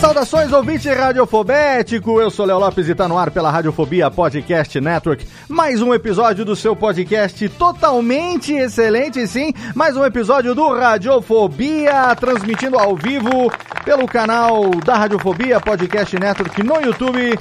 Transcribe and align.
Saudações, 0.00 0.50
ouvinte 0.50 0.88
radiofobético! 0.88 2.18
Eu 2.18 2.30
sou 2.30 2.46
Léo 2.46 2.58
Lopes 2.58 2.88
e 2.88 2.94
tá 2.94 3.06
no 3.06 3.18
ar 3.18 3.30
pela 3.30 3.50
Radiofobia 3.50 4.10
Podcast 4.10 4.80
Network. 4.80 5.28
Mais 5.46 5.82
um 5.82 5.92
episódio 5.92 6.42
do 6.42 6.56
seu 6.56 6.74
podcast 6.74 7.46
totalmente 7.50 8.54
excelente, 8.54 9.26
sim. 9.28 9.52
Mais 9.74 9.98
um 9.98 10.04
episódio 10.04 10.54
do 10.54 10.72
Radiofobia, 10.72 12.16
transmitindo 12.16 12.78
ao 12.78 12.96
vivo 12.96 13.52
pelo 13.84 14.06
canal 14.06 14.70
da 14.82 14.96
Radiofobia 14.96 15.60
Podcast 15.60 16.18
Network 16.18 16.62
no 16.62 16.80
YouTube 16.80 17.38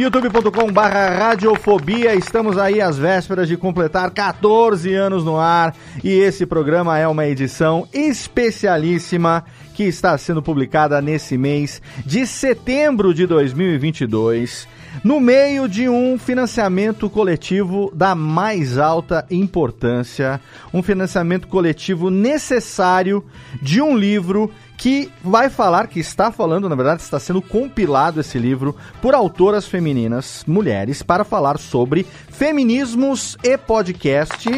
youtube.com 0.00 0.72
barra 0.72 1.10
radiofobia, 1.10 2.14
estamos 2.14 2.56
aí 2.56 2.80
às 2.80 2.96
vésperas 2.96 3.46
de 3.46 3.54
completar 3.58 4.10
14 4.10 4.94
anos 4.94 5.22
no 5.22 5.36
ar 5.36 5.76
e 6.02 6.08
esse 6.08 6.46
programa 6.46 6.98
é 6.98 7.06
uma 7.06 7.26
edição 7.26 7.86
especialíssima 7.92 9.44
que 9.74 9.84
está 9.84 10.16
sendo 10.16 10.42
publicada 10.42 11.02
nesse 11.02 11.36
mês 11.36 11.82
de 12.06 12.26
setembro 12.26 13.12
de 13.12 13.26
2022 13.26 14.66
no 15.04 15.20
meio 15.20 15.68
de 15.68 15.88
um 15.88 16.18
financiamento 16.18 17.08
coletivo 17.08 17.92
da 17.94 18.14
mais 18.14 18.78
alta 18.78 19.26
importância, 19.30 20.40
um 20.72 20.82
financiamento 20.82 21.46
coletivo 21.46 22.10
necessário 22.10 23.24
de 23.62 23.80
um 23.80 23.96
livro 23.96 24.50
que 24.80 25.12
vai 25.22 25.50
falar, 25.50 25.88
que 25.88 26.00
está 26.00 26.32
falando, 26.32 26.66
na 26.66 26.74
verdade, 26.74 27.02
está 27.02 27.20
sendo 27.20 27.42
compilado 27.42 28.18
esse 28.18 28.38
livro 28.38 28.74
por 29.02 29.14
autoras 29.14 29.66
femininas, 29.66 30.42
mulheres, 30.46 31.02
para 31.02 31.22
falar 31.22 31.58
sobre 31.58 32.06
feminismos 32.30 33.36
e 33.44 33.58
podcast. 33.58 34.48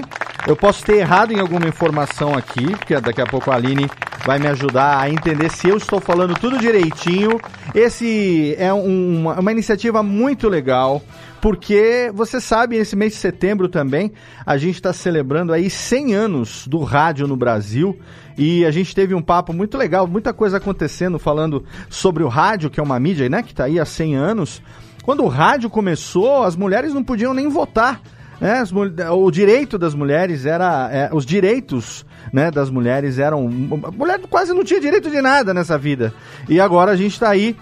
Eu 0.47 0.55
posso 0.55 0.85
ter 0.85 0.99
errado 0.99 1.33
em 1.33 1.41
alguma 1.41 1.67
informação 1.67 2.35
aqui, 2.39 2.65
porque 2.77 2.99
daqui 3.01 3.21
a 3.21 3.27
pouco 3.27 3.51
a 3.51 3.57
Aline 3.57 3.91
vai 4.25 4.39
me 4.39 4.47
ajudar 4.47 5.01
a 5.01 5.11
entender 5.11 5.51
se 5.51 5.69
eu 5.69 5.77
estou 5.77 6.01
falando 6.01 6.35
tudo 6.39 6.57
direitinho. 6.57 7.41
Esse 7.75 8.55
é 8.59 8.73
um- 8.73 9.19
uma, 9.23 9.41
uma 9.41 9.51
iniciativa 9.53 10.05
muito 10.05 10.49
legal, 10.49 11.03
porque 11.43 12.09
você 12.15 12.41
sabe, 12.41 12.77
esse 12.77 12.95
mês 12.95 13.15
de 13.15 13.19
setembro 13.19 13.69
também, 13.69 14.13
a 14.47 14.57
gente 14.57 14.77
está 14.77 14.93
celebrando 14.93 15.53
aí 15.53 15.69
100 15.69 16.15
anos 16.15 16.69
do 16.69 16.79
rádio 16.85 17.27
no 17.27 17.35
Brasil. 17.35 17.99
E 18.39 18.65
a 18.65 18.71
gente 18.71 18.95
teve 18.95 19.13
um 19.13 19.21
papo 19.21 19.53
muito 19.53 19.77
legal, 19.77 20.07
muita 20.07 20.33
coisa 20.33 20.59
acontecendo, 20.59 21.19
falando 21.19 21.65
sobre 21.91 22.23
o 22.23 22.29
rádio, 22.29 22.71
que 22.71 22.79
é 22.79 22.83
uma 22.83 22.99
mídia, 23.01 23.29
né, 23.29 23.43
que 23.43 23.51
está 23.51 23.65
aí 23.65 23.81
há 23.81 23.85
100 23.85 24.15
anos. 24.15 24.63
Quando 25.03 25.25
o 25.25 25.29
rádio 25.29 25.69
começou, 25.69 26.45
as 26.45 26.55
mulheres 26.55 26.95
não 26.95 27.03
podiam 27.03 27.35
nem 27.35 27.49
votar. 27.49 28.01
Né? 28.41 28.63
O 29.11 29.29
direito 29.29 29.77
das 29.77 29.97
mulheres 29.97 30.47
era. 30.47 30.91
é, 30.93 31.11
os 31.13 31.27
direitos 31.27 32.07
né, 32.33 32.51
das 32.51 32.71
mulheres 32.71 33.19
eram. 33.19 33.47
A 33.85 33.91
mulher 33.91 34.21
quase 34.29 34.53
não 34.53 34.65
tinha 34.65 34.81
direito 34.81 35.11
de 35.11 35.21
nada 35.23 35.55
nessa 35.55 35.79
vida. 35.79 36.13
E 36.49 36.61
agora 36.61 36.93
a 36.93 36.97
gente 36.97 37.13
está 37.13 37.31
aí, 37.31 37.57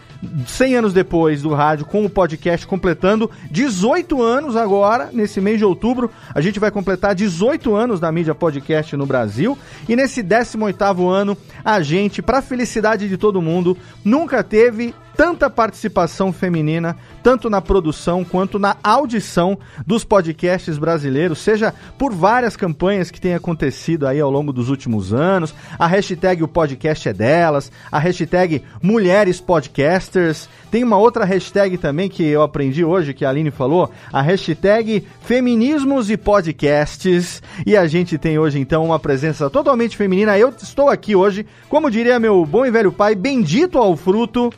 100 0.46 0.76
anos 0.76 0.92
depois 0.92 1.42
do 1.42 1.54
rádio, 1.54 1.86
com 1.86 2.04
o 2.04 2.10
podcast 2.10 2.66
completando 2.66 3.30
18 3.50 4.22
anos 4.22 4.56
agora, 4.56 5.10
nesse 5.12 5.40
mês 5.40 5.58
de 5.58 5.64
outubro. 5.64 6.10
A 6.34 6.40
gente 6.40 6.58
vai 6.58 6.70
completar 6.70 7.14
18 7.14 7.74
anos 7.74 8.00
da 8.00 8.10
mídia 8.10 8.34
podcast 8.34 8.96
no 8.96 9.06
Brasil. 9.06 9.56
E 9.88 9.94
nesse 9.94 10.22
18 10.22 11.08
ano, 11.08 11.36
a 11.64 11.80
gente, 11.80 12.22
para 12.22 12.42
felicidade 12.42 13.08
de 13.08 13.16
todo 13.16 13.42
mundo, 13.42 13.76
nunca 14.04 14.42
teve 14.42 14.94
tanta 15.20 15.50
participação 15.50 16.32
feminina, 16.32 16.96
tanto 17.22 17.50
na 17.50 17.60
produção 17.60 18.24
quanto 18.24 18.58
na 18.58 18.76
audição 18.82 19.58
dos 19.86 20.02
podcasts 20.02 20.78
brasileiros, 20.78 21.40
seja 21.40 21.74
por 21.98 22.10
várias 22.10 22.56
campanhas 22.56 23.10
que 23.10 23.20
têm 23.20 23.34
acontecido 23.34 24.06
aí 24.06 24.18
ao 24.18 24.30
longo 24.30 24.49
dos 24.52 24.68
últimos 24.68 25.12
anos, 25.12 25.54
a 25.78 25.86
hashtag 25.86 26.42
o 26.42 26.48
podcast 26.48 27.08
é 27.08 27.12
delas, 27.12 27.70
a 27.90 27.98
hashtag 27.98 28.62
mulheres 28.82 29.40
podcasters, 29.40 30.48
tem 30.70 30.84
uma 30.84 30.96
outra 30.96 31.24
hashtag 31.24 31.78
também 31.78 32.08
que 32.08 32.22
eu 32.22 32.42
aprendi 32.42 32.84
hoje, 32.84 33.14
que 33.14 33.24
a 33.24 33.28
Aline 33.30 33.50
falou, 33.50 33.90
a 34.12 34.22
hashtag 34.22 35.06
feminismos 35.22 36.10
e 36.10 36.16
podcasts, 36.16 37.42
e 37.66 37.76
a 37.76 37.86
gente 37.86 38.18
tem 38.18 38.38
hoje 38.38 38.58
então 38.58 38.84
uma 38.84 38.98
presença 38.98 39.50
totalmente 39.50 39.96
feminina, 39.96 40.38
eu 40.38 40.50
estou 40.50 40.88
aqui 40.88 41.16
hoje, 41.16 41.46
como 41.68 41.90
diria 41.90 42.18
meu 42.20 42.44
bom 42.44 42.64
e 42.64 42.70
velho 42.70 42.92
pai, 42.92 43.14
bendito 43.14 43.78
ao 43.78 43.96
fruto, 43.96 44.52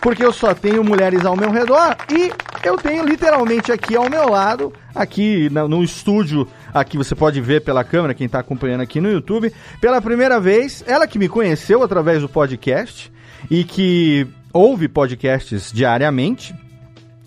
porque 0.00 0.22
eu 0.22 0.32
só 0.32 0.52
tenho 0.54 0.84
mulheres 0.84 1.24
ao 1.24 1.34
meu 1.34 1.50
redor 1.50 1.96
e 2.10 2.30
eu 2.62 2.76
tenho 2.76 3.04
literalmente 3.04 3.72
aqui 3.72 3.96
ao 3.96 4.10
meu 4.10 4.28
lado, 4.28 4.72
aqui 4.94 5.48
no 5.50 5.82
estúdio, 5.82 6.46
aqui 6.74 6.98
você 6.98 7.14
pode 7.14 7.40
ver 7.40 7.60
pela 7.62 7.84
câmera, 7.84 8.12
quem 8.12 8.26
está 8.26 8.40
acompanhando 8.40 8.80
aqui 8.80 9.00
no 9.00 9.10
YouTube, 9.10 9.52
pela 9.80 10.02
primeira 10.02 10.40
vez, 10.40 10.82
ela 10.86 11.06
que 11.06 11.18
me 11.18 11.28
conheceu 11.28 11.82
através 11.84 12.20
do 12.20 12.28
podcast 12.28 13.12
e 13.48 13.62
que 13.62 14.26
ouve 14.52 14.88
podcasts 14.88 15.70
diariamente. 15.72 16.54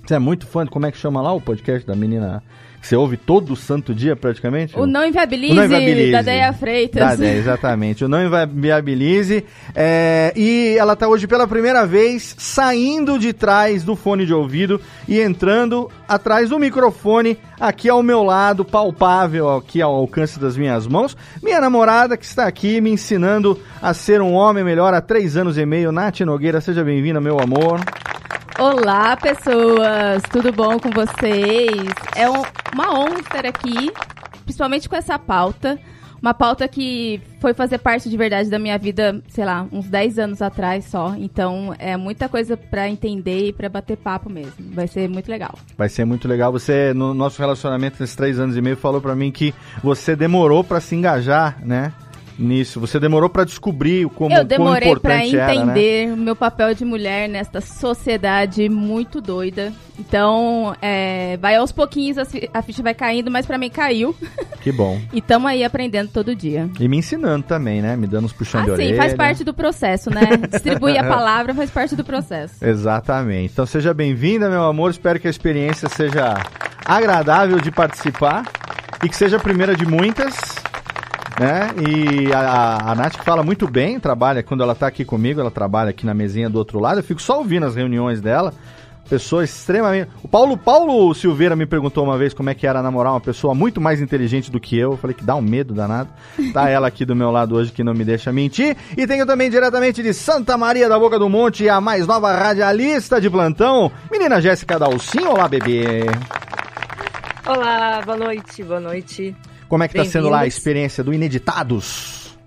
Você 0.06 0.16
é 0.16 0.20
muito 0.20 0.46
fã 0.46 0.66
de 0.66 0.70
como 0.70 0.86
é 0.86 0.92
que 0.92 0.98
chama 0.98 1.22
lá 1.22 1.32
o 1.32 1.42
podcast 1.42 1.88
da 1.88 1.96
menina 1.96 2.44
que 2.88 2.90
você 2.90 2.96
ouve 2.96 3.18
todo 3.18 3.54
santo 3.56 3.94
dia 3.94 4.16
praticamente? 4.16 4.78
O 4.80 4.86
Não 4.86 5.06
Inviabilize, 5.06 5.52
O 5.52 5.56
Não 5.56 5.66
Inviabilize. 5.66 6.12
da 6.12 6.22
Deia 6.22 6.54
Freitas. 6.54 7.02
Da 7.02 7.16
Deia, 7.16 7.38
exatamente. 7.38 8.06
O 8.06 8.08
Não 8.08 8.20
Inviabilize. 8.24 9.44
É, 9.76 10.32
e 10.36 10.78
ela 10.80 10.96
tá 10.96 11.08
hoje 11.08 11.28
pela 11.28 11.46
primeira 11.46 11.86
vez 11.86 12.34
saindo 12.38 13.20
de 13.20 13.34
trás 13.34 13.84
do 13.84 13.96
fone 13.96 14.26
de 14.26 14.34
ouvido 14.34 14.80
e 15.06 15.20
entrando 15.20 15.92
atrás 16.08 16.50
do 16.50 16.58
microfone 16.58 17.38
aqui 17.60 17.90
ao 17.90 18.02
meu 18.02 18.24
lado, 18.24 18.64
palpável, 18.64 19.50
aqui 19.50 19.82
ao 19.82 19.94
alcance 19.94 20.40
das 20.40 20.56
minhas 20.56 20.88
mãos. 20.88 21.18
Minha 21.44 21.60
namorada 21.60 22.16
que 22.16 22.26
está 22.26 22.48
aqui 22.48 22.80
me 22.80 22.92
ensinando 22.92 23.60
a 23.82 23.94
ser 23.94 24.22
um 24.22 24.32
homem 24.32 24.64
melhor 24.64 24.94
há 24.94 25.02
três 25.02 25.36
anos 25.36 25.58
e 25.58 25.66
meio. 25.66 25.92
Nath 25.92 26.22
Nogueira, 26.22 26.62
seja 26.62 26.86
bem-vinda, 26.86 27.20
meu 27.20 27.38
amor. 27.38 27.82
Olá, 28.60 29.16
pessoas! 29.18 30.24
Tudo 30.32 30.52
bom 30.52 30.80
com 30.80 30.90
vocês? 30.90 31.70
É 32.16 32.30
um- 32.30 32.44
uma 32.74 32.92
honra 33.00 33.20
estar 33.20 33.46
aqui, 33.46 33.92
principalmente 34.44 34.90
com 34.90 34.96
essa 34.96 35.20
pauta. 35.20 35.78
Uma 36.20 36.34
pauta 36.34 36.68
que 36.68 37.22
foi 37.40 37.54
fazer 37.54 37.78
parte 37.78 38.10
de 38.10 38.18
verdade 38.18 38.50
da 38.50 38.58
minha 38.58 38.76
vida, 38.80 39.22
sei 39.30 39.46
lá, 39.46 39.68
uns 39.72 39.86
10 39.88 40.18
anos 40.18 40.42
atrás 40.42 40.86
só. 40.86 41.14
Então, 41.16 41.76
é 41.78 41.96
muita 41.96 42.28
coisa 42.28 42.58
pra 42.58 42.90
entender 42.90 43.50
e 43.50 43.54
pra 43.54 43.70
bater 43.70 43.96
papo 43.98 44.28
mesmo. 44.28 44.74
Vai 44.74 44.88
ser 44.88 45.08
muito 45.08 45.30
legal. 45.30 45.54
Vai 45.78 45.88
ser 45.88 46.06
muito 46.06 46.28
legal. 46.28 46.52
Você, 46.52 46.92
no 46.96 47.14
nosso 47.14 47.40
relacionamento 47.40 47.98
nesses 48.00 48.16
três 48.16 48.40
anos 48.40 48.58
e 48.58 48.62
meio, 48.62 48.76
falou 48.76 49.00
pra 49.00 49.16
mim 49.16 49.32
que 49.32 49.54
você 49.84 50.16
demorou 50.16 50.64
pra 50.64 50.82
se 50.82 50.96
engajar, 50.96 51.60
né? 51.64 51.94
Nisso. 52.38 52.80
Você 52.80 53.00
demorou 53.00 53.30
pra 53.30 53.44
descobrir 53.44 54.08
como 54.10 54.36
Eu 54.36 54.44
demorei 54.44 54.90
era, 54.92 55.10
né? 55.10 55.26
entender 55.28 56.14
o 56.14 56.18
meu 56.18 56.36
papel 56.36 56.74
de 56.74 56.84
mulher 56.86 57.28
nesta 57.30 57.62
sociedade 57.62 58.68
muito 58.70 59.20
doida. 59.22 59.72
Então, 60.00 60.76
é, 60.82 61.38
vai 61.38 61.56
aos 61.56 61.72
pouquinhos, 61.72 62.18
a 62.20 62.26
fi- 62.26 62.48
a 62.54 62.62
ficha 62.62 62.84
vai 62.84 62.94
caindo, 62.94 63.32
mas 63.32 63.46
pra 63.46 63.58
mim 63.58 63.70
caiu. 63.70 64.16
Que 64.62 64.72
bom. 64.72 65.00
E 65.14 65.22
tamo 65.22 65.48
aí 65.48 65.64
aprendendo 65.64 66.10
todo 66.12 66.36
dia. 66.36 66.70
E 66.78 66.90
me 66.90 66.98
ensinando 66.98 67.46
também, 67.46 67.82
né? 67.82 67.96
Me 67.96 68.06
dando 68.06 68.26
uns 68.26 68.34
puxões 68.34 68.66
de 68.66 68.72
Ah, 68.72 68.76
sim, 68.76 68.84
orelha. 68.84 68.98
faz 68.98 69.14
parte 69.14 69.42
do 69.46 69.54
processo, 69.54 70.10
né? 70.10 70.22
Distribuir 70.52 71.00
a 71.00 71.04
palavra 71.08 71.54
faz 71.56 71.70
parte 71.72 71.96
do 71.96 72.04
processo. 72.04 72.56
Exatamente. 72.66 73.54
Então 73.54 73.66
seja 73.66 73.94
bem-vinda, 73.94 74.50
meu 74.50 74.64
amor. 74.64 74.92
Espero 74.92 75.22
que 75.22 75.28
a 75.28 75.30
experiência 75.30 75.88
seja 75.88 76.34
agradável 76.86 77.60
de 77.62 77.72
participar 77.72 78.44
e 79.02 79.08
que 79.08 79.16
seja 79.16 79.38
a 79.38 79.40
primeira 79.40 79.74
de 79.74 79.86
muitas. 79.86 80.36
Né? 81.40 81.70
E 81.88 82.34
a, 82.34 82.92
a, 82.92 82.96
Nath 82.96 83.18
fala 83.18 83.44
muito 83.44 83.68
bem, 83.68 84.00
trabalha, 84.00 84.42
quando 84.42 84.64
ela 84.64 84.74
tá 84.74 84.88
aqui 84.88 85.06
comigo, 85.06 85.40
ela 85.40 85.52
trabalha 85.52 85.92
aqui 85.92 86.06
na 86.06 86.14
mesinha 86.14 86.50
do 86.50 86.58
outro 86.58 86.80
lado, 86.80 87.00
eu 87.00 87.04
fico 87.04 87.22
só 87.22 87.38
ouvindo 87.38 87.66
as 87.66 87.76
reuniões 87.76 88.20
dela. 88.20 88.54
Pessoa 89.08 89.42
extremamente. 89.42 90.10
O 90.22 90.28
Paulo, 90.28 90.58
Paulo 90.58 91.14
Silveira 91.14 91.56
me 91.56 91.66
perguntou 91.66 92.04
uma 92.04 92.18
vez 92.18 92.34
como 92.34 92.50
é 92.50 92.54
que 92.54 92.68
era 92.68 92.84
namorar 92.84 93.14
uma 93.14 93.22
pessoa 93.22 93.56
muito 93.56 93.80
mais 93.80 94.02
inteligente 94.02 94.52
do 94.52 94.60
que 94.60 94.78
eu. 94.78 94.92
Eu 94.92 94.98
falei 94.98 95.16
que 95.16 95.24
dá 95.24 95.34
um 95.34 95.42
medo 95.42 95.74
danado. 95.74 96.10
Tá 96.52 96.68
ela 96.70 96.90
aqui 96.90 97.06
do 97.06 97.16
meu 97.16 97.32
lado 97.32 97.56
hoje 97.56 97.72
que 97.72 97.86
não 97.86 97.94
me 97.94 98.04
deixa 98.04 98.34
mentir. 98.34 98.76
E 98.98 99.08
tenho 99.08 99.26
também 99.26 99.50
diretamente 99.50 100.04
de 100.04 100.14
Santa 100.14 100.58
Maria 100.58 100.90
da 100.90 101.00
Boca 101.00 101.18
do 101.18 101.30
Monte 101.30 101.70
a 101.70 101.80
mais 101.80 102.06
nova 102.06 102.36
radialista 102.36 103.22
de 103.22 103.30
plantão, 103.30 103.90
menina 104.12 104.42
Jéssica 104.42 104.78
Dalcinho. 104.78 105.32
Olá, 105.32 105.48
bebê. 105.48 106.02
Olá, 107.48 108.02
boa 108.04 108.18
noite, 108.18 108.62
boa 108.62 108.82
noite. 108.82 109.34
Como 109.68 109.84
é 109.84 109.88
que 109.88 109.96
tá 109.96 110.06
sendo 110.06 110.30
lá 110.30 110.42
a 110.42 110.48
experiência 110.48 111.04
do 111.04 111.14
Ineditados? 111.14 112.38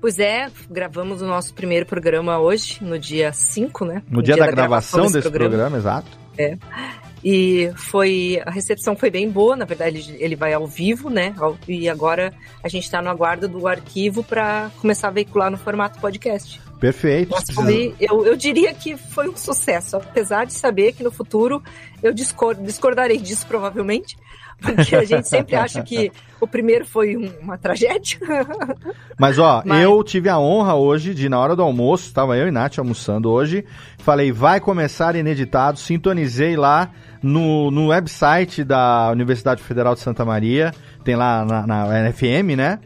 Pois 0.00 0.18
é, 0.18 0.48
gravamos 0.70 1.22
o 1.22 1.26
nosso 1.26 1.54
primeiro 1.54 1.86
programa 1.86 2.38
hoje, 2.38 2.78
no 2.80 2.98
dia 2.98 3.32
5, 3.32 3.84
né? 3.84 4.02
No 4.08 4.22
dia, 4.22 4.36
da, 4.36 4.46
gravação 4.46 5.10
desse 5.10 5.30
programa. 5.30 5.76
exato. 5.76 6.18
E 7.24 7.72
foi. 7.74 8.40
A 8.44 8.50
recepção 8.50 8.94
foi 8.94 9.10
bem 9.10 9.28
boa, 9.28 9.56
na 9.56 9.64
verdade, 9.64 10.14
ele 10.18 10.36
vai 10.36 10.52
ao 10.52 10.66
vivo, 10.66 11.10
né? 11.10 11.34
E 11.66 11.88
agora 11.88 12.32
a 12.62 12.68
gente 12.68 12.90
tá 12.90 13.00
no 13.02 13.08
aguardo 13.08 13.48
do 13.48 13.66
arquivo 13.66 14.22
para 14.22 14.70
começar 14.80 15.08
a 15.08 15.10
veicular 15.10 15.50
no 15.50 15.56
formato 15.56 15.98
podcast. 15.98 16.60
Perfeito. 16.78 17.34
Foi, 17.54 17.94
eu, 17.98 18.26
eu 18.26 18.36
diria 18.36 18.72
que 18.74 18.96
foi 18.96 19.28
um 19.28 19.36
sucesso, 19.36 19.96
apesar 19.96 20.44
de 20.44 20.52
saber 20.52 20.92
que 20.92 21.02
no 21.02 21.10
futuro 21.10 21.62
eu 22.02 22.12
discor- 22.12 22.54
discordarei 22.54 23.16
disso 23.16 23.46
provavelmente, 23.46 24.16
porque 24.60 24.96
a 24.96 25.04
gente 25.04 25.28
sempre 25.28 25.54
acha 25.54 25.82
que 25.82 26.10
o 26.40 26.46
primeiro 26.46 26.84
foi 26.84 27.16
um- 27.16 27.32
uma 27.42 27.56
tragédia. 27.58 28.18
Mas 29.18 29.38
ó, 29.38 29.62
Mas- 29.64 29.82
eu 29.82 30.02
tive 30.02 30.28
a 30.28 30.38
honra 30.38 30.74
hoje 30.74 31.14
de, 31.14 31.28
na 31.28 31.38
hora 31.38 31.54
do 31.56 31.62
almoço, 31.62 32.06
estava 32.06 32.36
eu 32.36 32.48
e 32.48 32.50
Nath 32.50 32.78
almoçando 32.78 33.30
hoje, 33.30 33.64
falei, 33.98 34.32
vai 34.32 34.60
começar 34.60 35.14
ineditado, 35.16 35.78
sintonizei 35.78 36.56
lá 36.56 36.90
no, 37.22 37.70
no 37.70 37.88
website 37.88 38.62
da 38.64 39.10
Universidade 39.10 39.62
Federal 39.62 39.94
de 39.94 40.00
Santa 40.00 40.24
Maria, 40.24 40.72
tem 41.04 41.16
lá 41.16 41.44
na, 41.44 41.66
na 41.66 42.12
FM, 42.12 42.56
né? 42.56 42.78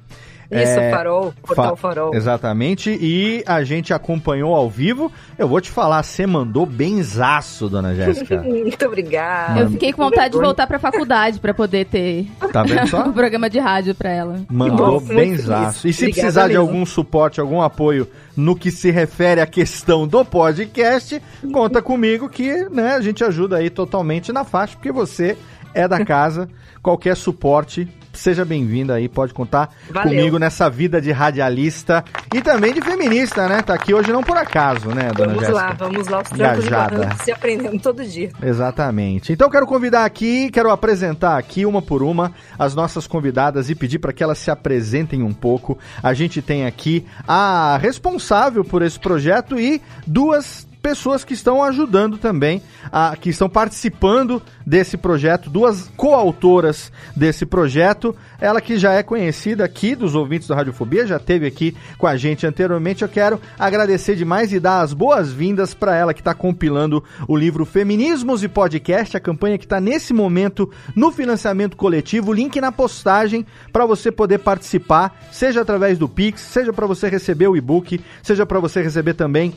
Isso, 0.50 0.80
É, 0.80 0.90
Farol, 0.90 1.32
Portal 1.42 1.76
Fa- 1.76 1.88
Farol. 1.88 2.14
Exatamente, 2.14 2.90
e 2.90 3.44
a 3.46 3.62
gente 3.62 3.94
acompanhou 3.94 4.54
ao 4.54 4.68
vivo. 4.68 5.12
Eu 5.38 5.46
vou 5.46 5.60
te 5.60 5.70
falar, 5.70 6.02
você 6.02 6.26
mandou 6.26 6.66
benzaço, 6.66 7.68
dona 7.68 7.94
Jéssica. 7.94 8.42
Muito 8.42 8.84
obrigada. 8.86 9.60
Eu 9.60 9.70
fiquei 9.70 9.92
com 9.92 10.02
vontade 10.04 10.34
de 10.34 10.40
voltar 10.40 10.66
pra 10.66 10.78
faculdade 10.78 11.38
pra 11.38 11.54
poder 11.54 11.86
ter 11.86 12.26
Tá 12.52 12.62
vendo 12.64 12.86
só? 12.88 13.04
um 13.08 13.12
programa 13.12 13.48
de 13.48 13.58
rádio 13.58 13.94
pra 13.94 14.10
ela. 14.10 14.40
Mandou 14.50 14.92
Nossa, 14.94 15.14
benzaço. 15.14 15.86
E 15.88 15.92
se 15.92 16.02
Obrigada 16.04 16.20
precisar 16.22 16.42
de 16.48 16.54
mesmo. 16.54 16.62
algum 16.62 16.84
suporte, 16.86 17.40
algum 17.40 17.62
apoio 17.62 18.08
no 18.36 18.56
que 18.56 18.70
se 18.70 18.90
refere 18.90 19.40
à 19.40 19.46
questão 19.46 20.06
do 20.06 20.24
podcast, 20.24 21.20
conta 21.52 21.80
comigo 21.82 22.28
que 22.28 22.64
né, 22.70 22.94
a 22.94 23.00
gente 23.00 23.22
ajuda 23.22 23.56
aí 23.58 23.70
totalmente 23.70 24.32
na 24.32 24.44
faixa, 24.44 24.74
porque 24.74 24.90
você 24.90 25.36
é 25.74 25.86
da 25.86 26.04
casa. 26.04 26.48
Qualquer 26.82 27.16
suporte, 27.16 27.86
seja 28.20 28.44
bem-vindo 28.44 28.92
aí, 28.92 29.08
pode 29.08 29.32
contar 29.34 29.70
Valeu. 29.90 30.10
comigo 30.10 30.38
nessa 30.38 30.68
vida 30.68 31.00
de 31.00 31.10
radialista 31.10 32.04
e 32.34 32.40
também 32.40 32.72
de 32.72 32.80
feminista, 32.80 33.48
né? 33.48 33.62
Tá 33.62 33.74
aqui 33.74 33.94
hoje 33.94 34.12
não 34.12 34.22
por 34.22 34.36
acaso, 34.36 34.88
né, 34.90 35.10
dona 35.14 35.34
Vamos 35.34 35.40
Jéssica? 35.40 35.52
lá, 35.52 35.72
vamos 35.72 36.08
lá, 36.08 36.20
os 36.22 36.28
trancos 36.28 36.64
e 36.64 36.68
Engajada. 36.68 37.16
se 37.24 37.32
aprendendo 37.32 37.80
todo 37.80 38.04
dia. 38.04 38.30
Exatamente. 38.42 39.32
Então 39.32 39.50
quero 39.50 39.66
convidar 39.66 40.04
aqui, 40.04 40.50
quero 40.50 40.70
apresentar 40.70 41.38
aqui 41.38 41.64
uma 41.64 41.80
por 41.82 42.02
uma 42.02 42.32
as 42.58 42.74
nossas 42.74 43.06
convidadas 43.06 43.70
e 43.70 43.74
pedir 43.74 43.98
para 43.98 44.12
que 44.12 44.22
elas 44.22 44.38
se 44.38 44.50
apresentem 44.50 45.22
um 45.22 45.32
pouco. 45.32 45.78
A 46.02 46.12
gente 46.14 46.42
tem 46.42 46.66
aqui 46.66 47.06
a 47.26 47.78
responsável 47.80 48.64
por 48.64 48.82
esse 48.82 48.98
projeto 48.98 49.58
e 49.58 49.80
duas 50.06 50.68
pessoas 50.80 51.24
que 51.24 51.34
estão 51.34 51.62
ajudando 51.62 52.18
também, 52.18 52.62
a, 52.90 53.16
que 53.16 53.30
estão 53.30 53.48
participando 53.48 54.42
desse 54.66 54.96
projeto, 54.96 55.50
duas 55.50 55.90
coautoras 55.96 56.92
desse 57.14 57.44
projeto. 57.44 58.14
Ela 58.40 58.60
que 58.60 58.78
já 58.78 58.94
é 58.94 59.02
conhecida 59.02 59.64
aqui 59.64 59.94
dos 59.94 60.14
ouvintes 60.14 60.48
do 60.48 60.54
Radiofobia, 60.54 61.06
já 61.06 61.16
esteve 61.16 61.46
aqui 61.46 61.76
com 61.98 62.06
a 62.06 62.16
gente 62.16 62.46
anteriormente. 62.46 63.02
Eu 63.02 63.08
quero 63.08 63.40
agradecer 63.58 64.16
demais 64.16 64.52
e 64.52 64.60
dar 64.60 64.80
as 64.80 64.92
boas-vindas 64.92 65.74
para 65.74 65.94
ela 65.94 66.14
que 66.14 66.20
está 66.20 66.34
compilando 66.34 67.04
o 67.28 67.36
livro 67.36 67.64
Feminismos 67.64 68.42
e 68.42 68.48
Podcast, 68.48 69.16
a 69.16 69.20
campanha 69.20 69.58
que 69.58 69.64
está 69.64 69.80
nesse 69.80 70.12
momento 70.12 70.70
no 70.96 71.12
financiamento 71.12 71.76
coletivo. 71.76 72.32
Link 72.32 72.60
na 72.60 72.72
postagem 72.72 73.46
para 73.72 73.84
você 73.84 74.10
poder 74.10 74.38
participar, 74.38 75.28
seja 75.30 75.60
através 75.60 75.98
do 75.98 76.08
Pix, 76.08 76.40
seja 76.40 76.72
para 76.72 76.86
você 76.86 77.08
receber 77.08 77.48
o 77.48 77.56
e-book, 77.56 78.00
seja 78.22 78.46
para 78.46 78.60
você 78.60 78.82
receber 78.82 79.14
também 79.14 79.54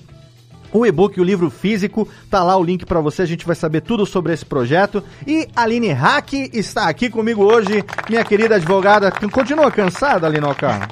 o 0.79 0.85
e-book, 0.85 1.19
o 1.19 1.23
livro 1.23 1.49
físico, 1.49 2.07
tá 2.29 2.43
lá 2.43 2.57
o 2.57 2.63
link 2.63 2.85
pra 2.85 2.99
você, 2.99 3.21
a 3.21 3.25
gente 3.25 3.45
vai 3.45 3.55
saber 3.55 3.81
tudo 3.81 4.05
sobre 4.05 4.33
esse 4.33 4.45
projeto. 4.45 5.03
E 5.25 5.47
a 5.55 5.61
Aline 5.61 5.91
Hack 5.91 6.33
está 6.53 6.89
aqui 6.89 7.09
comigo 7.09 7.43
hoje, 7.43 7.83
minha 8.09 8.23
querida 8.23 8.55
advogada. 8.55 9.11
Continua 9.11 9.71
cansada, 9.71 10.27
Linoca? 10.27 10.87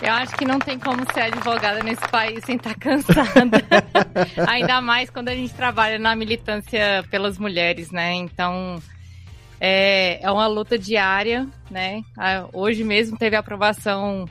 Eu 0.00 0.12
acho 0.12 0.36
que 0.36 0.44
não 0.44 0.58
tem 0.58 0.78
como 0.78 1.00
ser 1.12 1.22
advogada 1.22 1.82
nesse 1.82 2.06
país 2.08 2.44
sem 2.44 2.56
estar 2.56 2.74
cansada. 2.76 3.62
Ainda 4.46 4.80
mais 4.80 5.10
quando 5.10 5.28
a 5.28 5.34
gente 5.34 5.52
trabalha 5.52 5.98
na 5.98 6.14
militância 6.14 7.04
pelas 7.10 7.36
mulheres, 7.36 7.90
né? 7.90 8.14
Então, 8.14 8.80
é, 9.60 10.22
é 10.22 10.30
uma 10.30 10.46
luta 10.46 10.78
diária, 10.78 11.48
né? 11.68 12.02
Ah, 12.16 12.46
Hoje 12.52 12.84
mesmo 12.84 13.18
teve 13.18 13.34
a 13.34 13.40
aprovação, 13.40 14.24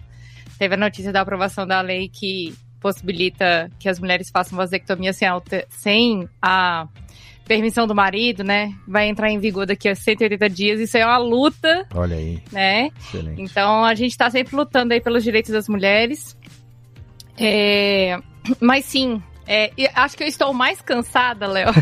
teve 0.58 0.76
a 0.76 0.78
notícia 0.78 1.12
da 1.12 1.22
aprovação 1.22 1.68
da 1.68 1.82
lei 1.82 2.08
que 2.08 2.56
possibilita 2.80 3.70
que 3.80 3.90
as 3.90 4.00
mulheres 4.00 4.30
façam 4.30 4.58
vasectomia 4.58 5.14
sem, 5.14 5.28
sem 5.70 6.30
a 6.42 6.88
permissão 7.46 7.88
do 7.88 7.96
marido, 7.96 8.44
né? 8.44 8.74
Vai 8.88 9.08
entrar 9.08 9.30
em 9.30 9.40
vigor 9.40 9.66
daqui 9.66 9.88
a 9.88 9.96
180 9.96 10.50
dias. 10.50 10.80
Isso 10.80 10.98
é 10.98 11.06
uma 11.06 11.18
luta, 11.18 11.88
Olha 11.96 12.18
aí, 12.18 12.42
né? 12.52 12.90
excelente. 13.00 13.42
Então 13.42 13.86
a 13.86 13.96
gente 13.96 14.12
está 14.12 14.30
sempre 14.30 14.56
lutando 14.56 14.94
aí 14.94 15.02
pelos 15.02 15.24
direitos 15.24 15.52
das 15.52 15.68
mulheres. 15.68 16.38
É, 17.38 18.20
mas 18.60 18.86
sim, 18.86 19.22
é, 19.48 19.72
acho 19.96 20.18
que 20.18 20.24
eu 20.24 20.28
estou 20.28 20.54
mais 20.54 20.82
cansada, 20.82 21.48
Léo. 21.48 21.72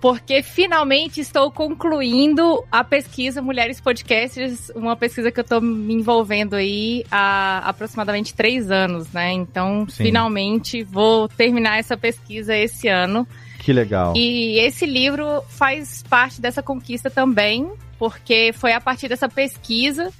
Porque 0.00 0.42
finalmente 0.42 1.20
estou 1.20 1.50
concluindo 1.50 2.62
a 2.70 2.84
pesquisa 2.84 3.40
Mulheres 3.40 3.80
Podcasters, 3.80 4.70
uma 4.74 4.94
pesquisa 4.94 5.30
que 5.30 5.40
eu 5.40 5.42
estou 5.42 5.60
me 5.60 5.94
envolvendo 5.94 6.54
aí 6.54 7.04
há 7.10 7.58
aproximadamente 7.68 8.34
três 8.34 8.70
anos, 8.70 9.10
né? 9.12 9.32
Então, 9.32 9.86
Sim. 9.88 10.04
finalmente 10.04 10.82
vou 10.82 11.28
terminar 11.28 11.78
essa 11.78 11.96
pesquisa 11.96 12.54
esse 12.54 12.88
ano. 12.88 13.26
Que 13.58 13.72
legal. 13.72 14.14
E 14.14 14.58
esse 14.60 14.86
livro 14.86 15.42
faz 15.48 16.04
parte 16.08 16.40
dessa 16.40 16.62
conquista 16.62 17.10
também, 17.10 17.68
porque 17.98 18.52
foi 18.54 18.72
a 18.72 18.80
partir 18.80 19.08
dessa 19.08 19.28
pesquisa 19.28 20.12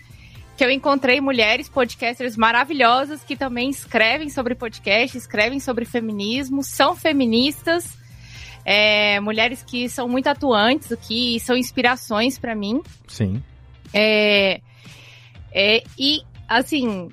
que 0.56 0.64
eu 0.64 0.70
encontrei 0.70 1.20
mulheres 1.20 1.68
podcasters 1.68 2.34
maravilhosas 2.34 3.22
que 3.22 3.36
também 3.36 3.68
escrevem 3.68 4.30
sobre 4.30 4.54
podcast, 4.54 5.16
escrevem 5.16 5.60
sobre 5.60 5.84
feminismo, 5.84 6.64
são 6.64 6.96
feministas, 6.96 7.96
é, 8.68 9.20
mulheres 9.20 9.62
que 9.62 9.88
são 9.88 10.08
muito 10.08 10.26
atuantes 10.26 10.90
aqui, 10.90 11.36
e 11.36 11.40
são 11.40 11.56
inspirações 11.56 12.36
para 12.36 12.52
mim. 12.56 12.82
Sim. 13.06 13.40
É, 13.94 14.60
é, 15.52 15.84
e, 15.96 16.20
assim, 16.48 17.08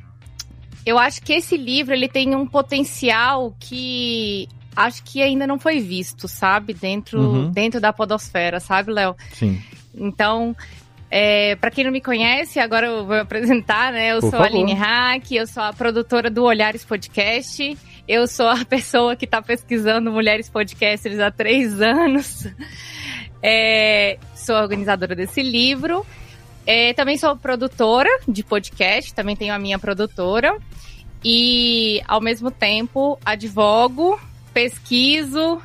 eu 0.83 0.98
acho 0.98 1.22
que 1.22 1.31
esse 1.31 1.55
livro 1.55 1.93
ele 1.93 2.10
tem 2.10 2.36
um 2.36 2.48
potencial 2.48 3.55
que 3.60 4.50
acho 4.75 5.03
que 5.03 5.22
ainda 5.22 5.45
não 5.45 5.60
foi 5.60 5.79
visto, 5.79 6.27
sabe? 6.27 6.74
Dentro, 6.74 7.19
Uhum. 7.22 7.51
dentro 7.51 7.79
da 7.79 7.93
podosfera, 7.93 8.60
sabe, 8.60 8.91
Léo? 8.91 9.15
Sim. 9.33 9.62
Então, 9.93 10.55
é, 11.12 11.55
para 11.57 11.69
quem 11.69 11.83
não 11.83 11.91
me 11.91 12.01
conhece, 12.01 12.60
agora 12.60 12.88
eu 12.88 13.05
vou 13.05 13.15
apresentar, 13.15 13.93
né? 13.93 14.13
Eu 14.13 14.19
Por 14.22 14.31
sou 14.31 14.39
a 14.39 14.43
favor. 14.43 14.57
Aline 14.57 14.74
Hack, 14.74 15.31
eu 15.31 15.45
sou 15.45 15.62
a 15.62 15.72
produtora 15.72 16.31
do 16.31 16.43
Olhares 16.43 16.83
Podcast. 16.83 17.77
Eu 18.07 18.27
sou 18.27 18.48
a 18.48 18.63
pessoa 18.65 19.15
que 19.15 19.25
está 19.25 19.41
pesquisando 19.41 20.12
mulheres 20.12 20.50
podcasters 20.50 21.19
há 21.19 21.31
três 21.31 21.81
anos. 21.81 22.48
É, 23.41 24.17
sou 24.36 24.55
organizadora 24.55 25.15
desse 25.15 25.41
livro. 25.41 26.05
É, 26.65 26.93
também 26.93 27.17
sou 27.17 27.36
produtora 27.36 28.10
de 28.27 28.43
podcast, 28.43 29.13
também 29.13 29.36
tenho 29.36 29.53
a 29.53 29.60
minha 29.60 29.77
produtora. 29.77 30.57
E, 31.24 32.01
ao 32.07 32.19
mesmo 32.19 32.51
tempo, 32.51 33.17
advogo, 33.25 34.19
pesquiso 34.53 35.62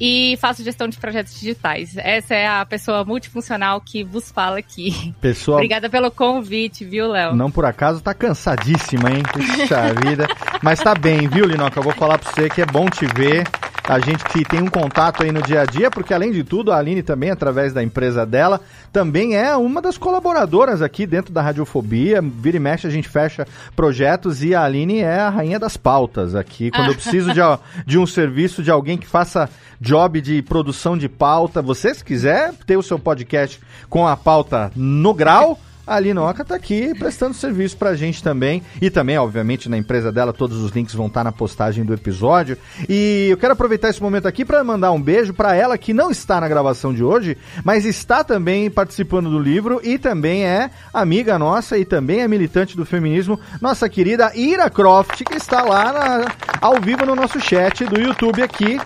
e 0.00 0.36
faço 0.40 0.62
gestão 0.62 0.88
de 0.88 0.96
projetos 0.98 1.38
digitais. 1.38 1.96
Essa 1.96 2.34
é 2.34 2.46
a 2.46 2.64
pessoa 2.64 3.04
multifuncional 3.04 3.80
que 3.80 4.04
vos 4.04 4.30
fala 4.30 4.58
aqui. 4.58 5.14
Pessoa... 5.20 5.56
Obrigada 5.56 5.88
pelo 5.88 6.10
convite, 6.10 6.84
viu, 6.84 7.08
Léo? 7.08 7.34
Não 7.34 7.50
por 7.50 7.64
acaso, 7.64 8.00
tá 8.00 8.14
cansadíssima, 8.14 9.10
hein? 9.10 9.22
Puxa 9.32 9.94
vida. 10.04 10.26
Mas 10.62 10.80
tá 10.80 10.94
bem, 10.94 11.28
viu, 11.28 11.46
Linoca? 11.46 11.78
Eu 11.78 11.84
vou 11.84 11.94
falar 11.94 12.18
pra 12.18 12.30
você 12.30 12.48
que 12.48 12.62
é 12.62 12.66
bom 12.66 12.88
te 12.88 13.06
ver 13.06 13.44
a 13.88 13.98
gente 14.00 14.22
que 14.22 14.44
tem 14.44 14.60
um 14.60 14.68
contato 14.68 15.22
aí 15.22 15.32
no 15.32 15.40
dia 15.42 15.62
a 15.62 15.64
dia, 15.64 15.90
porque 15.90 16.12
além 16.12 16.30
de 16.30 16.44
tudo, 16.44 16.70
a 16.70 16.76
Aline 16.76 17.02
também, 17.02 17.30
através 17.30 17.72
da 17.72 17.82
empresa 17.82 18.26
dela, 18.26 18.60
também 18.92 19.34
é 19.34 19.56
uma 19.56 19.80
das 19.80 19.96
colaboradoras 19.96 20.82
aqui 20.82 21.06
dentro 21.06 21.32
da 21.32 21.40
Radiofobia. 21.40 22.20
Vira 22.20 22.58
e 22.58 22.60
mexe, 22.60 22.86
a 22.86 22.90
gente 22.90 23.08
fecha 23.08 23.46
projetos 23.74 24.44
e 24.44 24.54
a 24.54 24.62
Aline 24.62 24.98
é 24.98 25.20
a 25.20 25.30
rainha 25.30 25.58
das 25.58 25.78
pautas 25.78 26.34
aqui. 26.34 26.70
Quando 26.70 26.88
eu 26.88 26.94
preciso 26.94 27.32
de, 27.32 27.40
de 27.86 27.98
um 27.98 28.06
serviço 28.06 28.62
de 28.62 28.70
alguém 28.70 28.98
que 28.98 29.06
faça 29.06 29.48
job 29.80 30.20
de 30.20 30.42
produção 30.42 30.98
de 30.98 31.08
pauta, 31.08 31.62
você 31.62 31.94
se 31.94 32.04
quiser 32.04 32.52
ter 32.66 32.76
o 32.76 32.82
seu 32.82 32.98
podcast 32.98 33.58
com 33.88 34.06
a 34.06 34.18
pauta 34.18 34.70
no 34.76 35.14
grau 35.14 35.58
a 35.88 35.98
Linoca 35.98 36.44
tá 36.44 36.54
aqui 36.54 36.92
prestando 36.98 37.34
serviço 37.34 37.76
pra 37.76 37.94
gente 37.94 38.22
também. 38.22 38.62
E 38.80 38.90
também, 38.90 39.16
obviamente, 39.18 39.68
na 39.68 39.78
empresa 39.78 40.12
dela, 40.12 40.32
todos 40.32 40.58
os 40.58 40.70
links 40.72 40.94
vão 40.94 41.06
estar 41.06 41.20
tá 41.20 41.24
na 41.24 41.32
postagem 41.32 41.84
do 41.84 41.94
episódio. 41.94 42.58
E 42.88 43.28
eu 43.30 43.36
quero 43.36 43.54
aproveitar 43.54 43.88
esse 43.88 44.02
momento 44.02 44.28
aqui 44.28 44.44
para 44.44 44.62
mandar 44.62 44.92
um 44.92 45.00
beijo 45.00 45.32
para 45.32 45.54
ela 45.54 45.78
que 45.78 45.94
não 45.94 46.10
está 46.10 46.40
na 46.40 46.48
gravação 46.48 46.92
de 46.92 47.02
hoje, 47.02 47.36
mas 47.64 47.84
está 47.84 48.22
também 48.22 48.70
participando 48.70 49.30
do 49.30 49.38
livro 49.38 49.80
e 49.82 49.98
também 49.98 50.44
é 50.44 50.70
amiga 50.92 51.38
nossa 51.38 51.78
e 51.78 51.84
também 51.84 52.20
é 52.20 52.28
militante 52.28 52.76
do 52.76 52.84
feminismo, 52.84 53.40
nossa 53.60 53.88
querida 53.88 54.32
Ira 54.34 54.68
Croft, 54.68 55.24
que 55.24 55.36
está 55.36 55.62
lá 55.62 55.92
na, 55.92 56.26
ao 56.60 56.80
vivo 56.80 57.06
no 57.06 57.14
nosso 57.14 57.40
chat 57.40 57.84
do 57.84 58.00
YouTube 58.00 58.42
aqui, 58.42 58.78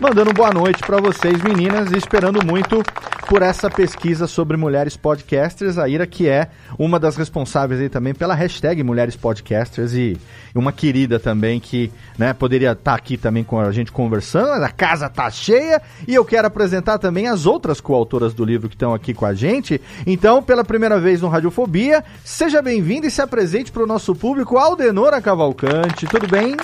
mandando 0.00 0.32
boa 0.32 0.52
noite 0.52 0.82
para 0.82 1.00
vocês, 1.00 1.40
meninas, 1.42 1.90
e 1.90 1.96
esperando 1.96 2.44
muito 2.44 2.82
por 3.26 3.42
essa 3.42 3.70
pesquisa 3.70 4.26
sobre 4.26 4.56
mulheres 4.56 4.96
podcasters. 4.96 5.78
A 5.78 5.88
Ira, 5.88 6.06
que 6.06 6.28
é 6.28 6.48
uma 6.78 6.98
das 6.98 7.16
responsáveis 7.16 7.80
aí 7.80 7.88
também 7.88 8.14
pela 8.14 8.34
hashtag 8.34 8.82
Mulheres 8.82 9.16
Podcasters 9.16 9.94
e 9.94 10.16
uma 10.54 10.70
querida 10.70 11.18
também 11.18 11.58
que 11.58 11.90
né, 12.18 12.32
poderia 12.32 12.72
estar 12.72 12.92
tá 12.92 12.96
aqui 12.96 13.16
também 13.16 13.42
com 13.42 13.58
a 13.58 13.72
gente 13.72 13.90
conversando, 13.90 14.62
a 14.62 14.68
casa 14.68 15.08
tá 15.08 15.30
cheia 15.30 15.80
e 16.06 16.14
eu 16.14 16.24
quero 16.24 16.46
apresentar 16.46 16.98
também 16.98 17.26
as 17.26 17.46
outras 17.46 17.80
coautoras 17.80 18.34
do 18.34 18.44
livro 18.44 18.68
que 18.68 18.74
estão 18.74 18.94
aqui 18.94 19.14
com 19.14 19.24
a 19.24 19.34
gente. 19.34 19.80
Então, 20.06 20.42
pela 20.42 20.64
primeira 20.64 21.00
vez 21.00 21.22
no 21.22 21.28
Radiofobia, 21.28 22.04
seja 22.24 22.60
bem-vindo 22.60 23.06
e 23.06 23.10
se 23.10 23.22
apresente 23.22 23.72
para 23.72 23.82
o 23.82 23.86
nosso 23.86 24.14
público, 24.14 24.58
Aldenora 24.58 25.20
Cavalcante. 25.20 26.06
Tudo 26.06 26.28
bem? 26.28 26.54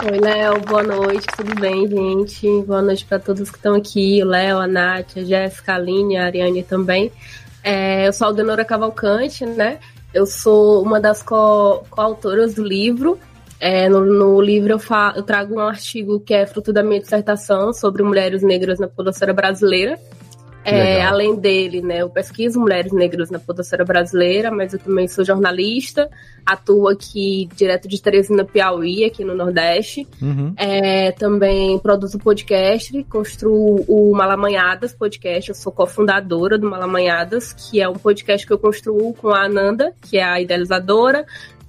Oi, 0.00 0.16
Léo, 0.20 0.60
boa 0.60 0.82
noite, 0.84 1.26
tudo 1.36 1.60
bem, 1.60 1.88
gente? 1.88 2.46
Boa 2.62 2.80
noite 2.80 3.04
para 3.04 3.18
todos 3.18 3.50
que 3.50 3.56
estão 3.56 3.74
aqui, 3.74 4.22
o 4.22 4.26
Léo, 4.26 4.58
a 4.58 4.66
Nath, 4.68 5.16
a 5.16 5.24
Jéssica, 5.24 5.72
a 5.72 5.74
Aline, 5.74 6.16
a 6.16 6.26
Ariane 6.26 6.62
também. 6.62 7.10
É, 7.64 8.06
eu 8.06 8.12
sou 8.12 8.26
a 8.26 8.28
Aldenora 8.28 8.64
Cavalcante, 8.64 9.44
né? 9.44 9.80
Eu 10.14 10.24
sou 10.24 10.84
uma 10.84 11.00
das 11.00 11.20
coautoras 11.20 12.54
co 12.54 12.62
do 12.62 12.68
livro. 12.68 13.18
É, 13.58 13.88
no, 13.88 14.04
no, 14.06 14.40
livro 14.40 14.70
eu, 14.74 14.80
eu 15.16 15.22
trago 15.24 15.56
um 15.56 15.60
artigo 15.60 16.20
que 16.20 16.32
é 16.32 16.46
fruto 16.46 16.72
da 16.72 16.84
minha 16.84 17.00
dissertação 17.00 17.72
sobre 17.72 18.04
mulheres 18.04 18.40
negras 18.40 18.78
na 18.78 18.86
podosfera 18.86 19.34
brasileira. 19.34 19.98
É, 20.68 21.02
além 21.02 21.36
dele, 21.36 21.82
né, 21.82 22.02
eu 22.02 22.10
pesquiso 22.10 22.60
mulheres 22.60 22.92
negras 22.92 23.30
na 23.30 23.38
podosfera 23.38 23.84
brasileira, 23.84 24.50
mas 24.50 24.72
eu 24.72 24.78
também 24.78 25.08
sou 25.08 25.24
jornalista, 25.24 26.10
atuo 26.44 26.88
aqui 26.88 27.48
direto 27.54 27.88
de 27.88 28.00
Teresina, 28.00 28.44
Piauí, 28.44 29.04
aqui 29.04 29.24
no 29.24 29.34
Nordeste. 29.34 30.06
Uhum. 30.20 30.52
É, 30.56 31.12
também 31.12 31.78
produzo 31.78 32.18
podcast, 32.18 33.04
construo 33.04 33.84
o 33.88 34.12
Malamanhadas 34.14 34.92
Podcast, 34.92 35.50
eu 35.50 35.54
sou 35.54 35.72
cofundadora 35.72 36.58
do 36.58 36.68
Malamanhadas, 36.68 37.52
que 37.52 37.80
é 37.80 37.88
um 37.88 37.96
podcast 37.96 38.46
que 38.46 38.52
eu 38.52 38.58
construo 38.58 39.14
com 39.14 39.28
a 39.28 39.44
Ananda, 39.44 39.92
que 40.02 40.18
é 40.18 40.24
a 40.24 40.40
idealizadora, 40.40 41.26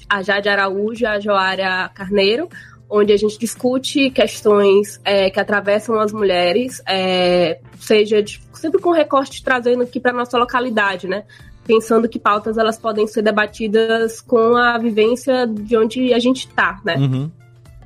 a 0.09 0.21
Jade 0.23 0.49
Araújo 0.49 1.03
e 1.03 1.05
a 1.05 1.19
Joária 1.19 1.89
Carneiro, 1.93 2.49
onde 2.89 3.13
a 3.13 3.17
gente 3.17 3.37
discute 3.37 4.09
questões 4.09 4.99
é, 5.05 5.29
que 5.29 5.39
atravessam 5.39 5.99
as 5.99 6.11
mulheres, 6.11 6.81
é, 6.87 7.59
seja 7.79 8.21
de, 8.23 8.41
sempre 8.53 8.81
com 8.81 8.91
recorte 8.91 9.43
trazendo 9.43 9.83
aqui 9.83 9.99
para 9.99 10.11
nossa 10.11 10.37
localidade, 10.37 11.07
né? 11.07 11.23
Pensando 11.65 12.09
que 12.09 12.17
pautas 12.17 12.57
elas 12.57 12.77
podem 12.77 13.05
ser 13.05 13.21
debatidas 13.21 14.21
com 14.21 14.55
a 14.55 14.77
vivência 14.77 15.45
de 15.45 15.77
onde 15.77 16.13
a 16.13 16.19
gente 16.19 16.47
está, 16.47 16.81
né? 16.83 16.95
Uhum. 16.95 17.31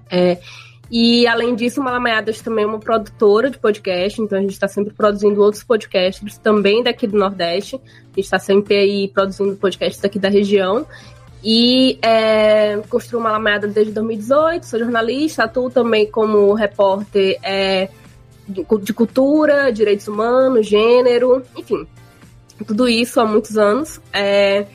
É, 0.09 0.39
e 0.95 1.25
além 1.25 1.55
disso, 1.55 1.81
Malamanhadas 1.81 2.39
também 2.39 2.65
é 2.65 2.67
uma 2.67 2.79
produtora 2.79 3.49
de 3.49 3.57
podcast, 3.57 4.21
então 4.21 4.37
a 4.37 4.41
gente 4.41 4.51
está 4.51 4.67
sempre 4.67 4.93
produzindo 4.93 5.41
outros 5.41 5.63
podcasts 5.63 6.37
também 6.37 6.83
daqui 6.83 7.07
do 7.07 7.17
Nordeste. 7.17 7.77
A 7.77 8.15
gente 8.15 8.25
está 8.25 8.37
sempre 8.37 8.75
aí 8.75 9.07
produzindo 9.07 9.55
podcasts 9.55 9.99
daqui 9.99 10.19
da 10.19 10.29
região. 10.29 10.85
E 11.43 11.99
é, 12.01 12.77
construo 12.89 13.19
uma 13.19 13.31
lameada 13.31 13.67
desde 13.67 13.91
2018, 13.91 14.65
sou 14.65 14.79
jornalista, 14.79 15.43
atuo 15.43 15.69
também 15.69 16.09
como 16.09 16.53
repórter 16.53 17.37
é, 17.43 17.89
de, 18.47 18.93
cultura, 18.93 19.71
direitos 19.71 20.07
humanos, 20.07 20.65
gênero, 20.65 21.43
enfim, 21.57 21.85
tudo 22.65 22.87
isso 22.87 23.19
há 23.19 23.25
muitos 23.25 23.57
anos. 23.57 23.99
É, 24.13 24.65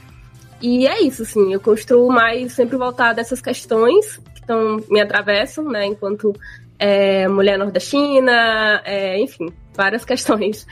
e 0.61 0.87
é 0.87 1.01
isso, 1.01 1.23
assim, 1.23 1.53
eu 1.53 1.61
construo 1.61 2.11
mais 2.11 2.53
sempre 2.53 2.77
voltar 2.77 3.15
dessas 3.15 3.41
questões 3.41 4.19
que 4.35 4.47
tão, 4.47 4.79
me 4.91 5.01
atravessam, 5.01 5.65
né, 5.65 5.87
enquanto 5.87 6.35
é, 6.79 7.27
mulher 7.29 7.59
nordestina, 7.59 8.83
é, 8.85 9.19
enfim, 9.21 9.53
várias 9.75 10.05
questões. 10.07 10.67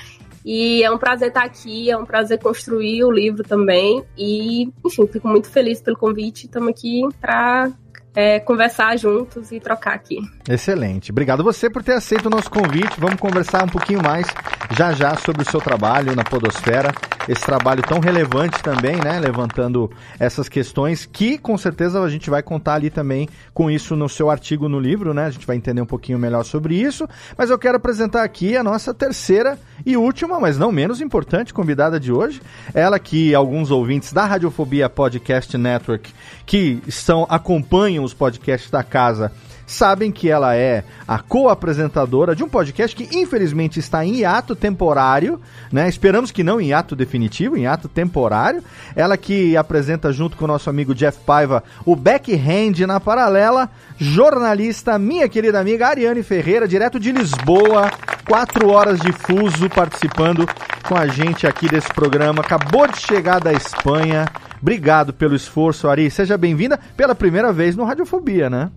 E 0.49 0.85
é 0.85 0.91
um 0.93 0.97
prazer 0.97 1.27
estar 1.27 1.43
aqui, 1.43 1.91
é 1.91 1.99
um 1.99 2.05
prazer 2.07 2.39
construir 2.39 3.03
o 3.03 3.11
livro 3.11 3.43
também. 3.43 4.05
E, 4.17 4.73
enfim, 4.85 5.05
fico 5.09 5.27
muito 5.27 5.51
feliz 5.51 5.83
pelo 5.83 5.97
convite. 5.97 6.47
Estamos 6.47 6.69
aqui 6.69 7.03
para 7.21 7.73
é, 8.17 8.41
conversar 8.41 8.97
juntos 8.97 9.53
e 9.53 9.61
trocar 9.61 9.93
aqui. 9.93 10.19
Excelente. 10.49 11.11
Obrigado 11.11 11.45
você 11.45 11.69
por 11.69 11.83
ter 11.83 11.93
aceito 11.93 12.27
o 12.27 12.31
nosso 12.31 12.51
convite. 12.51 12.99
Vamos 12.99 13.21
conversar 13.21 13.65
um 13.65 13.69
pouquinho 13.69 14.03
mais 14.03 14.27
já 14.75 14.93
já 14.93 15.15
sobre 15.17 15.43
o 15.43 15.51
seu 15.51 15.61
trabalho 15.61 16.17
na 16.17 16.25
Podosfera. 16.25 16.93
Esse 17.29 17.43
trabalho 17.43 17.83
tão 17.83 17.99
relevante 17.99 18.63
também, 18.63 18.97
né? 18.97 19.19
Levantando 19.19 19.91
essas 20.19 20.49
questões 20.49 21.05
que 21.05 21.37
com 21.37 21.59
certeza 21.59 22.01
a 22.01 22.09
gente 22.09 22.31
vai 22.31 22.43
contar 22.43 22.75
ali 22.75 22.89
também 22.89 23.29
com 23.53 23.69
isso 23.69 23.97
no 23.97 24.09
seu 24.09 24.31
artigo 24.31 24.69
no 24.69 24.79
livro, 24.79 25.13
né? 25.13 25.27
A 25.27 25.31
gente 25.31 25.47
vai 25.47 25.57
entender 25.57 25.83
um 25.83 25.87
pouquinho 25.87 26.19
melhor 26.19 26.45
sobre 26.45 26.77
isso. 26.77 27.07
Mas 27.37 27.51
eu 27.51 27.59
quero 27.59 27.77
apresentar 27.77 28.23
aqui 28.23 28.57
a 28.57 28.63
nossa 28.63 28.95
terceira 28.95 29.59
e 29.85 29.97
última, 29.97 30.39
mas 30.39 30.57
não 30.57 30.71
menos 30.71 31.01
importante, 31.01 31.53
convidada 31.53 31.99
de 31.99 32.13
hoje. 32.13 32.41
Ela 32.73 32.99
que 32.99 33.35
alguns 33.35 33.71
ouvintes 33.73 34.13
da 34.13 34.25
Radiofobia 34.25 34.89
Podcast 34.89 35.59
Network 35.59 36.13
que 36.47 36.81
estão 36.87 37.27
acompanham 37.29 38.05
os 38.05 38.15
podcasts 38.15 38.71
da 38.71 38.85
casa 38.85 39.33
sabem 39.67 40.13
que 40.13 40.31
ela 40.31 40.55
é 40.55 40.85
a 41.07 41.19
co-apresentadora 41.19 42.35
de 42.35 42.45
um 42.45 42.49
podcast 42.49 42.95
que 42.95 43.17
infelizmente 43.17 43.81
está 43.81 44.05
em 44.05 44.17
hiato 44.17 44.55
temporário, 44.55 45.41
né? 45.73 45.89
Esperamos 45.89 46.31
que 46.31 46.45
não 46.45 46.61
em 46.61 46.69
hiato 46.69 46.95
definitivo, 46.95 47.57
em 47.57 47.63
hiato 47.63 47.89
temporário. 47.89 48.63
Ela 48.95 49.17
que 49.17 49.57
apresenta 49.57 50.13
junto 50.13 50.37
com 50.37 50.45
o 50.45 50.49
nosso 50.49 50.71
amigo 50.71 50.95
Jeff 50.95 51.19
Paiva 51.27 51.65
o 51.85 51.97
Backhand 51.97 52.87
na 52.87 53.01
paralela, 53.01 53.69
jornalista, 53.99 54.99
minha 54.99 55.29
querida 55.29 55.59
amiga 55.59 55.89
Ariane 55.89 56.23
Ferreira, 56.23 56.69
direto 56.69 57.01
de 57.01 57.11
Lisboa, 57.11 57.91
quatro 58.27 58.71
horas 58.71 59.01
de 59.01 59.13
fuso 59.13 59.69
participando 59.71 60.47
com 60.87 60.95
a 60.95 61.07
gente 61.09 61.47
aqui 61.47 61.69
desse 61.69 61.93
programa. 61.93 62.41
Acabou 62.41 62.87
de 62.87 62.99
chegar 63.01 63.41
da 63.41 63.53
Espanha. 63.53 64.27
Obrigado 64.61 65.13
pelo 65.13 65.35
esforço, 65.35 65.89
Ari. 65.89 66.11
Seja 66.11 66.39
bem-vinda 66.39 66.79
pela 66.97 67.15
primeira 67.15 67.53
vez 67.53 67.77
no 67.77 67.85
Radiofobia, 67.85 68.49
né? 68.49 68.71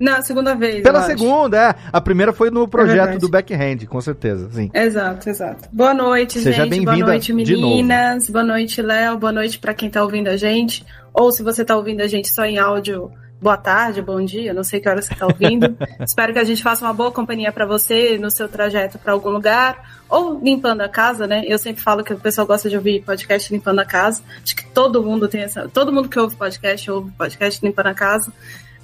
Não, 0.00 0.22
segunda 0.22 0.54
vez. 0.54 0.82
Pela 0.82 1.02
segunda, 1.02 1.70
é. 1.70 1.74
A 1.92 2.00
primeira 2.00 2.32
foi 2.32 2.50
no 2.50 2.66
projeto 2.66 3.16
é 3.16 3.18
do 3.18 3.28
Backhand, 3.28 3.86
com 3.86 4.00
certeza, 4.00 4.48
sim. 4.50 4.70
Exato, 4.72 5.28
exato. 5.28 5.68
Boa 5.70 5.92
noite, 5.92 6.40
Seja 6.40 6.64
gente. 6.64 6.82
Boa 6.82 6.96
noite, 6.96 7.34
meninas. 7.34 8.30
Boa 8.30 8.44
noite, 8.44 8.80
Léo. 8.80 9.18
Boa 9.18 9.30
noite 9.32 9.58
para 9.58 9.74
quem 9.74 9.90
tá 9.90 10.02
ouvindo 10.02 10.28
a 10.28 10.38
gente. 10.38 10.86
Ou 11.12 11.30
se 11.30 11.42
você 11.42 11.66
tá 11.66 11.76
ouvindo 11.76 12.00
a 12.00 12.06
gente 12.06 12.32
só 12.32 12.46
em 12.46 12.56
áudio, 12.58 13.12
boa 13.42 13.58
tarde, 13.58 14.00
bom 14.00 14.24
dia, 14.24 14.54
não 14.54 14.62
sei 14.62 14.80
que 14.80 14.88
hora 14.88 15.02
você 15.02 15.12
está 15.12 15.26
ouvindo. 15.26 15.76
Espero 16.00 16.32
que 16.32 16.38
a 16.38 16.44
gente 16.44 16.62
faça 16.62 16.82
uma 16.84 16.94
boa 16.94 17.10
companhia 17.10 17.52
para 17.52 17.66
você 17.66 18.16
no 18.16 18.30
seu 18.30 18.48
trajeto 18.48 18.98
para 18.98 19.12
algum 19.12 19.30
lugar 19.30 20.00
ou 20.08 20.40
limpando 20.42 20.80
a 20.80 20.88
casa, 20.88 21.26
né? 21.26 21.42
Eu 21.46 21.58
sempre 21.58 21.82
falo 21.82 22.02
que 22.02 22.14
o 22.14 22.18
pessoal 22.18 22.46
gosta 22.46 22.70
de 22.70 22.76
ouvir 22.76 23.02
podcast 23.02 23.52
limpando 23.52 23.80
a 23.80 23.84
casa. 23.84 24.22
Acho 24.42 24.56
que 24.56 24.66
todo 24.66 25.02
mundo 25.02 25.28
tem 25.28 25.42
essa, 25.42 25.68
todo 25.68 25.92
mundo 25.92 26.08
que 26.08 26.18
ouve 26.18 26.36
podcast 26.36 26.90
ouve 26.90 27.10
podcast 27.12 27.64
limpando 27.64 27.88
a 27.88 27.94
casa. 27.94 28.32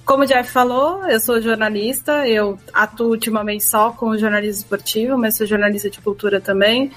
Como 0.07 0.23
o 0.23 0.25
Jeff 0.25 0.49
falou, 0.49 1.05
eu 1.05 1.19
sou 1.19 1.41
jornalista, 1.41 2.25
eu 2.25 2.57
atuo 2.73 3.09
ultimamente 3.09 3.65
só 3.65 3.91
com 3.91 4.17
jornalismo 4.17 4.61
esportivo, 4.61 5.17
mas 5.17 5.35
sou 5.35 5.45
jornalista 5.45 5.89
de 5.89 5.99
cultura 5.99 6.39
também. 6.39 6.93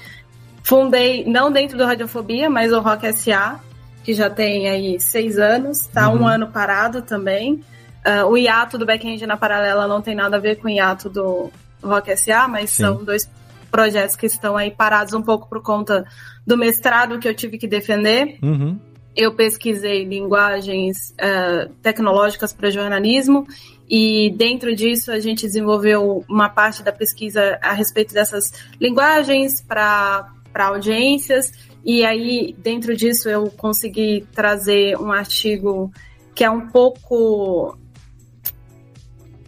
fundei, 0.63 1.25
não 1.25 1.51
dentro 1.51 1.77
do 1.77 1.83
Radiofobia, 1.83 2.49
mas 2.49 2.71
o 2.71 2.79
Rock 2.79 3.11
SA, 3.11 3.59
que 4.01 4.13
já 4.13 4.29
tem 4.29 4.69
aí 4.69 4.97
seis 4.97 5.37
anos, 5.37 5.81
está 5.81 6.07
uhum. 6.07 6.21
um 6.21 6.25
ano 6.25 6.47
parado 6.47 7.01
também. 7.01 7.61
Uh, 8.05 8.27
o 8.27 8.37
hiato 8.37 8.77
do 8.77 8.85
back-end 8.85 9.27
na 9.27 9.35
paralela 9.35 9.89
não 9.89 10.01
tem 10.01 10.15
nada 10.15 10.37
a 10.37 10.39
ver 10.39 10.55
com 10.55 10.69
o 10.69 10.71
hiato 10.71 11.09
do 11.09 11.51
Rock 11.83 12.15
SA, 12.15 12.47
mas 12.47 12.69
Sim. 12.69 12.83
são 12.83 13.03
dois 13.03 13.29
projetos 13.69 14.15
que 14.15 14.25
estão 14.25 14.55
aí 14.55 14.71
parados 14.71 15.13
um 15.13 15.21
pouco 15.21 15.49
por 15.49 15.61
conta 15.61 16.05
do 16.47 16.57
mestrado 16.57 17.19
que 17.19 17.27
eu 17.27 17.35
tive 17.35 17.57
que 17.57 17.67
defender. 17.67 18.37
Uhum. 18.41 18.79
Eu 19.15 19.33
pesquisei 19.33 20.05
linguagens 20.05 21.13
uh, 21.19 21.69
tecnológicas 21.81 22.53
para 22.53 22.69
jornalismo 22.69 23.45
e 23.89 24.33
dentro 24.37 24.73
disso 24.73 25.11
a 25.11 25.19
gente 25.19 25.45
desenvolveu 25.45 26.23
uma 26.29 26.47
parte 26.47 26.81
da 26.81 26.93
pesquisa 26.93 27.59
a 27.61 27.73
respeito 27.73 28.13
dessas 28.13 28.51
linguagens 28.79 29.61
para 29.61 30.31
audiências 30.55 31.51
e 31.83 32.05
aí 32.05 32.55
dentro 32.57 32.95
disso 32.95 33.27
eu 33.27 33.51
consegui 33.51 34.25
trazer 34.33 34.97
um 34.97 35.11
artigo 35.11 35.91
que 36.33 36.43
é 36.45 36.49
um 36.49 36.69
pouco 36.69 37.77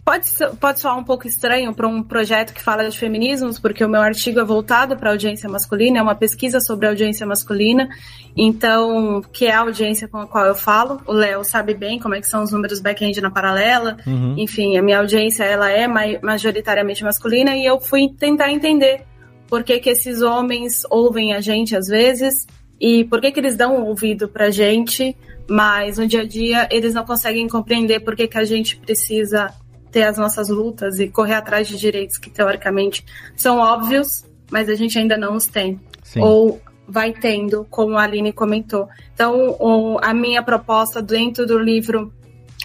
Pode, 0.04 0.28
pode 0.60 0.80
soar 0.80 0.98
um 0.98 1.02
pouco 1.02 1.26
estranho 1.26 1.72
para 1.72 1.88
um 1.88 2.02
projeto 2.02 2.52
que 2.52 2.62
fala 2.62 2.90
de 2.90 2.98
feminismos, 2.98 3.58
porque 3.58 3.82
o 3.82 3.88
meu 3.88 4.02
artigo 4.02 4.38
é 4.38 4.44
voltado 4.44 4.98
para 4.98 5.08
a 5.08 5.12
audiência 5.14 5.48
masculina, 5.48 5.98
é 5.98 6.02
uma 6.02 6.14
pesquisa 6.14 6.60
sobre 6.60 6.84
a 6.84 6.90
audiência 6.90 7.26
masculina, 7.26 7.88
então, 8.36 9.22
que 9.32 9.46
é 9.46 9.52
a 9.52 9.60
audiência 9.60 10.06
com 10.06 10.18
a 10.18 10.26
qual 10.26 10.44
eu 10.44 10.54
falo. 10.54 11.00
O 11.06 11.12
Léo 11.12 11.42
sabe 11.42 11.72
bem 11.72 11.98
como 11.98 12.14
é 12.14 12.20
que 12.20 12.26
são 12.26 12.42
os 12.42 12.52
números 12.52 12.80
back-end 12.80 13.18
na 13.22 13.30
paralela. 13.30 13.96
Uhum. 14.06 14.34
Enfim, 14.36 14.76
a 14.76 14.82
minha 14.82 14.98
audiência 14.98 15.42
ela 15.42 15.70
é 15.70 15.88
majoritariamente 16.20 17.02
masculina 17.02 17.56
e 17.56 17.64
eu 17.64 17.80
fui 17.80 18.10
tentar 18.10 18.52
entender 18.52 19.04
por 19.48 19.64
que, 19.64 19.78
que 19.78 19.88
esses 19.88 20.20
homens 20.20 20.82
ouvem 20.90 21.32
a 21.32 21.40
gente 21.40 21.74
às 21.74 21.86
vezes 21.86 22.46
e 22.78 23.04
por 23.04 23.22
que, 23.22 23.32
que 23.32 23.40
eles 23.40 23.56
dão 23.56 23.82
ouvido 23.82 24.28
para 24.28 24.46
a 24.46 24.50
gente, 24.50 25.16
mas 25.48 25.96
no 25.96 26.06
dia 26.06 26.20
a 26.20 26.26
dia 26.26 26.68
eles 26.70 26.92
não 26.92 27.06
conseguem 27.06 27.48
compreender 27.48 28.00
por 28.00 28.14
que, 28.14 28.28
que 28.28 28.36
a 28.36 28.44
gente 28.44 28.76
precisa 28.76 29.50
ter 29.94 30.02
as 30.02 30.18
nossas 30.18 30.48
lutas 30.48 30.98
e 30.98 31.06
correr 31.06 31.34
atrás 31.34 31.68
de 31.68 31.78
direitos 31.78 32.18
que 32.18 32.28
teoricamente 32.28 33.06
são 33.36 33.58
óbvios, 33.58 34.24
mas 34.50 34.68
a 34.68 34.74
gente 34.74 34.98
ainda 34.98 35.16
não 35.16 35.36
os 35.36 35.46
tem. 35.46 35.80
Sim. 36.02 36.20
Ou 36.20 36.60
vai 36.86 37.12
tendo, 37.12 37.64
como 37.70 37.96
a 37.96 38.02
Aline 38.02 38.32
comentou. 38.32 38.88
Então, 39.14 39.56
o, 39.60 40.00
a 40.02 40.12
minha 40.12 40.42
proposta 40.42 41.00
dentro 41.00 41.46
do 41.46 41.56
livro 41.56 42.12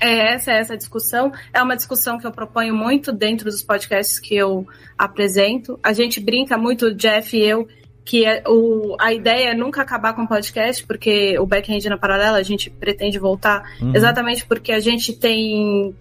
é 0.02 0.34
essa, 0.34 0.52
é 0.52 0.58
essa 0.58 0.76
discussão. 0.76 1.32
É 1.54 1.62
uma 1.62 1.76
discussão 1.76 2.18
que 2.18 2.26
eu 2.26 2.32
proponho 2.32 2.76
muito 2.76 3.12
dentro 3.12 3.46
dos 3.46 3.62
podcasts 3.62 4.20
que 4.20 4.36
eu 4.36 4.68
apresento. 4.98 5.80
A 5.84 5.94
gente 5.94 6.20
brinca 6.20 6.58
muito, 6.58 6.92
Jeff 6.96 7.38
e 7.38 7.44
eu, 7.44 7.68
que 8.10 8.26
é, 8.26 8.42
o, 8.48 8.96
a 9.00 9.14
ideia 9.14 9.52
é 9.52 9.54
nunca 9.54 9.84
acabar 9.84 10.14
com 10.14 10.24
o 10.24 10.28
podcast, 10.28 10.84
porque 10.84 11.38
o 11.38 11.46
back-end 11.46 11.88
na 11.88 11.96
paralela 11.96 12.40
a 12.40 12.44
gente 12.44 12.68
pretende 12.68 13.20
voltar, 13.20 13.62
uhum. 13.80 13.96
exatamente 13.96 14.44
porque 14.48 14.72
a 14.72 14.80
gente 14.80 15.14
tem 15.14 15.96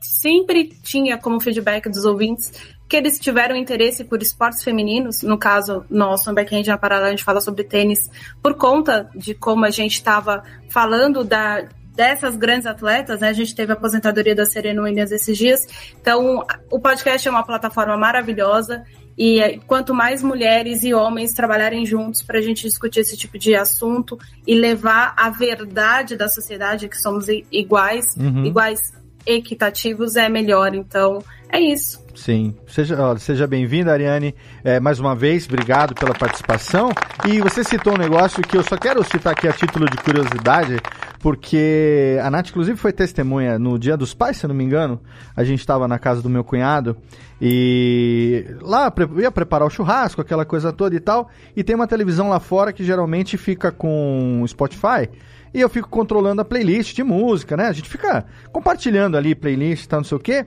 sempre 0.00 0.64
tinha 0.82 1.16
como 1.16 1.38
feedback 1.38 1.88
dos 1.88 2.04
ouvintes 2.04 2.52
que 2.88 2.96
eles 2.96 3.20
tiveram 3.20 3.54
interesse 3.54 4.02
por 4.02 4.20
esportes 4.20 4.64
femininos, 4.64 5.22
no 5.22 5.38
caso 5.38 5.84
nosso, 5.88 6.28
no 6.28 6.34
back-end 6.34 6.68
na 6.68 6.76
paralela 6.76 7.06
a 7.06 7.10
gente 7.10 7.22
fala 7.22 7.40
sobre 7.40 7.62
tênis, 7.62 8.10
por 8.42 8.54
conta 8.54 9.08
de 9.14 9.32
como 9.32 9.64
a 9.64 9.70
gente 9.70 9.92
estava 9.92 10.42
falando 10.68 11.22
da, 11.22 11.64
dessas 11.94 12.36
grandes 12.36 12.66
atletas, 12.66 13.20
né? 13.20 13.28
A 13.28 13.32
gente 13.32 13.54
teve 13.54 13.70
a 13.70 13.76
aposentadoria 13.76 14.34
da 14.34 14.46
Serena 14.46 14.82
Williams 14.82 15.12
esses 15.12 15.38
dias. 15.38 15.60
Então, 16.00 16.44
o 16.72 16.80
podcast 16.80 17.28
é 17.28 17.30
uma 17.30 17.44
plataforma 17.44 17.96
maravilhosa 17.96 18.82
e 19.16 19.40
é, 19.40 19.58
quanto 19.58 19.94
mais 19.94 20.22
mulheres 20.22 20.82
e 20.82 20.92
homens 20.92 21.32
trabalharem 21.32 21.86
juntos 21.86 22.22
para 22.22 22.38
a 22.38 22.42
gente 22.42 22.62
discutir 22.62 23.00
esse 23.00 23.16
tipo 23.16 23.38
de 23.38 23.54
assunto 23.54 24.18
e 24.46 24.54
levar 24.54 25.14
a 25.16 25.30
verdade 25.30 26.16
da 26.16 26.28
sociedade, 26.28 26.88
que 26.88 26.98
somos 26.98 27.26
iguais, 27.50 28.14
uhum. 28.16 28.44
iguais 28.44 28.78
equitativos, 29.26 30.16
é 30.16 30.28
melhor. 30.28 30.74
Então, 30.74 31.18
é 31.48 31.60
isso. 31.60 32.04
Sim. 32.14 32.54
Seja, 32.66 32.96
seja 33.18 33.46
bem-vinda, 33.46 33.92
Ariane. 33.92 34.34
É, 34.64 34.80
mais 34.80 34.98
uma 34.98 35.14
vez, 35.14 35.46
obrigado 35.46 35.94
pela 35.94 36.14
participação. 36.14 36.90
E 37.28 37.40
você 37.40 37.62
citou 37.62 37.94
um 37.94 37.98
negócio 37.98 38.42
que 38.42 38.56
eu 38.56 38.62
só 38.62 38.76
quero 38.76 39.04
citar 39.04 39.34
aqui 39.34 39.46
a 39.46 39.52
título 39.52 39.84
de 39.86 39.96
curiosidade, 39.98 40.80
porque 41.20 42.18
a 42.22 42.30
Nath, 42.30 42.48
inclusive, 42.48 42.78
foi 42.78 42.92
testemunha 42.92 43.58
no 43.58 43.78
Dia 43.78 43.96
dos 43.96 44.14
Pais, 44.14 44.38
se 44.38 44.46
eu 44.46 44.48
não 44.48 44.54
me 44.54 44.64
engano. 44.64 45.00
A 45.36 45.44
gente 45.44 45.60
estava 45.60 45.86
na 45.86 45.98
casa 45.98 46.22
do 46.22 46.30
meu 46.30 46.42
cunhado 46.42 46.96
e 47.40 48.46
lá 48.62 48.92
ia 49.18 49.30
preparar 49.30 49.68
o 49.68 49.70
churrasco, 49.70 50.20
aquela 50.20 50.46
coisa 50.46 50.72
toda 50.72 50.96
e 50.96 51.00
tal. 51.00 51.28
E 51.54 51.62
tem 51.62 51.76
uma 51.76 51.86
televisão 51.86 52.30
lá 52.30 52.40
fora 52.40 52.72
que 52.72 52.82
geralmente 52.82 53.36
fica 53.36 53.70
com 53.70 54.42
Spotify 54.46 55.08
e 55.56 55.60
eu 55.62 55.70
fico 55.70 55.88
controlando 55.88 56.42
a 56.42 56.44
playlist 56.44 56.94
de 56.94 57.02
música, 57.02 57.56
né? 57.56 57.66
A 57.66 57.72
gente 57.72 57.88
fica 57.88 58.26
compartilhando 58.52 59.16
ali 59.16 59.34
playlist 59.34 59.84
e 59.84 59.88
tal, 59.88 60.00
não 60.00 60.04
sei 60.04 60.18
o 60.18 60.20
quê. 60.20 60.44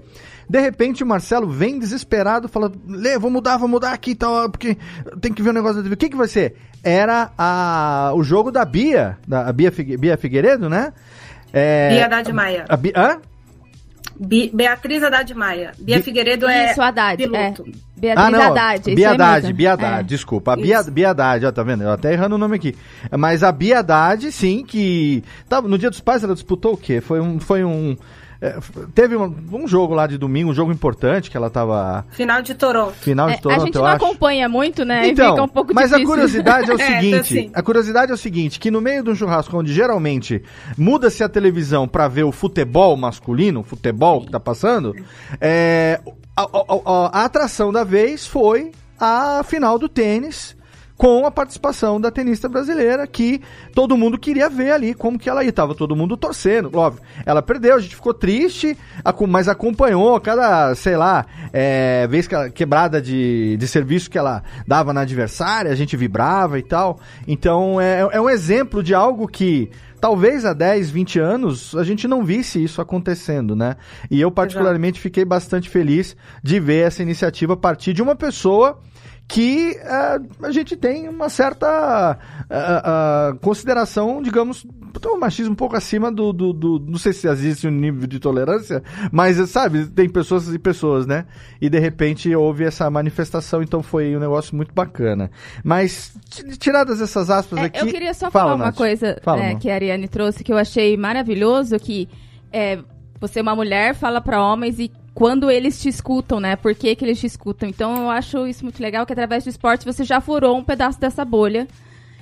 De 0.47 0.59
repente 0.59 1.03
o 1.03 1.07
Marcelo 1.07 1.49
vem 1.49 1.79
desesperado, 1.79 2.47
fala: 2.47 2.71
Lê, 2.87 3.17
vou 3.17 3.31
mudar, 3.31 3.57
vou 3.57 3.67
mudar 3.67 3.91
aqui 3.91 4.11
e 4.11 4.15
tal, 4.15 4.51
porque 4.51 4.77
tem 5.19 5.33
que 5.33 5.41
ver 5.41 5.49
o 5.49 5.53
negócio 5.53 5.77
da 5.77 5.81
TV. 5.81 5.95
O 5.95 5.97
que, 5.97 6.09
que 6.09 6.15
vai 6.15 6.27
ser? 6.27 6.57
Era 6.83 7.31
a, 7.35 8.11
o 8.13 8.21
jogo 8.21 8.51
da 8.51 8.63
Bia, 8.63 9.17
da 9.27 9.51
Bia, 9.51 9.71
Figue, 9.71 9.97
Bia 9.97 10.15
Figueiredo, 10.15 10.69
né? 10.69 10.93
É, 11.51 11.89
Bia 11.89 12.05
Haddad 12.05 12.31
Maia. 12.31 12.65
A, 12.69 12.75
a, 12.75 13.13
hã? 13.13 13.21
Beatriz 14.19 15.01
Haddad 15.01 15.33
Maia. 15.33 15.71
Bia 15.79 15.97
Bi... 15.97 16.03
Figueiredo 16.03 16.47
é 16.47 16.71
Isso, 16.71 16.81
Haddad, 16.81 17.17
piloto. 17.17 17.65
É. 17.67 17.99
Beatriz 17.99 18.25
ah, 18.25 18.29
não. 18.29 18.41
Haddad. 18.41 18.95
Bia 18.95 19.11
Haddad, 19.11 19.53
Bia 19.53 19.73
Haddad, 19.73 19.99
é. 19.99 20.03
desculpa. 20.03 20.53
A 20.53 20.55
Bia, 20.55 20.83
Bia 20.83 21.09
Haddad, 21.11 21.45
ó, 21.45 21.51
tá 21.51 21.63
vendo? 21.63 21.83
Eu 21.83 21.91
até 21.91 22.13
errando 22.13 22.35
o 22.35 22.37
nome 22.37 22.57
aqui. 22.57 22.75
Mas 23.17 23.43
a 23.43 23.51
Bia 23.51 23.79
Haddad, 23.79 24.31
sim, 24.31 24.63
que... 24.63 25.23
Tava, 25.47 25.67
no 25.67 25.77
Dia 25.77 25.89
dos 25.89 26.01
Pais 26.01 26.23
ela 26.23 26.33
disputou 26.33 26.73
o 26.73 26.77
quê? 26.77 26.99
Foi 26.99 27.21
um... 27.21 27.39
Foi 27.39 27.63
um 27.63 27.95
é, 28.41 28.57
teve 28.95 29.17
um, 29.17 29.35
um, 29.51 29.67
jogo 29.67 29.93
lá 29.93 30.07
de 30.07 30.17
domingo, 30.17 30.51
um 30.51 30.53
jogo 30.53 30.71
importante 30.71 31.29
que 31.29 31.35
ela 31.35 31.49
tava. 31.49 32.05
Final 32.11 32.41
de 32.41 32.55
Toronto. 32.55 32.93
Final 32.93 33.27
de 33.27 33.33
é, 33.33 33.37
Toronto, 33.37 33.61
A 33.61 33.65
gente 33.65 33.75
não 33.75 33.85
acho. 33.85 33.95
acompanha 33.97 34.47
muito, 34.47 34.85
né? 34.85 35.09
Então, 35.09 35.31
fica 35.31 35.43
um 35.43 35.47
pouco 35.47 35.73
mas 35.73 35.89
difícil. 35.89 36.05
a 36.05 36.09
curiosidade 36.09 36.71
é 36.71 36.73
o 36.73 36.79
é, 36.81 36.85
seguinte: 36.85 37.15
é, 37.15 37.19
assim. 37.19 37.51
a 37.53 37.61
curiosidade 37.61 38.11
é 38.11 38.15
o 38.15 38.17
seguinte: 38.17 38.57
que 38.57 38.71
no 38.71 38.79
meio 38.79 39.03
de 39.03 39.09
um 39.09 39.15
churrasco 39.15 39.57
onde 39.57 39.73
geralmente 39.73 40.41
muda-se 40.77 41.21
a 41.21 41.27
televisão 41.27 41.85
para 41.85 42.07
ver 42.07 42.23
o 42.23 42.31
futebol 42.31 42.95
masculino, 42.95 43.59
o 43.59 43.63
futebol 43.63 44.21
que 44.21 44.31
tá 44.31 44.39
passando, 44.39 44.95
é, 45.41 45.99
a, 46.35 46.43
a, 46.43 47.21
a 47.21 47.25
atração 47.25 47.73
da 47.73 47.83
vez 47.83 48.25
foi 48.25 48.71
a 48.97 49.43
final 49.43 49.77
do 49.77 49.89
tênis 49.89 50.55
com 50.99 51.25
a 51.25 51.31
participação 51.31 51.99
da 51.99 52.11
tenista 52.11 52.49
brasileira, 52.49 53.07
que 53.07 53.41
todo 53.73 53.95
mundo 53.95 54.17
queria 54.17 54.49
ver 54.49 54.71
ali 54.71 54.93
como 54.93 55.17
que 55.17 55.29
ela 55.29 55.45
ia. 55.45 55.53
Tava 55.53 55.73
todo 55.73 55.95
mundo 55.95 56.17
torcendo, 56.17 56.69
óbvio. 56.77 57.01
Ela 57.25 57.41
perdeu, 57.41 57.77
a 57.77 57.79
gente 57.79 57.95
ficou 57.95 58.13
triste, 58.13 58.77
mas 59.29 59.47
acompanhou 59.47 60.19
cada, 60.19 60.75
sei 60.75 60.97
lá, 60.97 61.25
é, 61.53 62.05
vez 62.07 62.27
que 62.27 62.35
ela, 62.35 62.49
quebrada 62.49 63.01
de, 63.01 63.55
de 63.55 63.65
serviço 63.65 64.09
que 64.09 64.17
ela 64.17 64.43
dava 64.67 64.91
na 64.91 65.01
adversária, 65.01 65.71
a 65.71 65.75
gente 65.75 65.95
vibrava 65.95 66.59
e 66.59 66.63
tal. 66.63 66.99
Então 67.25 67.79
é, 67.79 68.01
é 68.11 68.19
um 68.19 68.29
exemplo 68.29 68.83
de 68.83 68.93
algo 68.93 69.25
que 69.25 69.71
talvez 70.01 70.43
há 70.43 70.51
10, 70.51 70.89
20 70.89 71.17
anos 71.17 71.75
a 71.77 71.83
gente 71.85 72.09
não 72.09 72.25
visse 72.25 72.61
isso 72.61 72.81
acontecendo, 72.81 73.55
né? 73.55 73.77
E 74.11 74.19
eu 74.19 74.29
particularmente 74.29 74.97
Exato. 74.97 75.03
fiquei 75.03 75.23
bastante 75.23 75.69
feliz 75.69 76.13
de 76.43 76.59
ver 76.59 76.87
essa 76.87 77.01
iniciativa 77.01 77.55
partir 77.55 77.93
de 77.93 78.01
uma 78.01 78.17
pessoa 78.17 78.81
que 79.29 79.77
uh, 79.83 80.43
a 80.45 80.51
gente 80.51 80.75
tem 80.75 81.07
uma 81.07 81.29
certa 81.29 82.17
uh, 82.49 83.35
uh, 83.35 83.39
consideração, 83.39 84.23
digamos, 84.23 84.65
tem 84.99 85.11
um 85.11 85.19
machismo 85.19 85.51
um 85.51 85.55
pouco 85.55 85.75
acima 85.75 86.11
do, 86.11 86.33
do, 86.33 86.51
do, 86.51 86.79
Não 86.79 86.97
sei 86.97 87.13
se 87.13 87.27
existe 87.27 87.67
um 87.67 87.71
nível 87.71 88.07
de 88.07 88.19
tolerância, 88.19 88.81
mas 89.11 89.37
sabe, 89.51 89.85
tem 89.85 90.09
pessoas 90.09 90.51
e 90.51 90.57
pessoas, 90.57 91.05
né? 91.05 91.27
E 91.61 91.69
de 91.69 91.77
repente 91.77 92.35
houve 92.35 92.63
essa 92.63 92.89
manifestação, 92.89 93.61
então 93.61 93.83
foi 93.83 94.17
um 94.17 94.19
negócio 94.19 94.55
muito 94.55 94.73
bacana. 94.73 95.29
Mas, 95.63 96.11
tiradas 96.57 96.99
essas 96.99 97.29
aspas 97.29 97.59
é, 97.59 97.65
aqui. 97.65 97.81
Eu 97.81 97.85
queria 97.85 98.15
só 98.15 98.31
Fala, 98.31 98.45
falar 98.45 98.55
uma 98.55 98.65
Nath. 98.65 98.75
coisa 98.75 99.19
Fala, 99.21 99.43
é, 99.43 99.53
que 99.53 99.69
a 99.69 99.75
Ariane 99.75 100.07
trouxe 100.07 100.43
que 100.43 100.51
eu 100.51 100.57
achei 100.57 100.97
maravilhoso: 100.97 101.77
que 101.77 102.09
é, 102.51 102.79
você 103.21 103.37
é 103.37 103.41
uma 103.43 103.55
mulher, 103.55 103.93
fala 103.93 104.19
para 104.19 104.43
homens 104.43 104.79
e 104.79 104.91
quando 105.19 105.51
eles 105.51 105.81
te 105.81 105.89
escutam, 105.89 106.39
né? 106.39 106.55
Por 106.55 106.73
que, 106.73 106.95
que 106.95 107.03
eles 107.03 107.19
te 107.19 107.27
escutam? 107.27 107.67
Então 107.67 108.03
eu 108.03 108.09
acho 108.09 108.47
isso 108.47 108.63
muito 108.63 108.81
legal, 108.81 109.05
que 109.05 109.11
através 109.11 109.43
do 109.43 109.49
esporte 109.49 109.83
você 109.83 110.05
já 110.05 110.21
furou 110.21 110.57
um 110.57 110.63
pedaço 110.63 110.97
dessa 110.97 111.25
bolha, 111.25 111.67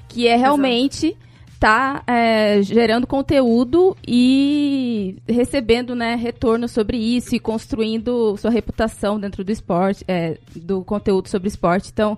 que 0.10 0.28
é 0.28 0.36
realmente 0.36 1.16
tá 1.60 2.02
é, 2.08 2.60
gerando 2.64 3.06
conteúdo 3.06 3.96
e 4.08 5.16
recebendo 5.30 5.96
né, 5.96 6.16
retorno 6.16 6.68
sobre 6.68 6.98
isso 6.98 7.36
e 7.36 7.40
construindo 7.40 8.36
sua 8.38 8.50
reputação 8.50 9.20
dentro 9.20 9.44
do 9.44 9.52
esporte, 9.52 10.04
é, 10.08 10.40
do 10.56 10.84
conteúdo 10.84 11.30
sobre 11.30 11.50
esporte. 11.50 11.92
Então, 11.94 12.18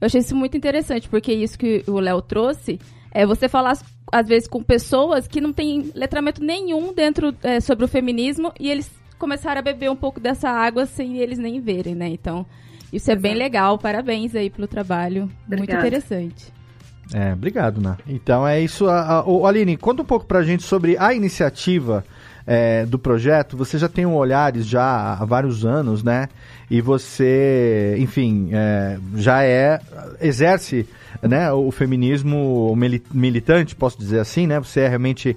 eu 0.00 0.06
achei 0.06 0.20
isso 0.20 0.36
muito 0.36 0.56
interessante, 0.56 1.08
porque 1.08 1.32
isso 1.32 1.58
que 1.58 1.82
o 1.88 1.98
Léo 1.98 2.22
trouxe 2.22 2.78
é 3.10 3.26
você 3.26 3.48
falar, 3.48 3.76
às 4.12 4.28
vezes, 4.28 4.46
com 4.46 4.62
pessoas 4.62 5.26
que 5.26 5.40
não 5.40 5.52
têm 5.52 5.90
letramento 5.92 6.40
nenhum 6.40 6.94
dentro 6.94 7.34
é, 7.42 7.58
sobre 7.58 7.84
o 7.84 7.88
feminismo 7.88 8.52
e 8.60 8.70
eles 8.70 8.99
começaram 9.20 9.60
a 9.60 9.62
beber 9.62 9.90
um 9.90 9.96
pouco 9.96 10.18
dessa 10.18 10.48
água 10.48 10.86
sem 10.86 11.18
eles 11.18 11.38
nem 11.38 11.60
verem, 11.60 11.94
né? 11.94 12.08
Então, 12.08 12.44
Isso 12.92 13.08
é 13.10 13.14
bem 13.14 13.34
legal, 13.34 13.78
parabéns 13.78 14.34
aí 14.34 14.50
pelo 14.50 14.66
trabalho, 14.66 15.30
muito 15.46 15.62
Obrigada. 15.62 15.86
interessante. 15.86 16.52
É, 17.12 17.32
obrigado, 17.32 17.80
Ná. 17.80 17.96
Então 18.06 18.46
é 18.46 18.60
isso. 18.60 18.88
A, 18.88 19.20
a, 19.20 19.48
Aline, 19.48 19.76
conta 19.76 20.02
um 20.02 20.04
pouco 20.04 20.26
pra 20.26 20.42
gente 20.42 20.62
sobre 20.62 20.96
a 20.98 21.12
iniciativa 21.12 22.04
é, 22.46 22.86
do 22.86 22.98
projeto. 22.98 23.56
Você 23.56 23.78
já 23.78 23.88
tem 23.88 24.06
o 24.06 24.12
Olhares 24.12 24.66
já 24.66 25.14
há 25.14 25.24
vários 25.24 25.64
anos, 25.64 26.02
né? 26.02 26.28
E 26.70 26.80
você, 26.80 27.96
enfim, 27.98 28.50
é, 28.52 28.98
já 29.16 29.42
é. 29.44 29.80
exerce 30.20 30.88
né, 31.20 31.52
o 31.52 31.70
feminismo 31.70 32.74
mili- 32.76 33.02
militante, 33.12 33.74
posso 33.74 33.98
dizer 33.98 34.20
assim, 34.20 34.46
né? 34.46 34.58
Você 34.60 34.80
é 34.80 34.88
realmente 34.88 35.36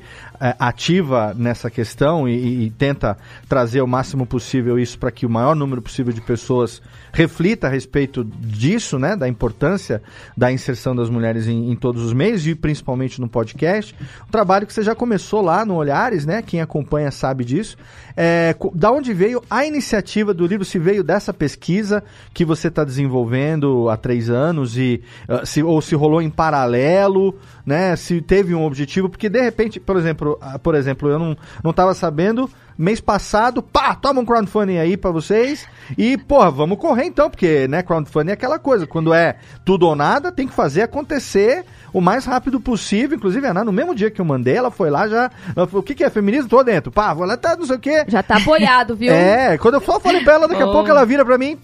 ativa 0.60 1.34
nessa 1.38 1.70
questão 1.70 2.28
e, 2.28 2.66
e 2.66 2.70
tenta 2.72 3.18
trazer 3.48 3.82
o 3.82 3.88
máximo 3.88 4.26
possível 4.26 4.78
isso 4.78 4.98
para 4.98 5.12
que 5.12 5.26
o 5.26 5.30
maior 5.30 5.56
número 5.56 5.82
possível 5.82 6.12
de 6.12 6.22
pessoas 6.22 6.82
reflita 7.14 7.68
a 7.68 7.70
respeito 7.70 8.24
disso, 8.24 8.98
né? 8.98 9.16
Da 9.16 9.28
importância 9.28 10.02
da 10.36 10.52
inserção 10.52 10.96
das 10.96 11.10
mulheres 11.10 11.48
em, 11.48 11.72
em 11.72 11.76
todos 11.76 12.04
os 12.04 12.12
meios 12.12 12.46
e 12.48 12.56
principalmente 12.56 13.22
no 13.22 13.30
podcast. 13.30 13.96
Um 14.28 14.32
trabalho 14.32 14.66
que 14.66 14.74
você 14.74 14.82
já 14.82 14.96
começou 14.96 15.42
lá 15.42 15.64
no 15.64 15.76
Olhares, 15.76 16.26
né? 16.26 16.42
Quem 16.42 16.60
acompanha 16.60 17.12
sabe 17.12 17.46
disso. 17.46 17.78
É, 18.18 18.56
da 18.74 18.92
onde 18.92 19.14
veio 19.14 19.44
a 19.50 19.66
iniciativa 19.66 20.34
do 20.34 20.46
livro? 20.46 20.66
Se 20.66 20.80
veio 20.80 21.04
dessa 21.04 21.34
pesquisa 21.34 22.04
que 22.34 22.44
você 22.44 22.68
está 22.68 22.84
desenvolvendo 22.84 23.90
há 23.90 23.98
três 23.98 24.30
anos 24.30 24.78
e 24.78 25.02
ah, 25.28 25.46
se, 25.46 25.64
ou 25.64 25.82
se 25.82 25.96
rolou 25.96 26.22
em 26.22 26.30
paralelo, 26.30 27.38
né? 27.66 27.96
Se 27.96 28.22
teve 28.22 28.56
um 28.56 28.66
objetivo, 28.66 29.10
porque 29.10 29.30
de 29.30 29.42
repente, 29.42 29.80
por 29.80 29.98
exemplo, 29.98 30.33
ah, 30.42 30.58
por 30.60 30.76
exemplo, 30.76 31.10
eu 31.10 31.20
não 31.20 31.38
não 31.64 31.72
estava 31.72 31.94
sabendo. 31.94 32.50
Mês 32.76 33.00
passado, 33.00 33.62
pá, 33.62 33.94
toma 33.94 34.20
um 34.20 34.26
crowdfunding 34.26 34.78
aí 34.80 34.98
pra 34.98 35.12
vocês. 35.12 35.68
E, 35.96 36.18
porra, 36.18 36.50
vamos 36.50 36.80
correr 36.80 37.06
então, 37.06 37.30
porque, 37.30 37.68
né, 37.68 37.84
crowdfunding 37.84 38.32
é 38.32 38.34
aquela 38.34 38.58
coisa. 38.58 38.88
Quando 38.88 39.14
é 39.14 39.36
tudo 39.64 39.86
ou 39.88 39.96
nada, 39.96 40.32
tem 40.32 40.48
que 40.48 40.54
fazer 40.56 40.82
acontecer 40.82 41.64
o 41.94 42.02
mais 42.02 42.26
rápido 42.26 42.60
possível. 42.60 43.16
Inclusive, 43.16 43.46
a 43.46 43.52
Ana, 43.52 43.64
no 43.64 43.72
mesmo 43.72 43.94
dia 43.94 44.10
que 44.10 44.20
eu 44.20 44.26
mandei, 44.26 44.56
ela 44.58 44.72
foi 44.72 44.90
lá 44.90 45.08
já. 45.08 45.30
Falou, 45.54 45.82
o 45.82 45.84
que, 45.84 45.94
que 45.94 46.04
é 46.04 46.10
feminismo? 46.10 46.50
Tô 46.50 46.64
dentro. 46.64 46.92
Pá, 46.92 47.14
vou 47.14 47.28
lá, 47.28 47.38
tá, 47.38 47.56
não 47.56 47.68
sei 47.68 47.76
o 47.76 47.80
quê. 47.80 48.06
Já 48.08 48.24
tá 48.24 48.40
boiado, 48.40 48.96
viu? 48.96 49.14
É, 49.14 49.56
quando 49.60 49.76
eu 49.76 49.82
só 49.82 50.00
falei 50.00 50.24
pra 50.24 50.34
ela, 50.34 50.48
daqui 50.48 50.64
a 50.64 50.66
Oh. 50.68 50.72
pouco 50.72 50.90
ela 50.90 51.06
vira 51.06 51.24
pra 51.24 51.38
mim, 51.38 51.56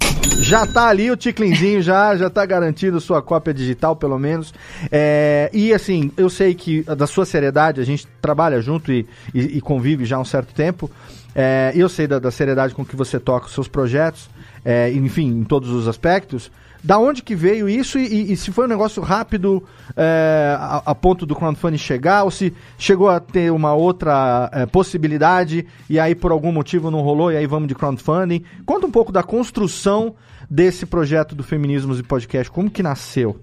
já 0.42 0.66
tá 0.66 0.88
ali 0.88 1.12
o 1.12 1.18
ticlinzinho, 1.18 1.82
já, 1.82 2.16
já 2.16 2.30
tá 2.30 2.46
garantido 2.46 3.00
sua 3.00 3.22
cópia 3.22 3.54
digital, 3.54 3.96
pelo 3.96 4.18
menos. 4.18 4.54
É, 4.92 5.50
e 5.54 5.74
assim, 5.74 6.12
eu 6.18 6.30
sei 6.30 6.54
que 6.54 6.82
da 6.84 7.06
sua 7.08 7.26
seriedade, 7.26 7.80
a 7.82 7.84
gente 7.86 8.08
trabalha 8.22 8.62
junto 8.62 8.92
e, 8.92 9.06
e- 9.34 9.58
e 9.58 9.62
convive 9.62 10.06
já 10.06 10.18
há 10.18 10.20
um 10.20 10.26
certo 10.26 10.54
tempo. 10.54 10.90
É, 11.36 11.72
eu 11.76 11.88
sei 11.88 12.08
da, 12.08 12.20
da 12.20 12.32
seriedade 12.32 12.74
com 12.74 12.84
que 12.84 12.96
você 12.96 13.20
toca 13.20 13.46
os 13.48 13.54
seus 13.54 13.68
projetos, 13.68 14.30
é, 14.66 14.92
enfim, 14.92 15.28
em 15.28 15.44
todos 15.44 15.70
os 15.70 15.88
aspectos. 15.88 16.52
Da 16.84 16.98
onde 16.98 17.22
que 17.22 17.36
veio 17.36 17.68
isso 17.68 18.00
e, 18.00 18.06
e- 18.08 18.32
e 18.32 18.38
se 18.38 18.52
foi 18.52 18.66
um 18.66 18.70
negócio 18.70 19.02
rápido 19.02 19.62
é, 19.98 20.56
a, 20.58 20.82
a 20.86 20.96
ponto 20.96 21.26
do 21.26 21.36
crowdfunding 21.36 21.78
chegar 21.78 22.24
ou 22.24 22.32
se 22.32 22.54
chegou 22.78 23.10
a 23.10 23.20
ter 23.20 23.52
uma 23.52 23.74
outra 23.74 24.50
é, 24.54 24.66
possibilidade 24.66 25.66
e 25.90 26.00
aí 26.00 26.16
por 26.16 26.32
algum 26.32 26.52
motivo 26.54 26.90
não 26.90 27.02
rolou 27.02 27.32
e 27.32 27.38
aí 27.38 27.46
vamos 27.46 27.68
de 27.68 27.76
crowdfunding. 27.76 28.44
Conta 28.66 28.88
um 28.88 28.92
pouco 28.92 29.12
da 29.12 29.22
construção 29.24 30.16
desse 30.50 30.86
projeto 30.86 31.36
do 31.36 31.44
Feminismos 31.44 32.00
e 32.00 32.04
Podcast, 32.04 32.50
como 32.50 32.70
que 32.72 32.82
nasceu? 32.82 33.40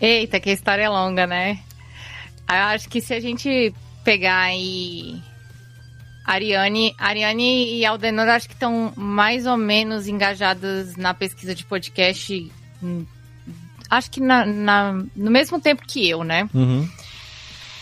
Eita, 0.00 0.40
que 0.40 0.50
história 0.50 0.90
longa, 0.90 1.26
né? 1.26 1.58
Eu 2.48 2.56
acho 2.56 2.88
que 2.88 3.00
se 3.00 3.14
a 3.14 3.20
gente 3.20 3.72
pegar 4.02 4.40
aí. 4.40 5.20
Ariane, 6.32 6.94
Ariane 6.98 7.74
e 7.76 7.84
Aldenor 7.84 8.28
acho 8.28 8.46
que 8.48 8.54
estão 8.54 8.92
mais 8.96 9.46
ou 9.46 9.56
menos 9.56 10.06
engajadas 10.08 10.96
na 10.96 11.12
pesquisa 11.12 11.54
de 11.54 11.64
podcast. 11.64 12.50
hum, 12.82 13.04
Acho 13.88 14.08
que 14.12 14.20
na, 14.20 14.46
na- 14.46 14.92
no 15.16 15.30
mesmo 15.32 15.60
tempo 15.60 15.82
que 15.84 16.08
eu, 16.08 16.22
né? 16.22 16.48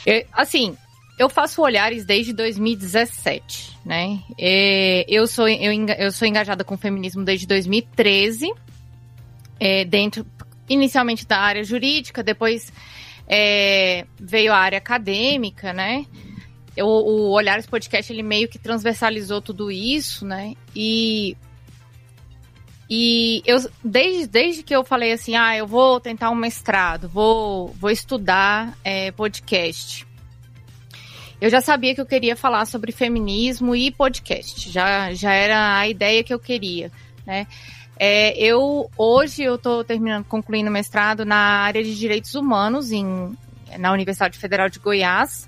Eu- 0.06 0.24
assim, 0.32 0.74
eu 1.18 1.28
faço 1.28 1.60
olhares 1.60 2.06
desde 2.06 2.32
2017, 2.32 3.76
né? 3.84 4.18
É, 4.38 5.04
eu, 5.06 5.26
sou, 5.26 5.46
eu, 5.46 5.70
eu 5.98 6.10
sou 6.10 6.26
engajada 6.26 6.64
com 6.64 6.74
o 6.76 6.78
feminismo 6.78 7.22
desde 7.24 7.46
2013, 7.46 8.50
é, 9.60 9.84
dentro, 9.84 10.24
inicialmente 10.68 11.26
da 11.26 11.38
área 11.38 11.62
jurídica, 11.62 12.22
depois 12.22 12.72
é, 13.26 14.06
veio 14.18 14.52
a 14.52 14.56
área 14.56 14.78
acadêmica, 14.78 15.74
né? 15.74 16.06
Eu- 16.78 16.86
o 16.86 17.30
Olhares 17.30 17.66
Podcast, 17.66 18.12
ele 18.12 18.22
meio 18.22 18.48
que 18.48 18.58
transversalizou 18.58 19.40
tudo 19.42 19.70
isso, 19.70 20.24
né? 20.24 20.54
E 20.74 21.36
e 22.90 23.42
eu, 23.44 23.58
desde, 23.84 24.26
desde 24.26 24.62
que 24.62 24.74
eu 24.74 24.82
falei 24.82 25.12
assim, 25.12 25.36
ah, 25.36 25.54
eu 25.54 25.66
vou 25.66 26.00
tentar 26.00 26.30
um 26.30 26.34
mestrado, 26.34 27.06
vou, 27.08 27.68
vou 27.78 27.90
estudar 27.90 28.78
é, 28.82 29.10
podcast. 29.12 30.06
Eu 31.40 31.50
já 31.50 31.60
sabia 31.60 31.94
que 31.94 32.00
eu 32.00 32.06
queria 32.06 32.34
falar 32.34 32.64
sobre 32.64 32.90
feminismo 32.90 33.76
e 33.76 33.90
podcast. 33.90 34.70
Já, 34.70 35.12
já 35.12 35.32
era 35.32 35.78
a 35.78 35.86
ideia 35.86 36.24
que 36.24 36.32
eu 36.32 36.38
queria, 36.38 36.90
né? 37.26 37.46
É, 38.00 38.36
eu 38.38 38.88
hoje 38.96 39.42
eu 39.42 39.56
estou 39.56 39.84
terminando, 39.84 40.24
concluindo 40.24 40.70
o 40.70 40.72
mestrado 40.72 41.24
na 41.24 41.36
área 41.36 41.82
de 41.82 41.94
direitos 41.96 42.34
humanos 42.34 42.90
em, 42.90 43.36
na 43.78 43.92
Universidade 43.92 44.38
Federal 44.38 44.68
de 44.70 44.78
Goiás. 44.78 45.46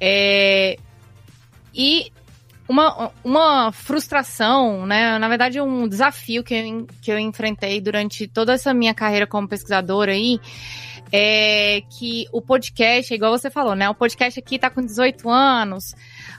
É, 0.00 0.76
e 1.74 2.12
uma, 2.68 3.10
uma 3.24 3.72
frustração, 3.72 4.84
né? 4.86 5.18
Na 5.18 5.28
verdade, 5.28 5.60
um 5.60 5.88
desafio 5.88 6.44
que 6.44 6.54
eu, 6.54 6.86
que 7.00 7.10
eu 7.10 7.18
enfrentei 7.18 7.80
durante 7.80 8.26
toda 8.28 8.52
essa 8.52 8.74
minha 8.74 8.92
carreira 8.92 9.26
como 9.26 9.48
pesquisadora 9.48 10.12
aí 10.12 10.38
é 11.10 11.82
que 11.98 12.26
o 12.30 12.42
podcast, 12.42 13.14
igual 13.14 13.32
você 13.36 13.50
falou, 13.50 13.74
né? 13.74 13.88
O 13.88 13.94
podcast 13.94 14.38
aqui 14.38 14.58
tá 14.58 14.68
com 14.68 14.82
18 14.82 15.30
anos, 15.30 15.94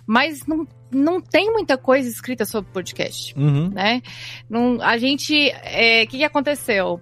mas 0.06 0.46
não, 0.46 0.68
não 0.92 1.20
tem 1.20 1.52
muita 1.52 1.76
coisa 1.76 2.08
escrita 2.08 2.46
sobre 2.46 2.72
podcast 2.72 3.34
Uhum. 3.36 3.70
né? 3.70 4.02
Não, 4.48 4.80
a 4.82 4.98
gente, 5.00 5.34
o 5.34 6.08
que, 6.08 6.20
que 6.20 6.24
aconteceu? 6.24 7.02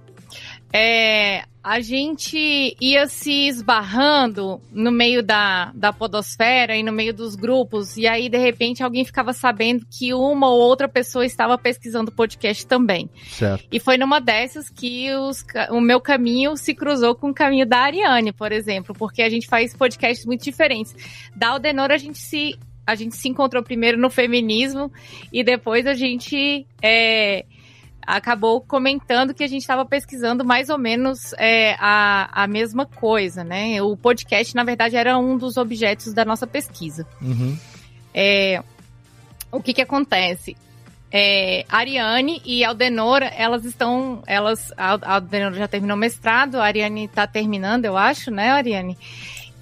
É, 0.72 1.44
a 1.68 1.82
gente 1.82 2.78
ia 2.80 3.08
se 3.08 3.50
esbarrando 3.50 4.62
no 4.72 4.90
meio 4.90 5.22
da, 5.22 5.74
da 5.76 5.92
podosfera 5.92 6.78
e 6.78 6.82
no 6.82 6.94
meio 6.94 7.14
dos 7.14 7.36
grupos, 7.36 7.98
e 7.98 8.08
aí, 8.08 8.30
de 8.30 8.38
repente, 8.38 8.82
alguém 8.82 9.04
ficava 9.04 9.34
sabendo 9.34 9.86
que 9.86 10.14
uma 10.14 10.48
ou 10.48 10.62
outra 10.62 10.88
pessoa 10.88 11.26
estava 11.26 11.58
pesquisando 11.58 12.10
podcast 12.10 12.66
também. 12.66 13.10
Certo. 13.28 13.68
E 13.70 13.82
foi 13.82 13.98
numa 13.98 14.22
dessas 14.22 14.70
que 14.70 15.14
os 15.14 15.46
o 15.70 15.82
meu 15.82 16.00
caminho 16.00 16.56
se 16.56 16.74
cruzou 16.74 17.14
com 17.14 17.32
o 17.32 17.34
caminho 17.34 17.66
da 17.66 17.80
Ariane, 17.80 18.32
por 18.32 18.54
exemplo, 18.54 18.96
porque 18.98 19.22
a 19.22 19.30
gente 19.30 19.46
faz 19.46 19.76
podcasts 19.76 20.26
muito 20.26 20.46
diferentes. 20.46 20.96
Da 21.36 21.50
Aldenor, 21.50 21.92
a 21.92 21.98
gente 21.98 22.18
se, 22.18 22.58
a 22.86 22.96
gente 22.96 23.18
se 23.18 23.28
encontrou 23.28 23.62
primeiro 23.62 23.98
no 23.98 24.10
feminismo 24.10 24.90
e 25.34 25.44
depois 25.44 25.86
a 25.86 25.94
gente 25.94 26.66
é, 26.82 27.44
acabou 28.08 28.62
comentando 28.62 29.34
que 29.34 29.44
a 29.44 29.48
gente 29.48 29.62
estava 29.62 29.86
pesquisando 29.86 30.46
mais 30.46 30.70
ou 30.70 30.78
menos 30.78 31.34
é, 31.38 31.76
a, 31.78 32.44
a 32.44 32.48
mesma 32.48 32.86
coisa, 32.86 33.44
né? 33.44 33.82
O 33.82 33.98
podcast, 33.98 34.56
na 34.56 34.64
verdade, 34.64 34.96
era 34.96 35.18
um 35.20 35.38
dos 35.38 35.58
objetos 35.58 36.14
da 36.14 36.24
nossa 36.24 36.48
pesquisa. 36.48 37.06
Uhum. 37.22 37.58
É, 38.14 38.64
o 39.52 39.62
que 39.62 39.74
que 39.74 39.82
acontece? 39.82 40.56
É, 41.12 41.66
Ariane 41.70 42.42
e 42.46 42.64
Aldenor, 42.66 43.22
elas 43.24 43.64
estão, 43.66 44.22
elas, 44.26 44.74
a 44.78 44.94
a 44.96 45.14
Aldenor 45.16 45.54
já 45.54 45.68
terminou 45.68 45.96
o 45.96 46.00
mestrado, 46.00 46.56
a 46.56 46.66
Ariane 46.66 47.06
está 47.06 47.26
terminando, 47.28 47.86
eu 47.86 47.96
acho, 47.96 48.30
né, 48.32 48.50
Ariane? 48.52 48.98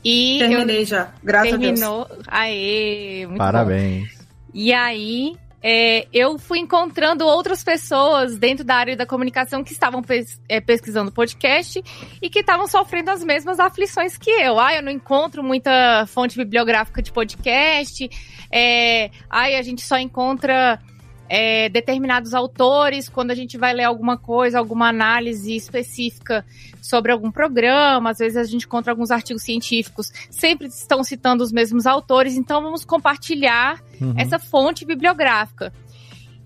E 0.04 0.38
Terminei 0.40 0.82
eu- 0.82 0.86
já, 0.86 1.12
graças 1.24 1.54
a 1.54 1.58
Deus. 1.58 1.80
terminou. 1.80 2.08
Aê, 2.28 3.26
muito 3.28 3.38
bom. 3.40 3.44
Parabéns. 3.44 4.26
E 4.54 4.72
aí, 4.74 5.36
é, 5.68 6.08
eu 6.14 6.38
fui 6.38 6.60
encontrando 6.60 7.26
outras 7.26 7.64
pessoas 7.64 8.38
dentro 8.38 8.64
da 8.64 8.76
área 8.76 8.96
da 8.96 9.04
comunicação 9.04 9.64
que 9.64 9.72
estavam 9.72 10.04
pes- 10.04 10.40
é, 10.48 10.62
pesquisando 10.62 11.12
podcast 11.12 11.84
e 12.22 12.30
que 12.30 12.42
estavam 12.42 12.68
sofrendo 12.68 13.10
as 13.10 13.24
mesmas 13.24 13.60
aflições 13.60 14.16
que 14.16 14.30
eu. 14.30 14.60
Ah, 14.60 14.76
eu 14.76 14.84
não 14.84 14.92
encontro 14.92 15.44
muita 15.44 16.06
fonte 16.06 16.38
bibliográfica 16.38 17.02
de 17.02 17.12
podcast. 17.12 18.08
É, 18.52 19.10
ai, 19.28 19.56
a 19.56 19.64
gente 19.64 19.82
só 19.82 19.98
encontra 19.98 20.80
é, 21.28 21.70
determinados 21.70 22.34
autores 22.34 23.10
quando 23.10 23.32
a 23.32 23.36
gente 23.36 23.58
vai 23.58 23.74
ler 23.74 23.84
alguma 23.84 24.18
coisa, 24.18 24.60
alguma 24.60 24.90
análise 24.90 25.56
específica 25.56 26.46
sobre 26.82 27.12
algum 27.12 27.32
programa, 27.32 28.12
às 28.12 28.20
vezes 28.20 28.38
a 28.38 28.44
gente 28.44 28.66
encontra 28.66 28.92
alguns 28.92 29.10
artigos 29.12 29.42
científicos, 29.44 30.12
sempre 30.30 30.68
estão 30.68 31.04
citando 31.04 31.44
os 31.44 31.52
mesmos 31.52 31.86
autores, 31.88 32.36
então 32.36 32.62
vamos 32.62 32.86
compartilhar 32.86 33.82
Uhum. 34.00 34.14
essa 34.18 34.38
fonte 34.38 34.86
bibliográfica. 34.86 35.72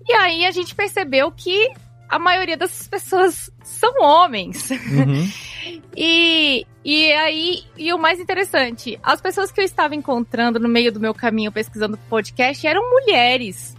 E 0.08 0.12
aí 0.12 0.46
a 0.46 0.50
gente 0.50 0.74
percebeu 0.74 1.30
que 1.32 1.70
a 2.08 2.18
maioria 2.18 2.56
dessas 2.56 2.88
pessoas 2.88 3.50
são 3.62 3.92
homens. 4.02 4.70
E, 5.96 6.66
e 6.84 7.12
aí, 7.12 7.64
e 7.76 7.92
o 7.92 7.98
mais 7.98 8.20
interessante, 8.20 8.98
as 9.02 9.20
pessoas 9.20 9.50
que 9.50 9.60
eu 9.60 9.64
estava 9.64 9.94
encontrando 9.94 10.58
no 10.58 10.68
meio 10.68 10.92
do 10.92 11.00
meu 11.00 11.12
caminho 11.12 11.52
pesquisando 11.52 11.98
podcast 12.08 12.66
eram 12.66 12.88
mulheres. 12.90 13.76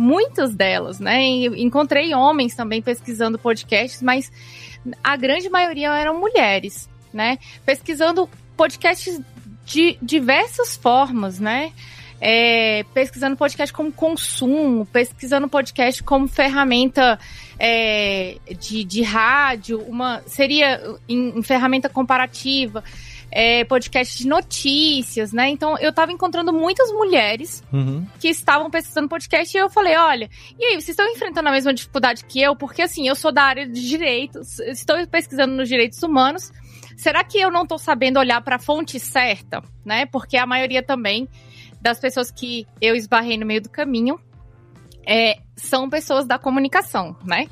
Muitas 0.00 0.54
delas, 0.54 0.98
né? 0.98 1.22
E 1.22 1.62
encontrei 1.62 2.14
homens 2.14 2.54
também 2.54 2.80
pesquisando 2.80 3.38
podcasts, 3.38 4.00
mas 4.00 4.32
a 5.04 5.14
grande 5.14 5.50
maioria 5.50 5.90
eram 5.90 6.18
mulheres, 6.18 6.88
né? 7.12 7.38
Pesquisando 7.66 8.26
podcasts 8.56 9.20
de 9.66 9.98
diversas 10.00 10.74
formas, 10.74 11.38
né? 11.38 11.70
É, 12.18 12.82
pesquisando 12.94 13.36
podcast 13.36 13.74
como 13.74 13.92
consumo, 13.92 14.86
pesquisando 14.86 15.48
podcast 15.48 16.02
como 16.02 16.26
ferramenta 16.26 17.18
é, 17.58 18.38
de, 18.58 18.84
de 18.84 19.02
rádio, 19.02 19.82
uma 19.82 20.22
seria 20.26 20.80
em, 21.06 21.38
em 21.38 21.42
ferramenta 21.42 21.90
comparativa 21.90 22.82
é, 23.30 23.64
podcast 23.64 24.18
de 24.18 24.26
notícias, 24.26 25.32
né? 25.32 25.48
Então 25.48 25.78
eu 25.78 25.92
tava 25.92 26.12
encontrando 26.12 26.52
muitas 26.52 26.90
mulheres 26.92 27.62
Uhum. 27.72 28.06
que 28.18 28.28
estavam 28.28 28.70
pesquisando 28.70 29.08
podcast 29.08 29.56
e 29.56 29.60
eu 29.60 29.70
falei, 29.70 29.96
olha, 29.96 30.28
e 30.58 30.64
aí, 30.64 30.72
vocês 30.74 30.90
estão 30.90 31.06
enfrentando 31.08 31.48
a 31.48 31.52
mesma 31.52 31.72
dificuldade 31.72 32.24
que 32.24 32.40
eu? 32.40 32.56
Porque 32.56 32.82
assim, 32.82 33.06
eu 33.06 33.14
sou 33.14 33.30
da 33.32 33.42
área 33.44 33.66
de 33.66 33.88
direitos, 33.88 34.58
estou 34.60 34.96
pesquisando 35.06 35.54
nos 35.54 35.68
direitos 35.68 36.02
humanos. 36.02 36.52
Será 36.96 37.24
que 37.24 37.38
eu 37.38 37.50
não 37.50 37.62
estou 37.62 37.78
sabendo 37.78 38.18
olhar 38.18 38.42
para 38.42 38.56
a 38.56 38.58
fonte 38.58 38.98
certa, 39.00 39.62
né? 39.84 40.04
Porque 40.06 40.36
a 40.36 40.44
maioria 40.44 40.82
também 40.82 41.28
das 41.80 41.98
pessoas 41.98 42.30
que 42.30 42.66
eu 42.80 42.94
esbarrei 42.94 43.38
no 43.38 43.46
meio 43.46 43.62
do 43.62 43.70
caminho 43.70 44.20
é, 45.06 45.38
são 45.56 45.88
pessoas 45.88 46.26
da 46.26 46.38
comunicação, 46.38 47.16
né? 47.24 47.48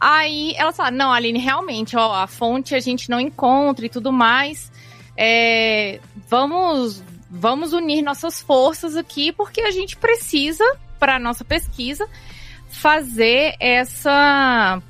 Aí 0.00 0.54
elas 0.56 0.74
falaram, 0.76 0.96
não, 0.96 1.12
Aline, 1.12 1.38
realmente, 1.38 1.94
ó, 1.94 2.14
a 2.14 2.26
fonte 2.26 2.74
a 2.74 2.80
gente 2.80 3.10
não 3.10 3.20
encontra 3.20 3.84
e 3.84 3.88
tudo 3.90 4.10
mais. 4.10 4.72
É, 5.22 6.00
vamos, 6.30 7.04
vamos 7.30 7.74
unir 7.74 8.00
nossas 8.00 8.40
forças 8.40 8.96
aqui, 8.96 9.30
porque 9.32 9.60
a 9.60 9.70
gente 9.70 9.94
precisa, 9.98 10.64
para 10.98 11.18
nossa 11.18 11.44
pesquisa, 11.44 12.08
fazer 12.70 13.54
essa, 13.60 14.80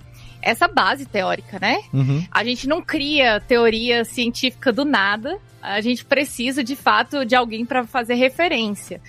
essa 0.41 0.69
base 0.69 1.05
teórica, 1.05 1.59
né? 1.61 1.83
Uhum. 1.93 2.25
A 2.31 2.45
gente 2.45 2.69
não 2.69 2.81
cria 2.81 3.41
teoria 3.41 4.05
científica 4.05 4.73
do 4.73 4.85
nada. 4.85 5.37
A 5.61 5.81
gente 5.81 6.05
precisa, 6.05 6.63
de 6.63 6.77
fato, 6.77 7.25
de 7.25 7.35
alguém 7.35 7.67
para 7.67 7.85
fazer 7.85 8.15
referência. 8.15 9.01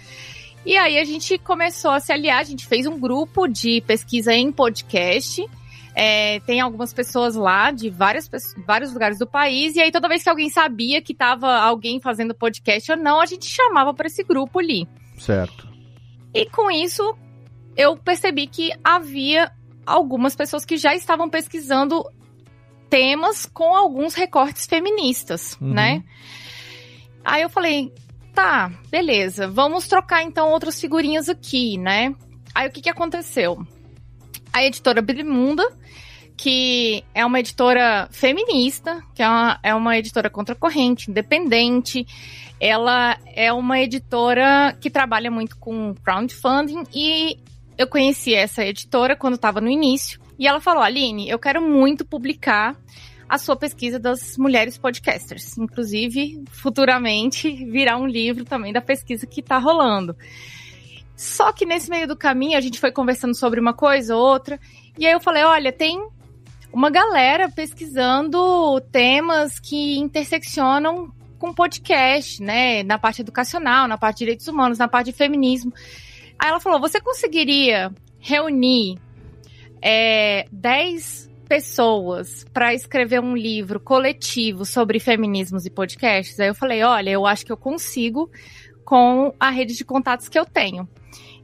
E 0.66 0.76
aí 0.76 0.98
a 0.98 1.04
gente 1.04 1.38
começou 1.38 1.92
a 1.92 2.00
se 2.00 2.12
aliar, 2.12 2.40
a 2.40 2.44
gente 2.44 2.66
fez 2.66 2.88
um 2.88 3.00
grupo 3.00 3.48
de 3.48 3.82
pesquisa 3.82 4.34
em 4.34 4.52
podcast. 4.52 5.48
É, 5.94 6.40
tem 6.42 6.62
algumas 6.62 6.94
pessoas 6.94 7.36
lá 7.36 7.70
de 7.72 7.90
várias, 7.90 8.30
vários 8.66 8.94
lugares 8.94 9.20
do 9.20 9.28
país, 9.28 9.76
e 9.76 9.82
aí 9.82 9.92
toda 9.92 10.08
vez 10.08 10.24
que 10.24 10.30
alguém 10.30 10.50
sabia 10.50 11.02
que 11.02 11.14
tava 11.14 11.54
alguém 11.60 12.00
fazendo 12.00 12.34
podcast 12.34 12.92
ou 12.92 12.98
não, 12.98 13.20
a 13.20 13.26
gente 13.26 13.46
chamava 13.46 13.94
para 13.94 14.08
esse 14.08 14.24
grupo 14.24 14.60
ali. 14.60 14.88
Certo. 15.18 15.68
E 16.34 16.46
com 16.46 16.72
isso, 16.72 17.04
eu 17.76 17.98
percebi 17.98 18.48
que 18.48 18.72
havia 18.84 19.52
algumas 19.86 20.36
pessoas 20.36 20.64
que 20.64 20.78
já 20.78 20.96
estavam 20.96 21.30
pesquisando 21.30 22.04
temas 22.90 23.46
com 23.46 23.76
alguns 23.76 24.14
recortes 24.14 24.66
feministas, 24.66 25.58
Uhum. 25.60 25.74
né? 25.74 26.04
Aí 27.24 27.42
eu 27.42 27.50
falei, 27.50 27.94
tá, 28.34 28.72
beleza, 28.90 29.48
vamos 29.48 29.88
trocar 29.88 30.24
então 30.24 30.52
outras 30.52 30.80
figurinhas 30.80 31.28
aqui, 31.30 31.78
né? 31.78 32.16
Aí 32.56 32.68
o 32.68 32.72
que 32.72 32.82
que 32.82 32.90
aconteceu? 32.90 33.66
A 34.54 34.64
editora 34.64 35.02
Brimunda, 35.02 35.64
que 36.42 37.04
é 37.14 37.24
uma 37.24 37.40
editora 37.40 38.10
feminista, 38.12 39.00
que 39.14 39.22
é 39.22 39.28
uma, 39.28 39.60
é 39.62 39.76
uma 39.76 39.96
editora 39.96 40.28
contracorrente, 40.28 41.12
independente. 41.12 42.04
Ela 42.60 43.16
é 43.28 43.54
uma 43.54 43.80
editora 43.80 44.76
que 44.82 44.90
trabalha 44.90 45.30
muito 45.30 45.56
com 45.60 45.94
crowdfunding 46.04 46.82
e 46.92 47.38
eu 47.78 47.86
conheci 47.86 48.34
essa 48.34 48.66
editora 48.66 49.16
quando 49.16 49.36
estava 49.36 49.62
no 49.62 49.70
início. 49.70 50.20
E 50.40 50.48
ela 50.48 50.60
falou: 50.60 50.82
Aline, 50.82 51.30
eu 51.30 51.38
quero 51.38 51.62
muito 51.62 52.04
publicar 52.04 52.76
a 53.30 53.38
sua 53.38 53.56
pesquisa 53.56 54.00
das 54.00 54.36
mulheres 54.36 54.80
podcasters. 54.80 55.56
Inclusive, 55.60 56.44
futuramente 56.50 57.52
virá 57.70 58.00
um 58.00 58.08
livro 58.08 58.46
também 58.46 58.74
da 58.74 58.82
pesquisa 58.82 59.28
que 59.28 59.42
está 59.42 59.60
rolando. 59.60 60.18
Só 61.16 61.54
que 61.54 61.68
nesse 61.68 61.88
meio 61.88 62.08
do 62.08 62.18
caminho 62.18 62.58
a 62.58 62.62
gente 62.62 62.80
foi 62.80 62.92
conversando 62.92 63.36
sobre 63.36 63.60
uma 63.60 63.76
coisa 63.76 64.16
ou 64.16 64.24
outra. 64.24 64.60
E 64.98 65.06
aí 65.06 65.14
eu 65.14 65.20
falei: 65.20 65.44
olha, 65.44 65.72
tem 65.72 66.02
uma 66.74 66.90
galera 66.90 67.50
pesquisando 67.50 68.80
temas 68.92 69.60
que 69.60 69.98
interseccionam 69.98 71.12
com 71.38 71.54
podcast, 71.54 72.42
né? 72.42 72.84
Na 72.84 72.98
parte 72.98 73.22
educacional, 73.22 73.88
na 73.88 73.98
parte 73.98 74.18
de 74.18 74.26
direitos 74.26 74.48
humanos, 74.48 74.78
na 74.78 74.88
parte 74.88 75.08
de 75.08 75.18
feminismo. 75.18 75.74
Aí 76.38 76.50
ela 76.50 76.60
falou: 76.60 76.80
você 76.80 77.02
conseguiria 77.02 77.92
reunir 78.20 79.00
é, 79.82 80.46
10 80.52 81.30
pessoas 81.50 82.46
para 82.54 82.74
escrever 82.74 83.20
um 83.20 83.36
livro 83.36 83.80
coletivo 83.80 84.64
sobre 84.64 85.00
feminismos 85.00 85.66
e 85.66 85.70
podcasts? 85.70 86.40
Aí 86.40 86.48
eu 86.48 86.56
falei: 86.56 86.84
olha, 86.84 87.10
eu 87.10 87.26
acho 87.26 87.46
que 87.46 87.52
eu 87.52 87.58
consigo 87.58 88.30
com 88.86 89.34
a 89.40 89.50
rede 89.50 89.76
de 89.76 89.84
contatos 89.84 90.30
que 90.30 90.38
eu 90.38 90.46
tenho. 90.46 90.88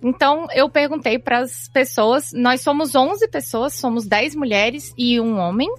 Então, 0.02 0.48
eu 0.54 0.70
perguntei 0.70 1.18
para 1.18 1.40
as 1.40 1.68
pessoas, 1.70 2.32
nós 2.34 2.62
somos 2.62 2.96
11 2.96 3.28
pessoas, 3.30 3.74
somos 3.74 4.06
10 4.06 4.36
mulheres 4.36 4.94
e 4.98 5.20
um 5.20 5.38
homem, 5.40 5.70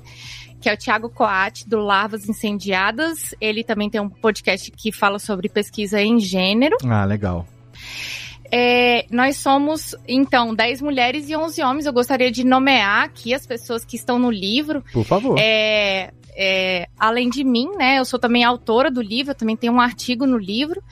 que 0.61 0.69
é 0.69 0.75
o 0.75 0.77
Tiago 0.77 1.09
Coate, 1.09 1.69
do 1.69 1.79
Larvas 1.79 2.29
Incendiadas. 2.29 3.35
Ele 3.41 3.63
também 3.63 3.89
tem 3.89 4.01
um 4.01 4.09
podcast 4.09 4.71
que 4.73 4.91
fala 4.91 5.19
sobre 5.19 5.49
pesquisa 5.49 6.01
em 6.01 6.19
gênero. 6.19 6.77
Ah, 6.85 7.05
legal. 7.05 7.47
É, 8.51 9.07
nós 9.11 9.37
somos, 9.37 9.95
então, 10.07 10.55
10 10.55 10.81
mulheres 10.81 11.29
e 11.29 11.37
11 11.37 11.63
homens. 11.63 11.87
Eu 11.87 11.93
gostaria 11.93 12.31
de 12.31 12.45
nomear 12.45 13.05
aqui 13.05 13.35
as 13.35 13.47
pessoas 13.47 13.85
que 13.85 13.97
estão 13.97 14.19
no 14.19 14.31
livro. 14.31 14.83
Por 14.93 15.05
favor. 15.05 15.37
É, 15.39 16.11
é, 16.35 16.89
além 16.99 17.29
de 17.29 17.45
mim, 17.45 17.69
né? 17.77 17.99
Eu 17.99 18.05
sou 18.05 18.19
também 18.19 18.45
autora 18.45 18.91
do 18.91 19.03
livro, 19.03 19.33
eu 19.33 19.35
também 19.35 19.57
tenho 19.57 19.73
um 19.73 19.81
artigo 19.81 20.27
no 20.27 20.39
livro. 20.39 20.83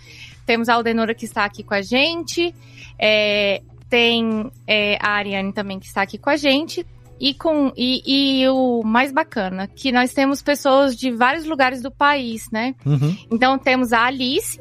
Temos 0.45 0.69
a 0.69 0.75
Aldenora 0.75 1.15
que 1.15 1.25
está 1.25 1.45
aqui 1.45 1.63
com 1.63 1.75
a 1.75 1.83
gente. 1.83 2.55
É, 2.99 3.63
tem 3.89 4.51
é, 4.67 4.99
a 5.01 5.13
Ariane 5.13 5.53
também 5.53 5.79
que 5.79 5.87
está 5.87 6.03
aqui 6.03 6.19
com 6.19 6.31
a 6.31 6.37
gente. 6.37 6.87
E, 7.19 7.33
com, 7.33 7.73
e, 7.75 8.03
e 8.43 8.49
o 8.51 8.83
mais 8.85 9.11
bacana, 9.11 9.67
que 9.67 9.91
nós 9.91 10.13
temos 10.13 10.43
pessoas 10.43 10.95
de 10.95 11.11
vários 11.11 11.47
lugares 11.47 11.81
do 11.81 11.91
país, 11.91 12.51
né? 12.53 12.75
Uhum. 12.85 13.17
Então 13.31 13.59
temos 13.59 13.95
a 13.95 14.05
Alice, 14.05 14.61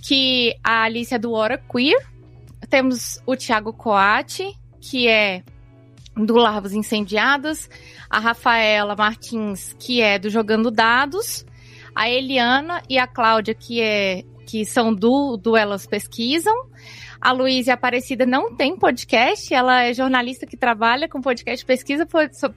que 0.00 0.54
a 0.62 0.84
Alice 0.84 1.12
é 1.12 1.18
do 1.18 1.32
Hora 1.32 1.58
Queer. 1.58 1.98
Temos 2.70 3.20
o 3.26 3.34
Thiago 3.34 3.72
Coate, 3.72 4.56
que 4.80 5.08
é 5.08 5.42
do 6.16 6.36
Larvas 6.36 6.72
Incendiadas. 6.72 7.68
A 8.08 8.20
Rafaela 8.20 8.94
Martins, 8.94 9.74
que 9.78 10.00
é 10.00 10.20
do 10.20 10.30
Jogando 10.30 10.70
Dados. 10.70 11.44
A 11.94 12.08
Eliana 12.08 12.80
e 12.88 12.96
a 12.96 13.08
Cláudia, 13.08 13.54
que, 13.54 13.80
é, 13.80 14.22
que 14.52 14.66
são 14.66 14.92
do, 14.92 15.38
do 15.38 15.56
Elas 15.56 15.86
Pesquisam. 15.86 16.54
A 17.18 17.32
Luísa 17.32 17.72
Aparecida 17.72 18.26
não 18.26 18.54
tem 18.54 18.76
podcast, 18.76 19.54
ela 19.54 19.84
é 19.84 19.94
jornalista 19.94 20.46
que 20.46 20.58
trabalha 20.58 21.08
com 21.08 21.22
podcast, 21.22 21.64
pesquisa 21.64 22.06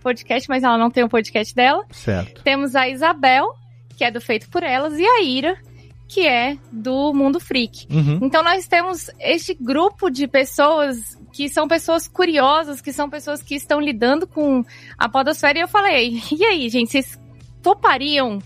podcast, 0.01 0.49
mas 0.49 0.61
ela 0.61 0.77
não 0.77 0.91
tem 0.91 1.05
um 1.05 1.07
podcast 1.07 1.55
dela. 1.55 1.85
Certo. 1.91 2.43
Temos 2.43 2.75
a 2.75 2.89
Isabel, 2.89 3.47
que 3.95 4.03
é 4.03 4.11
do 4.11 4.19
Feito 4.19 4.49
por 4.49 4.61
Elas, 4.61 4.99
e 4.99 5.05
a 5.05 5.21
Ira, 5.21 5.57
que 6.05 6.27
é 6.27 6.57
do 6.69 7.13
Mundo 7.13 7.39
Freak. 7.39 7.87
Uhum. 7.89 8.19
Então 8.23 8.43
nós 8.43 8.67
temos 8.67 9.09
este 9.17 9.53
grupo 9.53 10.09
de 10.09 10.27
pessoas 10.27 11.17
que 11.31 11.47
são 11.47 11.65
pessoas 11.65 12.09
curiosas, 12.09 12.81
que 12.81 12.91
são 12.91 13.09
pessoas 13.09 13.41
que 13.41 13.55
estão 13.55 13.79
lidando 13.79 14.27
com 14.27 14.65
a 14.97 15.07
podosfera. 15.07 15.59
E 15.59 15.61
eu 15.61 15.67
falei, 15.69 16.21
e 16.29 16.43
aí, 16.43 16.67
gente, 16.67 16.91
vocês 16.91 17.17
topariam 17.61 18.39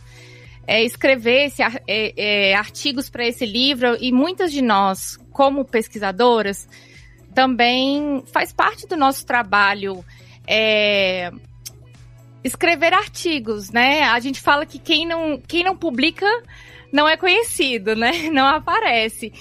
é, 0.70 0.84
escrever 0.84 1.48
esse 1.48 1.64
é, 1.64 1.72
é, 1.88 2.54
artigos 2.54 3.10
para 3.10 3.26
esse 3.26 3.44
livro? 3.44 3.98
E 4.00 4.12
muitas 4.12 4.52
de 4.52 4.62
nós, 4.62 5.18
como 5.32 5.66
pesquisadoras, 5.66 6.70
também 7.34 8.24
faz 8.32 8.54
parte 8.54 8.86
do 8.86 8.96
nosso 8.96 9.26
trabalho 9.26 10.06
é, 10.46 11.32
escrever 12.44 12.94
artigos, 12.94 13.72
né? 13.72 14.04
A 14.04 14.20
gente 14.20 14.40
fala 14.40 14.64
que 14.64 14.78
quem 14.78 15.08
não, 15.08 15.40
quem 15.40 15.64
não 15.64 15.76
publica 15.76 16.28
não 16.94 17.10
é 17.10 17.18
conhecido, 17.18 17.96
né? 17.96 18.12
Não 18.32 18.46
aparece. 18.46 19.34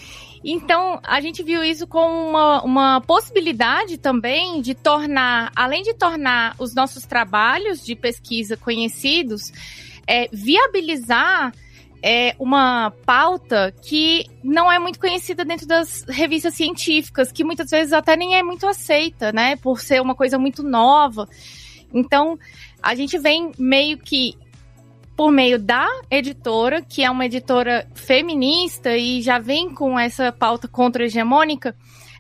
Então, 0.43 0.99
a 1.03 1.21
gente 1.21 1.43
viu 1.43 1.63
isso 1.63 1.87
como 1.87 2.31
uma, 2.31 2.63
uma 2.63 3.01
possibilidade 3.03 3.99
também 3.99 4.63
de 4.63 4.75
tornar, 4.75 5.51
além 5.55 5.83
de 5.83 5.93
tornar 5.93 6.55
os 6.59 6.75
nossos 6.75 7.05
trabalhos 7.05 7.85
de 7.85 7.95
pesquisa 7.97 8.57
conhecidos, 8.57 9.53
é, 10.09 10.29
viabilizar 10.33 11.53
é, 12.03 12.35
uma 12.39 12.91
pauta 13.05 13.75
que 13.83 14.27
não 14.43 14.71
é 14.71 14.79
muito 14.79 14.99
conhecida 14.99 15.45
dentro 15.45 15.67
das 15.67 16.05
revistas 16.09 16.55
científicas, 16.55 17.31
que 17.31 17.45
muitas 17.45 17.71
vezes 17.71 17.93
até 17.93 18.17
nem 18.17 18.37
é 18.37 18.43
muito 18.43 18.67
aceita, 18.67 19.33
né? 19.33 19.57
Por 19.57 19.81
ser 19.81 20.01
uma 20.01 20.15
coisa 20.15 20.39
muito 20.39 20.63
nova. 20.63 21.29
Então, 21.93 22.39
a 22.83 22.95
gente 22.95 23.19
vem 23.19 23.53
meio 23.59 23.99
que 23.99 24.37
por 25.17 25.33
meio 25.33 25.59
da 25.59 25.87
editora, 26.09 26.81
que 26.81 27.03
é 27.03 27.11
uma 27.11 27.27
editora 27.27 27.89
feminista 27.93 28.97
e 28.97 29.21
já 29.21 29.41
vem 29.41 29.69
com 29.69 29.99
essa 29.99 30.31
pauta 30.31 30.69
contra-hegemônica, 30.69 31.75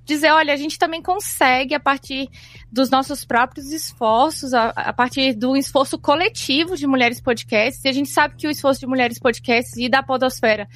dizer, 0.09 0.33
olha, 0.33 0.53
a 0.53 0.57
gente 0.57 0.79
também 0.79 1.03
consegue 1.03 1.75
a 1.75 1.81
partir 1.81 2.29
dos 2.73 2.90
nossos 2.90 3.25
próprios 3.25 3.71
esforços, 3.71 4.55
a, 4.55 4.71
a 4.71 4.92
partir 4.92 5.35
do 5.35 5.57
esforço 5.57 5.99
coletivo 5.99 6.77
de 6.77 6.87
mulheres 6.87 7.21
podcasts, 7.21 7.85
e 7.85 7.88
a 7.88 7.92
gente 7.92 8.09
sabe 8.09 8.35
que 8.37 8.49
o 8.49 8.51
esforço 8.51 8.81
de 8.81 8.87
mulheres 8.87 9.18
podcasts 9.18 9.77
e 9.77 9.88
da 9.88 10.03
podosfera 10.03 10.66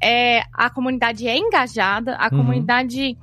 é, 0.00 0.42
a 0.52 0.70
comunidade 0.70 1.26
é 1.26 1.36
engajada, 1.36 2.14
a 2.16 2.24
uhum. 2.24 2.38
comunidade 2.38 3.16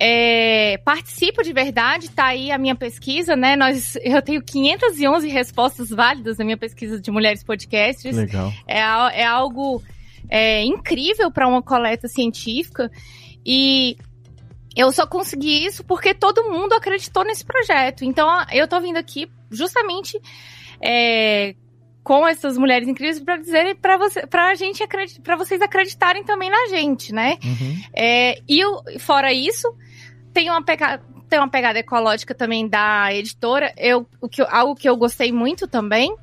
é, 0.00 0.78
participa 0.78 1.42
de 1.42 1.52
verdade, 1.52 2.10
tá 2.10 2.26
aí 2.26 2.50
a 2.50 2.58
minha 2.58 2.74
pesquisa, 2.74 3.36
né? 3.36 3.56
Nós, 3.56 3.96
eu 4.02 4.20
tenho 4.22 4.42
511 4.42 5.28
respostas 5.28 5.90
válidas 5.90 6.38
na 6.38 6.44
minha 6.44 6.56
pesquisa 6.56 7.00
de 7.00 7.10
mulheres 7.10 7.42
podcasters. 7.42 8.16
Legal. 8.16 8.52
É, 8.66 8.78
é 8.78 9.24
algo 9.24 9.82
é, 10.28 10.64
incrível 10.64 11.30
para 11.30 11.48
uma 11.48 11.62
coleta 11.62 12.08
científica 12.08 12.90
e 13.44 13.96
eu 14.76 14.92
só 14.92 15.06
consegui 15.06 15.64
isso 15.64 15.82
porque 15.82 16.12
todo 16.12 16.50
mundo 16.50 16.74
acreditou 16.74 17.24
nesse 17.24 17.44
projeto. 17.44 18.04
Então 18.04 18.28
eu 18.52 18.68
tô 18.68 18.78
vindo 18.80 18.98
aqui 18.98 19.30
justamente 19.50 20.20
é, 20.80 21.54
com 22.04 22.26
essas 22.28 22.58
mulheres 22.58 22.86
incríveis 22.86 23.18
para 23.18 23.38
dizer 23.38 23.76
para 23.76 23.96
você, 23.96 24.26
para 24.26 24.50
a 24.50 24.54
gente 24.54 24.86
para 25.22 25.36
vocês 25.36 25.62
acreditarem 25.62 26.22
também 26.22 26.50
na 26.50 26.66
gente, 26.68 27.12
né? 27.12 27.38
Uhum. 27.42 27.82
É, 27.94 28.38
e 28.46 28.60
eu, 28.60 28.82
fora 28.98 29.32
isso 29.32 29.74
tem 30.32 30.50
uma 30.50 30.62
pegada 30.62 31.02
tem 31.28 31.38
uma 31.38 31.50
pegada 31.50 31.78
ecológica 31.78 32.34
também 32.34 32.68
da 32.68 33.12
editora. 33.12 33.74
Eu, 33.76 34.06
o 34.20 34.28
que, 34.28 34.42
algo 34.42 34.76
que 34.76 34.88
eu 34.88 34.96
gostei 34.96 35.32
muito 35.32 35.66
também, 35.66 36.14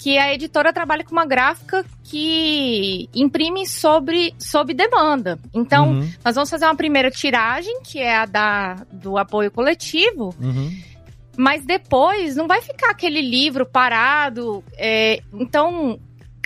que 0.00 0.16
a 0.16 0.32
editora 0.32 0.72
trabalha 0.72 1.04
com 1.04 1.12
uma 1.12 1.26
gráfica 1.26 1.84
que 2.02 3.06
imprime 3.14 3.66
sobre, 3.66 4.34
sob 4.38 4.72
demanda. 4.72 5.38
Então, 5.52 5.90
uhum. 5.90 6.10
nós 6.24 6.34
vamos 6.34 6.48
fazer 6.48 6.64
uma 6.64 6.74
primeira 6.74 7.10
tiragem, 7.10 7.82
que 7.82 7.98
é 7.98 8.16
a 8.16 8.24
da, 8.24 8.76
do 8.90 9.18
apoio 9.18 9.50
coletivo. 9.50 10.34
Uhum. 10.40 10.74
Mas 11.36 11.66
depois 11.66 12.34
não 12.34 12.48
vai 12.48 12.62
ficar 12.62 12.90
aquele 12.90 13.20
livro 13.20 13.66
parado. 13.66 14.64
É, 14.78 15.20
então, 15.34 16.00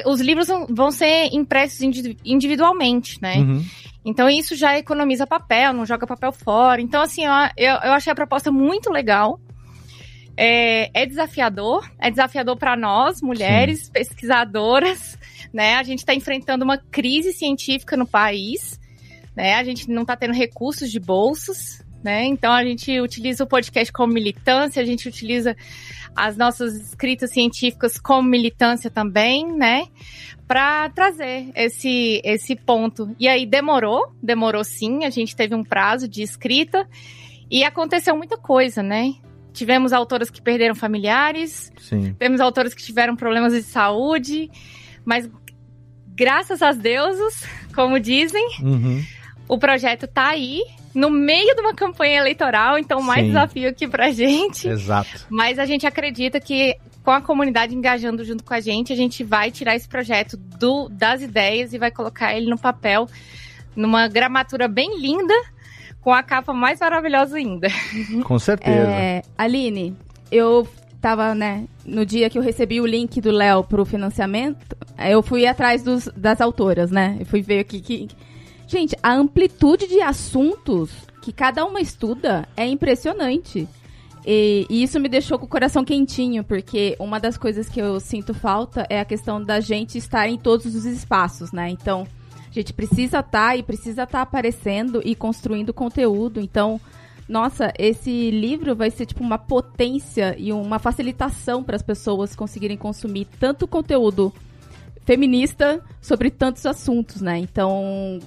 os 0.05 0.21
livros 0.21 0.49
vão 0.69 0.91
ser 0.91 1.29
impressos 1.33 1.81
individualmente, 2.25 3.23
né? 3.23 3.37
Uhum. 3.37 3.65
Então 4.05 4.29
isso 4.29 4.55
já 4.55 4.77
economiza 4.77 5.27
papel, 5.27 5.73
não 5.73 5.87
joga 5.87 6.07
papel 6.07 6.33
fora. 6.33 6.81
Então, 6.81 7.01
assim, 7.01 7.25
eu, 7.25 7.33
eu, 7.57 7.75
eu 7.77 7.93
achei 7.93 8.13
a 8.13 8.17
proposta 8.17 8.51
muito 8.51 8.91
legal. 8.91 9.41
É, 10.37 10.91
é 11.03 11.07
desafiador, 11.07 11.89
é 11.99 12.11
desafiador 12.11 12.57
para 12.57 12.77
nós, 12.77 13.23
mulheres, 13.23 13.87
Sim. 13.87 13.93
pesquisadoras, 13.93 15.19
né? 15.53 15.77
A 15.77 15.83
gente 15.83 16.01
está 16.01 16.15
enfrentando 16.15 16.65
uma 16.65 16.77
crise 16.77 17.33
científica 17.33 17.97
no 17.97 18.07
país, 18.07 18.81
né? 19.37 19.55
A 19.55 19.65
gente 19.65 19.89
não 19.89 20.03
está 20.03 20.17
tendo 20.17 20.35
recursos 20.35 20.91
de 20.91 20.99
bolsas, 20.99 21.85
né? 22.03 22.25
Então 22.25 22.53
a 22.53 22.65
gente 22.65 23.01
utiliza 23.01 23.45
o 23.45 23.47
podcast 23.47 23.93
como 23.93 24.13
militância, 24.13 24.83
a 24.83 24.85
gente 24.85 25.09
utiliza 25.09 25.57
as 26.15 26.37
nossas 26.37 26.75
escritas 26.75 27.33
científicas 27.33 27.99
como 27.99 28.29
militância 28.29 28.91
também, 28.91 29.47
né? 29.47 29.87
Para 30.47 30.91
trazer 30.91 31.51
esse, 31.55 32.21
esse 32.23 32.55
ponto. 32.55 33.15
E 33.19 33.27
aí 33.27 33.47
demorou, 33.47 34.13
demorou 34.23 34.63
sim, 34.63 35.05
a 35.05 35.11
gente 35.11 35.35
teve 35.35 35.55
um 35.55 35.65
prazo 35.65 36.07
de 36.07 36.23
escrita 36.23 36.87
e 37.51 37.65
aconteceu 37.65 38.17
muita 38.17 38.37
coisa, 38.37 38.83
né? 38.83 39.15
Tivemos 39.55 39.93
autoras 39.93 40.29
que 40.29 40.43
perderam 40.43 40.75
familiares, 40.75 41.73
sim. 41.79 42.15
temos 42.19 42.41
autoras 42.41 42.75
que 42.75 42.83
tiveram 42.83 43.17
problemas 43.17 43.55
de 43.55 43.63
saúde, 43.63 44.51
mas 45.05 45.31
graças 46.15 46.61
aos 46.61 46.77
deuses, 46.77 47.45
como 47.75 47.99
dizem, 47.99 48.47
uhum. 48.61 49.03
o 49.49 49.57
projeto 49.57 50.07
tá 50.07 50.29
aí, 50.29 50.61
no 50.95 51.09
meio 51.09 51.55
de 51.55 51.61
uma 51.61 51.75
campanha 51.75 52.19
eleitoral, 52.19 52.79
então 52.79 53.03
mais 53.03 53.23
Sim. 53.23 53.29
desafio 53.29 53.69
aqui 53.69 53.89
pra 53.89 54.13
gente. 54.13 54.69
Exato. 54.69 55.27
Mas 55.29 55.59
a 55.59 55.67
gente 55.67 55.87
acredita 55.87 56.39
que 56.39 56.77
com 57.03 57.11
a 57.11 57.21
comunidade 57.21 57.75
engajando 57.75 58.25
junto 58.25 58.45
com 58.45 58.55
a 58.55 58.61
gente, 58.61 58.93
a 58.93 58.97
gente 58.97 59.23
vai 59.23 59.51
tirar 59.51 59.77
esse 59.77 59.87
projeto 59.87 60.37
do, 60.37 60.89
das 60.89 61.21
ideias 61.21 61.75
e 61.75 61.79
vai 61.79 61.91
colocar 61.91 62.35
ele 62.35 62.49
no 62.49 62.57
papel, 62.57 63.09
numa 63.77 64.09
gramatura 64.09 64.67
bem 64.69 64.99
linda, 64.99 65.35
com 66.05 66.13
a 66.13 66.23
capa 66.23 66.53
mais 66.53 66.79
maravilhosa 66.79 67.37
ainda. 67.37 67.69
Com 68.25 68.39
certeza. 68.39 68.89
É, 68.91 69.23
Aline, 69.37 69.97
eu 70.31 70.69
tava, 71.01 71.35
né, 71.35 71.65
no 71.85 72.07
dia 72.07 72.31
que 72.31 72.39
eu 72.39 72.43
recebi 72.43 72.81
o 72.81 72.87
link 72.87 73.21
do 73.21 73.31
Léo 73.31 73.65
pro 73.65 73.85
financiamento, 73.85 74.77
eu 74.99 75.23
fui 75.23 75.47
atrás 75.47 75.83
dos, 75.83 76.09
das 76.17 76.41
autoras, 76.41 76.91
né? 76.91 77.17
Eu 77.21 77.27
fui 77.27 77.43
ver 77.43 77.59
aqui 77.59 77.81
que 77.81 78.09
Gente, 78.67 78.97
a 79.03 79.13
amplitude 79.13 79.87
de 79.87 80.01
assuntos 80.01 80.91
que 81.21 81.33
cada 81.33 81.65
uma 81.65 81.81
estuda 81.81 82.49
é 82.57 82.67
impressionante. 82.67 83.69
E, 84.27 84.67
e, 84.71 84.83
isso 84.83 84.99
me 84.99 85.09
deixou 85.09 85.39
com 85.39 85.45
o 85.45 85.49
coração 85.49 85.85
quentinho, 85.85 86.43
porque 86.43 86.97
uma 86.99 87.21
das 87.21 87.37
coisas 87.37 87.69
que 87.69 87.79
eu 87.79 88.01
sinto 88.01 88.33
falta 88.33 88.87
é 88.89 88.99
a 88.99 89.05
questão 89.05 89.43
da 89.43 89.61
gente 89.61 89.99
estar 89.99 90.29
em 90.29 90.39
todos 90.39 90.75
os 90.75 90.87
espaços, 90.87 91.53
né? 91.53 91.69
Então, 91.69 92.07
a 92.59 92.63
gente 92.63 92.73
precisa 92.73 93.21
estar 93.21 93.31
tá 93.31 93.57
e 93.57 93.63
precisa 93.63 94.03
estar 94.05 94.19
tá 94.19 94.23
aparecendo 94.23 95.01
e 95.05 95.15
construindo 95.15 95.73
conteúdo. 95.73 96.41
Então, 96.41 96.81
nossa, 97.29 97.73
esse 97.79 98.31
livro 98.31 98.77
vai 98.77 98.91
ser 98.91 99.07
tipo 99.07 99.23
uma 99.23 99.39
potência 99.39 100.35
e 100.39 100.53
uma 100.53 100.79
facilitação 100.79 101.63
para 101.63 101.77
as 101.77 101.83
pessoas 101.83 102.37
conseguirem 102.37 102.77
consumir 102.77 103.27
tanto 103.39 103.67
conteúdo 103.67 104.33
feminista 105.05 105.83
sobre 106.01 106.31
tantos 106.31 106.67
assuntos, 106.67 107.21
né? 107.21 107.39
Então, 107.39 108.19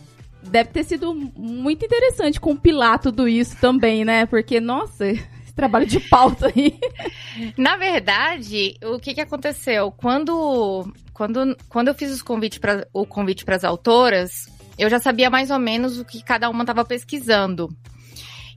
deve 0.44 0.70
ter 0.72 0.84
sido 0.84 1.14
muito 1.14 1.86
interessante 1.86 2.40
compilar 2.40 3.00
tudo 3.00 3.28
isso 3.28 3.58
também, 3.60 4.04
né? 4.04 4.26
Porque, 4.26 4.60
nossa, 4.60 5.08
esse 5.10 5.54
trabalho 5.56 5.86
de 5.86 6.00
pauta 6.00 6.48
aí. 6.48 6.80
Na 7.58 7.78
verdade, 7.78 8.76
o 8.84 9.00
que, 9.00 9.14
que 9.14 9.22
aconteceu? 9.22 9.92
Quando, 9.92 10.92
quando, 11.18 11.58
quando 11.68 11.88
eu 11.88 11.96
fiz 11.96 12.12
os 12.12 12.22
convite 12.22 12.60
pra, 12.60 12.86
o 12.94 13.04
convite 13.04 13.44
para 13.44 13.56
as 13.56 13.64
autoras, 13.64 14.46
eu 14.78 14.88
já 14.88 15.00
sabia 15.00 15.32
mais 15.32 15.50
ou 15.50 15.58
menos 15.58 15.98
o 15.98 16.06
que 16.06 16.22
cada 16.22 16.48
uma 16.48 16.62
estava 16.62 16.86
pesquisando. 16.86 17.76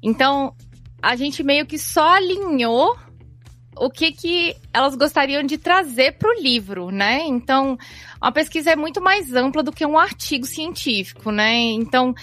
Então, 0.03 0.55
a 1.01 1.16
gente 1.16 1.42
meio 1.42 1.64
que 1.64 1.79
só 1.79 2.16
alinhou 2.16 2.99
o 3.79 3.88
que, 3.88 4.12
que 4.12 4.55
elas 4.75 4.94
gostariam 4.94 5.42
de 5.42 5.57
trazer 5.57 6.18
para 6.18 6.29
o 6.29 6.42
livro, 6.42 6.90
né? 6.90 7.23
Então, 7.27 7.79
a 8.20 8.31
pesquisa 8.31 8.73
é 8.73 8.77
muito 8.77 9.01
mais 9.01 9.33
ampla 9.33 9.62
do 9.62 9.73
que 9.73 9.87
um 9.87 9.99
artigo 9.99 10.44
científico, 10.44 11.31
né? 11.31 11.55
Então, 11.55 12.14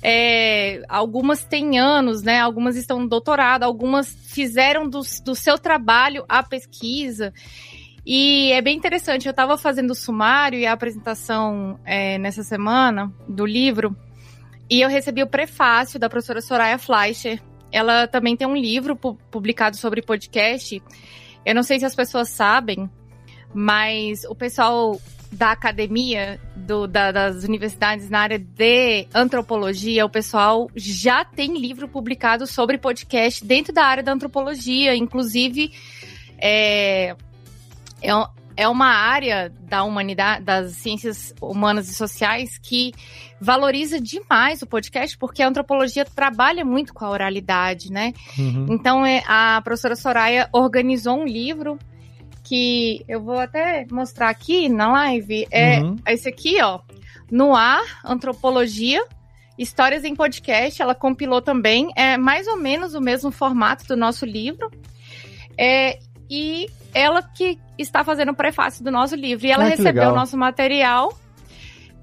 é, 0.00 0.82
algumas 0.88 1.42
têm 1.42 1.80
anos, 1.80 2.22
né? 2.22 2.38
Algumas 2.38 2.76
estão 2.76 3.00
no 3.00 3.08
doutorado, 3.08 3.64
algumas 3.64 4.08
fizeram 4.08 4.88
do, 4.88 5.00
do 5.24 5.34
seu 5.34 5.58
trabalho 5.58 6.24
a 6.28 6.44
pesquisa. 6.44 7.34
E 8.04 8.50
é 8.52 8.60
bem 8.62 8.76
interessante, 8.76 9.26
eu 9.26 9.30
estava 9.30 9.56
fazendo 9.58 9.90
o 9.90 9.94
sumário 9.94 10.58
e 10.58 10.66
a 10.66 10.72
apresentação 10.72 11.78
é, 11.84 12.18
nessa 12.18 12.42
semana 12.42 13.12
do 13.28 13.44
livro, 13.44 13.94
e 14.70 14.80
eu 14.80 14.88
recebi 14.88 15.22
o 15.22 15.26
prefácio 15.26 15.98
da 15.98 16.08
professora 16.08 16.40
Soraya 16.40 16.78
Fleischer, 16.78 17.42
ela 17.72 18.06
também 18.06 18.36
tem 18.36 18.46
um 18.46 18.56
livro 18.56 18.96
publicado 18.96 19.76
sobre 19.76 20.02
podcast. 20.02 20.82
Eu 21.44 21.54
não 21.54 21.62
sei 21.62 21.78
se 21.78 21.84
as 21.84 21.94
pessoas 21.94 22.28
sabem, 22.28 22.88
mas 23.52 24.24
o 24.24 24.34
pessoal 24.34 25.00
da 25.32 25.52
academia, 25.52 26.40
do, 26.56 26.88
da, 26.88 27.12
das 27.12 27.44
universidades 27.44 28.10
na 28.10 28.20
área 28.20 28.38
de 28.38 29.06
antropologia, 29.14 30.04
o 30.04 30.10
pessoal 30.10 30.68
já 30.74 31.24
tem 31.24 31.56
livro 31.56 31.88
publicado 31.88 32.46
sobre 32.46 32.78
podcast 32.78 33.44
dentro 33.44 33.72
da 33.72 33.84
área 33.84 34.02
da 34.02 34.12
antropologia. 34.12 34.96
Inclusive, 34.96 35.72
é, 36.38 37.14
é, 38.02 38.10
é 38.56 38.68
uma 38.68 38.88
área 38.88 39.52
da 39.62 39.84
humanidade, 39.84 40.44
das 40.44 40.72
ciências 40.72 41.34
humanas 41.40 41.88
e 41.88 41.94
sociais 41.94 42.58
que 42.58 42.92
valoriza 43.40 44.00
demais 44.00 44.60
o 44.60 44.66
podcast, 44.66 45.16
porque 45.16 45.42
a 45.42 45.48
antropologia 45.48 46.04
trabalha 46.04 46.64
muito 46.64 46.92
com 46.92 47.04
a 47.04 47.10
oralidade, 47.10 47.90
né? 47.90 48.12
Uhum. 48.38 48.66
Então, 48.70 49.06
é, 49.06 49.22
a 49.26 49.60
professora 49.62 49.96
Soraya 49.96 50.48
organizou 50.52 51.18
um 51.18 51.24
livro 51.24 51.78
que 52.44 53.04
eu 53.08 53.22
vou 53.22 53.38
até 53.38 53.86
mostrar 53.90 54.28
aqui 54.28 54.68
na 54.68 54.90
live. 54.92 55.46
É 55.50 55.80
uhum. 55.80 55.96
esse 56.06 56.28
aqui, 56.28 56.60
ó. 56.60 56.80
No 57.30 57.54
ar, 57.54 58.00
antropologia, 58.04 59.02
histórias 59.56 60.04
em 60.04 60.14
podcast. 60.16 60.82
Ela 60.82 60.94
compilou 60.94 61.40
também. 61.40 61.90
É 61.94 62.16
mais 62.16 62.46
ou 62.46 62.56
menos 62.56 62.94
o 62.94 63.00
mesmo 63.00 63.30
formato 63.30 63.86
do 63.86 63.96
nosso 63.96 64.26
livro. 64.26 64.70
É, 65.56 65.98
e 66.28 66.68
ela 66.94 67.22
que 67.22 67.58
está 67.78 68.04
fazendo 68.04 68.32
o 68.32 68.34
prefácio 68.36 68.84
do 68.84 68.90
nosso 68.90 69.14
livro. 69.14 69.46
E 69.46 69.50
ela 69.50 69.64
ah, 69.64 69.68
recebeu 69.68 70.10
o 70.10 70.14
nosso 70.14 70.36
material 70.36 71.12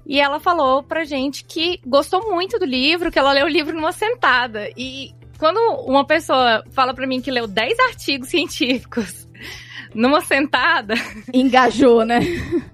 e 0.08 0.18
ela 0.18 0.40
falou 0.40 0.82
pra 0.82 1.04
gente 1.04 1.44
que 1.44 1.78
gostou 1.86 2.30
muito 2.30 2.58
do 2.58 2.64
livro, 2.64 3.10
que 3.10 3.18
ela 3.18 3.32
leu 3.32 3.44
o 3.44 3.48
livro 3.48 3.74
numa 3.74 3.92
sentada. 3.92 4.70
E 4.74 5.12
quando 5.38 5.58
uma 5.86 6.06
pessoa 6.06 6.64
fala 6.70 6.94
pra 6.94 7.06
mim 7.06 7.20
que 7.20 7.30
leu 7.30 7.46
10 7.46 7.78
artigos 7.80 8.30
científicos 8.30 9.28
numa 9.94 10.22
sentada. 10.22 10.94
Engajou, 11.32 12.06
né? 12.06 12.20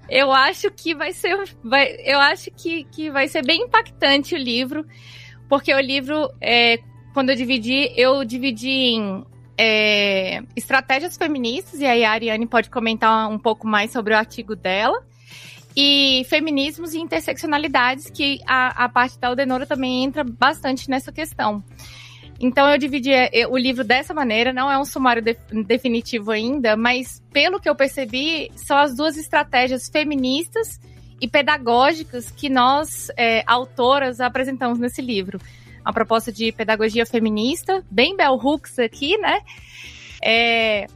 Eu 0.09 0.31
acho 0.31 0.71
que 0.71 0.95
vai 0.95 1.11
ser. 1.11 1.37
Vai, 1.61 1.97
eu 2.05 2.19
acho 2.19 2.49
que, 2.51 2.85
que 2.85 3.11
vai 3.11 3.27
ser 3.27 3.45
bem 3.45 3.63
impactante 3.63 4.33
o 4.33 4.37
livro, 4.37 4.85
porque 5.49 5.73
o 5.73 5.79
livro 5.81 6.31
é, 6.39 6.79
quando 7.13 7.31
eu 7.31 7.35
dividi, 7.35 7.91
eu 7.97 8.23
dividi 8.23 8.69
em 8.69 9.25
é, 9.57 10.41
estratégias 10.55 11.17
feministas, 11.17 11.79
e 11.79 11.85
aí 11.85 12.03
a 12.03 12.11
Ariane 12.11 12.45
pode 12.45 12.69
comentar 12.69 13.29
um 13.29 13.39
pouco 13.39 13.67
mais 13.67 13.91
sobre 13.91 14.13
o 14.13 14.17
artigo 14.17 14.55
dela. 14.55 15.03
E 15.77 16.25
feminismos 16.29 16.93
e 16.93 16.99
interseccionalidades, 16.99 18.09
que 18.09 18.39
a, 18.47 18.85
a 18.85 18.89
parte 18.89 19.19
da 19.19 19.27
Aldenora 19.27 19.65
também 19.65 20.03
entra 20.05 20.23
bastante 20.23 20.89
nessa 20.89 21.11
questão. 21.11 21.61
Então 22.39 22.69
eu 22.69 22.77
dividi 22.77 23.11
é, 23.11 23.47
o 23.47 23.57
livro 23.57 23.83
dessa 23.83 24.13
maneira, 24.13 24.51
não 24.51 24.71
é 24.71 24.77
um 24.77 24.85
sumário 24.85 25.21
de, 25.21 25.37
definitivo 25.65 26.31
ainda, 26.31 26.75
mas 26.75 27.23
pelo 27.31 27.59
que 27.59 27.69
eu 27.69 27.75
percebi, 27.75 28.51
são 28.55 28.77
as 28.77 28.95
duas 28.95 29.17
estratégias 29.17 29.89
feministas 29.89 30.79
e 31.21 31.27
pedagógicas 31.27 32.29
que 32.29 32.49
nós, 32.49 33.09
é, 33.17 33.43
autoras, 33.47 34.19
apresentamos 34.19 34.79
nesse 34.79 35.01
livro. 35.01 35.39
Uma 35.85 35.93
proposta 35.93 36.31
de 36.31 36.51
pedagogia 36.51 37.05
feminista, 37.05 37.83
bem 37.91 38.17
bell 38.17 38.33
hooks 38.33 38.79
aqui, 38.79 39.17
né? 39.17 39.41
É, 40.23 40.87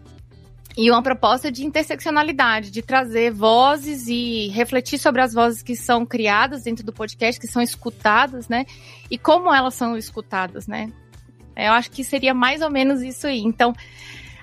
e 0.77 0.89
uma 0.89 1.03
proposta 1.03 1.51
de 1.51 1.65
interseccionalidade, 1.65 2.71
de 2.71 2.81
trazer 2.81 3.31
vozes 3.31 4.07
e 4.07 4.47
refletir 4.47 4.97
sobre 4.97 5.21
as 5.21 5.33
vozes 5.33 5.61
que 5.61 5.75
são 5.75 6.05
criadas 6.05 6.63
dentro 6.63 6.85
do 6.85 6.93
podcast, 6.93 7.39
que 7.39 7.47
são 7.47 7.61
escutadas, 7.61 8.47
né? 8.47 8.65
E 9.11 9.17
como 9.17 9.53
elas 9.53 9.73
são 9.73 9.97
escutadas, 9.97 10.67
né? 10.67 10.91
Eu 11.55 11.73
acho 11.73 11.91
que 11.91 12.03
seria 12.03 12.33
mais 12.33 12.61
ou 12.61 12.71
menos 12.71 13.01
isso 13.01 13.27
aí. 13.27 13.39
Então, 13.41 13.73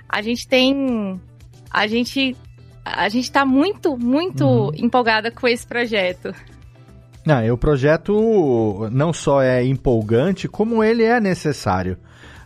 a 0.08 0.20
gente 0.20 0.46
tem. 0.46 1.20
A 1.70 1.86
gente. 1.86 2.36
A 2.84 3.08
gente 3.08 3.32
tá 3.32 3.44
muito, 3.44 3.96
muito 3.96 4.44
uhum. 4.44 4.72
empolgada 4.76 5.30
com 5.30 5.48
esse 5.48 5.66
projeto. 5.66 6.34
Ah, 7.26 7.52
o 7.52 7.58
projeto 7.58 8.88
não 8.92 9.12
só 9.12 9.42
é 9.42 9.64
empolgante, 9.64 10.46
como 10.46 10.82
ele 10.82 11.02
é 11.02 11.20
necessário, 11.20 11.98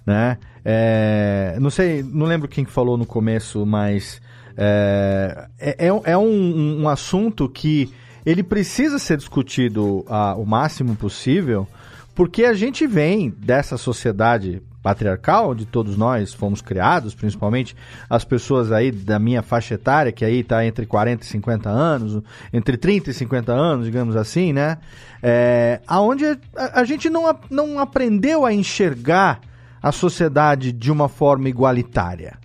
né? 0.06 0.38
É, 0.64 1.56
não 1.60 1.70
sei, 1.70 2.02
não 2.02 2.26
lembro 2.26 2.48
quem 2.48 2.64
falou 2.64 2.96
no 2.96 3.04
começo, 3.04 3.64
mas 3.66 4.20
é, 4.56 5.48
é, 5.58 5.86
é 5.86 6.18
um, 6.18 6.82
um, 6.82 6.88
assunto 6.88 7.48
que 7.48 7.92
ele 8.24 8.42
precisa 8.42 8.98
ser 8.98 9.16
discutido 9.16 10.04
a, 10.08 10.34
o 10.34 10.44
máximo 10.44 10.96
possível, 10.96 11.66
porque 12.14 12.44
a 12.44 12.52
gente 12.52 12.86
vem 12.86 13.30
dessa 13.30 13.76
sociedade 13.76 14.62
patriarcal, 14.82 15.50
onde 15.50 15.66
todos 15.66 15.96
nós 15.96 16.32
fomos 16.32 16.62
criados, 16.62 17.14
principalmente 17.14 17.76
as 18.08 18.24
pessoas 18.24 18.72
aí 18.72 18.90
da 18.90 19.18
minha 19.18 19.42
faixa 19.42 19.74
etária, 19.74 20.12
que 20.12 20.24
aí 20.24 20.40
está 20.40 20.64
entre 20.64 20.86
40 20.86 21.22
e 21.22 21.26
50 21.26 21.68
anos, 21.68 22.22
entre 22.52 22.76
30 22.76 23.10
e 23.10 23.14
50 23.14 23.52
anos, 23.52 23.86
digamos 23.86 24.16
assim, 24.16 24.52
né? 24.52 24.78
É, 25.22 25.80
aonde 25.86 26.24
a, 26.24 26.80
a 26.80 26.84
gente 26.84 27.10
não, 27.10 27.38
não 27.50 27.78
aprendeu 27.78 28.44
a 28.46 28.52
enxergar 28.52 29.40
a 29.82 29.92
sociedade 29.92 30.72
de 30.72 30.90
uma 30.90 31.08
forma 31.08 31.48
igualitária. 31.48 32.38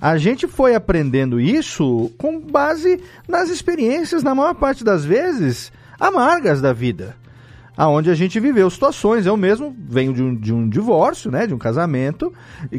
A 0.00 0.18
gente 0.18 0.46
foi 0.46 0.74
aprendendo 0.74 1.40
isso 1.40 2.12
com 2.18 2.38
base 2.38 3.02
nas 3.26 3.48
experiências, 3.48 4.22
na 4.22 4.34
maior 4.34 4.54
parte 4.54 4.84
das 4.84 5.04
vezes, 5.04 5.72
amargas 5.98 6.60
da 6.60 6.72
vida 6.72 7.16
aonde 7.76 8.10
a 8.10 8.14
gente 8.14 8.40
viveu 8.40 8.70
situações. 8.70 9.26
Eu 9.26 9.36
mesmo 9.36 9.74
venho 9.88 10.12
de 10.12 10.22
um, 10.22 10.34
de 10.34 10.52
um 10.52 10.68
divórcio, 10.68 11.30
né, 11.30 11.46
de 11.46 11.54
um 11.54 11.58
casamento 11.58 12.32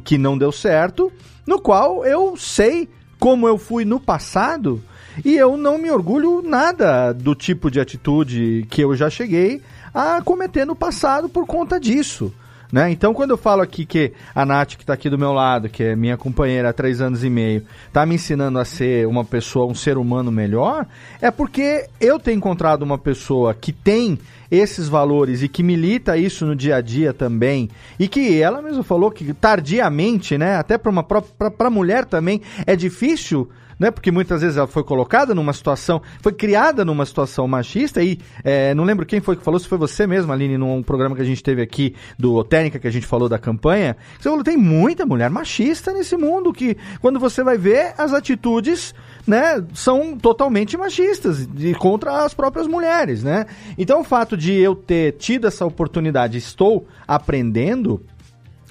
que 0.03 0.17
não 0.17 0.37
deu 0.37 0.51
certo, 0.51 1.11
no 1.45 1.61
qual 1.61 2.05
eu 2.05 2.35
sei 2.35 2.89
como 3.19 3.47
eu 3.47 3.57
fui 3.57 3.85
no 3.85 3.99
passado 3.99 4.81
e 5.25 5.35
eu 5.35 5.57
não 5.57 5.77
me 5.77 5.89
orgulho 5.89 6.41
nada 6.43 7.11
do 7.11 7.33
tipo 7.33 7.71
de 7.71 7.79
atitude 7.79 8.65
que 8.69 8.81
eu 8.81 8.95
já 8.95 9.09
cheguei 9.09 9.61
a 9.93 10.21
cometer 10.21 10.65
no 10.65 10.75
passado 10.75 11.27
por 11.27 11.45
conta 11.45 11.79
disso. 11.79 12.33
Né? 12.71 12.91
Então, 12.91 13.13
quando 13.13 13.31
eu 13.31 13.37
falo 13.37 13.61
aqui 13.61 13.85
que 13.85 14.11
a 14.35 14.45
Nath, 14.45 14.75
que 14.75 14.83
está 14.83 14.93
aqui 14.93 15.09
do 15.09 15.17
meu 15.17 15.31
lado, 15.31 15.69
que 15.69 15.83
é 15.83 15.95
minha 15.95 16.17
companheira 16.17 16.69
há 16.69 16.73
três 16.73 16.99
anos 16.99 17.23
e 17.23 17.29
meio, 17.29 17.65
está 17.87 18.05
me 18.05 18.15
ensinando 18.15 18.59
a 18.59 18.65
ser 18.65 19.07
uma 19.07 19.23
pessoa, 19.23 19.65
um 19.65 19.75
ser 19.75 19.97
humano 19.97 20.31
melhor, 20.31 20.85
é 21.21 21.31
porque 21.31 21.87
eu 21.99 22.19
tenho 22.19 22.37
encontrado 22.37 22.83
uma 22.83 22.97
pessoa 22.97 23.53
que 23.53 23.71
tem 23.71 24.19
esses 24.49 24.87
valores 24.87 25.41
e 25.43 25.47
que 25.47 25.63
milita 25.63 26.17
isso 26.17 26.45
no 26.45 26.55
dia 26.55 26.77
a 26.77 26.81
dia 26.81 27.13
também, 27.13 27.69
e 27.99 28.07
que 28.07 28.41
ela 28.41 28.61
mesma 28.61 28.83
falou 28.83 29.11
que 29.11 29.33
tardiamente, 29.33 30.37
né, 30.37 30.55
até 30.55 30.77
para 30.77 30.91
uma 30.91 31.03
para 31.03 31.69
mulher 31.69 32.05
também 32.05 32.41
é 32.65 32.75
difícil 32.75 33.49
né? 33.79 33.91
Porque 33.91 34.11
muitas 34.11 34.41
vezes 34.41 34.57
ela 34.57 34.67
foi 34.67 34.83
colocada 34.83 35.33
numa 35.35 35.53
situação, 35.53 36.01
foi 36.21 36.33
criada 36.33 36.83
numa 36.83 37.05
situação 37.05 37.47
machista 37.47 38.01
e 38.01 38.19
é, 38.43 38.73
não 38.73 38.83
lembro 38.83 39.05
quem 39.05 39.19
foi 39.19 39.35
que 39.35 39.43
falou, 39.43 39.59
se 39.59 39.67
foi 39.67 39.77
você 39.77 40.07
mesmo, 40.07 40.31
Aline, 40.31 40.57
num 40.57 40.81
programa 40.81 41.15
que 41.15 41.21
a 41.21 41.25
gente 41.25 41.43
teve 41.43 41.61
aqui 41.61 41.95
do 42.17 42.43
Técnica, 42.43 42.79
que 42.79 42.87
a 42.87 42.91
gente 42.91 43.05
falou 43.05 43.29
da 43.29 43.37
campanha. 43.37 43.95
Você 44.19 44.29
falou, 44.29 44.43
tem 44.43 44.57
muita 44.57 45.05
mulher 45.05 45.29
machista 45.29 45.93
nesse 45.93 46.17
mundo 46.17 46.51
que 46.51 46.77
quando 46.99 47.19
você 47.19 47.43
vai 47.43 47.57
ver 47.57 47.93
as 47.97 48.13
atitudes 48.13 48.93
né, 49.27 49.63
são 49.73 50.17
totalmente 50.17 50.77
machistas 50.77 51.47
e 51.57 51.75
contra 51.75 52.23
as 52.23 52.33
próprias 52.33 52.65
mulheres, 52.65 53.21
né? 53.21 53.45
Então 53.77 53.99
o 53.99 54.03
fato 54.03 54.37
de 54.37 54.53
eu 54.53 54.73
ter 54.73 55.17
tido 55.17 55.45
essa 55.45 55.65
oportunidade, 55.65 56.37
estou 56.37 56.87
aprendendo, 57.05 58.01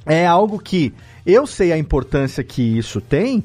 é 0.07 0.27
algo 0.27 0.59
que 0.59 0.95
eu 1.27 1.47
sei 1.47 1.73
a 1.73 1.79
importância 1.79 2.43
que 2.43 2.63
isso 2.63 3.01
tem, 3.01 3.45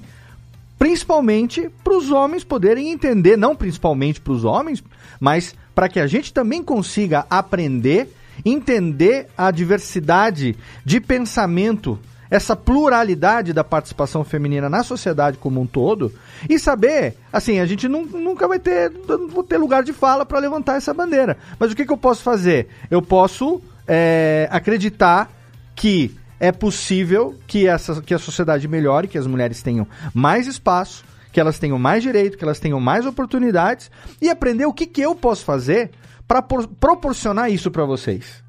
principalmente 0.80 1.70
para 1.84 1.98
os 1.98 2.10
homens 2.12 2.44
poderem 2.44 2.92
entender, 2.92 3.38
não 3.38 3.56
principalmente 3.56 4.22
para 4.22 4.34
os 4.34 4.46
homens, 4.46 4.82
mas 5.20 5.54
para 5.76 5.90
que 5.90 6.00
a 6.00 6.08
gente 6.08 6.34
também 6.34 6.64
consiga 6.64 7.26
aprender, 7.30 8.10
entender 8.46 9.28
a 9.38 9.52
diversidade 9.52 10.56
de 10.86 11.02
pensamento 11.02 12.00
essa 12.32 12.56
pluralidade 12.56 13.52
da 13.52 13.64
participação 13.64 14.24
feminina 14.24 14.70
na 14.70 14.84
sociedade 14.84 15.38
como 15.38 15.60
um 15.60 15.68
todo 15.68 16.14
e 16.50 16.58
saber, 16.58 17.18
assim, 17.32 17.60
a 17.60 17.66
gente 17.66 17.90
nunca 17.90 18.48
vai 18.48 18.58
ter, 18.58 18.90
vou 19.30 19.44
ter 19.44 19.58
lugar 19.58 19.84
de 19.84 19.92
fala 19.92 20.26
para 20.26 20.40
levantar 20.40 20.78
essa 20.78 20.94
bandeira. 20.94 21.38
Mas 21.60 21.72
o 21.72 21.76
que, 21.76 21.86
que 21.86 21.92
eu 21.92 21.98
posso 21.98 22.24
fazer? 22.24 22.70
Eu 22.90 23.02
posso 23.02 23.62
é, 23.86 24.48
acreditar 24.50 25.30
que 25.76 26.16
é 26.40 26.54
possível 26.54 27.36
que, 27.46 27.68
essa, 27.68 28.02
que 28.02 28.14
a 28.14 28.20
sociedade 28.20 28.66
melhore, 28.66 29.10
que 29.10 29.18
as 29.18 29.28
mulheres 29.28 29.62
tenham 29.62 29.86
mais 30.14 30.48
espaço, 30.48 31.04
que 31.34 31.40
elas 31.40 31.60
tenham 31.60 31.78
mais 31.78 32.02
direito, 32.02 32.38
que 32.38 32.44
elas 32.44 32.60
tenham 32.60 32.80
mais 32.80 33.06
oportunidades 33.06 33.92
e 34.22 34.30
aprender 34.30 34.66
o 34.66 34.74
que, 34.74 34.88
que 34.88 35.02
eu 35.02 35.14
posso 35.14 35.44
fazer 35.44 35.92
para 36.26 36.42
proporcionar 36.42 37.52
isso 37.52 37.70
para 37.70 37.84
vocês. 37.84 38.41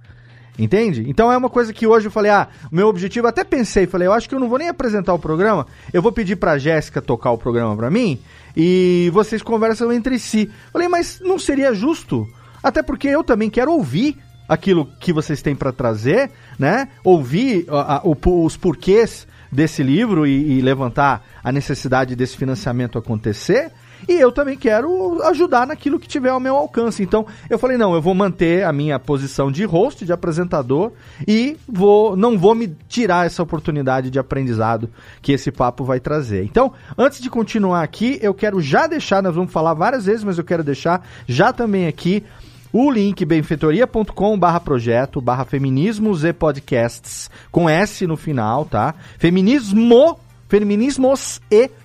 Entende? 0.59 1.09
Então 1.09 1.33
é 1.33 1.37
uma 1.37 1.49
coisa 1.49 1.73
que 1.73 1.87
hoje 1.87 2.09
eu 2.09 2.11
falei, 2.11 2.31
ah, 2.31 2.49
o 2.71 2.75
meu 2.75 2.87
objetivo, 2.87 3.27
até 3.27 3.43
pensei, 3.43 3.87
falei, 3.87 4.07
eu 4.07 4.13
acho 4.13 4.29
que 4.29 4.35
eu 4.35 4.41
não 4.41 4.51
vou 4.51 4.59
nem 4.59 4.69
apresentar 4.69 5.15
o 5.15 5.19
programa, 5.19 5.67
eu 5.93 6.03
vou 6.03 6.13
pedir 6.13 6.37
pra 6.37 6.59
Jéssica 6.59 7.01
tocar 7.01 7.31
o 7.31 7.39
programa 7.39 7.75
pra 7.75 7.91
mim 7.91 8.21
e 8.55 9.11
vocês 9.15 9.43
conversam 9.43 9.91
entre 9.91 10.19
si. 10.19 10.51
Falei, 10.71 10.89
mas 10.89 11.21
não 11.25 11.39
seria 11.39 11.73
justo? 11.73 12.29
Até 12.63 12.83
porque 12.83 13.09
eu 13.09 13.25
também 13.25 13.49
quero 13.49 13.73
ouvir 13.73 14.19
aquilo 14.47 14.87
que 15.01 15.13
vocês 15.13 15.41
têm 15.41 15.57
para 15.57 15.73
trazer, 15.73 16.31
né? 16.59 16.89
Ouvir 17.03 17.65
a, 17.71 17.97
a, 17.97 18.03
os 18.05 18.57
porquês 18.57 19.27
desse 19.51 19.83
livro 19.83 20.27
e, 20.27 20.59
e 20.59 20.61
levantar 20.61 21.25
a 21.43 21.51
necessidade 21.51 22.15
desse 22.15 22.37
financiamento 22.37 22.99
acontecer. 22.99 23.73
E 24.09 24.13
eu 24.13 24.33
também 24.33 24.57
quero 24.57 25.23
ajudar 25.25 25.67
naquilo 25.67 25.99
que 25.99 26.09
tiver 26.09 26.31
ao 26.31 26.41
meu 26.41 26.57
alcance. 26.57 27.03
Então, 27.03 27.27
eu 27.49 27.59
falei, 27.59 27.77
não, 27.77 27.95
eu 27.95 28.03
vou 28.03 28.15
manter 28.15 28.65
a 28.65 28.73
minha 28.73 28.99
posição 28.99 29.51
de 29.51 29.65
host, 29.65 30.05
de 30.05 30.13
apresentador, 30.13 30.93
e 31.27 31.57
vou 31.69 32.17
não 32.17 32.39
vou 32.39 32.55
me 32.55 32.69
tirar 32.89 33.27
essa 33.27 33.43
oportunidade 33.43 34.11
de 34.11 34.19
aprendizado 34.19 34.89
que 35.21 35.33
esse 35.33 35.51
papo 35.51 35.85
vai 35.85 36.01
trazer. 36.01 36.45
Então, 36.45 36.73
antes 36.97 37.21
de 37.21 37.31
continuar 37.31 37.83
aqui, 37.83 38.19
eu 38.23 38.35
quero 38.35 38.61
já 38.61 38.87
deixar, 38.87 39.23
nós 39.23 39.35
vamos 39.35 39.53
falar 39.53 39.75
várias 39.75 40.07
vezes, 40.07 40.25
mas 40.25 40.39
eu 40.39 40.45
quero 40.45 40.63
deixar 40.63 41.07
já 41.27 41.53
também 41.53 41.87
aqui 41.87 42.25
o 42.73 42.91
link 42.91 43.23
benfeitoria.com 43.25 44.39
barra 44.39 44.59
projeto 44.59 45.21
barra 45.21 45.45
feminismos 45.45 46.25
e 46.25 46.33
podcasts 46.33 47.31
com 47.51 47.69
S 47.69 48.07
no 48.07 48.17
final, 48.17 48.65
tá? 48.65 48.95
Feminismo, 49.19 50.19
feminismos 50.49 51.41
e 51.51 51.69
podcasts, 51.69 51.82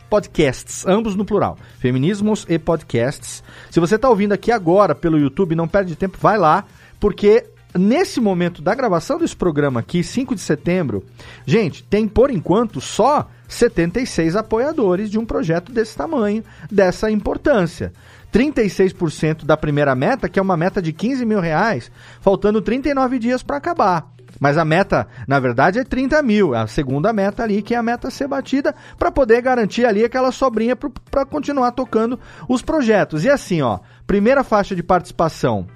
ambos 0.86 1.16
no 1.16 1.26
plural. 1.26 1.58
Feminismos 1.80 2.46
e 2.50 2.58
podcasts. 2.58 3.44
Se 3.70 3.80
você 3.80 3.96
está 3.96 4.10
ouvindo 4.10 4.34
aqui 4.34 4.52
agora 4.52 4.96
pelo 4.96 5.20
YouTube, 5.20 5.56
não 5.56 5.68
perde 5.68 5.96
tempo, 5.96 6.18
vai 6.20 6.38
lá, 6.38 6.66
porque 7.00 7.46
nesse 7.78 8.20
momento 8.20 8.62
da 8.62 8.74
gravação 8.74 9.18
desse 9.18 9.36
programa 9.36 9.80
aqui, 9.80 10.04
5 10.04 10.36
de 10.36 10.42
setembro, 10.42 11.04
gente, 11.46 11.84
tem 11.84 12.08
por 12.08 12.32
enquanto 12.32 12.82
só 12.82 13.28
76 13.48 14.36
apoiadores 14.36 15.10
de 15.10 15.20
um 15.20 15.26
projeto 15.26 15.72
desse 15.72 15.96
tamanho, 15.96 16.44
dessa 16.72 17.10
importância. 17.12 17.94
36% 18.34 19.46
da 19.46 19.56
primeira 19.56 19.96
meta, 19.96 20.28
que 20.28 20.38
é 20.38 20.42
uma 20.42 20.58
meta 20.58 20.82
de 20.82 20.92
15 20.92 21.26
mil 21.26 21.40
reais, 21.40 21.90
faltando 22.20 22.62
39 22.62 23.20
dias 23.20 23.42
para 23.42 23.58
acabar. 23.58 24.17
Mas 24.40 24.58
a 24.58 24.66
meta, 24.66 25.08
na 25.28 25.40
verdade, 25.40 25.80
é 25.80 25.84
30 25.84 26.22
mil. 26.22 26.54
A 26.54 26.68
segunda 26.68 27.12
meta 27.12 27.44
ali, 27.44 27.62
que 27.62 27.74
é 27.74 27.78
a 27.78 27.84
meta 27.84 28.08
a 28.08 28.12
ser 28.12 28.28
batida, 28.28 28.74
para 28.98 29.12
poder 29.12 29.42
garantir 29.42 29.86
ali 29.86 30.04
aquela 30.04 30.32
sobrinha 30.32 30.76
para 30.76 31.26
continuar 31.26 31.72
tocando 31.72 32.20
os 32.48 32.62
projetos. 32.62 33.24
E 33.24 33.30
assim, 33.30 33.62
ó, 33.62 33.80
primeira 34.06 34.44
faixa 34.44 34.76
de 34.76 34.84
participação 34.84 35.68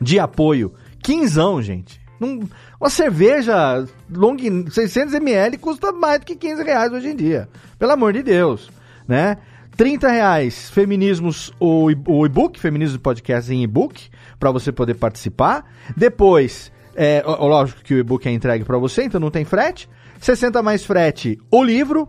de 0.00 0.18
apoio, 0.18 0.72
quinzão, 1.02 1.60
gente. 1.60 2.00
Num, 2.18 2.48
uma 2.78 2.90
cerveja 2.90 3.84
long, 4.10 4.36
600ml 4.36 5.58
custa 5.58 5.90
mais 5.90 6.20
do 6.20 6.26
que 6.26 6.36
15 6.36 6.62
reais 6.62 6.92
hoje 6.92 7.08
em 7.08 7.16
dia. 7.16 7.48
Pelo 7.78 7.92
amor 7.92 8.12
de 8.12 8.22
Deus, 8.22 8.70
né? 9.08 9.38
30 9.76 10.08
reais, 10.10 10.68
Feminismos, 10.68 11.52
o, 11.58 11.86
o 12.06 12.26
e-book, 12.26 12.60
Feminismo 12.60 12.98
Podcast 12.98 13.50
em 13.50 13.62
e-book, 13.62 14.10
para 14.38 14.50
você 14.50 14.70
poder 14.70 14.94
participar. 14.94 15.64
Depois, 15.96 16.70
é, 17.02 17.22
lógico 17.24 17.82
que 17.82 17.94
o 17.94 17.98
e-book 17.98 18.28
é 18.28 18.30
entregue 18.30 18.62
para 18.62 18.76
você, 18.76 19.04
então 19.04 19.18
não 19.18 19.30
tem 19.30 19.42
frete. 19.42 19.88
60 20.20 20.62
mais 20.62 20.84
frete, 20.84 21.38
o 21.50 21.64
livro. 21.64 22.06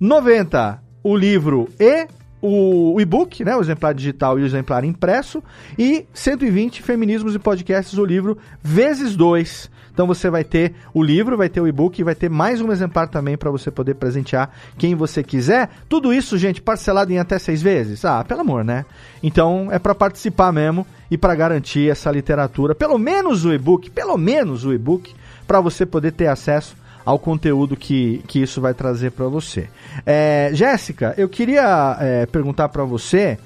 90, 0.00 0.82
o 1.04 1.16
livro 1.16 1.68
e 1.78 2.08
o, 2.42 3.00
e-book, 3.00 3.44
né, 3.44 3.56
o 3.56 3.60
exemplar 3.60 3.94
digital 3.94 4.38
e 4.38 4.42
o 4.42 4.44
exemplar 4.44 4.84
impresso, 4.84 5.40
e 5.78 6.04
120 6.12 6.82
Feminismos 6.82 7.34
e 7.36 7.38
Podcasts, 7.38 7.96
o 7.96 8.04
livro 8.04 8.36
vezes 8.60 9.14
2. 9.14 9.70
Então 9.94 10.08
você 10.08 10.28
vai 10.28 10.42
ter 10.42 10.74
o 10.92 11.00
livro, 11.00 11.36
vai 11.36 11.48
ter 11.48 11.60
o 11.60 11.68
e-book 11.68 11.96
e 12.00 12.04
vai 12.04 12.16
ter 12.16 12.28
mais 12.28 12.60
um 12.60 12.72
exemplar 12.72 13.08
também 13.08 13.36
para 13.36 13.48
você 13.48 13.70
poder 13.70 13.94
presentear 13.94 14.50
quem 14.76 14.96
você 14.96 15.22
quiser. 15.22 15.70
Tudo 15.88 16.12
isso, 16.12 16.36
gente, 16.36 16.60
parcelado 16.60 17.12
em 17.12 17.18
até 17.20 17.38
seis 17.38 17.62
vezes? 17.62 18.04
Ah, 18.04 18.24
pelo 18.24 18.40
amor, 18.40 18.64
né? 18.64 18.84
Então 19.22 19.68
é 19.70 19.78
para 19.78 19.94
participar 19.94 20.52
mesmo 20.52 20.84
e 21.08 21.16
para 21.16 21.34
garantir 21.36 21.88
essa 21.88 22.10
literatura, 22.10 22.74
pelo 22.74 22.98
menos 22.98 23.44
o 23.44 23.52
e-book, 23.52 23.88
pelo 23.88 24.18
menos 24.18 24.64
o 24.64 24.72
e-book, 24.72 25.14
para 25.46 25.60
você 25.60 25.86
poder 25.86 26.10
ter 26.10 26.26
acesso 26.26 26.76
ao 27.04 27.18
conteúdo 27.18 27.76
que, 27.76 28.24
que 28.26 28.42
isso 28.42 28.60
vai 28.60 28.74
trazer 28.74 29.12
para 29.12 29.26
você. 29.26 29.68
É, 30.04 30.50
Jéssica, 30.54 31.14
eu 31.16 31.28
queria 31.28 31.96
é, 32.00 32.26
perguntar 32.26 32.68
para 32.70 32.82
você, 32.82 33.38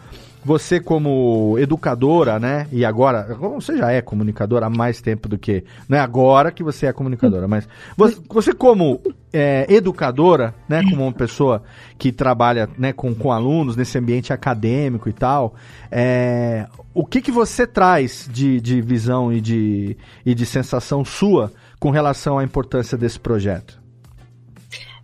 você 0.44 0.80
como 0.80 1.56
educadora, 1.58 2.38
né? 2.38 2.66
E 2.72 2.84
agora, 2.84 3.34
você 3.34 3.76
já 3.76 3.90
é 3.90 4.00
comunicadora 4.00 4.66
há 4.66 4.70
mais 4.70 5.00
tempo 5.00 5.28
do 5.28 5.38
que. 5.38 5.64
Não 5.88 5.98
é 5.98 6.00
agora 6.00 6.50
que 6.50 6.62
você 6.62 6.86
é 6.86 6.92
comunicadora, 6.92 7.48
mas 7.48 7.68
você, 7.96 8.18
você 8.28 8.52
como 8.52 9.00
é, 9.32 9.66
educadora, 9.68 10.54
né? 10.68 10.82
Como 10.88 11.02
uma 11.02 11.12
pessoa 11.12 11.62
que 11.98 12.12
trabalha 12.12 12.68
né, 12.78 12.92
com, 12.92 13.14
com 13.14 13.32
alunos 13.32 13.76
nesse 13.76 13.98
ambiente 13.98 14.32
acadêmico 14.32 15.08
e 15.08 15.12
tal, 15.12 15.54
é, 15.90 16.66
o 16.94 17.04
que, 17.04 17.20
que 17.20 17.32
você 17.32 17.66
traz 17.66 18.28
de, 18.32 18.60
de 18.60 18.80
visão 18.80 19.32
e 19.32 19.40
de, 19.40 19.96
e 20.24 20.34
de 20.34 20.46
sensação 20.46 21.04
sua 21.04 21.52
com 21.78 21.90
relação 21.90 22.38
à 22.38 22.44
importância 22.44 22.96
desse 22.96 23.18
projeto? 23.18 23.78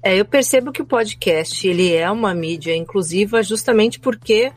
É, 0.06 0.20
eu 0.20 0.24
percebo 0.26 0.70
que 0.70 0.82
o 0.82 0.84
podcast 0.84 1.66
ele 1.66 1.94
é 1.94 2.10
uma 2.10 2.34
mídia 2.34 2.76
inclusiva 2.76 3.42
justamente 3.42 3.98
porque 3.98 4.52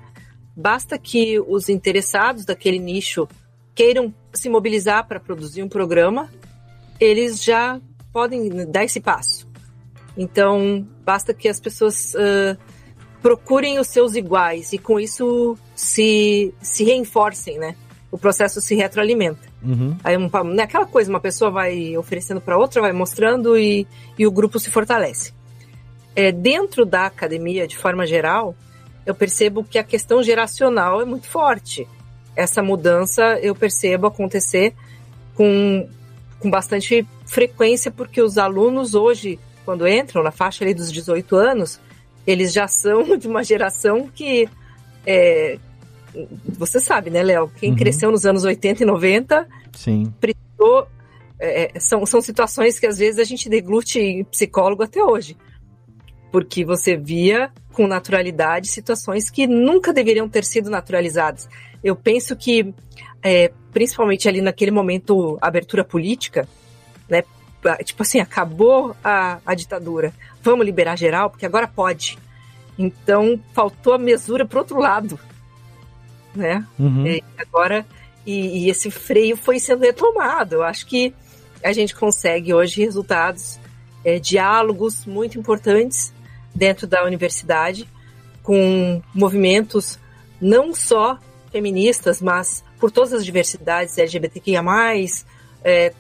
basta 0.57 0.97
que 0.97 1.39
os 1.39 1.69
interessados 1.69 2.43
daquele 2.43 2.79
nicho 2.79 3.27
queiram 3.75 4.11
se 4.33 4.49
mobilizar 4.49 5.07
para 5.07 5.19
produzir 5.19 5.61
um 5.61 5.69
programa, 5.69 6.31
eles 6.99 7.43
já 7.43 7.79
podem 8.11 8.49
dar 8.65 8.83
esse 8.83 8.99
passo. 8.99 9.47
Então, 10.17 10.87
basta 11.05 11.31
que 11.31 11.47
as 11.47 11.59
pessoas 11.59 12.15
uh, 12.15 12.57
procurem 13.21 13.77
os 13.77 13.87
seus 13.87 14.15
iguais 14.15 14.73
e 14.73 14.79
com 14.79 14.99
isso 14.99 15.55
se, 15.75 16.51
se 16.59 16.83
reenforcem, 16.83 17.59
né? 17.59 17.75
O 18.09 18.17
processo 18.17 18.59
se 18.59 18.73
retroalimenta. 18.73 19.47
Uhum. 19.61 19.95
Aí, 20.03 20.17
um, 20.17 20.27
né, 20.55 20.63
aquela 20.63 20.87
coisa, 20.87 21.11
uma 21.11 21.19
pessoa 21.19 21.51
vai 21.51 21.95
oferecendo 21.95 22.41
para 22.41 22.57
outra, 22.57 22.81
vai 22.81 22.93
mostrando 22.93 23.55
e, 23.55 23.85
e 24.17 24.25
o 24.25 24.31
grupo 24.31 24.59
se 24.59 24.71
fortalece. 24.71 25.33
É, 26.15 26.31
dentro 26.31 26.83
da 26.83 27.05
academia, 27.05 27.67
de 27.67 27.77
forma 27.77 28.07
geral, 28.07 28.55
eu 29.07 29.15
percebo 29.15 29.63
que 29.63 29.79
a 29.79 29.83
questão 29.83 30.21
geracional 30.21 31.01
é 31.01 31.05
muito 31.05 31.27
forte. 31.27 31.87
Essa 32.35 32.61
mudança 32.61 33.39
eu 33.41 33.55
percebo 33.55 34.05
acontecer 34.05 34.73
com, 35.33 35.87
com 36.39 36.49
bastante 36.49 37.07
frequência, 37.25 37.89
porque 37.89 38.21
os 38.21 38.37
alunos 38.37 38.93
hoje, 38.95 39.39
quando 39.63 39.87
entram 39.87 40.21
na 40.21 40.29
faixa 40.29 40.65
ali 40.65 40.73
dos 40.73 40.91
18 40.91 41.37
anos, 41.37 41.79
eles 42.27 42.51
já 42.51 42.67
são 42.67 43.15
de 43.17 43.29
uma 43.29 43.45
geração 43.45 44.09
que 44.13 44.49
é, 45.05 45.57
você 46.45 46.77
sabe, 46.81 47.09
né, 47.09 47.23
Léo? 47.23 47.49
Quem 47.55 47.71
uhum. 47.71 47.77
cresceu 47.77 48.11
nos 48.11 48.25
anos 48.25 48.43
80 48.43 48.83
e 48.83 48.85
90 48.85 49.47
Sim. 49.71 50.13
precisou. 50.19 50.85
É, 51.39 51.79
são, 51.79 52.05
são 52.05 52.19
situações 52.19 52.77
que 52.77 52.87
às 52.87 52.97
vezes 52.97 53.19
a 53.19 53.23
gente 53.23 53.47
deglute 53.47 53.99
em 53.99 54.25
psicólogo 54.25 54.83
até 54.83 55.01
hoje. 55.01 55.37
Porque 56.31 56.65
você 56.65 56.95
via 56.95 57.51
com 57.73 57.87
naturalidade 57.87 58.67
situações 58.67 59.29
que 59.29 59.47
nunca 59.47 59.93
deveriam 59.93 60.27
ter 60.27 60.43
sido 60.43 60.69
naturalizadas. 60.69 61.47
Eu 61.83 61.95
penso 61.95 62.35
que, 62.35 62.73
é, 63.23 63.51
principalmente 63.71 64.27
ali 64.27 64.41
naquele 64.41 64.71
momento, 64.71 65.37
abertura 65.41 65.83
política, 65.83 66.47
né? 67.09 67.23
Tipo 67.83 68.03
assim, 68.03 68.19
acabou 68.19 68.95
a, 69.03 69.39
a 69.45 69.53
ditadura. 69.53 70.13
Vamos 70.41 70.65
liberar 70.65 70.95
geral, 70.95 71.29
porque 71.29 71.45
agora 71.45 71.67
pode. 71.67 72.17
Então, 72.77 73.39
faltou 73.53 73.93
a 73.93 73.97
mesura 73.97 74.45
para 74.45 74.59
outro 74.59 74.79
lado 74.79 75.19
né? 76.37 76.65
Uhum. 76.79 77.05
E 77.07 77.23
agora, 77.37 77.85
e, 78.25 78.65
e, 78.65 78.69
esse 78.69 78.89
freio 78.91 79.35
foi 79.35 79.59
sendo 79.59 79.81
retomado. 79.81 80.55
Eu 80.55 80.63
acho 80.63 80.85
que 80.85 81.13
a 81.63 81.73
gente 81.73 81.95
consegue 81.95 82.53
hoje 82.53 82.81
resultados, 82.81 83.59
é, 84.05 84.19
diálogos 84.19 85.05
muito 85.05 85.37
importantes 85.37 86.13
dentro 86.57 86.87
da 86.87 87.05
universidade, 87.05 87.87
com 88.41 89.01
movimentos 89.13 89.99
não 90.41 90.73
só 90.73 91.19
feministas, 91.51 92.21
mas 92.21 92.63
por 92.79 92.91
todas 92.91 93.13
as 93.13 93.23
diversidades 93.23 93.97
LGBTQIA+, 93.97 94.63
é, 95.63 95.93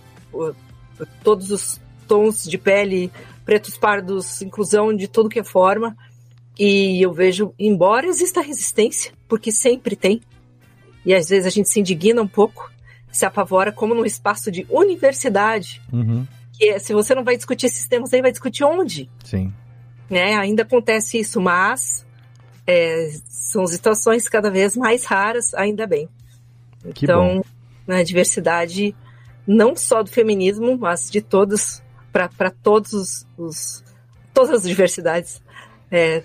todos 1.23 1.51
os 1.51 1.79
tons 2.07 2.43
de 2.43 2.57
pele, 2.57 3.11
pretos, 3.45 3.77
pardos, 3.77 4.41
inclusão 4.41 4.95
de 4.95 5.07
tudo 5.07 5.29
que 5.29 5.39
é 5.39 5.43
forma, 5.43 5.95
e 6.57 7.01
eu 7.01 7.13
vejo, 7.13 7.53
embora 7.59 8.07
exista 8.07 8.41
resistência, 8.41 9.11
porque 9.27 9.51
sempre 9.51 9.95
tem, 9.95 10.21
e 11.05 11.13
às 11.13 11.29
vezes 11.29 11.45
a 11.45 11.49
gente 11.51 11.69
se 11.69 11.79
indigna 11.79 12.21
um 12.21 12.27
pouco, 12.27 12.71
se 13.11 13.25
apavora, 13.25 13.71
como 13.71 13.93
num 13.93 14.05
espaço 14.05 14.51
de 14.51 14.65
universidade, 14.69 15.81
uhum. 15.93 16.25
que 16.53 16.65
é, 16.65 16.79
se 16.79 16.93
você 16.93 17.13
não 17.13 17.23
vai 17.23 17.37
discutir 17.37 17.67
esses 17.67 17.87
temas 17.87 18.13
aí, 18.13 18.21
vai 18.21 18.31
discutir 18.31 18.63
onde? 18.63 19.09
Sim. 19.23 19.53
Né? 20.09 20.35
Ainda 20.35 20.63
acontece 20.63 21.19
isso, 21.19 21.41
mas 21.41 22.05
é, 22.65 23.09
são 23.27 23.65
situações 23.65 24.27
cada 24.27 24.49
vez 24.49 24.75
mais 24.75 25.05
raras, 25.05 25.53
ainda 25.53 25.87
bem. 25.87 26.09
Que 26.93 27.05
então, 27.05 27.41
na 27.85 27.95
né, 27.95 28.03
diversidade, 28.03 28.95
não 29.45 29.75
só 29.75 30.03
do 30.03 30.09
feminismo, 30.09 30.77
mas 30.77 31.09
de 31.09 31.21
todos, 31.21 31.81
para 32.11 32.51
todos 32.51 32.93
os, 32.93 33.27
os, 33.37 33.83
todas 34.33 34.51
as 34.51 34.63
diversidades, 34.63 35.41
é, 35.89 36.23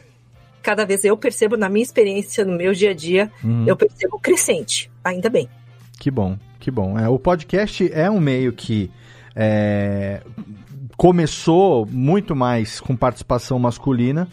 cada 0.62 0.84
vez 0.84 1.04
eu 1.04 1.16
percebo 1.16 1.56
na 1.56 1.68
minha 1.68 1.82
experiência, 1.82 2.44
no 2.44 2.56
meu 2.56 2.72
dia 2.72 2.90
a 2.90 2.94
dia, 2.94 3.30
uhum. 3.42 3.66
eu 3.66 3.76
percebo 3.76 4.18
crescente, 4.18 4.90
ainda 5.04 5.28
bem. 5.30 5.48
Que 5.98 6.10
bom, 6.10 6.36
que 6.58 6.70
bom. 6.70 6.98
É, 6.98 7.08
o 7.08 7.18
podcast 7.18 7.90
é 7.92 8.10
um 8.10 8.20
meio 8.20 8.52
que 8.52 8.90
é, 9.36 10.20
começou 11.03 11.84
muito 11.90 12.36
mais 12.36 12.80
com 12.80 12.94
participação 12.94 13.59
masculina. 13.59 14.28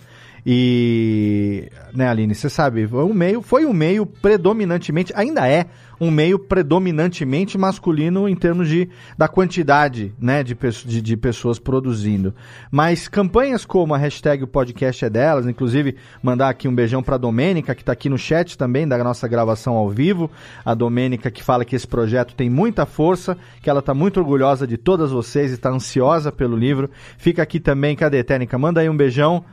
E, 0.46 1.68
né, 1.96 2.08
Aline, 2.08 2.36
você 2.36 2.48
sabe, 2.48 2.86
o 2.86 3.12
meio 3.12 3.42
foi 3.42 3.66
um 3.66 3.74
meio 3.74 4.06
predominantemente, 4.06 5.12
ainda 5.16 5.48
é 5.48 5.66
um 6.00 6.10
meio 6.10 6.40
predominantemente 6.40 7.58
masculino 7.58 8.28
em 8.30 8.36
termos 8.36 8.70
de, 8.70 8.90
da 9.18 9.28
quantidade 9.28 10.14
né, 10.20 10.44
de, 10.44 10.58
de, 10.86 11.02
de 11.02 11.18
pessoas 11.18 11.60
produzindo. 11.60 12.34
Mas 12.72 13.08
campanhas 13.08 13.66
como 13.66 13.94
a 13.94 13.98
hashtag 13.98 14.44
o 14.44 14.48
podcast 14.48 15.04
é 15.04 15.10
delas, 15.10 15.46
inclusive 15.46 15.96
mandar 16.24 16.50
aqui 16.50 16.68
um 16.68 16.76
beijão 16.76 17.04
para 17.04 17.16
a 17.16 17.18
Domênica, 17.18 17.76
que 17.76 17.82
está 17.82 17.92
aqui 17.92 18.08
no 18.08 18.18
chat 18.18 18.58
também 18.58 18.88
da 18.88 18.98
nossa 19.04 19.28
gravação 19.28 19.76
ao 19.76 19.90
vivo. 19.90 20.32
A 20.64 20.74
Domênica 20.74 21.30
que 21.30 21.44
fala 21.44 21.66
que 21.66 21.76
esse 21.76 21.88
projeto 21.88 22.34
tem 22.34 22.50
muita 22.50 22.86
força, 22.86 23.38
que 23.62 23.70
ela 23.70 23.80
está 23.80 23.94
muito 23.94 24.20
orgulhosa 24.20 24.66
de 24.66 24.78
todas 24.78 25.12
vocês 25.12 25.52
e 25.52 25.56
está 25.56 25.70
ansiosa 25.70 26.32
pelo 26.32 26.56
livro. 26.56 26.90
Fica 27.18 27.44
aqui 27.44 27.60
também, 27.60 27.96
cadê, 27.96 28.24
Técnica? 28.24 28.58
Manda 28.58 28.82
aí 28.82 28.90
um 28.90 28.96
beijão 28.96 29.44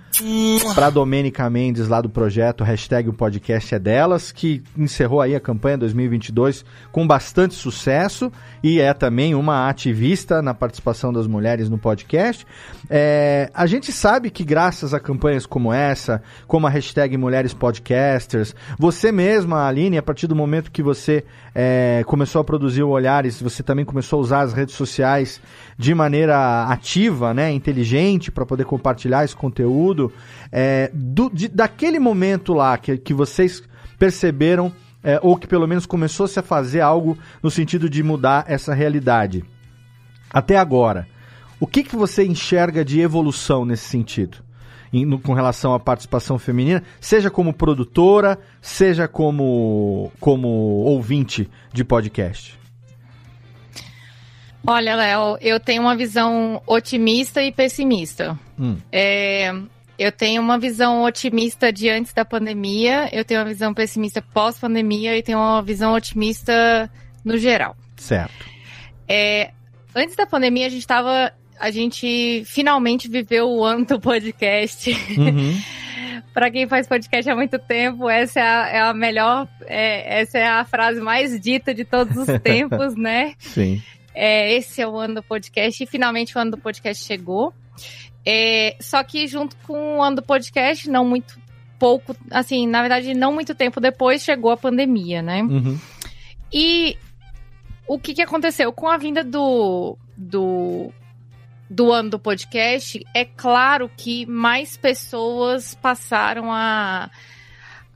para 0.75 0.91
Domênica 0.91 1.49
Mendes 1.51 1.89
lá 1.89 2.01
do 2.01 2.09
projeto 2.09 2.65
hashtag 2.65 3.09
o 3.09 3.13
podcast 3.13 3.75
é 3.75 3.79
delas, 3.79 4.33
que 4.33 4.63
encerrou 4.77 5.21
aí 5.21 5.35
a 5.35 5.41
campanha 5.41 5.77
2022 5.79 6.36
2022 6.37 6.65
com 6.93 7.07
bastante 7.07 7.55
sucesso 7.55 8.31
e 8.63 8.81
é 8.81 8.93
também 8.93 9.35
uma 9.35 9.69
ativista 9.69 10.43
na 10.43 10.55
participação 10.55 11.13
das 11.13 11.27
mulheres 11.27 11.69
no 11.69 11.79
podcast. 11.79 12.47
É, 12.89 13.51
a 13.55 13.67
gente 13.67 13.91
sabe 13.91 14.31
que 14.31 14.45
graças 14.45 14.93
a 14.93 15.01
campanhas 15.01 15.47
como 15.47 15.73
essa, 15.73 16.23
como 16.47 16.67
a 16.67 16.71
hashtag 16.71 17.17
Mulheres 17.17 17.55
Podcasters, 17.55 18.55
você 18.79 19.11
mesma, 19.11 19.67
Aline, 19.67 19.99
a 19.99 20.03
partir 20.03 20.27
do 20.27 20.37
momento 20.37 20.71
que 20.71 20.83
você 20.83 21.25
é, 21.55 22.05
começou 22.07 22.41
a 22.41 22.45
produzir 22.45 22.83
o 22.83 22.91
Olhares, 22.91 23.41
você 23.41 23.63
também 23.63 23.85
começou 23.85 24.19
a 24.19 24.23
usar 24.23 24.41
as 24.43 24.53
redes 24.53 24.75
sociais 24.75 25.41
de 25.79 25.95
maneira 25.95 26.65
ativa, 26.65 27.33
né, 27.33 27.53
inteligente, 27.53 28.31
para 28.31 28.47
poder 28.47 28.65
compartilhar 28.65 29.25
esse 29.25 29.35
conteúdo. 29.35 30.13
É, 30.53 30.91
do, 30.93 31.31
de, 31.33 31.49
daquele 31.49 31.99
momento 31.99 32.53
lá 32.53 32.77
que, 32.79 32.97
que 32.99 33.15
vocês 33.15 33.63
perceberam 33.99 34.73
é, 35.07 35.21
ou 35.23 35.37
que 35.37 35.47
pelo 35.47 35.69
menos 35.69 35.87
começou-se 35.87 36.37
a 36.37 36.43
fazer 36.43 36.81
algo 36.81 37.17
no 37.41 37.49
sentido 37.49 37.89
de 37.89 38.03
mudar 38.03 38.45
essa 38.49 38.75
realidade. 38.75 39.45
até 40.29 40.57
agora, 40.57 41.07
o 41.61 41.67
que, 41.67 41.85
que 41.85 41.95
você 41.95 42.27
enxerga 42.27 42.85
de 42.85 43.01
evolução 43.01 43.65
nesse 43.65 43.85
sentido? 43.85 44.39
Em, 44.93 45.07
no, 45.07 45.21
com 45.21 45.33
relação 45.33 45.73
à 45.73 45.79
participação 45.79 46.39
feminina, 46.41 46.83
seja 47.01 47.31
como 47.31 47.55
produtora, 47.55 48.37
seja 48.61 49.07
como, 49.07 50.11
como 50.19 50.49
ouvinte 50.49 51.49
de 51.73 51.85
podcast? 51.85 52.59
Olha, 54.67 54.97
Léo, 54.97 55.39
eu 55.41 55.61
tenho 55.61 55.83
uma 55.83 55.97
visão 55.97 56.61
otimista 56.67 57.41
e 57.43 57.53
pessimista. 57.53 58.37
Hum. 58.59 58.77
É, 58.91 59.55
eu 59.99 60.13
tenho 60.13 60.43
uma 60.43 60.59
visão 60.59 61.03
otimista 61.03 61.73
de 61.73 61.89
antes 61.89 62.13
da 62.13 62.25
pandemia, 62.25 63.09
eu 63.13 63.25
tenho 63.25 63.41
uma 63.41 63.47
visão 63.47 63.73
pessimista 63.73 64.21
pós-pandemia 64.21 65.17
e 65.17 65.23
tenho 65.23 65.39
uma 65.39 65.63
visão 65.63 65.95
otimista 65.95 66.91
no 67.25 67.39
geral. 67.39 67.77
Certo. 67.97 68.47
É, 69.09 69.51
antes 69.95 70.15
da 70.15 70.27
pandemia, 70.27 70.67
a 70.67 70.71
gente 70.71 70.81
estava. 70.81 71.33
A 71.59 71.71
gente 71.71 72.43
finalmente 72.45 73.09
viveu 73.09 73.49
o 73.49 73.65
ano 73.65 73.87
do 73.87 73.99
podcast. 73.99 74.91
Uhum. 75.17 75.59
Para 76.35 76.51
quem 76.51 76.69
faz 76.69 76.87
podcast 76.87 77.31
há 77.31 77.35
muito 77.35 77.59
tempo, 77.59 78.11
essa 78.11 78.41
é 78.41 78.43
a, 78.43 78.69
é 78.69 78.81
a 78.81 78.93
melhor. 78.93 79.49
É, 79.63 80.21
essa 80.21 80.37
é 80.37 80.47
a 80.47 80.65
frase 80.67 81.01
mais 81.01 81.41
dita 81.41 81.73
de 81.73 81.83
todos 81.83 82.15
os 82.15 82.27
tempos, 82.41 82.95
né? 82.95 83.33
Sim. 83.39 83.83
É, 84.15 84.53
esse 84.55 84.83
é 84.83 84.87
o 84.87 84.97
ano 84.97 85.17
do 85.17 85.23
podcast 85.23 85.83
e 85.83 85.87
finalmente 85.87 86.37
o 86.37 86.41
ano 86.41 86.51
do 86.51 86.59
podcast 86.59 87.03
chegou. 87.03 87.55
É, 88.29 88.77
só 88.81 89.05
que 89.05 89.29
junto 89.29 89.57
com 89.59 89.99
o 89.99 90.03
ano 90.03 90.17
do 90.17 90.23
podcast, 90.23 90.91
não 90.91 91.05
muito 91.05 91.39
pouco, 91.79 92.17
assim, 92.31 92.67
na 92.67 92.81
verdade, 92.81 93.15
não 93.15 93.33
muito 93.33 93.55
tempo 93.55 93.81
depois 93.81 94.25
chegou 94.25 94.51
a 94.51 94.57
pandemia, 94.57 95.23
né? 95.23 95.43
Uhum. 95.43 95.79
E 96.53 96.99
o 97.87 97.99
que, 98.01 98.15
que 98.15 98.23
aconteceu? 98.23 98.73
Com 98.73 98.89
a 98.89 98.97
vinda 98.97 99.23
do, 99.23 99.97
do, 100.17 100.93
do 101.71 101.93
ano 101.93 102.11
do 102.11 102.19
podcast, 102.19 103.05
é 103.15 103.25
claro 103.25 103.89
que 103.97 104.27
mais 104.27 104.77
pessoas 104.77 105.75
passaram 105.75 106.51
a, 106.51 107.09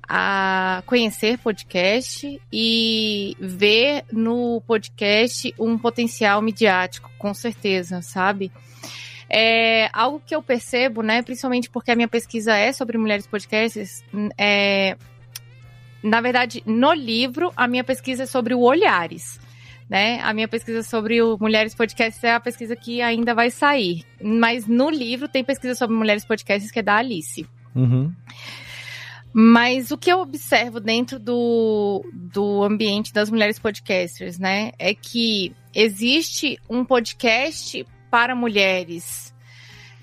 a 0.08 0.82
conhecer 0.86 1.38
podcast 1.38 2.40
e 2.52 3.36
ver 3.40 4.04
no 4.12 4.62
podcast 4.64 5.52
um 5.58 5.76
potencial 5.76 6.40
midiático, 6.40 7.10
com 7.18 7.34
certeza, 7.34 8.00
sabe? 8.00 8.52
É 9.30 9.88
algo 9.92 10.20
que 10.26 10.34
eu 10.34 10.42
percebo, 10.42 11.02
né, 11.02 11.22
principalmente 11.22 11.70
porque 11.70 11.92
a 11.92 11.96
minha 11.96 12.08
pesquisa 12.08 12.56
é 12.56 12.72
sobre 12.72 12.98
mulheres 12.98 13.26
podcasters, 13.26 14.02
é, 14.36 14.96
na 16.02 16.20
verdade, 16.20 16.62
no 16.66 16.92
livro, 16.92 17.52
a 17.56 17.68
minha 17.68 17.84
pesquisa 17.84 18.24
é 18.24 18.26
sobre 18.26 18.54
o 18.54 18.60
Olhares 18.60 19.38
né? 19.90 20.20
A 20.20 20.32
minha 20.32 20.46
pesquisa 20.46 20.84
sobre 20.84 21.20
o 21.20 21.36
Mulheres 21.40 21.74
Podcasts 21.74 22.22
é 22.22 22.32
a 22.32 22.38
pesquisa 22.38 22.76
que 22.76 23.02
ainda 23.02 23.34
vai 23.34 23.50
sair. 23.50 24.04
Mas 24.22 24.68
no 24.68 24.88
livro 24.88 25.26
tem 25.26 25.42
pesquisa 25.42 25.74
sobre 25.74 25.96
Mulheres 25.96 26.24
Podcasts 26.24 26.70
que 26.70 26.78
é 26.78 26.82
da 26.82 26.94
Alice. 26.94 27.44
Uhum. 27.74 28.12
Mas 29.32 29.90
o 29.90 29.98
que 29.98 30.10
eu 30.10 30.20
observo 30.20 30.78
dentro 30.78 31.18
do, 31.18 32.04
do 32.12 32.62
ambiente 32.62 33.12
das 33.12 33.30
mulheres 33.30 33.58
podcasters, 33.58 34.38
né? 34.38 34.70
É 34.78 34.94
que 34.94 35.52
existe 35.74 36.56
um 36.68 36.84
podcast 36.84 37.84
para 38.10 38.34
mulheres 38.34 39.34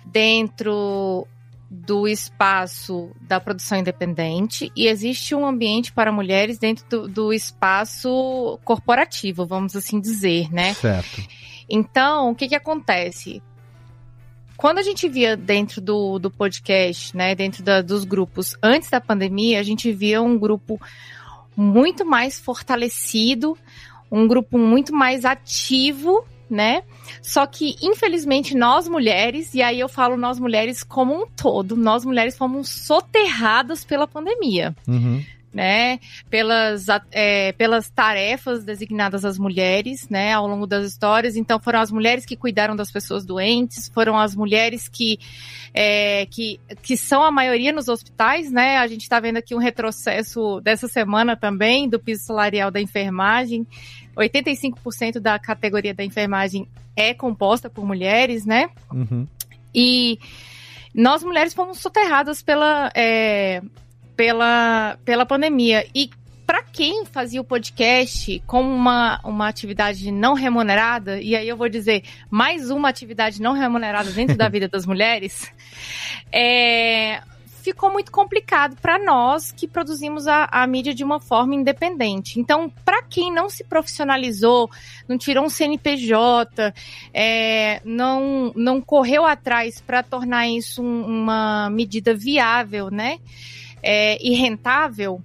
dentro 0.05 1.27
do 1.69 2.07
espaço 2.07 3.11
da 3.21 3.39
produção 3.39 3.77
independente 3.77 4.71
e 4.75 4.87
existe 4.87 5.35
um 5.35 5.45
ambiente 5.45 5.91
para 5.91 6.11
mulheres 6.11 6.57
dentro 6.57 6.85
do, 6.89 7.07
do 7.07 7.33
espaço 7.33 8.57
corporativo, 8.63 9.45
vamos 9.45 9.75
assim 9.75 9.99
dizer, 9.99 10.51
né? 10.51 10.73
Certo. 10.73 11.21
Então, 11.69 12.31
o 12.31 12.35
que 12.35 12.47
que 12.47 12.55
acontece? 12.55 13.43
Quando 14.55 14.77
a 14.79 14.81
gente 14.81 15.09
via 15.09 15.35
dentro 15.35 15.81
do, 15.81 16.17
do 16.17 16.31
podcast, 16.31 17.15
né, 17.15 17.35
dentro 17.35 17.61
da, 17.61 17.81
dos 17.81 18.05
grupos, 18.05 18.55
antes 18.63 18.89
da 18.89 19.01
pandemia, 19.01 19.59
a 19.59 19.63
gente 19.63 19.91
via 19.91 20.21
um 20.21 20.37
grupo 20.37 20.79
muito 21.55 22.05
mais 22.05 22.39
fortalecido, 22.39 23.57
um 24.09 24.25
grupo 24.25 24.57
muito 24.57 24.95
mais 24.95 25.25
ativo 25.25 26.25
né? 26.49 26.83
Só 27.21 27.45
que, 27.45 27.75
infelizmente, 27.81 28.55
nós 28.55 28.87
mulheres, 28.87 29.53
e 29.53 29.61
aí 29.61 29.79
eu 29.79 29.89
falo 29.89 30.17
nós 30.17 30.39
mulheres 30.39 30.83
como 30.83 31.13
um 31.13 31.27
todo, 31.27 31.75
nós 31.75 32.05
mulheres 32.05 32.37
fomos 32.37 32.69
soterradas 32.69 33.83
pela 33.83 34.07
pandemia. 34.07 34.75
Uhum. 34.87 35.23
Né, 35.53 35.99
pelas, 36.29 36.85
é, 37.09 37.51
pelas 37.53 37.89
tarefas 37.89 38.63
designadas 38.63 39.25
às 39.25 39.39
mulheres, 39.39 40.07
né, 40.07 40.33
ao 40.33 40.45
longo 40.45 40.67
das 40.67 40.85
histórias. 40.85 41.35
Então, 41.35 41.59
foram 41.59 41.79
as 41.79 41.89
mulheres 41.89 42.25
que 42.25 42.35
cuidaram 42.35 42.75
das 42.75 42.91
pessoas 42.91 43.25
doentes, 43.25 43.89
foram 43.91 44.19
as 44.19 44.35
mulheres 44.35 44.87
que, 44.87 45.17
é, 45.73 46.27
que, 46.27 46.59
que 46.83 46.95
são 46.95 47.23
a 47.23 47.31
maioria 47.31 47.71
nos 47.71 47.87
hospitais, 47.87 48.51
né. 48.51 48.77
A 48.77 48.85
gente 48.87 49.01
está 49.01 49.19
vendo 49.19 49.37
aqui 49.37 49.55
um 49.55 49.59
retrocesso 49.59 50.61
dessa 50.61 50.87
semana 50.87 51.35
também 51.35 51.89
do 51.89 51.97
piso 51.97 52.25
salarial 52.25 52.69
da 52.69 52.81
enfermagem. 52.81 53.65
85% 54.15 55.19
da 55.19 55.39
categoria 55.39 55.93
da 55.93 56.03
enfermagem 56.03 56.67
é 56.95 57.13
composta 57.13 57.69
por 57.69 57.85
mulheres, 57.85 58.45
né? 58.45 58.69
Uhum. 58.91 59.27
E 59.73 60.19
nós 60.93 61.23
mulheres 61.23 61.53
fomos 61.53 61.77
soterradas 61.77 62.41
pela, 62.41 62.91
é, 62.95 63.61
pela, 64.17 64.97
pela 65.05 65.25
pandemia. 65.25 65.87
E 65.95 66.09
para 66.45 66.63
quem 66.63 67.05
fazia 67.05 67.39
o 67.39 67.43
podcast 67.43 68.41
como 68.47 68.73
uma, 68.73 69.19
uma 69.23 69.47
atividade 69.47 70.11
não 70.11 70.33
remunerada, 70.33 71.21
e 71.21 71.35
aí 71.35 71.47
eu 71.47 71.57
vou 71.57 71.69
dizer 71.69 72.03
mais 72.29 72.71
uma 72.71 72.89
atividade 72.89 73.41
não 73.41 73.53
remunerada 73.53 74.09
dentro 74.11 74.35
da 74.35 74.49
vida 74.49 74.67
das 74.67 74.85
mulheres, 74.85 75.51
é, 76.31 77.21
ficou 77.61 77.91
muito 77.91 78.13
complicado 78.13 78.77
para 78.81 78.97
nós 78.97 79.51
que 79.51 79.67
produzimos 79.67 80.25
a, 80.25 80.47
a, 80.49 80.65
mídia 80.65 80.93
de 80.93 81.03
uma 81.03 81.19
forma 81.19 81.53
independente. 81.53 82.39
Então, 82.39 82.71
para 82.85 83.03
quem 83.03 83.29
não 83.29 83.49
se 83.49 83.65
profissionalizou, 83.65 84.71
não 85.05 85.17
tirou 85.17 85.43
um 85.43 85.49
CNPJ, 85.49 86.73
é, 87.13 87.81
não, 87.83 88.53
não 88.55 88.79
correu 88.79 89.25
atrás 89.25 89.81
para 89.81 90.01
tornar 90.01 90.47
isso 90.47 90.81
um, 90.81 91.05
uma 91.05 91.69
medida 91.69 92.15
viável, 92.15 92.89
né? 92.89 93.19
É, 93.81 94.17
e 94.25 94.33
rentável, 94.33 95.21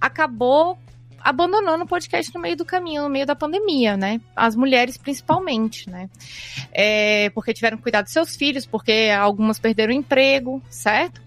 acabou 0.00 0.78
abandonando 1.20 1.84
o 1.84 1.86
podcast 1.86 2.32
no 2.34 2.40
meio 2.40 2.56
do 2.56 2.64
caminho, 2.64 3.02
no 3.02 3.08
meio 3.08 3.26
da 3.26 3.34
pandemia, 3.34 3.96
né? 3.96 4.20
As 4.36 4.54
mulheres 4.54 4.96
principalmente, 4.96 5.90
né? 5.90 6.08
É, 6.72 7.30
porque 7.30 7.52
tiveram 7.52 7.76
que 7.76 7.82
cuidar 7.82 8.02
dos 8.02 8.12
seus 8.12 8.36
filhos, 8.36 8.64
porque 8.64 9.10
algumas 9.18 9.58
perderam 9.58 9.92
o 9.92 9.96
emprego, 9.96 10.62
certo? 10.70 11.20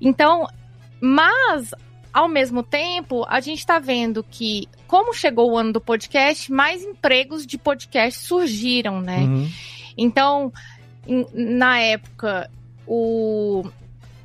Então, 0.00 0.48
mas 1.00 1.72
ao 2.14 2.28
mesmo 2.28 2.62
tempo, 2.62 3.26
a 3.28 3.40
gente 3.40 3.58
está 3.58 3.80
vendo 3.80 4.22
que, 4.22 4.68
como 4.86 5.12
chegou 5.12 5.50
o 5.50 5.58
ano 5.58 5.72
do 5.72 5.80
podcast, 5.80 6.50
mais 6.52 6.84
empregos 6.84 7.44
de 7.44 7.58
podcast 7.58 8.20
surgiram, 8.20 9.00
né? 9.00 9.18
Uhum. 9.18 9.50
Então, 9.98 10.52
na 11.34 11.80
época, 11.80 12.48
o, 12.86 13.64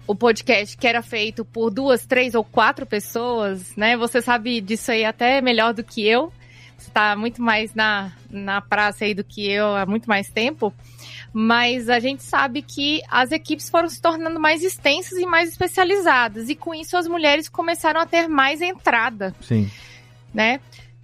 o 0.09 0.15
podcast 0.15 0.75
que 0.75 0.87
era 0.87 1.03
feito 1.03 1.45
por 1.45 1.69
duas, 1.69 2.03
três 2.03 2.33
ou 2.33 2.43
quatro 2.43 2.83
pessoas, 2.83 3.75
né? 3.75 3.95
Você 3.95 4.23
sabe 4.23 4.59
disso 4.59 4.91
aí 4.91 5.05
até 5.05 5.39
melhor 5.39 5.71
do 5.71 5.83
que 5.83 6.03
eu. 6.03 6.33
Você 6.75 6.87
está 6.87 7.15
muito 7.15 7.43
mais 7.43 7.75
na, 7.75 8.11
na 8.27 8.59
praça 8.59 9.05
aí 9.05 9.13
do 9.13 9.23
que 9.23 9.47
eu 9.47 9.75
há 9.75 9.85
muito 9.85 10.09
mais 10.09 10.27
tempo 10.27 10.73
mas 11.31 11.89
a 11.89 11.99
gente 11.99 12.23
sabe 12.23 12.63
que 12.63 13.03
as 13.07 13.31
equipes 13.31 13.69
foram 13.69 13.87
se 13.87 14.01
tornando 14.01 14.39
mais 14.39 14.63
extensas 14.63 15.15
e 15.19 15.27
mais 15.27 15.49
especializadas, 15.49 16.49
e 16.49 16.55
com 16.55 16.73
isso 16.73 16.97
as 16.97 17.07
mulheres 17.07 17.47
começaram 17.47 18.01
a 18.01 18.05
ter 18.07 18.27
mais 18.27 18.61
entrada. 18.61 19.35
Sim. 19.39 19.69
Né? 20.33 20.59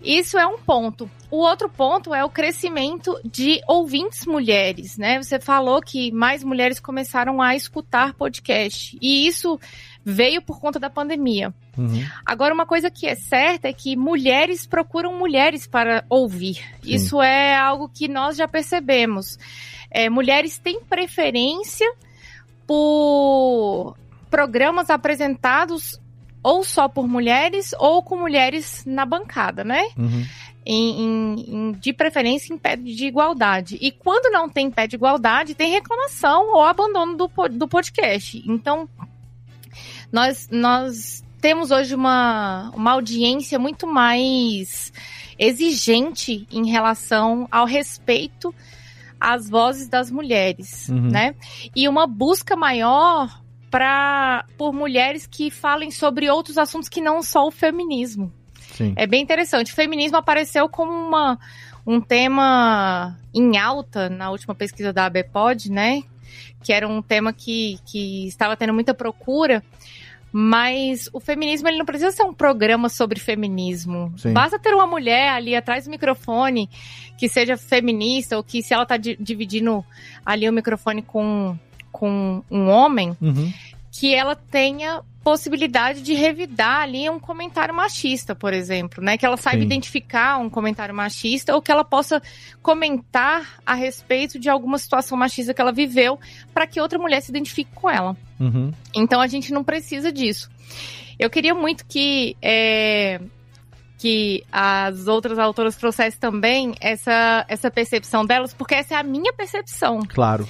Isso 0.06 0.38
é 0.38 0.45
um 0.45 0.58
ponto. 0.58 1.10
O 1.32 1.38
outro 1.38 1.68
ponto 1.68 2.14
é 2.14 2.24
o 2.24 2.30
crescimento 2.30 3.20
de 3.26 3.60
ouvintes 3.68 4.26
mulheres, 4.26 4.97
né? 4.97 5.22
Você 5.22 5.39
falou 5.39 5.82
que 5.82 6.12
mais 6.12 6.43
mulheres 6.43 6.80
começaram 6.80 7.41
a 7.41 7.56
escutar 7.56 8.14
podcast. 8.14 8.97
E 9.01 9.28
isso 9.28 9.60
veio 10.03 10.41
por 10.41 10.62
conta 10.62 10.80
da 10.80 10.89
pandemia. 10.89 11.53
Uhum. 11.76 12.06
Agora, 12.24 12.53
uma 12.53 12.66
coisa 12.66 12.91
que 12.91 13.08
é 13.08 13.16
certa 13.16 13.68
é 13.68 13.74
que 13.74 13.95
mulheres 13.97 14.68
procuram 14.68 15.18
mulheres 15.18 15.66
para 15.66 16.06
ouvir. 16.08 16.56
Sim. 16.56 16.93
Isso 16.93 17.22
é 17.22 17.56
algo 17.58 17.89
que 17.89 18.08
nós 18.08 18.38
já 18.38 18.47
percebemos. 18.47 19.39
É, 19.89 20.10
mulheres 20.10 20.60
têm 20.60 20.80
preferência 20.82 21.91
por 22.68 23.97
programas 24.30 24.89
apresentados 24.89 25.99
ou 26.45 26.63
só 26.63 26.87
por 26.87 27.07
mulheres 27.07 27.73
ou 27.79 28.03
com 28.03 28.15
mulheres 28.17 28.83
na 28.85 29.03
bancada, 29.05 29.63
né? 29.63 29.83
Uhum. 29.97 30.23
Em, 30.67 31.01
em, 31.01 31.35
em, 31.47 31.71
de 31.73 31.91
preferência 31.93 32.53
em 32.53 32.57
pé 32.57 32.75
de 32.75 33.05
igualdade. 33.05 33.77
E 33.81 33.91
quando 33.91 34.31
não 34.31 34.47
tem 34.49 34.69
pé 34.69 34.85
de 34.87 34.95
igualdade, 34.95 35.55
tem 35.55 35.71
reclamação 35.71 36.53
ou 36.53 36.63
abandono 36.63 37.15
do, 37.17 37.27
do 37.49 37.67
podcast. 37.67 38.43
Então, 38.47 38.87
nós, 40.11 40.47
nós 40.51 41.23
temos 41.41 41.71
hoje 41.71 41.93
uma, 41.95 42.71
uma 42.75 42.91
audiência 42.93 43.57
muito 43.59 43.85
mais 43.87 44.91
exigente 45.37 46.47
em 46.51 46.69
relação 46.69 47.47
ao 47.51 47.65
respeito 47.65 48.53
as 49.19 49.49
vozes 49.49 49.87
das 49.87 50.11
mulheres, 50.11 50.89
Uhum. 50.89 51.09
né? 51.09 51.33
E 51.75 51.87
uma 51.87 52.05
busca 52.05 52.55
maior 52.55 53.41
para 53.76 54.45
por 54.57 54.71
mulheres 54.71 55.28
que 55.28 55.51
falem 55.51 55.91
sobre 55.91 56.30
outros 56.30 56.57
assuntos 56.57 56.88
que 56.88 57.01
não 57.01 57.21
só 57.21 57.45
o 57.45 57.51
feminismo. 57.51 58.32
Sim. 58.71 58.93
É 58.95 59.05
bem 59.05 59.21
interessante. 59.21 59.73
O 59.73 59.76
feminismo 59.76 60.15
apareceu 60.15 60.69
como 60.69 60.93
uma, 60.93 61.38
um 61.86 61.99
tema 61.99 63.19
em 63.34 63.57
alta 63.57 64.09
na 64.09 64.32
última 64.32 64.55
pesquisa 64.55 64.93
da 64.93 65.07
ABPOD, 65.07 65.69
né? 65.73 66.03
Que 66.63 66.71
era 66.71 66.88
um 66.88 67.01
tema 67.01 67.34
que, 67.34 67.78
que 67.86 68.26
estava 68.26 68.55
tendo 68.55 68.73
muita 68.73 68.93
procura. 68.93 69.61
Mas 70.32 71.09
o 71.11 71.19
feminismo 71.19 71.67
ele 71.67 71.78
não 71.78 71.86
precisa 71.86 72.11
ser 72.11 72.23
um 72.23 72.34
programa 72.34 72.88
sobre 72.88 73.19
feminismo. 73.19 74.13
Sim. 74.17 74.32
Basta 74.32 74.57
ter 74.57 74.73
uma 74.73 74.88
mulher 74.88 75.32
ali 75.32 75.53
atrás 75.53 75.84
do 75.84 75.91
microfone 75.91 76.69
que 77.17 77.28
seja 77.28 77.57
feminista, 77.57 78.38
ou 78.38 78.43
que 78.43 78.63
se 78.63 78.73
ela 78.73 78.84
está 78.84 78.95
dividindo 78.95 79.84
ali 80.26 80.47
o 80.47 80.53
microfone 80.53 81.01
com, 81.01 81.57
com 81.97 82.43
um 82.51 82.67
homem, 82.69 83.15
Uhum. 83.21 83.51
que 83.91 84.13
ela 84.13 84.35
tenha 84.35 85.01
possibilidade 85.23 86.01
de 86.03 86.13
revidar 86.13 86.81
ali 86.81 87.09
um 87.09 87.19
comentário 87.19 87.73
machista, 87.73 88.35
por 88.35 88.53
exemplo, 88.53 89.03
né? 89.03 89.17
Que 89.17 89.25
ela 89.25 89.37
saiba 89.37 89.59
Sim. 89.61 89.65
identificar 89.65 90.37
um 90.37 90.49
comentário 90.49 90.93
machista 90.93 91.55
ou 91.55 91.61
que 91.61 91.71
ela 91.71 91.83
possa 91.83 92.21
comentar 92.61 93.57
a 93.65 93.73
respeito 93.73 94.37
de 94.37 94.49
alguma 94.49 94.77
situação 94.77 95.17
machista 95.17 95.53
que 95.53 95.61
ela 95.61 95.71
viveu 95.71 96.19
para 96.53 96.67
que 96.67 96.79
outra 96.81 96.99
mulher 96.99 97.21
se 97.21 97.31
identifique 97.31 97.71
com 97.73 97.89
ela. 97.89 98.15
Uhum. 98.39 98.71
Então 98.93 99.19
a 99.21 99.27
gente 99.27 99.51
não 99.53 99.63
precisa 99.63 100.11
disso. 100.11 100.49
Eu 101.17 101.29
queria 101.29 101.55
muito 101.55 101.85
que 101.87 102.35
é, 102.41 103.19
que 103.97 104.43
as 104.51 105.07
outras 105.07 105.39
autoras 105.39 105.75
trouxessem 105.75 106.19
também 106.19 106.75
essa, 106.81 107.45
essa 107.47 107.71
percepção 107.71 108.25
delas, 108.25 108.53
porque 108.53 108.75
essa 108.75 108.93
é 108.95 108.97
a 108.97 109.03
minha 109.03 109.31
percepção 109.33 110.01
Claro. 110.07 110.47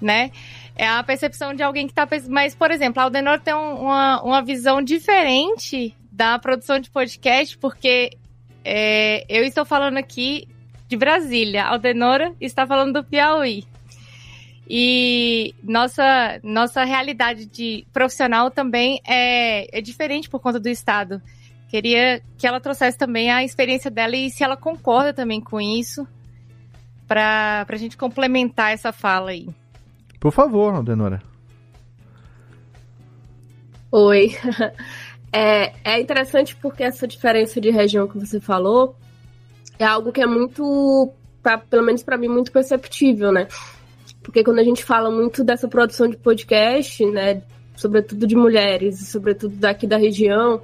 né? 0.00 0.30
É 0.78 0.86
a 0.86 1.02
percepção 1.02 1.52
de 1.52 1.62
alguém 1.62 1.88
que 1.88 1.92
tá. 1.92 2.06
Mas, 2.28 2.54
por 2.54 2.70
exemplo, 2.70 3.00
a 3.00 3.04
Aldenor 3.04 3.40
tem 3.40 3.52
um- 3.52 3.82
uma, 3.82 4.22
uma 4.22 4.42
visão 4.42 4.80
diferente 4.80 5.94
da 6.12 6.38
produção 6.38 6.78
de 6.78 6.88
podcast, 6.88 7.58
porque 7.58 8.10
é, 8.64 9.24
eu 9.28 9.44
estou 9.44 9.64
falando 9.64 9.96
aqui 9.96 10.46
de 10.88 10.96
Brasília, 10.96 11.64
a 11.64 11.70
Aldenora 11.70 12.32
está 12.40 12.66
falando 12.66 12.94
do 12.94 13.04
Piauí. 13.04 13.64
E 14.70 15.54
nossa, 15.62 16.38
nossa 16.42 16.84
realidade 16.84 17.46
de 17.46 17.86
profissional 17.92 18.50
também 18.50 19.00
é, 19.06 19.78
é 19.78 19.80
diferente 19.80 20.28
por 20.28 20.40
conta 20.40 20.60
do 20.60 20.68
Estado. 20.68 21.22
Queria 21.68 22.22
que 22.36 22.46
ela 22.46 22.60
trouxesse 22.60 22.96
também 22.96 23.30
a 23.30 23.42
experiência 23.42 23.90
dela 23.90 24.14
e 24.16 24.30
se 24.30 24.44
ela 24.44 24.56
concorda 24.56 25.12
também 25.12 25.40
com 25.40 25.60
isso, 25.60 26.06
para 27.06 27.66
a 27.68 27.76
gente 27.76 27.96
complementar 27.96 28.72
essa 28.72 28.92
fala 28.92 29.30
aí. 29.30 29.48
Por 30.20 30.32
favor, 30.32 30.74
Aldenora. 30.74 31.22
Oi. 33.90 34.36
É, 35.30 35.74
é 35.84 36.00
interessante 36.00 36.56
porque 36.56 36.82
essa 36.82 37.06
diferença 37.06 37.60
de 37.60 37.68
região 37.68 38.08
que 38.08 38.18
você 38.18 38.40
falou 38.40 38.96
é 39.78 39.84
algo 39.84 40.10
que 40.10 40.22
é 40.22 40.26
muito, 40.26 41.12
pra- 41.42 41.58
pelo 41.58 41.82
menos 41.82 42.02
para 42.02 42.16
mim, 42.16 42.28
muito 42.28 42.50
perceptível, 42.50 43.30
né? 43.30 43.46
Porque 44.22 44.42
quando 44.42 44.58
a 44.58 44.64
gente 44.64 44.82
fala 44.82 45.10
muito 45.10 45.44
dessa 45.44 45.68
produção 45.68 46.08
de 46.08 46.16
podcast, 46.16 47.04
né, 47.04 47.42
sobretudo 47.76 48.26
de 48.26 48.34
mulheres, 48.34 49.02
e 49.02 49.04
sobretudo 49.04 49.54
daqui 49.56 49.86
da 49.86 49.98
região, 49.98 50.62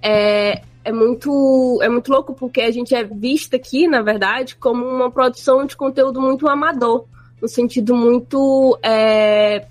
é, 0.00 0.62
é 0.82 0.90
muito 0.90 1.78
é 1.82 1.88
muito 1.90 2.10
louco 2.10 2.32
porque 2.32 2.62
a 2.62 2.70
gente 2.70 2.94
é 2.94 3.04
vista 3.04 3.56
aqui, 3.56 3.86
na 3.86 4.00
verdade, 4.00 4.56
como 4.56 4.82
uma 4.86 5.10
produção 5.10 5.66
de 5.66 5.76
conteúdo 5.76 6.22
muito 6.22 6.48
amador, 6.48 7.04
no 7.40 7.48
sentido 7.48 7.94
muito 7.94 8.78
é, 8.82 9.66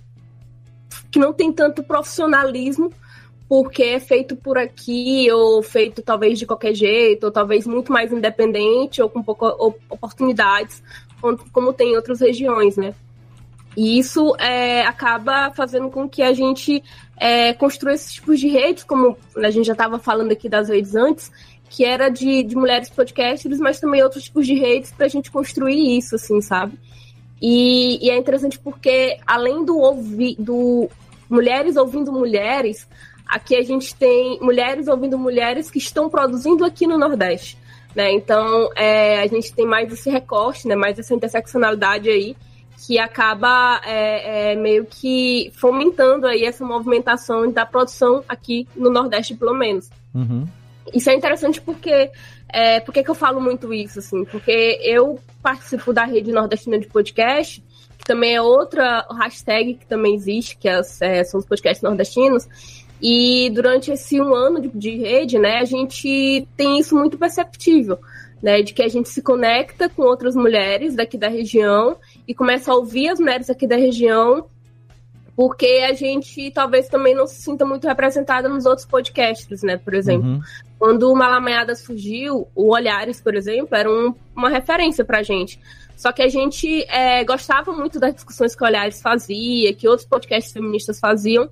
que 1.12 1.20
não 1.20 1.34
tem 1.34 1.52
tanto 1.52 1.84
profissionalismo 1.84 2.92
porque 3.48 3.84
é 3.84 4.00
feito 4.00 4.36
por 4.36 4.58
aqui, 4.58 5.32
ou 5.32 5.62
feito 5.62 6.02
talvez 6.02 6.40
de 6.40 6.46
qualquer 6.46 6.74
jeito, 6.74 7.26
ou 7.26 7.32
talvez 7.32 7.68
muito 7.68 7.92
mais 7.92 8.12
independente, 8.12 9.02
ou 9.02 9.10
com 9.10 9.22
poucas 9.22 9.54
oportunidades, 9.90 10.82
como, 11.52 11.74
tem 11.74 11.94
em 11.94 11.96
outras 11.96 12.22
regiões, 12.22 12.76
né? 12.76 12.94
E 13.78 14.00
isso 14.00 14.36
é, 14.38 14.82
acaba 14.84 15.52
fazendo 15.52 15.90
com 15.90 16.08
que 16.08 16.24
a 16.24 16.34
gente 16.34 16.82
é, 17.18 17.54
construa 17.54 17.94
esses 17.94 18.14
tipos 18.14 18.40
de 18.40 18.48
redes, 18.48 18.84
como 18.84 19.18
a 19.38 19.52
gente 19.52 19.66
já 19.66 19.74
estava 19.74 20.00
falando 20.00 20.32
aqui 20.32 20.48
das 20.48 20.70
redes 20.70 20.96
antes, 20.96 21.32
que 21.70 21.84
era 21.84 22.10
de, 22.10 22.42
de 22.42 22.56
mulheres 22.56 22.90
podcasters, 22.90 23.60
mas 23.60 23.80
também 23.80 24.02
outros 24.02 24.24
tipos 24.24 24.48
de 24.48 24.56
redes 24.56 24.92
para 24.92 25.06
a 25.06 25.10
gente 25.10 25.30
construir 25.30 25.98
isso, 25.98 26.16
assim, 26.16 26.42
sabe? 26.42 26.80
E, 27.48 28.04
e 28.04 28.10
é 28.10 28.18
interessante 28.18 28.58
porque, 28.58 29.20
além 29.24 29.64
do 29.64 29.78
ouvir, 29.78 30.36
do 30.40 30.90
mulheres 31.30 31.76
ouvindo 31.76 32.12
mulheres, 32.12 32.88
aqui 33.24 33.56
a 33.56 33.62
gente 33.62 33.94
tem 33.94 34.40
mulheres 34.42 34.88
ouvindo 34.88 35.16
mulheres 35.16 35.70
que 35.70 35.78
estão 35.78 36.10
produzindo 36.10 36.66
aqui 36.66 36.88
no 36.88 36.98
Nordeste. 36.98 37.56
Né? 37.94 38.12
Então, 38.14 38.72
é, 38.76 39.22
a 39.22 39.28
gente 39.28 39.54
tem 39.54 39.64
mais 39.64 39.94
esse 39.94 40.10
recorte, 40.10 40.68
né? 40.68 40.76
mais 40.76 40.98
essa 40.98 41.14
interseccionalidade 41.14 42.10
aí, 42.10 42.36
que 42.84 42.98
acaba 42.98 43.80
é, 43.86 44.54
é, 44.54 44.56
meio 44.56 44.84
que 44.84 45.52
fomentando 45.54 46.26
aí 46.26 46.46
essa 46.46 46.66
movimentação 46.66 47.52
da 47.52 47.64
produção 47.64 48.24
aqui 48.28 48.68
no 48.76 48.90
Nordeste, 48.90 49.36
pelo 49.36 49.54
menos. 49.54 49.88
Uhum. 50.16 50.48
Isso 50.92 51.12
é 51.12 51.14
interessante 51.14 51.62
porque. 51.62 52.10
É, 52.50 52.80
por 52.80 52.94
que 52.94 53.04
que 53.04 53.10
eu 53.10 53.16
falo 53.16 53.42
muito 53.42 53.74
isso, 53.74 54.00
assim? 54.00 54.24
Porque 54.26 54.80
eu 54.82 55.20
participo 55.42 55.92
da 55.92 56.06
rede 56.06 56.32
nordestina 56.32 56.80
de 56.80 56.88
podcast, 56.88 57.64
que 57.98 58.06
também 58.06 58.36
é 58.36 58.42
outra 58.42 59.06
hashtag 59.20 59.76
que 59.76 59.86
também 59.86 60.16
existe, 60.16 60.58
que 60.58 60.70
as, 60.70 61.02
é, 61.02 61.24
são 61.24 61.40
os 61.40 61.46
podcasts 61.46 61.82
nordestinos. 61.82 62.48
E 63.02 63.50
durante 63.54 63.92
esse 63.92 64.22
um 64.22 64.34
ano 64.34 64.62
de, 64.62 64.70
de 64.70 64.98
rede, 64.98 65.38
né, 65.38 65.60
a 65.60 65.66
gente 65.66 66.48
tem 66.56 66.80
isso 66.80 66.96
muito 66.96 67.18
perceptível, 67.18 68.00
né, 68.42 68.62
de 68.62 68.74
que 68.74 68.82
a 68.82 68.88
gente 68.88 69.10
se 69.10 69.22
conecta 69.22 69.90
com 69.90 70.04
outras 70.04 70.36
mulheres 70.36 70.96
daqui 70.96 71.18
da 71.18 71.28
região 71.28 71.98
e 72.28 72.34
começa 72.34 72.72
a 72.72 72.76
ouvir 72.76 73.10
as 73.10 73.20
mulheres 73.20 73.50
aqui 73.50 73.68
da 73.68 73.76
região, 73.76 74.48
porque 75.36 75.86
a 75.90 75.94
gente 75.94 76.50
talvez 76.52 76.88
também 76.88 77.14
não 77.14 77.28
se 77.28 77.42
sinta 77.42 77.66
muito 77.66 77.88
representada 77.88 78.48
nos 78.48 78.66
outros 78.66 78.86
podcasts, 78.86 79.62
né, 79.64 79.78
por 79.78 79.94
exemplo. 79.94 80.28
Uhum. 80.30 80.42
Quando 80.80 81.12
o 81.12 81.16
Malamanhada 81.16 81.76
surgiu, 81.76 82.48
o 82.56 82.74
Olhares, 82.74 83.20
por 83.20 83.36
exemplo, 83.36 83.76
era 83.76 83.90
um- 83.90 84.14
uma 84.36 84.50
referência 84.50 85.04
pra 85.04 85.24
gente. 85.24 85.60
Só 85.96 86.12
que 86.12 86.22
a 86.22 86.28
gente 86.28 86.84
é, 86.90 87.24
gostava 87.24 87.72
muito 87.72 88.00
das 88.00 88.14
discussões 88.16 88.56
que 88.56 88.64
o 88.64 88.68
Olhares 88.68 89.02
fazia, 89.02 89.74
que 89.74 89.88
outros 89.88 90.08
podcasts 90.08 90.52
feministas 90.54 91.00
faziam, 91.00 91.50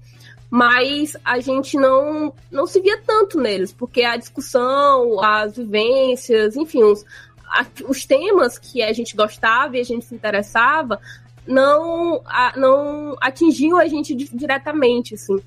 mas 0.49 1.17
a 1.25 1.39
gente 1.39 1.77
não, 1.77 2.33
não 2.51 2.67
se 2.67 2.79
via 2.79 3.01
tanto 3.05 3.39
neles, 3.39 3.73
porque 3.73 4.03
a 4.03 4.15
discussão, 4.17 5.23
as 5.23 5.57
vivências, 5.57 6.55
enfim, 6.55 6.83
os, 6.83 7.03
os 7.87 8.05
temas 8.05 8.57
que 8.57 8.81
a 8.81 8.93
gente 8.93 9.15
gostava 9.15 9.77
e 9.77 9.79
a 9.79 9.83
gente 9.83 10.05
se 10.05 10.13
interessava 10.13 10.99
não, 11.47 12.21
a- 12.25 12.53
não 12.57 13.15
atingiam 13.21 13.77
a 13.77 13.87
gente 13.87 14.15
di- 14.15 14.29
diretamente, 14.33 15.15
assim. 15.15 15.37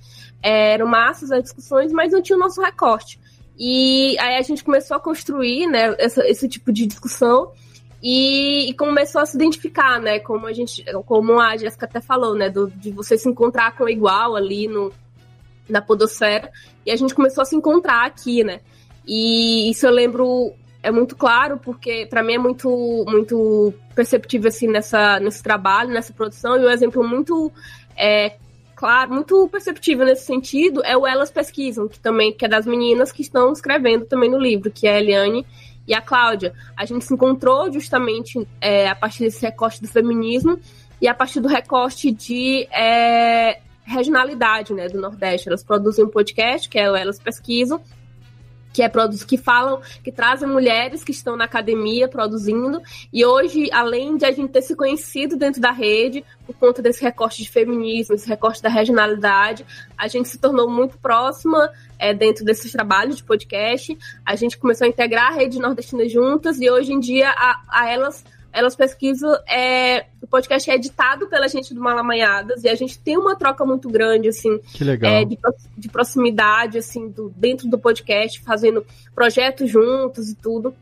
Eram 0.42 0.86
massas 0.86 1.30
as 1.32 1.42
discussões, 1.42 1.92
mas 1.92 2.12
não 2.12 2.22
tinha 2.22 2.36
o 2.36 2.40
nosso 2.40 2.60
recorte. 2.60 3.18
E 3.58 4.16
aí 4.18 4.36
a 4.36 4.42
gente 4.42 4.62
começou 4.62 4.96
a 4.96 5.00
construir, 5.00 5.66
né, 5.66 5.94
essa- 5.98 6.26
esse 6.28 6.46
tipo 6.48 6.70
de 6.72 6.86
discussão 6.86 7.52
e, 8.02 8.68
e 8.68 8.74
começou 8.74 9.20
a 9.22 9.26
se 9.26 9.34
identificar, 9.36 9.98
né, 9.98 10.18
como 10.18 10.46
a 10.46 10.52
gente, 10.52 10.84
como 11.06 11.40
a 11.40 11.56
Jéssica 11.56 11.86
até 11.86 12.00
falou, 12.00 12.34
né, 12.34 12.50
do- 12.50 12.70
de 12.70 12.90
você 12.90 13.16
se 13.16 13.28
encontrar 13.28 13.74
com 13.74 13.84
o 13.84 13.88
igual 13.88 14.36
ali 14.36 14.68
no, 14.68 14.92
na 15.68 15.80
podosfera, 15.80 16.52
e 16.84 16.90
a 16.90 16.96
gente 16.96 17.14
começou 17.14 17.40
a 17.42 17.44
se 17.46 17.56
encontrar 17.56 18.04
aqui, 18.04 18.44
né, 18.44 18.60
e 19.06 19.70
isso 19.70 19.86
eu 19.86 19.90
lembro, 19.90 20.52
é 20.86 20.90
muito 20.92 21.16
claro, 21.16 21.58
porque 21.58 22.06
para 22.08 22.22
mim 22.22 22.34
é 22.34 22.38
muito, 22.38 23.04
muito 23.08 23.74
perceptível, 23.92 24.46
assim, 24.46 24.68
nessa, 24.68 25.18
nesse 25.18 25.42
trabalho, 25.42 25.90
nessa 25.90 26.12
produção, 26.12 26.56
e 26.56 26.64
um 26.64 26.70
exemplo 26.70 27.02
muito 27.02 27.50
é, 27.96 28.36
claro, 28.76 29.12
muito 29.12 29.48
perceptível 29.48 30.06
nesse 30.06 30.24
sentido 30.24 30.80
é 30.84 30.96
o 30.96 31.04
Elas 31.04 31.28
Pesquisam, 31.28 31.88
que 31.88 31.98
também 31.98 32.32
que 32.32 32.44
é 32.44 32.48
das 32.48 32.66
meninas 32.66 33.10
que 33.10 33.20
estão 33.20 33.52
escrevendo 33.52 34.04
também 34.04 34.30
no 34.30 34.38
livro, 34.38 34.70
que 34.70 34.86
é 34.86 34.94
a 34.94 35.00
Eliane 35.00 35.44
e 35.88 35.92
a 35.92 36.00
Cláudia. 36.00 36.54
A 36.76 36.84
gente 36.84 37.04
se 37.04 37.12
encontrou 37.12 37.72
justamente 37.72 38.46
é, 38.60 38.88
a 38.88 38.94
partir 38.94 39.24
desse 39.24 39.42
recorte 39.44 39.82
do 39.82 39.88
feminismo 39.88 40.56
e 41.02 41.08
a 41.08 41.14
partir 41.14 41.40
do 41.40 41.48
recorte 41.48 42.12
de 42.12 42.68
é, 42.70 43.58
regionalidade 43.84 44.72
né, 44.72 44.88
do 44.88 45.00
Nordeste. 45.00 45.48
Elas 45.48 45.64
produzem 45.64 46.04
um 46.04 46.08
podcast, 46.08 46.68
que 46.68 46.78
é 46.78 46.88
o 46.88 46.94
Elas 46.94 47.18
Pesquisam, 47.18 47.80
que 48.76 48.82
é 48.82 48.90
produz 48.90 49.24
que 49.24 49.38
falam, 49.38 49.80
que 50.04 50.12
trazem 50.12 50.46
mulheres 50.46 51.02
que 51.02 51.10
estão 51.10 51.34
na 51.34 51.44
academia 51.44 52.06
produzindo. 52.08 52.82
E 53.10 53.24
hoje, 53.24 53.70
além 53.72 54.18
de 54.18 54.26
a 54.26 54.30
gente 54.30 54.50
ter 54.50 54.60
se 54.60 54.76
conhecido 54.76 55.34
dentro 55.34 55.62
da 55.62 55.70
rede, 55.70 56.22
por 56.46 56.54
conta 56.56 56.82
desse 56.82 57.02
recorte 57.02 57.42
de 57.42 57.48
feminismo, 57.48 58.14
esse 58.14 58.28
recorte 58.28 58.60
da 58.60 58.68
regionalidade, 58.68 59.64
a 59.96 60.06
gente 60.08 60.28
se 60.28 60.36
tornou 60.36 60.68
muito 60.68 60.98
próxima 60.98 61.72
é, 61.98 62.12
dentro 62.12 62.44
desses 62.44 62.70
trabalhos 62.70 63.16
de 63.16 63.24
podcast. 63.24 63.96
A 64.26 64.36
gente 64.36 64.58
começou 64.58 64.84
a 64.84 64.88
integrar 64.88 65.32
a 65.32 65.36
rede 65.36 65.58
nordestina 65.58 66.06
juntas 66.06 66.60
e 66.60 66.70
hoje 66.70 66.92
em 66.92 67.00
dia 67.00 67.30
a, 67.30 67.62
a 67.70 67.90
elas 67.90 68.22
elas 68.56 68.74
pesquisam, 68.74 69.30
é, 69.46 70.06
o 70.22 70.26
podcast 70.26 70.70
é 70.70 70.74
editado 70.74 71.26
pela 71.28 71.46
gente 71.46 71.74
do 71.74 71.80
Malamanhadas 71.80 72.64
e 72.64 72.68
a 72.70 72.74
gente 72.74 72.98
tem 72.98 73.18
uma 73.18 73.36
troca 73.36 73.66
muito 73.66 73.86
grande, 73.90 74.28
assim, 74.28 74.58
Que 74.72 74.82
legal. 74.82 75.12
é, 75.12 75.24
de, 75.26 75.38
de 75.76 75.88
proximidade, 75.90 76.78
assim, 76.78 77.10
do, 77.10 77.28
dentro 77.36 77.68
do 77.68 77.78
podcast, 77.78 78.40
fazendo 78.40 78.84
projetos 79.14 79.70
juntos 79.70 80.30
e 80.30 80.34
tudo. 80.34 80.74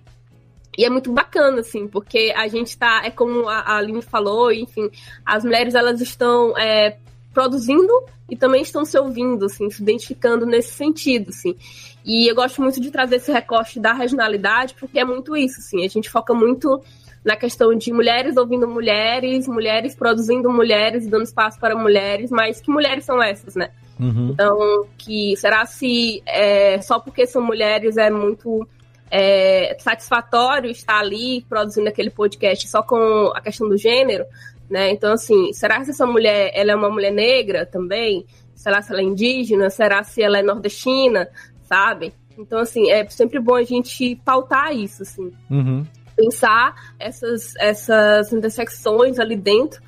E 0.78 0.84
é 0.84 0.90
muito 0.90 1.12
bacana, 1.12 1.60
assim, 1.60 1.88
porque 1.88 2.32
a 2.36 2.46
gente 2.46 2.78
tá, 2.78 3.02
é 3.04 3.10
como 3.10 3.48
a, 3.48 3.76
Aline 3.76 4.02
falou, 4.02 4.52
enfim, 4.52 4.88
as 5.26 5.42
mulheres 5.44 5.74
elas 5.74 6.00
estão 6.00 6.56
é, 6.56 6.96
produzindo 7.32 7.92
e 8.30 8.36
também 8.36 8.62
estão 8.62 8.84
se 8.84 8.96
ouvindo, 8.96 9.46
assim, 9.46 9.68
se 9.68 9.82
identificando 9.82 10.46
nesse 10.46 10.70
sentido, 10.70 11.30
assim. 11.30 11.56
E 12.04 12.30
eu 12.30 12.36
gosto 12.36 12.62
muito 12.62 12.80
de 12.80 12.92
trazer 12.92 13.16
esse 13.16 13.32
recorte 13.32 13.80
da 13.80 13.92
regionalidade, 13.92 14.74
porque 14.78 15.00
é 15.00 15.04
muito 15.04 15.36
isso, 15.36 15.58
assim, 15.58 15.84
a 15.84 15.88
gente 15.88 16.08
foca 16.08 16.32
muito 16.32 16.80
na 17.24 17.36
questão 17.36 17.74
de 17.74 17.92
mulheres 17.92 18.36
ouvindo 18.36 18.68
mulheres, 18.68 19.48
mulheres 19.48 19.94
produzindo 19.94 20.50
mulheres, 20.50 21.06
dando 21.06 21.24
espaço 21.24 21.58
para 21.58 21.74
mulheres, 21.74 22.30
mas 22.30 22.60
que 22.60 22.70
mulheres 22.70 23.04
são 23.04 23.22
essas, 23.22 23.54
né? 23.54 23.70
Uhum. 23.98 24.30
Então, 24.32 24.86
que 24.98 25.36
será 25.36 25.64
se 25.64 26.22
é, 26.26 26.80
só 26.82 26.98
porque 26.98 27.26
são 27.26 27.40
mulheres 27.40 27.96
é 27.96 28.10
muito 28.10 28.68
é, 29.10 29.76
satisfatório 29.78 30.70
estar 30.70 30.98
ali 30.98 31.42
produzindo 31.48 31.88
aquele 31.88 32.10
podcast 32.10 32.68
só 32.68 32.82
com 32.82 33.32
a 33.34 33.40
questão 33.40 33.68
do 33.68 33.76
gênero, 33.76 34.26
né? 34.68 34.90
Então, 34.90 35.12
assim, 35.12 35.52
será 35.52 35.82
que 35.82 35.90
essa 35.90 36.06
mulher 36.06 36.50
ela 36.54 36.72
é 36.72 36.76
uma 36.76 36.90
mulher 36.90 37.12
negra 37.12 37.64
também? 37.64 38.26
Será 38.54 38.82
se 38.82 38.92
ela 38.92 39.00
é 39.00 39.04
indígena? 39.04 39.70
Será 39.70 40.02
se 40.02 40.22
ela 40.22 40.38
é 40.38 40.42
nordestina? 40.42 41.28
Sabe? 41.62 42.12
Então, 42.36 42.58
assim, 42.58 42.90
é 42.90 43.08
sempre 43.08 43.38
bom 43.38 43.54
a 43.54 43.62
gente 43.62 44.16
pautar 44.24 44.74
isso, 44.74 45.02
assim 45.02 45.32
Uhum. 45.50 45.86
Pensar 46.16 46.94
essas, 46.98 47.54
essas 47.56 48.32
intersecções 48.32 49.18
ali 49.18 49.36
dentro 49.36 49.82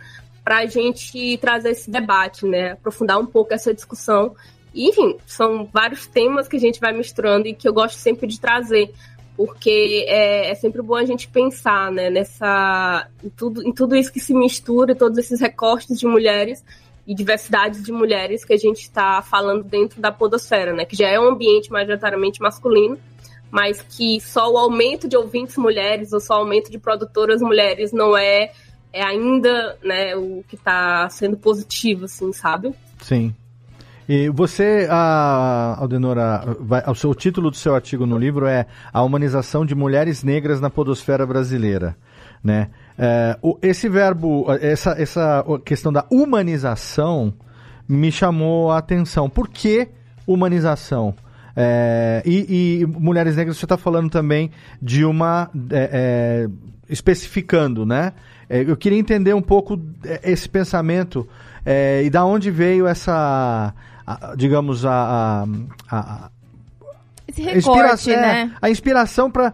para 0.46 0.58
a 0.58 0.66
gente 0.66 1.36
trazer 1.38 1.70
esse 1.70 1.90
debate, 1.90 2.46
né? 2.46 2.72
Aprofundar 2.72 3.18
um 3.18 3.26
pouco 3.26 3.52
essa 3.52 3.74
discussão. 3.74 4.36
E, 4.72 4.88
enfim, 4.88 5.16
são 5.26 5.68
vários 5.72 6.06
temas 6.06 6.46
que 6.46 6.56
a 6.56 6.60
gente 6.60 6.78
vai 6.78 6.92
misturando 6.92 7.48
e 7.48 7.54
que 7.54 7.68
eu 7.68 7.72
gosto 7.72 7.96
sempre 7.96 8.28
de 8.28 8.38
trazer, 8.38 8.92
porque 9.36 10.04
é, 10.06 10.50
é 10.50 10.54
sempre 10.54 10.82
bom 10.82 10.94
a 10.94 11.04
gente 11.04 11.26
pensar, 11.26 11.90
né? 11.90 12.10
Nessa, 12.10 13.08
em, 13.24 13.28
tudo, 13.28 13.66
em 13.66 13.72
tudo 13.72 13.96
isso 13.96 14.12
que 14.12 14.20
se 14.20 14.32
mistura, 14.32 14.94
todos 14.94 15.18
esses 15.18 15.40
recortes 15.40 15.98
de 15.98 16.06
mulheres 16.06 16.64
e 17.06 17.14
diversidades 17.14 17.82
de 17.82 17.90
mulheres 17.90 18.44
que 18.44 18.52
a 18.52 18.56
gente 18.56 18.82
está 18.82 19.22
falando 19.22 19.64
dentro 19.64 20.00
da 20.00 20.12
podosfera, 20.12 20.72
né? 20.72 20.84
Que 20.84 20.94
já 20.94 21.08
é 21.08 21.18
um 21.18 21.28
ambiente 21.28 21.72
majoritariamente 21.72 22.40
masculino, 22.40 22.98
mas 23.50 23.82
que 23.82 24.20
só 24.20 24.50
o 24.52 24.58
aumento 24.58 25.08
de 25.08 25.16
ouvintes 25.16 25.56
mulheres 25.56 26.12
ou 26.12 26.20
só 26.20 26.34
o 26.34 26.38
aumento 26.38 26.70
de 26.70 26.78
produtoras 26.78 27.40
mulheres 27.40 27.92
não 27.92 28.16
é, 28.16 28.52
é 28.92 29.02
ainda 29.02 29.76
né, 29.82 30.16
o 30.16 30.44
que 30.48 30.56
está 30.56 31.08
sendo 31.08 31.36
positivo, 31.36 32.06
assim, 32.06 32.32
sabe? 32.32 32.74
Sim. 33.02 33.34
E 34.08 34.28
você, 34.28 34.86
a 34.88 35.76
Aldenora, 35.80 36.56
vai, 36.60 36.82
o 36.88 36.94
seu 36.94 37.12
título 37.12 37.50
do 37.50 37.56
seu 37.56 37.74
artigo 37.74 38.06
no 38.06 38.16
livro 38.16 38.46
é 38.46 38.66
A 38.92 39.02
Humanização 39.02 39.66
de 39.66 39.74
Mulheres 39.74 40.22
Negras 40.22 40.60
na 40.60 40.70
Podosfera 40.70 41.26
Brasileira, 41.26 41.96
né? 42.42 42.70
É, 42.96 43.36
esse 43.62 43.88
verbo, 43.88 44.46
essa, 44.60 44.90
essa 44.92 45.44
questão 45.64 45.92
da 45.92 46.06
humanização 46.08 47.34
me 47.88 48.12
chamou 48.12 48.70
a 48.70 48.78
atenção. 48.78 49.28
Por 49.28 49.48
que 49.48 49.88
humanização? 50.24 51.14
É, 51.56 52.22
e, 52.26 52.80
e 52.82 52.86
mulheres 52.86 53.34
negras, 53.36 53.56
você 53.56 53.64
está 53.64 53.76
falando 53.78 54.10
também 54.10 54.50
de 54.80 55.04
uma. 55.04 55.50
é, 55.70 55.90
é, 55.92 56.48
especificando, 56.88 57.84
né? 57.86 58.12
É, 58.48 58.60
eu 58.62 58.76
queria 58.76 58.98
entender 58.98 59.34
um 59.34 59.42
pouco 59.42 59.80
é, 60.04 60.30
esse 60.30 60.48
pensamento 60.48 61.26
é, 61.64 62.02
e 62.04 62.10
da 62.10 62.24
onde 62.24 62.50
veio 62.50 62.86
essa. 62.86 63.72
a- 64.06 64.34
digamos, 64.36 64.84
a- 64.84 65.44
a- 65.90 65.96
a, 65.98 66.30
Esse 67.26 67.42
a 67.42 67.44
recorte, 67.54 67.58
inspiração, 67.58 68.12
é, 68.14 68.20
né? 68.44 68.52
a 68.62 68.70
inspiração 68.70 69.30
para 69.30 69.52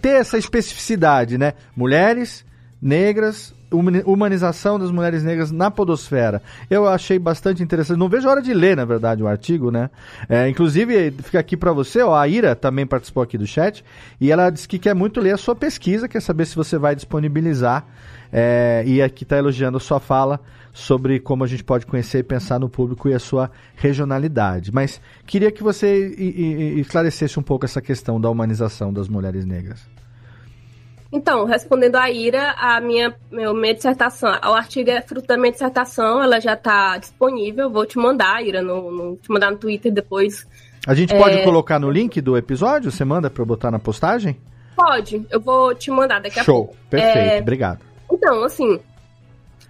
ter 0.00 0.08
essa 0.08 0.36
especificidade, 0.38 1.38
né? 1.38 1.52
Mulheres 1.76 2.44
negras, 2.82 3.54
humanização 4.04 4.78
das 4.78 4.90
mulheres 4.90 5.22
negras 5.22 5.50
na 5.50 5.70
podosfera. 5.70 6.42
Eu 6.68 6.86
achei 6.86 7.18
bastante 7.18 7.62
interessante. 7.62 7.98
Não 7.98 8.08
vejo 8.08 8.28
a 8.28 8.30
hora 8.32 8.42
de 8.42 8.52
ler, 8.52 8.76
na 8.76 8.84
verdade, 8.84 9.22
o 9.22 9.28
artigo, 9.28 9.70
né? 9.70 9.90
É, 10.28 10.48
inclusive, 10.48 11.10
fica 11.22 11.38
aqui 11.38 11.56
para 11.56 11.72
você, 11.72 12.02
ó, 12.02 12.14
a 12.14 12.26
Ira 12.26 12.54
também 12.54 12.86
participou 12.86 13.22
aqui 13.22 13.38
do 13.38 13.46
chat, 13.46 13.84
e 14.20 14.30
ela 14.30 14.50
disse 14.50 14.68
que 14.68 14.78
quer 14.78 14.94
muito 14.94 15.20
ler 15.20 15.34
a 15.34 15.36
sua 15.36 15.54
pesquisa, 15.54 16.08
quer 16.08 16.20
saber 16.20 16.46
se 16.46 16.56
você 16.56 16.78
vai 16.78 16.94
disponibilizar, 16.94 17.86
é, 18.32 18.82
e 18.86 19.00
aqui 19.00 19.22
está 19.22 19.36
elogiando 19.38 19.76
a 19.76 19.80
sua 19.80 20.00
fala 20.00 20.40
sobre 20.72 21.18
como 21.20 21.42
a 21.42 21.46
gente 21.46 21.64
pode 21.64 21.86
conhecer 21.86 22.18
e 22.18 22.22
pensar 22.22 22.60
no 22.60 22.68
público 22.68 23.08
e 23.08 23.14
a 23.14 23.18
sua 23.18 23.50
regionalidade. 23.76 24.70
Mas 24.70 25.00
queria 25.26 25.50
que 25.50 25.62
você 25.62 26.08
esclarecesse 26.76 27.38
um 27.38 27.42
pouco 27.42 27.64
essa 27.64 27.80
questão 27.80 28.20
da 28.20 28.28
humanização 28.28 28.92
das 28.92 29.08
mulheres 29.08 29.46
negras. 29.46 29.95
Então, 31.12 31.44
respondendo 31.44 31.96
a 31.96 32.10
Ira, 32.10 32.52
a 32.58 32.80
minha, 32.80 33.14
meu, 33.30 33.54
minha 33.54 33.72
dissertação, 33.74 34.28
o 34.30 34.52
artigo 34.54 34.90
é 34.90 35.00
fruto 35.00 35.26
da 35.28 35.36
minha 35.36 35.52
dissertação, 35.52 36.22
ela 36.22 36.40
já 36.40 36.54
está 36.54 36.98
disponível, 36.98 37.70
vou 37.70 37.86
te 37.86 37.96
mandar, 37.96 38.44
Ira, 38.44 38.60
no, 38.60 38.90
no- 38.90 39.16
te 39.16 39.30
mandar 39.30 39.50
no 39.50 39.56
Twitter 39.56 39.92
depois. 39.92 40.46
A 40.86 40.94
gente 40.94 41.14
É, 41.14 41.18
pode 41.18 41.42
colocar 41.42 41.78
no 41.78 41.90
link 41.90 42.20
do 42.20 42.36
episódio? 42.36 42.90
Você 42.90 43.04
manda 43.04 43.30
para 43.30 43.40
eu 43.42 43.46
botar 43.46 43.70
na 43.70 43.78
postagem? 43.78 44.36
Pode, 44.74 45.24
eu 45.30 45.40
vou 45.40 45.74
te 45.74 45.90
mandar 45.90 46.20
daqui 46.20 46.38
a 46.38 46.44
Show, 46.44 46.66
pouco. 46.66 46.76
perfeito, 46.90 47.34
É, 47.34 47.40
obrigado. 47.40 47.80
Então, 48.12 48.44
assim, 48.44 48.78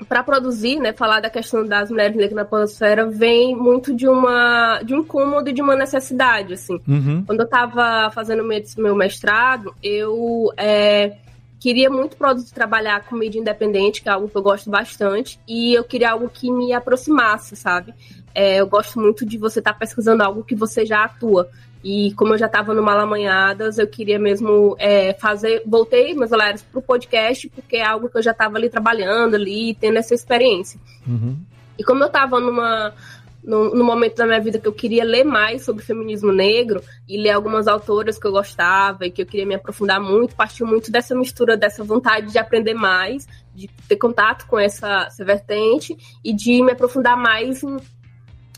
para 0.09 0.23
produzir, 0.23 0.79
né, 0.79 0.93
falar 0.93 1.21
da 1.21 1.31
questão 1.31 1.65
das 1.67 1.91
mulheres 1.91 2.17
negras 2.17 2.35
na 2.35 2.45
podosfera 2.45 3.07
vem 3.07 3.55
muito 3.57 3.95
de 3.95 4.07
uma 4.09 4.81
de 4.83 4.95
um 4.95 4.99
incômodo 4.99 5.49
e 5.49 5.53
de 5.53 5.63
uma 5.63 5.75
necessidade, 5.77 6.55
assim. 6.55 6.81
Uhum. 6.89 7.23
Quando 7.27 7.41
eu 7.41 7.45
estava 7.47 8.11
fazendo 8.11 8.43
meu, 8.45 8.61
meu 8.79 8.95
mestrado, 8.97 9.75
eu 9.83 10.53
é, 10.57 11.13
queria 11.59 11.91
muito 11.91 12.17
trabalhar 12.53 13.05
com 13.05 13.17
mídia 13.17 13.41
independente, 13.41 14.03
que 14.03 14.09
é 14.09 14.13
algo 14.13 14.29
que 14.29 14.37
eu 14.37 14.43
gosto 14.43 14.71
bastante, 14.71 15.39
e 15.47 15.75
eu 15.75 15.85
queria 15.85 16.13
algo 16.13 16.29
que 16.29 16.51
me 16.51 16.73
aproximasse, 16.73 17.57
sabe? 17.57 17.95
É, 18.35 18.57
eu 18.57 18.67
gosto 18.67 19.01
muito 19.01 19.25
de 19.25 19.39
você 19.39 19.61
estar 19.61 19.73
pesquisando 19.75 20.23
algo 20.23 20.45
que 20.45 20.55
você 20.55 20.85
já 20.85 21.05
atua. 21.05 21.49
E 21.83 22.13
como 22.15 22.35
eu 22.35 22.39
já 22.39 22.47
estava 22.47 22.75
no 22.75 22.83
Malamanhadas, 22.83 23.79
eu 23.79 23.87
queria 23.87 24.19
mesmo 24.19 24.77
é, 24.79 25.15
fazer. 25.15 25.63
Voltei 25.65 26.15
meus 26.15 26.33
olhares 26.33 26.63
para 26.63 26.79
o 26.79 26.83
podcast, 26.83 27.49
porque 27.49 27.77
é 27.77 27.85
algo 27.87 28.09
que 28.09 28.19
eu 28.19 28.23
já 28.23 28.33
estava 28.33 28.57
ali 28.59 28.69
trabalhando, 28.69 29.37
ali, 29.37 29.75
tendo 29.75 29.97
essa 29.97 30.15
experiência. 30.15 30.81
Uhum. 31.07 31.39
E 31.79 31.85
como 31.85 32.03
eu 32.03 32.09
estava 32.09 32.41
numa 32.41 32.93
no, 33.47 33.73
no 33.73 33.85
momento 33.85 34.17
da 34.17 34.27
minha 34.27 34.41
vida 34.41 34.59
que 34.59 34.67
eu 34.67 34.73
queria 34.73 35.05
ler 35.05 35.23
mais 35.23 35.65
sobre 35.65 35.85
feminismo 35.85 36.33
negro 36.33 36.83
e 37.09 37.17
ler 37.17 37.31
algumas 37.31 37.69
autoras 37.69 38.19
que 38.19 38.27
eu 38.27 38.33
gostava 38.33 39.07
e 39.07 39.11
que 39.11 39.23
eu 39.23 39.27
queria 39.27 39.47
me 39.47 39.55
aprofundar 39.55 40.01
muito, 40.01 40.35
partiu 40.35 40.67
muito 40.67 40.91
dessa 40.91 41.15
mistura, 41.15 41.57
dessa 41.57 41.85
vontade 41.85 42.33
de 42.33 42.39
aprender 42.39 42.75
mais, 42.75 43.29
de 43.55 43.69
ter 43.89 43.97
contato 43.97 44.49
com 44.49 44.59
essa, 44.59 45.05
essa 45.07 45.25
vertente 45.25 45.97
e 46.25 46.35
de 46.35 46.61
me 46.61 46.73
aprofundar 46.73 47.17
mais 47.17 47.63
em, 47.63 47.77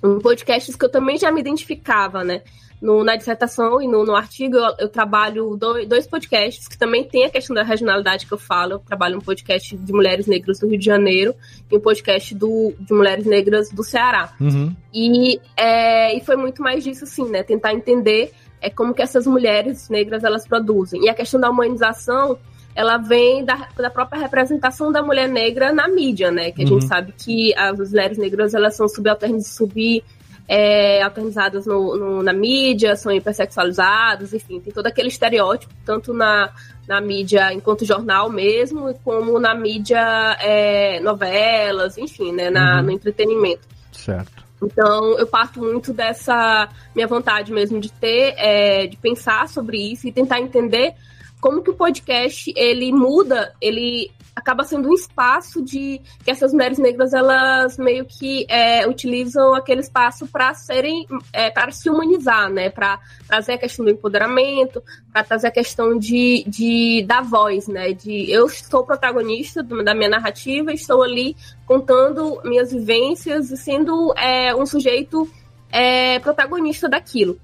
em 0.03 0.18
podcasts 0.20 0.74
que 0.74 0.84
eu 0.84 0.91
também 0.91 1.18
já 1.18 1.30
me 1.30 1.41
identificava, 1.41 2.24
né? 2.24 2.43
No, 2.81 3.03
na 3.03 3.16
dissertação 3.16 3.83
e 3.83 3.89
no, 3.89 4.05
no 4.05 4.14
artigo, 4.14 4.57
eu, 4.57 4.74
eu 4.79 4.89
trabalho 4.89 5.57
dois, 5.57 5.89
dois 5.89 6.07
podcasts 6.07 6.68
que 6.68 6.79
também 6.79 7.03
tem 7.03 7.24
a 7.24 7.31
questão 7.31 7.55
da 7.55 7.64
regionalidade 7.64 8.24
que 8.26 8.33
eu 8.33 8.39
falo. 8.39 8.74
Eu 8.74 8.79
trabalho 8.79 9.16
um 9.16 9.20
podcast 9.20 9.76
de 9.76 9.93
mulheres 9.93 10.26
negras 10.29 10.61
do 10.61 10.68
Rio 10.68 10.79
de 10.79 10.85
Janeiro 10.85 11.35
e 11.70 11.76
um 11.76 11.81
podcast 11.81 12.33
do, 12.37 12.72
de 12.79 12.93
mulheres 12.95 13.26
negras 13.26 13.70
do 13.70 13.83
Ceará. 13.83 14.33
Uhum. 14.41 14.72
E, 14.95 15.41
é, 15.57 16.16
e 16.16 16.20
foi 16.20 16.37
muito 16.37 16.62
mais 16.62 16.85
disso, 16.85 17.03
assim, 17.03 17.29
né? 17.29 17.43
Tentar 17.43 17.74
entender 17.74 18.31
é, 18.61 18.70
como 18.70 18.95
que 18.95 19.03
essas 19.03 19.26
mulheres 19.26 19.89
negras 19.89 20.22
elas 20.22 20.47
produzem. 20.47 21.03
E 21.05 21.09
a 21.09 21.14
questão 21.14 21.41
da 21.41 21.51
humanização, 21.51 22.39
ela 22.76 22.97
vem 22.97 23.45
da, 23.45 23.68
da 23.76 23.91
própria 23.91 24.20
representação 24.20 24.93
da 24.93 25.03
mulher 25.03 25.29
negra 25.29 25.72
na 25.72 25.89
mídia, 25.89 26.31
né? 26.31 26.53
Que 26.53 26.62
a 26.62 26.64
Uhum. 26.64 26.81
gente 26.81 26.87
sabe 26.87 27.12
que 27.18 27.53
as 27.57 27.91
mulheres 27.91 28.18
negras 28.18 28.55
elas 28.55 28.76
são 28.76 28.87
subalternas, 28.89 29.49
sub 29.49 30.05
é, 30.49 31.03
alternizadas 31.03 31.66
no, 31.66 31.94
no- 31.96 32.22
na 32.22 32.32
mídia, 32.32 32.96
são 32.96 33.12
hipersexualizadas, 33.12 34.32
enfim, 34.32 34.59
tem 34.61 34.72
todo 34.72 34.86
aquele 34.86 35.09
estereótipo, 35.09 35.72
tanto 35.84 36.14
na, 36.14 36.51
na 36.86 37.01
mídia 37.01 37.53
enquanto 37.53 37.84
jornal 37.84 38.30
mesmo, 38.30 38.94
como 39.05 39.38
na 39.38 39.55
mídia 39.55 40.01
é, 40.40 41.01
novelas, 41.01 41.99
enfim, 41.99 42.32
né, 42.32 42.49
na, 42.51 42.76
Uhum. 42.78 42.82
no 42.84 42.90
entretenimento. 42.92 43.68
Certo. 43.92 44.49
Então, 44.62 45.16
eu 45.18 45.26
parto 45.26 45.61
muito 45.61 45.92
dessa 45.92 46.68
minha 46.94 47.07
vontade 47.07 47.53
mesmo 47.53 47.78
de 47.78 47.92
ter, 47.92 48.34
é, 48.38 48.86
de 48.86 48.96
pensar 48.96 49.49
sobre 49.49 49.76
isso 49.92 50.09
e 50.09 50.12
tentar 50.12 50.40
entender 50.40 50.94
como 51.40 51.62
que 51.62 51.70
o 51.70 51.74
podcast, 51.74 52.53
ele 52.57 52.90
muda, 52.90 53.55
ele 53.61 54.11
acaba 54.39 54.64
sendo 54.64 54.89
um 54.89 54.95
espaço 54.95 55.62
de 55.62 56.01
que 56.24 56.30
essas 56.30 56.53
mulheres 56.53 56.78
negras 56.78 57.12
elas 57.12 57.76
meio 57.76 58.05
que 58.05 58.47
é, 58.49 58.86
utilizam 58.86 59.53
aquele 59.55 59.80
espaço 59.80 60.26
para 60.28 60.55
serem 60.55 61.07
é, 61.32 61.51
para 61.51 61.72
se 61.72 61.91
humanizar, 61.91 62.49
né? 62.49 62.70
Para 62.70 63.01
trazer 63.26 63.55
a 63.55 63.59
questão 63.59 63.84
do 63.84 63.91
empoderamento, 63.91 64.82
para 65.12 65.24
trazer 65.24 65.49
a 65.49 65.51
questão 65.51 65.99
de, 65.99 66.45
de 66.47 67.05
da 67.07 67.20
voz, 67.20 67.66
né? 67.66 67.93
De 67.93 68.30
eu 68.30 68.49
sou 68.49 68.84
protagonista 68.84 69.62
da 69.62 69.95
minha 69.95 70.09
narrativa, 70.09 70.72
estou 70.72 71.03
ali 71.03 71.36
contando 71.66 72.41
minhas 72.45 72.72
vivências 72.72 73.51
e 73.51 73.57
sendo 73.57 74.14
é, 74.16 74.55
um 74.55 74.64
sujeito 74.64 75.28
é, 75.70 76.18
protagonista 76.20 76.89
daquilo. 76.89 77.39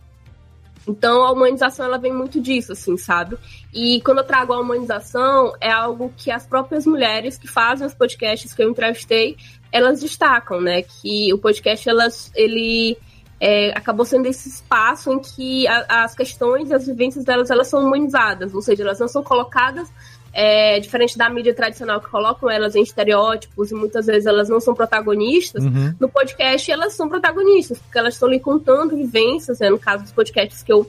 Então 0.87 1.25
a 1.25 1.33
humanização 1.33 1.87
ela 1.87 1.99
vem 1.99 2.13
muito 2.13 2.41
disso, 2.41 2.73
assim, 2.73 2.97
sabe? 2.97 3.37
E 3.73 4.01
quando 4.03 4.19
eu 4.19 4.25
trago 4.25 4.53
a 4.53 4.61
humanização, 4.61 5.53
é 5.61 5.71
algo 5.71 6.13
que 6.17 6.31
as 6.31 6.47
próprias 6.47 6.87
mulheres 6.87 7.39
que 7.39 7.49
fazem 7.49 7.87
os 7.87 7.95
podcasts 7.95 8.53
que 8.53 8.63
eu 8.63 8.71
entrevistei, 8.71 9.37
elas 9.73 10.01
destacam, 10.01 10.61
né? 10.61 10.83
Que 10.83 11.33
o 11.33 11.39
podcast 11.39 11.89
elas, 11.89 12.31
ele 12.35 12.99
é, 13.41 13.71
acabou 13.77 14.05
sendo 14.05 14.27
esse 14.27 14.49
espaço 14.49 15.13
em 15.13 15.19
que 15.19 15.67
a, 15.67 16.05
as 16.05 16.15
questões 16.15 16.71
as 16.71 16.87
vivências 16.87 17.25
delas 17.25 17.51
elas 17.51 17.69
são 17.69 17.85
humanizadas, 17.85 18.55
ou 18.55 18.63
seja, 18.63 18.83
elas 18.83 19.01
não 19.01 19.09
são 19.09 19.23
colocadas 19.23 19.91
é, 20.35 20.81
diferente 20.81 21.17
da 21.17 21.31
mídia 21.31 21.55
tradicional 21.55 22.01
que 22.01 22.11
colocam 22.11 22.51
elas 22.51 22.75
em 22.75 22.83
estereótipos 22.83 23.71
e 23.71 23.75
muitas 23.75 24.07
vezes 24.07 24.27
elas 24.27 24.49
não 24.49 24.59
são 24.59 24.75
protagonistas, 24.75 25.65
uhum. 25.65 25.95
no 26.01 26.09
podcast 26.09 26.71
elas 26.73 26.93
são 26.95 27.09
protagonistas, 27.09 27.79
porque 27.79 27.97
elas 27.97 28.15
estão 28.15 28.29
lhe 28.29 28.41
contando 28.41 28.97
vivências, 28.97 29.61
né, 29.61 29.71
no 29.71 29.79
caso 29.79 30.03
dos 30.03 30.13
podcasts 30.13 30.63
que 30.63 30.73
eu 30.73 30.87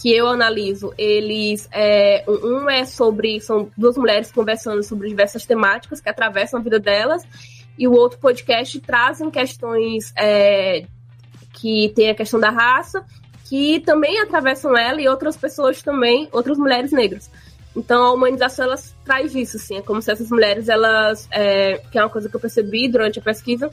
que 0.00 0.12
eu 0.12 0.26
analiso, 0.26 0.92
eles 0.98 1.68
é, 1.70 2.24
um 2.26 2.68
é 2.68 2.84
sobre 2.84 3.40
são 3.40 3.70
duas 3.76 3.96
mulheres 3.96 4.32
conversando 4.32 4.82
sobre 4.82 5.08
diversas 5.08 5.46
temáticas 5.46 6.00
que 6.00 6.08
atravessam 6.08 6.58
a 6.60 6.62
vida 6.62 6.80
delas 6.80 7.22
e 7.78 7.86
o 7.86 7.92
outro 7.92 8.18
podcast 8.18 8.78
trazem 8.80 9.30
questões 9.30 10.12
é, 10.16 10.84
que 11.52 11.92
tem 11.94 12.10
a 12.10 12.14
questão 12.14 12.40
da 12.40 12.50
raça 12.50 13.04
que 13.48 13.80
também 13.80 14.18
atravessam 14.18 14.76
ela 14.76 15.00
e 15.00 15.06
outras 15.06 15.36
pessoas 15.36 15.82
também, 15.82 16.26
outras 16.32 16.56
mulheres 16.56 16.90
negras. 16.90 17.30
Então 17.74 18.02
a 18.04 18.12
humanização 18.12 18.66
ela 18.66 18.76
traz 19.04 19.34
isso, 19.34 19.56
assim, 19.56 19.76
é 19.78 19.82
como 19.82 20.02
se 20.02 20.10
essas 20.12 20.30
mulheres, 20.30 20.68
elas, 20.68 21.26
é, 21.30 21.78
que 21.90 21.98
é 21.98 22.02
uma 22.02 22.10
coisa 22.10 22.28
que 22.28 22.36
eu 22.36 22.40
percebi 22.40 22.88
durante 22.88 23.18
a 23.18 23.22
pesquisa, 23.22 23.70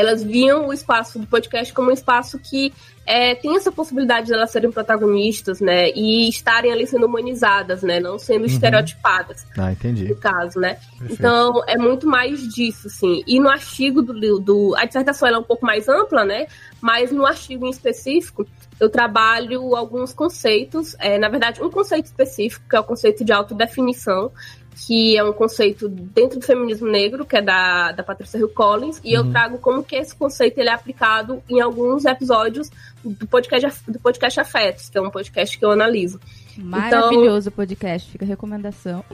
elas 0.00 0.22
viam 0.22 0.66
o 0.68 0.72
espaço 0.72 1.18
do 1.18 1.26
podcast 1.26 1.72
como 1.72 1.90
um 1.90 1.92
espaço 1.92 2.38
que 2.38 2.72
é, 3.06 3.34
tem 3.34 3.56
essa 3.56 3.72
possibilidade 3.72 4.26
de 4.26 4.34
elas 4.34 4.50
serem 4.50 4.70
protagonistas, 4.70 5.60
né? 5.60 5.90
E 5.90 6.28
estarem 6.28 6.72
ali 6.72 6.86
sendo 6.86 7.06
humanizadas, 7.06 7.82
né? 7.82 7.98
Não 7.98 8.18
sendo 8.18 8.42
uhum. 8.42 8.46
estereotipadas. 8.46 9.44
Ah, 9.58 9.72
entendi. 9.72 10.08
No 10.08 10.16
caso, 10.16 10.60
né? 10.60 10.74
Perfeito. 10.98 11.14
Então, 11.14 11.62
é 11.66 11.76
muito 11.76 12.06
mais 12.06 12.46
disso, 12.48 12.86
assim. 12.86 13.22
E 13.26 13.40
no 13.40 13.48
artigo 13.48 14.00
do, 14.00 14.38
do... 14.38 14.74
A 14.76 14.84
dissertação 14.84 15.28
é 15.28 15.38
um 15.38 15.42
pouco 15.42 15.66
mais 15.66 15.88
ampla, 15.88 16.24
né? 16.24 16.46
Mas 16.80 17.10
no 17.10 17.26
artigo 17.26 17.66
em 17.66 17.70
específico, 17.70 18.46
eu 18.78 18.88
trabalho 18.88 19.74
alguns 19.74 20.12
conceitos, 20.12 20.94
é, 20.98 21.18
na 21.18 21.28
verdade, 21.28 21.62
um 21.62 21.70
conceito 21.70 22.06
específico, 22.06 22.64
que 22.68 22.76
é 22.76 22.80
o 22.80 22.84
conceito 22.84 23.24
de 23.24 23.32
autodefinição, 23.32 24.30
que 24.74 25.16
é 25.16 25.24
um 25.24 25.32
conceito 25.32 25.88
dentro 25.88 26.38
do 26.38 26.44
feminismo 26.44 26.88
negro, 26.88 27.24
que 27.24 27.36
é 27.36 27.42
da, 27.42 27.92
da 27.92 28.02
Patrícia 28.02 28.38
Hill 28.38 28.48
Collins, 28.48 29.00
e 29.04 29.16
uhum. 29.16 29.24
eu 29.24 29.30
trago 29.30 29.58
como 29.58 29.82
que 29.82 29.96
esse 29.96 30.14
conceito 30.14 30.58
ele 30.58 30.68
é 30.68 30.72
aplicado 30.72 31.42
em 31.48 31.60
alguns 31.60 32.04
episódios 32.04 32.70
do 33.04 33.26
podcast, 33.26 33.90
do 33.90 33.98
podcast 33.98 34.40
Afetos, 34.40 34.88
que 34.88 34.98
é 34.98 35.00
um 35.00 35.10
podcast 35.10 35.58
que 35.58 35.64
eu 35.64 35.70
analiso. 35.70 36.20
Maravilhoso 36.56 37.48
então, 37.48 37.56
podcast, 37.56 38.10
fica 38.10 38.24
a 38.24 38.28
recomendação. 38.28 39.04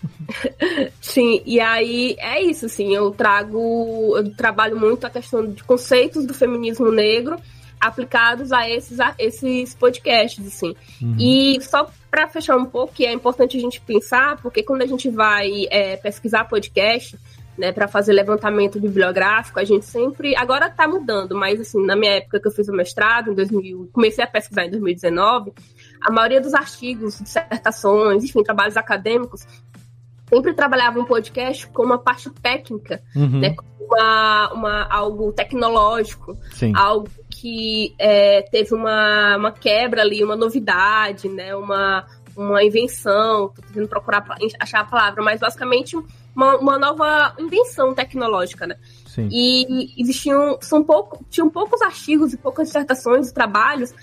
Sim, 1.00 1.42
e 1.44 1.58
aí 1.60 2.16
é 2.18 2.42
isso, 2.42 2.66
assim, 2.66 2.94
eu 2.94 3.10
trago, 3.10 4.16
eu 4.16 4.34
trabalho 4.34 4.78
muito 4.78 5.06
a 5.06 5.10
questão 5.10 5.46
de 5.46 5.64
conceitos 5.64 6.24
do 6.26 6.34
feminismo 6.34 6.90
negro, 6.90 7.38
aplicados 7.80 8.52
a 8.52 8.68
esses, 8.68 9.00
a 9.00 9.14
esses 9.18 9.74
podcasts, 9.74 10.46
assim. 10.46 10.74
Uhum. 11.00 11.16
E 11.18 11.58
só 11.60 11.88
para 12.10 12.28
fechar 12.28 12.56
um 12.56 12.64
pouco, 12.64 12.94
que 12.94 13.04
é 13.04 13.12
importante 13.12 13.56
a 13.56 13.60
gente 13.60 13.80
pensar, 13.80 14.40
porque 14.40 14.62
quando 14.62 14.82
a 14.82 14.86
gente 14.86 15.08
vai 15.10 15.66
é, 15.70 15.96
pesquisar 15.96 16.44
podcast, 16.44 17.18
né, 17.58 17.72
para 17.72 17.88
fazer 17.88 18.12
levantamento 18.12 18.78
bibliográfico, 18.80 19.58
a 19.58 19.64
gente 19.64 19.86
sempre. 19.86 20.36
Agora 20.36 20.66
está 20.66 20.86
mudando, 20.86 21.34
mas 21.34 21.60
assim, 21.60 21.84
na 21.84 21.96
minha 21.96 22.12
época 22.12 22.40
que 22.40 22.46
eu 22.46 22.52
fiz 22.52 22.68
o 22.68 22.72
mestrado, 22.72 23.30
em 23.30 23.34
2000, 23.34 23.90
comecei 23.92 24.22
a 24.22 24.26
pesquisar 24.26 24.66
em 24.66 24.70
2019, 24.70 25.52
a 26.02 26.10
maioria 26.10 26.40
dos 26.40 26.54
artigos, 26.54 27.18
dissertações, 27.18 28.24
enfim, 28.24 28.42
trabalhos 28.42 28.76
acadêmicos, 28.76 29.46
sempre 30.28 30.52
trabalhavam 30.54 31.02
um 31.02 31.06
podcast 31.06 31.66
com 31.68 31.82
uma 31.82 31.98
parte 31.98 32.30
técnica, 32.30 33.02
uhum. 33.14 33.40
né, 33.40 33.56
uma, 33.80 34.52
uma, 34.52 34.82
algo 34.90 35.32
tecnológico, 35.32 36.36
Sim. 36.52 36.72
algo 36.74 37.08
que 37.40 37.94
é, 37.98 38.42
teve 38.50 38.74
uma, 38.74 39.36
uma 39.36 39.52
quebra 39.52 40.02
ali, 40.02 40.24
uma 40.24 40.36
novidade, 40.36 41.28
né? 41.28 41.54
Uma, 41.54 42.06
uma 42.36 42.62
invenção, 42.64 43.48
tô 43.48 43.62
tentando 43.62 43.88
procurar 43.88 44.24
achar 44.58 44.80
a 44.80 44.84
palavra, 44.84 45.22
mas 45.22 45.40
basicamente 45.40 45.96
uma, 46.34 46.56
uma 46.56 46.78
nova 46.78 47.34
invenção 47.38 47.94
tecnológica, 47.94 48.66
né? 48.66 48.76
Sim. 49.06 49.28
E 49.30 49.94
existiam, 50.00 50.58
são 50.60 50.82
pouco, 50.82 51.24
tinham 51.30 51.48
poucos 51.48 51.80
artigos 51.82 52.32
e 52.32 52.36
poucas 52.36 52.68
dissertações 52.68 53.28
e 53.28 53.34
trabalhos 53.34 53.94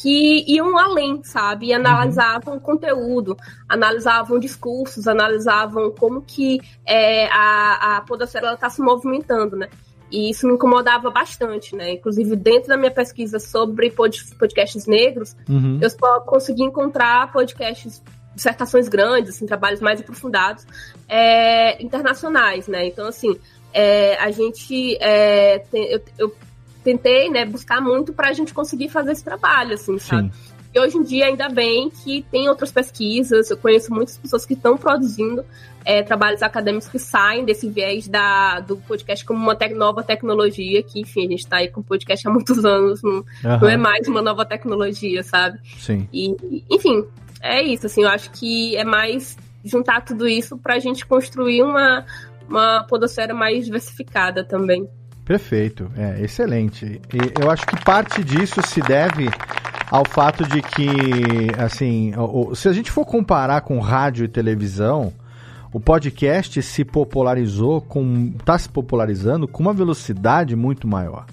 que 0.00 0.44
iam 0.46 0.78
além, 0.78 1.22
sabe? 1.24 1.66
E 1.66 1.72
analisavam 1.72 2.54
uhum. 2.54 2.60
conteúdo, 2.60 3.36
analisavam 3.68 4.38
discursos, 4.38 5.08
analisavam 5.08 5.90
como 5.90 6.22
que 6.22 6.60
é, 6.86 7.26
a, 7.26 7.96
a 7.96 8.00
podosfera 8.02 8.54
está 8.54 8.70
se 8.70 8.80
movimentando, 8.80 9.56
né? 9.56 9.68
E 10.10 10.30
isso 10.30 10.46
me 10.46 10.54
incomodava 10.54 11.10
bastante, 11.10 11.76
né? 11.76 11.92
Inclusive, 11.92 12.34
dentro 12.36 12.68
da 12.68 12.76
minha 12.76 12.90
pesquisa 12.90 13.38
sobre 13.38 13.90
podcasts 13.90 14.86
negros, 14.86 15.36
uhum. 15.48 15.78
eu 15.80 15.88
só 15.90 16.20
consegui 16.20 16.64
encontrar 16.64 17.30
podcasts, 17.32 18.02
dissertações 18.34 18.88
grandes, 18.88 19.36
assim, 19.36 19.46
trabalhos 19.46 19.80
mais 19.80 20.00
aprofundados, 20.00 20.66
é, 21.08 21.82
internacionais, 21.82 22.66
né? 22.66 22.86
Então, 22.86 23.06
assim, 23.06 23.38
é, 23.72 24.16
a 24.16 24.30
gente... 24.30 24.96
É, 25.00 25.58
tem, 25.70 25.84
eu, 25.92 26.02
eu, 26.18 26.34
tentei, 26.82 27.28
né, 27.30 27.44
buscar 27.44 27.80
muito 27.80 28.12
para 28.12 28.30
a 28.30 28.32
gente 28.32 28.54
conseguir 28.54 28.88
fazer 28.88 29.12
esse 29.12 29.22
trabalho, 29.22 29.74
assim, 29.74 29.98
sabe? 29.98 30.32
Sim. 30.32 30.49
E 30.72 30.78
hoje 30.78 30.96
em 30.96 31.02
dia, 31.02 31.26
ainda 31.26 31.48
bem 31.48 31.90
que 31.90 32.22
tem 32.30 32.48
outras 32.48 32.70
pesquisas, 32.70 33.50
eu 33.50 33.56
conheço 33.56 33.92
muitas 33.92 34.16
pessoas 34.16 34.46
que 34.46 34.54
estão 34.54 34.76
produzindo 34.76 35.44
é, 35.84 36.02
trabalhos 36.02 36.42
acadêmicos 36.42 36.88
que 36.88 36.98
saem 36.98 37.44
desse 37.44 37.68
viés 37.68 38.06
da, 38.06 38.60
do 38.60 38.76
podcast 38.76 39.24
como 39.24 39.40
uma 39.40 39.56
nova 39.74 40.02
tecnologia, 40.02 40.82
que, 40.82 41.00
enfim, 41.00 41.26
a 41.26 41.30
gente 41.30 41.40
está 41.40 41.56
aí 41.56 41.68
com 41.68 41.80
o 41.80 41.84
podcast 41.84 42.26
há 42.26 42.30
muitos 42.30 42.64
anos, 42.64 43.02
não, 43.02 43.12
uhum. 43.12 43.24
não, 43.62 43.68
é 43.68 43.76
mais 43.76 44.06
uma 44.06 44.22
nova 44.22 44.44
tecnologia, 44.44 45.22
sabe? 45.22 45.58
Sim. 45.78 46.08
E, 46.12 46.64
enfim, 46.70 47.04
é 47.40 47.62
isso, 47.62 47.86
assim, 47.86 48.02
eu 48.02 48.08
acho 48.08 48.30
que 48.30 48.76
é 48.76 48.84
mais 48.84 49.36
juntar 49.64 50.02
tudo 50.02 50.28
isso 50.28 50.56
para 50.56 50.74
a 50.74 50.78
gente 50.78 51.04
construir 51.04 51.62
uma, 51.62 52.04
uma 52.48 52.84
podosfera 52.84 53.34
mais 53.34 53.64
diversificada 53.64 54.44
também. 54.44 54.88
Perfeito, 55.24 55.90
é 55.96 56.22
excelente. 56.22 57.00
E 57.12 57.42
eu 57.42 57.50
acho 57.50 57.66
que 57.66 57.84
parte 57.84 58.24
disso 58.24 58.60
se 58.66 58.80
deve 58.80 59.28
ao 59.90 60.04
fato 60.04 60.46
de 60.46 60.62
que, 60.62 60.88
assim, 61.58 62.12
se 62.54 62.68
a 62.68 62.72
gente 62.72 62.90
for 62.90 63.04
comparar 63.04 63.62
com 63.62 63.80
rádio 63.80 64.24
e 64.24 64.28
televisão, 64.28 65.12
o 65.72 65.80
podcast 65.80 66.62
se 66.62 66.84
popularizou 66.84 67.84
está 68.38 68.58
se 68.58 68.68
popularizando 68.68 69.48
com 69.48 69.62
uma 69.62 69.72
velocidade 69.72 70.54
muito 70.54 70.86
maior. 70.86 71.26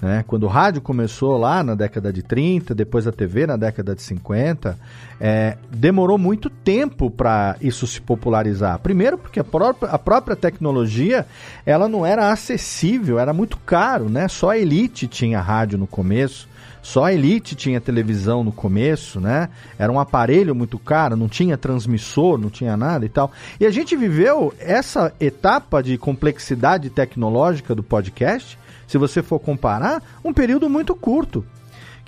Né? 0.00 0.24
Quando 0.26 0.44
o 0.44 0.48
rádio 0.48 0.80
começou 0.80 1.36
lá 1.36 1.62
na 1.62 1.74
década 1.74 2.12
de 2.12 2.22
30, 2.22 2.74
depois 2.74 3.06
a 3.06 3.12
TV 3.12 3.46
na 3.46 3.56
década 3.56 3.94
de 3.94 4.02
50, 4.02 4.78
é, 5.20 5.58
demorou 5.70 6.16
muito 6.16 6.48
tempo 6.48 7.10
para 7.10 7.56
isso 7.60 7.86
se 7.86 8.00
popularizar. 8.00 8.78
Primeiro 8.78 9.18
porque 9.18 9.40
a 9.40 9.44
própria, 9.44 9.90
a 9.90 9.98
própria 9.98 10.36
tecnologia 10.36 11.26
ela 11.66 11.88
não 11.88 12.06
era 12.06 12.30
acessível, 12.30 13.18
era 13.18 13.32
muito 13.32 13.58
caro, 13.58 14.08
né? 14.08 14.28
Só 14.28 14.50
a 14.50 14.58
elite 14.58 15.08
tinha 15.08 15.40
rádio 15.40 15.76
no 15.76 15.86
começo. 15.86 16.48
Só 16.88 17.04
a 17.04 17.12
Elite 17.12 17.54
tinha 17.54 17.82
televisão 17.82 18.42
no 18.42 18.50
começo, 18.50 19.20
né? 19.20 19.50
Era 19.78 19.92
um 19.92 20.00
aparelho 20.00 20.54
muito 20.54 20.78
caro, 20.78 21.16
não 21.16 21.28
tinha 21.28 21.58
transmissor, 21.58 22.38
não 22.38 22.48
tinha 22.48 22.78
nada 22.78 23.04
e 23.04 23.10
tal. 23.10 23.30
E 23.60 23.66
a 23.66 23.70
gente 23.70 23.94
viveu 23.94 24.54
essa 24.58 25.12
etapa 25.20 25.82
de 25.82 25.98
complexidade 25.98 26.88
tecnológica 26.88 27.74
do 27.74 27.82
podcast, 27.82 28.58
se 28.86 28.96
você 28.96 29.22
for 29.22 29.38
comparar, 29.38 30.02
um 30.24 30.32
período 30.32 30.66
muito 30.70 30.96
curto 30.96 31.44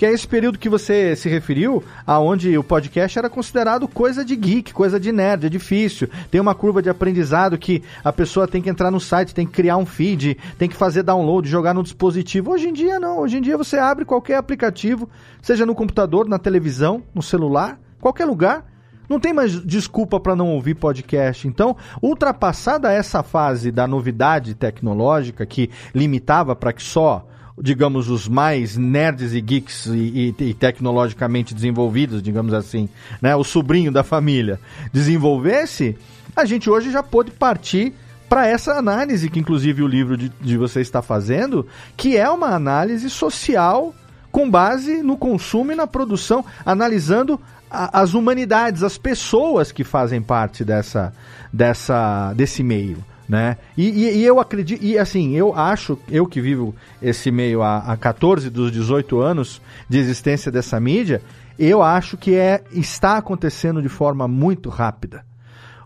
que 0.01 0.07
é 0.07 0.12
esse 0.14 0.26
período 0.26 0.59
que 0.59 0.70
você 0.70 1.14
se 1.14 1.28
referiu, 1.28 1.84
aonde 2.07 2.57
o 2.57 2.64
podcast 2.64 3.18
era 3.18 3.28
considerado 3.28 3.86
coisa 3.86 4.24
de 4.24 4.34
geek, 4.34 4.72
coisa 4.72 4.98
de 4.98 5.12
nerd, 5.12 5.44
é 5.44 5.51
difícil. 5.51 6.09
Tem 6.30 6.40
uma 6.40 6.55
curva 6.55 6.80
de 6.80 6.88
aprendizado 6.88 7.59
que 7.59 7.82
a 8.03 8.11
pessoa 8.11 8.48
tem 8.48 8.62
que 8.62 8.70
entrar 8.70 8.90
no 8.90 8.98
site, 8.98 9.34
tem 9.34 9.44
que 9.44 9.53
criar 9.53 9.76
um 9.76 9.84
feed, 9.84 10.38
tem 10.57 10.70
que 10.70 10.74
fazer 10.74 11.03
download, 11.03 11.46
jogar 11.46 11.74
no 11.74 11.82
dispositivo. 11.82 12.51
Hoje 12.51 12.70
em 12.70 12.72
dia 12.72 12.98
não, 12.98 13.18
hoje 13.18 13.36
em 13.36 13.42
dia 13.42 13.59
você 13.59 13.76
abre 13.76 14.07
qualquer 14.07 14.36
aplicativo, 14.36 15.07
seja 15.42 15.66
no 15.66 15.74
computador, 15.74 16.26
na 16.26 16.38
televisão, 16.38 17.03
no 17.14 17.20
celular, 17.20 17.78
qualquer 18.01 18.24
lugar, 18.24 18.64
não 19.07 19.20
tem 19.20 19.34
mais 19.34 19.62
desculpa 19.66 20.18
para 20.18 20.34
não 20.34 20.48
ouvir 20.48 20.76
podcast. 20.76 21.46
Então, 21.46 21.76
ultrapassada 22.01 22.90
essa 22.90 23.22
fase 23.22 23.70
da 23.70 23.86
novidade 23.86 24.55
tecnológica 24.55 25.44
que 25.44 25.68
limitava 25.94 26.57
para 26.57 26.72
que 26.72 26.82
só 26.82 27.26
digamos, 27.61 28.08
os 28.08 28.26
mais 28.26 28.76
nerds 28.76 29.34
e 29.34 29.40
geeks 29.40 29.86
e, 29.86 30.34
e, 30.38 30.44
e, 30.44 30.54
tecnologicamente 30.54 31.54
desenvolvidos, 31.54 32.22
digamos 32.22 32.54
assim, 32.54 32.88
né, 33.20 33.36
o 33.36 33.44
sobrinho 33.44 33.92
da 33.92 34.02
família, 34.02 34.58
desenvolvesse, 34.92 35.96
a 36.34 36.44
gente 36.44 36.70
hoje 36.70 36.90
já 36.90 37.02
pôde 37.02 37.30
partir 37.30 37.92
para 38.28 38.46
essa 38.46 38.74
análise 38.74 39.28
que, 39.28 39.40
inclusive, 39.40 39.82
o 39.82 39.86
livro 39.86 40.16
de, 40.16 40.30
de 40.40 40.56
você 40.56 40.80
está 40.80 41.02
fazendo, 41.02 41.66
que 41.96 42.16
é 42.16 42.28
uma 42.30 42.54
análise 42.54 43.11
social 43.11 43.94
com 44.32 44.48
base 44.48 45.02
no 45.02 45.16
consumo 45.16 45.72
e 45.72 45.74
na 45.74 45.86
produção, 45.86 46.44
analisando 46.64 47.38
a, 47.70 48.00
as 48.00 48.14
humanidades, 48.14 48.82
as 48.82 48.96
pessoas 48.96 49.72
que 49.72 49.84
fazem 49.84 50.22
parte 50.22 50.64
dessa, 50.64 51.12
dessa, 51.52 52.32
desse 52.34 52.62
meio 52.62 53.04
né? 53.30 53.58
E, 53.76 53.88
e, 53.88 54.16
e, 54.16 54.24
eu 54.24 54.40
acredito, 54.40 54.82
e 54.82 54.98
assim, 54.98 55.36
eu 55.36 55.54
acho, 55.54 55.96
eu 56.10 56.26
que 56.26 56.40
vivo 56.40 56.74
esse 57.00 57.30
meio 57.30 57.62
há, 57.62 57.78
há 57.78 57.96
14 57.96 58.50
dos 58.50 58.72
18 58.72 59.20
anos 59.20 59.62
de 59.88 59.98
existência 59.98 60.50
dessa 60.50 60.80
mídia, 60.80 61.22
eu 61.56 61.80
acho 61.80 62.16
que 62.16 62.34
é, 62.34 62.64
está 62.72 63.18
acontecendo 63.18 63.80
de 63.80 63.88
forma 63.88 64.26
muito 64.26 64.68
rápida. 64.68 65.24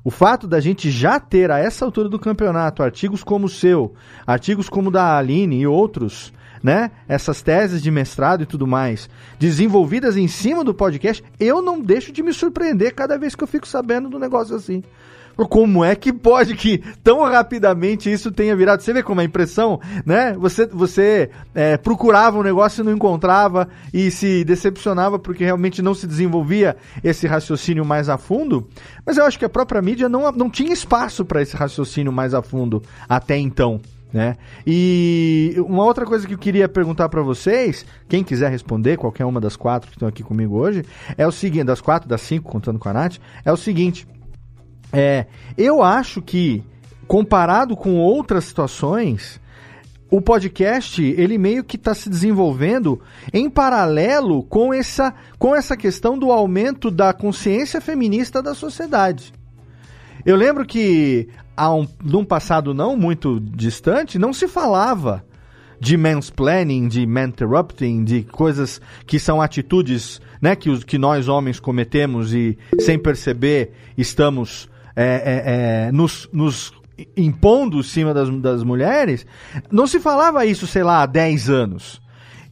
O 0.03 0.11
fato 0.11 0.49
da 0.49 0.59
gente 0.59 0.91
já 0.91 1.21
ter 1.21 1.51
a 1.51 1.59
essa 1.59 1.85
altura 1.85 2.09
do 2.09 2.19
campeonato 2.19 2.83
artigos 2.83 3.23
como 3.23 3.45
o 3.45 3.51
seu, 3.51 3.93
artigos 4.27 4.71
como 4.71 4.89
o 4.89 4.93
da 4.93 5.19
Aline 5.19 5.61
e 5.61 5.67
outros, 5.67 6.33
né? 6.63 6.93
Essas 7.07 7.43
teses 7.43 7.83
de 7.83 7.91
mestrado 7.91 8.43
e 8.43 8.47
tudo 8.47 8.67
mais, 8.67 9.07
desenvolvidas 9.39 10.17
em 10.17 10.29
cima 10.29 10.65
do 10.65 10.73
podcast, 10.73 11.23
eu 11.39 11.61
não 11.61 11.79
deixo 11.79 12.11
de 12.11 12.23
me 12.23 12.33
surpreender 12.33 12.95
cada 12.95 13.19
vez 13.19 13.35
que 13.35 13.45
eu 13.45 13.49
fico 13.49 13.69
sabendo 13.69 14.09
do 14.09 14.19
negócio 14.19 14.57
assim. 14.57 14.83
Como 15.37 15.85
é 15.85 15.95
que 15.95 16.13
pode 16.13 16.55
que 16.55 16.79
tão 17.03 17.23
rapidamente 17.25 18.11
isso 18.11 18.31
tenha 18.31 18.55
virado? 18.55 18.83
Você 18.83 18.93
vê 18.93 19.03
como 19.03 19.21
a 19.21 19.25
impressão, 19.25 19.81
né? 20.07 20.33
Você, 20.35 20.67
você 20.67 21.31
é, 21.55 21.77
procurava 21.77 22.39
um 22.39 22.43
negócio 22.43 22.83
e 22.83 22.85
não 22.85 22.93
encontrava 22.93 23.69
e 23.93 24.11
se 24.11 24.45
decepcionava 24.45 25.19
porque 25.19 25.45
realmente 25.45 25.83
não 25.83 25.95
se 25.95 26.07
desenvolvia 26.07 26.77
esse 27.03 27.27
raciocínio 27.27 27.85
mais 27.85 28.09
a 28.09 28.17
fundo. 28.17 28.69
Mas 29.05 29.17
eu 29.17 29.25
acho 29.25 29.39
que 29.39 29.45
a 29.45 29.49
própria 29.49 29.83
mídia 29.83 30.09
não, 30.09 30.31
não 30.33 30.49
tinha 30.49 30.73
espaço 30.73 31.25
para 31.25 31.43
esse 31.43 31.57
raciocínio 31.57 32.13
mais 32.13 32.35
a 32.35 32.43
fundo 32.43 32.83
até 33.09 33.37
então. 33.37 33.81
Né? 34.15 34.37
E 34.65 35.57
uma 35.67 35.83
outra 35.83 36.07
coisa 36.07 36.25
que 36.25 36.35
eu 36.35 36.39
queria 36.39 36.69
perguntar 36.69 37.09
para 37.09 37.21
vocês, 37.21 37.85
quem 38.09 38.23
quiser 38.23 38.49
responder, 38.49 38.97
qualquer 38.97 39.25
uma 39.25 39.41
das 39.41 39.57
quatro 39.57 39.91
que 39.91 39.97
estão 39.97 40.07
aqui 40.07 40.23
comigo 40.23 40.57
hoje, 40.57 40.85
é 41.19 41.27
o 41.27 41.33
seguinte, 41.33 41.65
das 41.65 41.81
quatro, 41.81 42.09
das 42.09 42.21
cinco, 42.21 42.49
contando 42.49 42.79
com 42.79 42.89
a 42.89 42.93
Nath, 42.93 43.17
é 43.45 43.53
o 43.53 43.57
seguinte, 43.57 44.07
é, 44.95 45.27
eu 45.57 45.83
acho 45.83 46.23
que, 46.23 46.63
comparado 47.07 47.77
com 47.77 47.97
outras 47.97 48.45
situações, 48.45 49.41
o 50.11 50.21
podcast 50.21 51.03
ele 51.03 51.37
meio 51.37 51.65
que 51.65 51.77
está 51.77 51.95
se 51.95 52.09
desenvolvendo 52.09 53.01
em 53.33 53.51
paralelo 53.51 54.45
com 54.45 54.73
essa, 54.73 55.13
com 55.39 55.57
essa 55.57 55.77
questão 55.77 56.17
do 56.17 56.31
aumento 56.31 56.91
da 56.91 57.13
consciência 57.13 57.81
feminista 57.81 58.43
da 58.43 58.55
sociedade. 58.55 59.33
Eu 60.25 60.37
lembro 60.37 60.65
que 60.65 61.29
há 61.57 61.75
um, 61.75 61.87
num 62.03 62.25
passado 62.25 62.73
não 62.73 62.97
muito 62.97 63.41
distante 63.41 64.19
não 64.19 64.33
se 64.33 64.47
falava 64.47 65.25
de 65.81 65.97
mansplaining, 65.97 66.89
de 66.89 67.03
interrupting, 67.03 68.05
de 68.05 68.23
coisas 68.23 68.81
que 69.07 69.19
são 69.19 69.43
atitudes 69.43 70.21
né, 70.41 70.55
que, 70.55 70.71
os, 70.71 70.85
que 70.85 70.97
nós 70.97 71.29
homens 71.29 71.61
cometemos 71.61 72.33
e 72.33 72.57
sem 72.79 72.99
perceber 72.99 73.73
estamos 73.99 74.69
é, 74.97 75.05
é, 75.05 75.87
é, 75.89 75.93
nos, 75.93 76.29
nos 76.33 76.73
impondo 77.17 77.83
cima 77.83 78.15
das, 78.15 78.29
das 78.41 78.63
mulheres, 78.63 79.27
não 79.71 79.87
se 79.87 79.99
falava 79.99 80.47
isso, 80.47 80.67
sei 80.67 80.83
lá, 80.83 81.03
há 81.03 81.07
10 81.07 81.51
anos. 81.51 82.03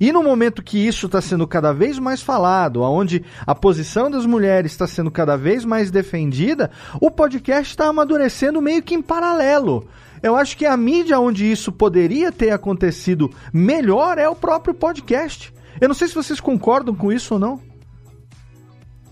E 0.01 0.11
no 0.11 0.21
momento 0.21 0.65
que 0.65 0.85
isso 0.85 1.07
está 1.07 1.21
sendo 1.21 1.47
cada 1.47 1.73
vez 1.73 1.97
mais 1.97 2.21
falado, 2.21 2.83
onde 2.83 3.25
a 3.47 3.55
posição 3.55 4.11
das 4.11 4.27
mulheres 4.27 4.73
está 4.73 4.85
sendo 4.85 5.13
cada 5.13 5.37
vez 5.37 5.65
mais 5.65 5.93
defendida, 5.93 6.73
o 7.01 7.09
podcast 7.09 7.73
está 7.73 7.87
amadurecendo 7.87 8.61
meio 8.61 8.83
que 8.83 8.97
em 8.97 9.03
paralelo. 9.03 9.87
Eu 10.21 10.35
acho 10.35 10.57
que 10.57 10.67
a 10.67 10.77
mídia 10.77 11.21
onde 11.21 11.49
isso 11.49 11.71
poderia 11.71 12.33
ter 12.33 12.51
acontecido 12.51 13.31
melhor 13.53 14.19
é 14.19 14.29
o 14.29 14.35
próprio 14.35 14.75
podcast. 14.75 15.55
Eu 15.81 15.87
não 15.87 15.95
sei 15.95 16.09
se 16.09 16.15
vocês 16.17 16.41
concordam 16.41 16.95
com 16.95 17.13
isso 17.13 17.35
ou 17.35 17.41
não. 17.41 17.72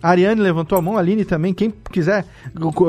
A 0.03 0.11
Ariane 0.11 0.41
levantou 0.41 0.79
a 0.79 0.83
mão, 0.83 0.97
a 0.97 1.01
Aline 1.01 1.25
também. 1.25 1.53
Quem 1.53 1.73
quiser 1.91 2.25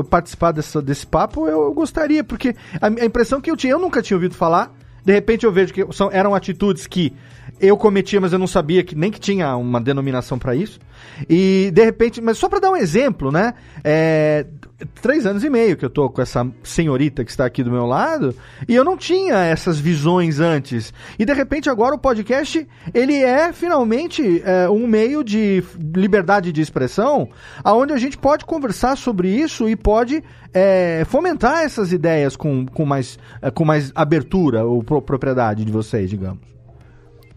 participar 0.09 0.51
dessa, 0.51 0.81
desse 0.81 1.05
papo, 1.05 1.47
eu 1.47 1.73
gostaria, 1.73 2.23
porque 2.23 2.55
a, 2.81 2.87
a, 2.87 3.05
impressão 3.05 3.41
que 3.41 3.51
eu 3.51 3.57
tinha, 3.57 3.73
eu 3.73 3.79
nunca 3.79 4.01
tinha 4.01 4.17
ouvido 4.17 4.35
falar. 4.35 4.73
De 5.03 5.11
repente 5.11 5.45
eu 5.45 5.51
vejo 5.51 5.73
que 5.73 5.85
são, 5.93 6.09
eram 6.11 6.35
atitudes 6.35 6.85
que 6.85 7.13
eu 7.59 7.75
cometia, 7.75 8.21
mas 8.21 8.33
eu 8.33 8.39
não 8.39 8.47
sabia 8.47 8.83
que 8.83 8.95
nem 8.95 9.11
que 9.11 9.19
tinha 9.19 9.55
uma 9.55 9.81
denominação 9.81 10.37
para 10.37 10.55
isso. 10.55 10.79
E 11.29 11.71
de 11.73 11.83
repente, 11.83 12.21
mas 12.21 12.37
só 12.37 12.47
para 12.47 12.59
dar 12.59 12.71
um 12.71 12.75
exemplo, 12.75 13.31
né? 13.31 13.53
É, 13.83 14.45
três 15.01 15.25
anos 15.25 15.43
e 15.43 15.49
meio 15.49 15.77
que 15.77 15.85
eu 15.85 15.89
tô 15.89 16.09
com 16.09 16.21
essa 16.21 16.47
senhorita 16.63 17.23
que 17.23 17.31
está 17.31 17.45
aqui 17.45 17.63
do 17.63 17.71
meu 17.71 17.85
lado 17.85 18.35
e 18.67 18.75
eu 18.75 18.83
não 18.83 18.97
tinha 18.97 19.35
essas 19.35 19.79
visões 19.79 20.39
antes. 20.39 20.93
E 21.17 21.25
de 21.25 21.33
repente 21.33 21.69
agora 21.69 21.95
o 21.95 21.99
podcast 21.99 22.67
ele 22.93 23.15
é 23.15 23.51
finalmente 23.53 24.41
é, 24.43 24.69
um 24.69 24.87
meio 24.87 25.23
de 25.23 25.63
liberdade 25.95 26.51
de 26.51 26.61
expressão, 26.61 27.29
aonde 27.63 27.93
a 27.93 27.97
gente 27.97 28.17
pode 28.17 28.45
conversar 28.45 28.95
sobre 28.95 29.29
isso 29.29 29.67
e 29.67 29.75
pode 29.75 30.23
é, 30.53 31.03
fomentar 31.07 31.63
essas 31.63 31.91
ideias 31.91 32.35
com, 32.35 32.65
com, 32.65 32.85
mais, 32.85 33.17
é, 33.41 33.49
com 33.51 33.65
mais 33.65 33.91
abertura 33.95 34.65
ou 34.65 34.83
propriedade 34.83 35.65
de 35.65 35.71
vocês, 35.71 36.09
digamos. 36.09 36.51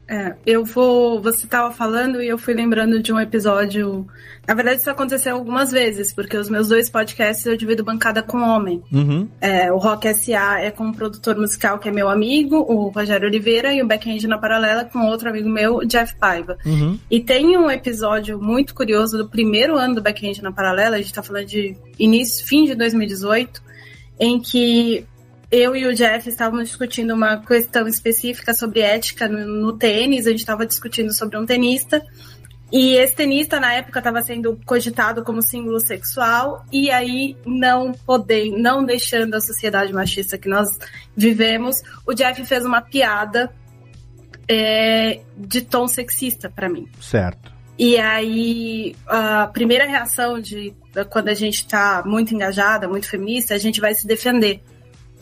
É, 0.07 0.35
eu 0.45 0.65
vou. 0.65 1.21
Você 1.23 1.47
estava 1.47 1.73
falando 1.73 2.23
e 2.23 2.29
eu 2.29 2.37
fui 2.37 2.53
lembrando 2.53 3.03
de 3.03 3.13
um 3.13 3.19
episódio. 3.19 4.07
Na 4.47 4.53
verdade, 4.53 4.81
isso 4.81 4.91
aconteceu 4.91 5.35
algumas 5.35 5.73
vezes, 5.73 6.13
porque 6.13 6.37
os 6.37 6.51
meus 6.51 6.69
dois 6.69 6.91
podcasts 6.91 7.47
eu 7.47 7.57
divido 7.57 7.83
bancada 7.83 8.23
com 8.23 8.39
homem. 8.43 8.83
Uhum. 8.93 9.27
É, 9.41 9.73
o 9.73 9.79
Rock 9.79 10.13
SA 10.15 10.61
é 10.61 10.71
com 10.71 10.85
um 10.85 10.93
produtor 10.93 11.37
musical 11.37 11.79
que 11.79 11.89
é 11.89 11.93
meu 11.93 12.11
amigo, 12.11 12.57
o 12.57 12.89
Rogério 12.89 13.27
Oliveira, 13.27 13.73
e 13.73 13.83
o 13.83 13.87
Backend 13.87 14.27
na 14.27 14.37
Paralela 14.37 14.85
com 14.85 15.07
outro 15.07 15.31
amigo 15.31 15.49
meu, 15.49 15.79
Jeff 15.87 16.15
Paiva. 16.17 16.59
Uhum. 16.67 16.99
E 17.11 17.21
tem 17.21 17.57
um 17.57 17.71
episódio 17.71 18.39
muito 18.39 18.75
curioso 18.75 19.17
do 19.17 19.29
primeiro 19.29 19.79
ano 19.79 19.95
do 19.95 20.03
Backend 20.03 20.43
na 20.43 20.53
Paralela, 20.53 20.97
a 20.97 20.99
gente 20.99 21.07
está 21.07 21.23
falando 21.23 21.47
de 21.47 21.75
início, 21.99 22.47
fim 22.47 22.65
de 22.65 22.75
2018, 22.75 23.63
em 24.21 24.39
que 24.39 25.07
eu 25.55 25.77
e 25.77 25.87
o 25.87 25.95
Jeff 25.95 26.29
estávamos 26.29 26.71
discutindo 26.71 27.15
uma 27.15 27.37
questão 27.37 27.87
específica 27.87 28.53
sobre 28.53 28.81
ética 28.81 29.29
no, 29.29 29.47
no 29.47 29.73
tênis, 29.73 30.27
a 30.27 30.31
gente 30.31 30.41
estava 30.41 30.67
discutindo 30.67 31.13
sobre 31.13 31.39
um 31.39 31.47
tenista. 31.47 32.05
E 32.73 32.97
esse 32.97 33.15
tenista, 33.15 33.61
na 33.61 33.73
época, 33.73 34.01
estava 34.01 34.21
sendo 34.21 34.59
cogitado 34.67 35.23
como 35.23 35.41
símbolo 35.41 35.79
sexual, 35.79 36.67
e 36.73 36.91
aí, 36.91 37.37
não 37.47 37.93
podendo, 37.93 38.59
não 38.59 38.85
deixando 38.85 39.35
a 39.35 39.41
sociedade 39.41 39.93
machista 39.93 40.37
que 40.37 40.49
nós 40.49 40.69
vivemos, 41.17 41.81
o 42.05 42.13
Jeff 42.13 42.45
fez 42.45 42.65
uma 42.65 42.83
piada 42.83 43.49
é, 44.49 45.21
de 45.37 45.61
tom 45.61 45.87
sexista 45.87 46.51
para 46.51 46.69
mim. 46.69 46.89
Certo. 47.01 47.53
E 47.79 47.97
aí, 47.97 48.97
a 49.07 49.47
primeira 49.47 49.85
reação 49.85 50.41
de 50.41 50.75
quando 51.11 51.29
a 51.29 51.35
gente 51.35 51.59
está 51.59 52.03
muito 52.05 52.35
engajada, 52.35 52.89
muito 52.89 53.09
feminista, 53.09 53.55
a 53.55 53.59
gente 53.59 53.81
vai 53.81 53.95
se 53.95 54.05
defender. 54.05 54.61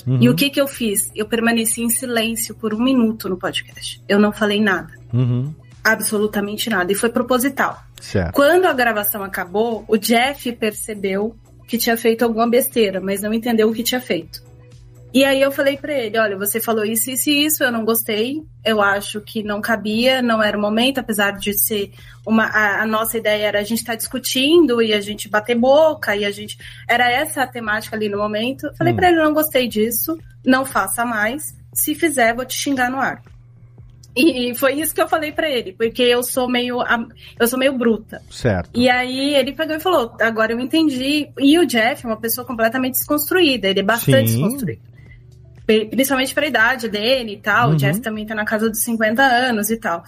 Uhum. 0.06 0.18
E 0.20 0.28
o 0.28 0.34
que 0.34 0.50
que 0.50 0.60
eu 0.60 0.66
fiz? 0.66 1.10
Eu 1.14 1.26
permaneci 1.26 1.82
em 1.82 1.90
silêncio 1.90 2.54
por 2.54 2.74
um 2.74 2.82
minuto 2.82 3.28
no 3.28 3.36
podcast. 3.36 4.02
Eu 4.08 4.18
não 4.18 4.32
falei 4.32 4.60
nada. 4.60 4.92
Uhum. 5.12 5.54
Absolutamente 5.82 6.70
nada. 6.70 6.92
E 6.92 6.94
foi 6.94 7.08
proposital. 7.08 7.82
Certo. 8.00 8.34
Quando 8.34 8.66
a 8.66 8.72
gravação 8.72 9.22
acabou, 9.22 9.84
o 9.86 9.96
Jeff 9.96 10.50
percebeu 10.52 11.36
que 11.66 11.78
tinha 11.78 11.96
feito 11.96 12.22
alguma 12.22 12.48
besteira, 12.48 13.00
mas 13.00 13.22
não 13.22 13.32
entendeu 13.32 13.68
o 13.68 13.72
que 13.72 13.82
tinha 13.82 14.00
feito. 14.00 14.42
E 15.14 15.24
aí 15.26 15.42
eu 15.42 15.52
falei 15.52 15.76
para 15.76 15.92
ele, 15.92 16.18
olha, 16.18 16.38
você 16.38 16.58
falou 16.58 16.84
isso, 16.84 17.10
isso 17.10 17.28
e 17.28 17.44
isso, 17.44 17.62
eu 17.62 17.70
não 17.70 17.84
gostei, 17.84 18.42
eu 18.64 18.80
acho 18.80 19.20
que 19.20 19.42
não 19.42 19.60
cabia, 19.60 20.22
não 20.22 20.42
era 20.42 20.56
o 20.56 20.60
momento, 20.60 20.98
apesar 20.98 21.32
de 21.32 21.52
ser 21.52 21.92
uma 22.26 22.46
a, 22.46 22.82
a 22.82 22.86
nossa 22.86 23.18
ideia 23.18 23.46
era 23.46 23.60
a 23.60 23.62
gente 23.62 23.80
estar 23.80 23.92
tá 23.92 23.96
discutindo 23.96 24.80
e 24.80 24.94
a 24.94 25.00
gente 25.02 25.28
bater 25.28 25.54
boca 25.54 26.16
e 26.16 26.24
a 26.24 26.30
gente 26.30 26.56
era 26.88 27.10
essa 27.10 27.42
a 27.42 27.46
temática 27.46 27.94
ali 27.94 28.08
no 28.08 28.16
momento. 28.16 28.68
Eu 28.68 28.74
falei 28.74 28.94
hum. 28.94 28.96
para 28.96 29.08
ele, 29.08 29.22
não 29.22 29.34
gostei 29.34 29.68
disso, 29.68 30.18
não 30.44 30.64
faça 30.64 31.04
mais, 31.04 31.54
se 31.74 31.94
fizer 31.94 32.34
vou 32.34 32.46
te 32.46 32.56
xingar 32.56 32.90
no 32.90 32.98
ar. 32.98 33.20
E 34.16 34.54
foi 34.54 34.74
isso 34.74 34.94
que 34.94 35.00
eu 35.00 35.08
falei 35.08 35.32
para 35.32 35.48
ele, 35.48 35.72
porque 35.72 36.02
eu 36.02 36.22
sou 36.22 36.48
meio 36.48 36.78
eu 37.38 37.46
sou 37.46 37.58
meio 37.58 37.76
bruta. 37.76 38.22
Certo. 38.30 38.70
E 38.74 38.88
aí 38.88 39.34
ele 39.34 39.52
pegou 39.52 39.76
e 39.76 39.80
falou: 39.80 40.16
"Agora 40.20 40.52
eu 40.52 40.60
entendi". 40.60 41.28
E 41.38 41.58
o 41.58 41.66
Jeff 41.66 42.04
é 42.04 42.08
uma 42.08 42.20
pessoa 42.20 42.46
completamente 42.46 42.94
desconstruída, 42.94 43.68
ele 43.68 43.80
é 43.80 43.82
bastante 43.82 44.30
Sim. 44.30 44.38
desconstruído 44.38 44.91
principalmente 45.66 46.34
para 46.34 46.44
a 46.44 46.48
idade 46.48 46.88
dele 46.88 47.34
e 47.34 47.38
tal. 47.38 47.68
Uhum. 47.68 47.74
O 47.74 47.76
Jeff 47.76 48.00
também 48.00 48.26
tá 48.26 48.34
na 48.34 48.44
casa 48.44 48.68
dos 48.68 48.82
50 48.82 49.22
anos 49.22 49.70
e 49.70 49.76
tal. 49.76 50.02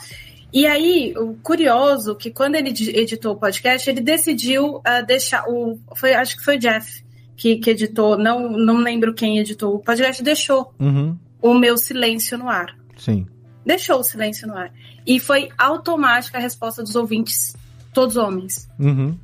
E 0.52 0.66
aí, 0.66 1.12
o 1.16 1.34
curioso 1.42 2.14
que 2.14 2.30
quando 2.30 2.54
ele 2.54 2.70
editou 2.70 3.32
o 3.32 3.36
podcast, 3.36 3.90
ele 3.90 4.00
decidiu 4.00 4.76
uh, 4.76 5.04
deixar 5.06 5.44
o. 5.48 5.78
Foi, 5.96 6.14
acho 6.14 6.36
que 6.36 6.44
foi 6.44 6.56
o 6.56 6.58
Jeff 6.60 7.04
que, 7.36 7.56
que 7.56 7.70
editou, 7.70 8.16
não, 8.16 8.48
não 8.50 8.76
lembro 8.76 9.12
quem 9.12 9.38
editou 9.38 9.74
o 9.74 9.78
podcast, 9.80 10.22
deixou 10.22 10.72
Uhum. 10.78 11.18
o 11.42 11.54
meu 11.54 11.76
silêncio 11.76 12.38
no 12.38 12.48
ar. 12.48 12.76
Sim. 12.96 13.26
Deixou 13.66 13.98
o 13.98 14.04
silêncio 14.04 14.46
no 14.46 14.56
ar. 14.56 14.70
E 15.06 15.18
foi 15.18 15.48
automática 15.58 16.38
a 16.38 16.40
resposta 16.40 16.82
dos 16.82 16.94
ouvintes, 16.94 17.56
todos 17.92 18.16
homens. 18.16 18.68
Uhum. 18.78 19.18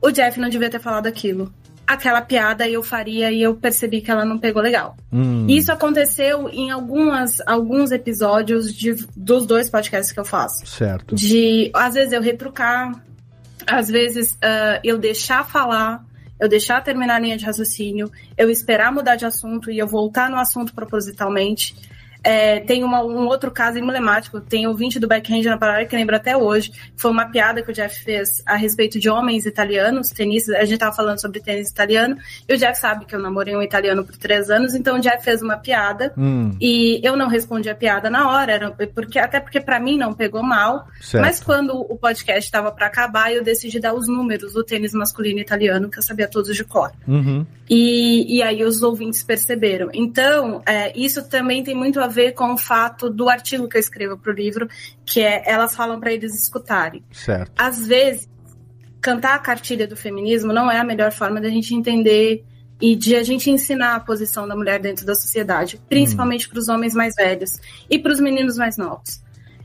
O 0.00 0.10
Jeff 0.10 0.40
não 0.40 0.48
devia 0.48 0.70
ter 0.70 0.80
falado 0.80 1.06
aquilo. 1.06 1.52
Aquela 1.90 2.22
piada 2.22 2.68
eu 2.68 2.84
faria 2.84 3.32
e 3.32 3.42
eu 3.42 3.56
percebi 3.56 4.00
que 4.00 4.12
ela 4.12 4.24
não 4.24 4.38
pegou 4.38 4.62
legal. 4.62 4.96
Hum. 5.12 5.44
Isso 5.48 5.72
aconteceu 5.72 6.48
em 6.48 6.70
algumas, 6.70 7.40
alguns 7.44 7.90
episódios 7.90 8.72
de, 8.72 8.94
dos 9.16 9.44
dois 9.44 9.68
podcasts 9.68 10.12
que 10.12 10.20
eu 10.20 10.24
faço. 10.24 10.64
Certo. 10.64 11.16
De, 11.16 11.68
às 11.74 11.94
vezes, 11.94 12.12
eu 12.12 12.22
retrucar, 12.22 12.92
às 13.66 13.88
vezes, 13.88 14.38
ah, 14.40 14.78
eu 14.84 14.98
deixar 14.98 15.44
falar, 15.44 16.04
eu 16.38 16.48
deixar 16.48 16.80
terminar 16.80 17.16
a 17.16 17.18
linha 17.18 17.36
de 17.36 17.44
raciocínio, 17.44 18.08
eu 18.38 18.48
esperar 18.48 18.92
mudar 18.92 19.16
de 19.16 19.26
assunto 19.26 19.68
e 19.68 19.76
eu 19.76 19.88
voltar 19.88 20.30
no 20.30 20.36
assunto 20.36 20.72
propositalmente. 20.72 21.74
É, 22.22 22.60
tem 22.60 22.84
uma- 22.84 23.02
um 23.02 23.26
outro 23.26 23.50
caso 23.50 23.78
emblemático, 23.78 24.40
tem 24.40 24.66
ouvinte 24.66 24.98
do 24.98 25.08
Backhand 25.08 25.42
na 25.44 25.56
Parada 25.56 25.84
que 25.86 25.96
lembra 25.96 26.16
até 26.18 26.36
hoje, 26.36 26.70
foi 26.96 27.10
uma 27.10 27.30
piada 27.30 27.62
que 27.62 27.70
o 27.70 27.74
Jeff 27.74 28.02
fez 28.04 28.42
a 28.46 28.56
respeito 28.56 28.98
de 28.98 29.08
homens 29.08 29.46
italianos, 29.46 30.10
tenistas, 30.10 30.54
a 30.56 30.64
gente 30.64 30.78
tava 30.78 30.94
falando 30.94 31.20
sobre 31.20 31.40
tênis 31.40 31.70
italiano, 31.70 32.16
e 32.48 32.54
o 32.54 32.58
Jeff 32.58 32.78
sabe 32.78 33.04
que 33.06 33.14
eu 33.14 33.20
namorei 33.20 33.56
um 33.56 33.62
italiano 33.62 34.04
por 34.04 34.16
três 34.16 34.50
anos, 34.50 34.74
então 34.74 34.96
o 34.96 35.00
Jeff 35.00 35.24
fez 35.24 35.40
uma 35.42 35.56
piada, 35.56 36.12
Hum. 36.16 36.54
e 36.60 37.00
eu 37.02 37.16
não 37.16 37.28
respondi 37.28 37.68
a 37.70 37.74
piada 37.74 38.10
na 38.10 38.30
hora, 38.30 38.52
era 38.52 38.70
porque, 38.94 39.18
até 39.18 39.40
porque 39.40 39.60
para 39.60 39.80
mim 39.80 39.96
não 39.96 40.12
pegou 40.12 40.42
mal. 40.42 40.86
Certo. 41.00 41.22
Mas 41.24 41.40
quando 41.42 41.70
o 41.74 41.96
podcast 41.96 42.44
estava 42.44 42.70
para 42.70 42.86
acabar, 42.86 43.32
eu 43.32 43.42
decidi 43.42 43.80
dar 43.80 43.94
os 43.94 44.06
números 44.06 44.52
do 44.52 44.62
tênis 44.62 44.92
masculino 44.92 45.38
italiano, 45.40 45.88
que 45.88 45.98
eu 45.98 46.02
sabia 46.02 46.28
todos 46.28 46.54
de 46.54 46.64
cor. 46.64 46.90
Uhum. 47.08 47.46
E, 47.68 48.36
e 48.38 48.42
aí 48.42 48.64
os 48.64 48.82
ouvintes 48.82 49.22
perceberam. 49.22 49.88
Então, 49.94 50.60
é, 50.66 50.92
isso 50.98 51.28
também 51.28 51.62
tem 51.62 51.74
muito 51.74 52.00
a 52.00 52.08
ver 52.10 52.32
com 52.32 52.52
o 52.52 52.58
fato 52.58 53.08
do 53.08 53.28
artigo 53.28 53.68
que 53.68 53.76
eu 53.76 53.80
escrevo 53.80 54.18
para 54.18 54.32
o 54.32 54.34
livro, 54.34 54.68
que 55.06 55.20
é 55.20 55.42
elas 55.46 55.74
falam 55.74 55.98
para 55.98 56.12
eles 56.12 56.34
escutarem. 56.34 57.02
Certo. 57.10 57.52
Às 57.56 57.86
vezes, 57.86 58.28
cantar 59.00 59.34
a 59.34 59.38
cartilha 59.38 59.86
do 59.86 59.96
feminismo 59.96 60.52
não 60.52 60.70
é 60.70 60.78
a 60.78 60.84
melhor 60.84 61.12
forma 61.12 61.40
da 61.40 61.48
gente 61.48 61.74
entender 61.74 62.44
e 62.80 62.96
de 62.96 63.14
a 63.14 63.22
gente 63.22 63.50
ensinar 63.50 63.94
a 63.94 64.00
posição 64.00 64.48
da 64.48 64.56
mulher 64.56 64.80
dentro 64.80 65.04
da 65.06 65.14
sociedade, 65.14 65.80
principalmente 65.88 66.48
para 66.48 66.58
os 66.58 66.68
homens 66.68 66.94
mais 66.94 67.14
velhos 67.14 67.52
e 67.88 67.98
para 67.98 68.12
os 68.12 68.20
meninos 68.20 68.56
mais 68.56 68.76
novos. 68.76 69.22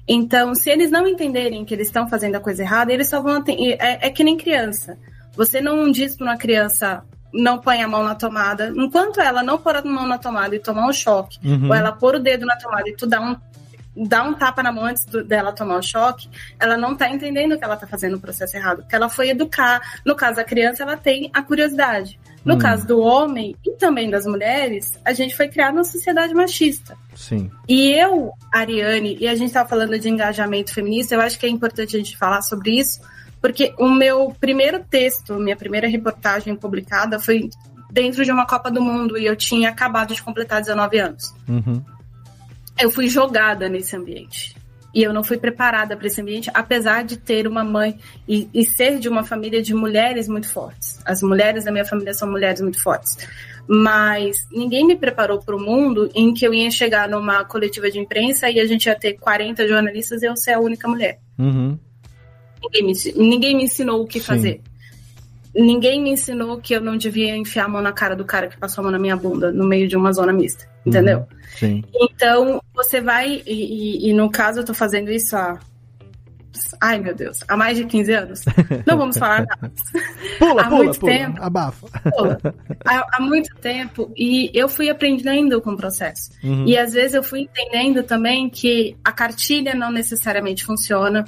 Então, 0.08 0.54
se 0.54 0.70
eles 0.70 0.92
não 0.92 1.08
entenderem 1.08 1.66
que 1.66 1.74
eles 1.74 1.88
estão 1.88 2.08
fazendo 2.08 2.36
a 2.36 2.40
coisa 2.40 2.62
errada, 2.62 2.94
eles 2.94 3.10
só 3.10 3.22
vão. 3.22 3.44
É, 3.48 4.08
é 4.08 4.10
que 4.10 4.24
nem 4.24 4.38
criança. 4.38 4.98
Você 5.36 5.60
não 5.60 5.90
diz 5.92 6.16
para 6.16 6.28
uma 6.28 6.38
criança 6.38 7.04
não 7.34 7.58
põe 7.60 7.82
a 7.82 7.88
mão 7.88 8.04
na 8.04 8.16
tomada. 8.16 8.72
Enquanto 8.76 9.20
ela 9.20 9.44
não 9.44 9.58
pôr 9.58 9.76
a 9.76 9.82
mão 9.84 10.08
na 10.08 10.18
tomada 10.18 10.56
e 10.56 10.60
tomar 10.60 10.88
um 10.88 10.94
choque, 10.94 11.38
Uhum. 11.44 11.68
ou 11.70 11.74
ela 11.76 11.92
pôr 11.92 12.16
o 12.16 12.20
dedo 12.20 12.46
na 12.46 12.56
tomada 12.58 12.88
e 12.90 12.96
tu 12.96 13.06
dá 13.06 13.20
um, 13.22 13.36
dá 14.08 14.24
um 14.24 14.34
tapa 14.34 14.62
na 14.64 14.72
mão 14.72 14.86
antes 14.86 15.06
do- 15.06 15.24
dela 15.24 15.52
tomar 15.54 15.78
o 15.78 15.82
choque, 15.84 16.30
ela 16.60 16.76
não 16.78 16.96
tá 16.96 17.10
entendendo 17.10 17.58
que 17.58 17.64
ela 17.64 17.78
tá 17.78 17.88
fazendo 17.88 18.16
o 18.16 18.20
processo 18.20 18.56
errado. 18.58 18.78
Porque 18.84 18.96
ela 18.96 19.10
foi 19.10 19.30
educar. 19.30 19.82
No 20.06 20.16
caso 20.16 20.36
da 20.38 20.44
criança, 20.44 20.84
ela 20.84 20.98
tem 20.98 21.30
a 21.34 21.42
curiosidade. 21.42 22.20
No 22.44 22.56
Hum. 22.56 22.60
caso 22.60 22.86
do 22.86 23.00
homem 23.00 23.56
e 23.66 23.72
também 23.72 24.10
das 24.10 24.26
mulheres, 24.26 25.00
a 25.04 25.12
gente 25.14 25.36
foi 25.36 25.48
criado 25.48 25.74
numa 25.74 25.84
sociedade 25.84 26.34
machista. 26.34 26.96
Sim. 27.16 27.50
E 27.68 27.92
eu, 27.94 28.32
Ariane, 28.54 29.18
e 29.20 29.28
a 29.28 29.34
gente 29.34 29.48
estava 29.48 29.68
falando 29.68 29.98
de 29.98 30.08
engajamento 30.10 30.74
feminista, 30.74 31.16
eu 31.16 31.22
acho 31.22 31.40
que 31.40 31.46
é 31.46 31.50
importante 31.50 31.96
a 31.96 32.00
gente 32.00 32.16
falar 32.18 32.42
sobre 32.44 32.78
isso, 32.78 33.02
porque 33.46 33.76
o 33.78 33.88
meu 33.88 34.36
primeiro 34.40 34.84
texto, 34.84 35.36
minha 35.36 35.56
primeira 35.56 35.88
reportagem 35.88 36.56
publicada 36.56 37.20
foi 37.20 37.48
dentro 37.92 38.26
de 38.26 38.32
uma 38.32 38.48
Copa 38.48 38.72
do 38.72 38.82
Mundo 38.82 39.20
e 39.20 39.26
eu 39.28 39.36
tinha 39.36 39.70
acabado 39.70 40.16
de 40.16 40.24
completar 40.24 40.62
19 40.62 40.98
anos. 40.98 41.32
Uhum. 41.48 41.80
Eu 42.76 42.90
fui 42.90 43.08
jogada 43.08 43.70
nesse 43.70 43.96
ambiente. 43.96 44.56
E 44.96 45.04
eu 45.04 45.14
não 45.14 45.24
fui 45.24 45.38
preparada 45.38 45.96
para 45.96 46.08
esse 46.08 46.20
ambiente, 46.20 46.50
apesar 46.56 47.04
de 47.04 47.18
ter 47.18 47.48
uma 47.48 47.64
mãe 47.64 48.00
e, 48.28 48.50
e 48.52 48.66
ser 48.66 48.98
de 48.98 49.08
uma 49.08 49.24
família 49.24 49.62
de 49.62 49.76
mulheres 49.76 50.28
muito 50.28 50.50
fortes. 50.52 51.00
As 51.06 51.22
mulheres 51.22 51.66
da 51.66 51.72
minha 51.72 51.86
família 51.86 52.16
são 52.16 52.28
mulheres 52.28 52.62
muito 52.62 52.82
fortes. 52.82 53.16
Mas 53.68 54.38
ninguém 54.52 54.88
me 54.88 54.96
preparou 54.96 55.38
para 55.38 55.56
o 55.56 55.60
mundo 55.60 56.10
em 56.16 56.34
que 56.34 56.48
eu 56.48 56.52
ia 56.52 56.72
chegar 56.72 57.08
numa 57.08 57.46
coletiva 57.46 57.92
de 57.92 58.00
imprensa 58.00 58.50
e 58.50 58.60
a 58.60 58.66
gente 58.66 58.88
ia 58.88 58.96
ter 58.98 59.14
40 59.14 59.68
jornalistas 59.68 60.24
e 60.24 60.26
eu 60.26 60.36
ser 60.36 60.54
a 60.54 60.60
única 60.60 60.88
mulher. 60.88 61.20
Uhum. 61.38 61.78
Ninguém 62.72 62.84
me, 62.86 62.94
ninguém 63.16 63.56
me 63.58 63.64
ensinou 63.64 64.02
o 64.02 64.08
que 64.08 64.20
Sim. 64.20 64.26
fazer. 64.26 64.62
Ninguém 65.54 66.02
me 66.04 66.10
ensinou 66.10 66.58
que 66.60 66.74
eu 66.76 66.82
não 66.82 66.98
devia 66.98 67.36
enfiar 67.36 67.66
a 67.66 67.70
mão 67.70 67.82
na 67.82 67.94
cara 67.94 68.14
do 68.16 68.26
cara 68.26 68.48
que 68.48 68.58
passou 68.58 68.82
a 68.82 68.84
mão 68.84 68.92
na 68.92 69.00
minha 69.00 69.16
bunda 69.16 69.52
no 69.54 69.66
meio 69.66 69.88
de 69.88 69.96
uma 69.96 70.12
zona 70.12 70.34
mista. 70.34 70.68
Entendeu? 70.86 71.20
Uhum. 71.20 71.26
Sim. 71.58 71.84
Então, 71.96 72.62
você 72.76 73.00
vai, 73.02 73.42
e, 73.48 73.54
e- 74.06 74.10
e 74.10 74.14
no 74.14 74.30
caso 74.30 74.60
eu 74.60 74.66
tô 74.66 74.74
fazendo 74.74 75.10
isso 75.12 75.36
há. 75.36 75.58
Ai, 76.80 77.00
meu 77.00 77.14
Deus, 77.14 77.40
há 77.50 77.58
mais 77.58 77.78
de 77.78 77.86
15 77.86 78.14
anos. 78.14 78.42
Não 78.88 78.98
vamos 78.98 79.18
falar 79.18 79.46
nada. 79.46 79.72
Pula, 80.40 80.62
há 80.62 80.66
pula, 80.70 80.84
muito 80.84 81.00
pula. 81.00 81.12
tempo. 81.12 81.42
Abafa. 81.44 81.88
Pula. 82.16 82.38
Há, 82.86 83.08
há 83.18 83.22
muito 83.22 83.54
tempo. 83.58 84.12
E 84.16 84.52
eu 84.54 84.70
fui 84.70 84.90
aprendendo 84.90 85.60
com 85.62 85.72
o 85.72 85.78
processo. 85.78 86.32
Uhum. 86.44 86.66
E 86.66 86.78
às 86.78 86.94
vezes 86.94 87.14
eu 87.14 87.24
fui 87.24 87.42
entendendo 87.42 88.04
também 88.04 88.50
que 88.50 88.96
a 89.04 89.12
cartilha 89.12 89.74
não 89.74 89.92
necessariamente 89.92 90.64
funciona. 90.64 91.26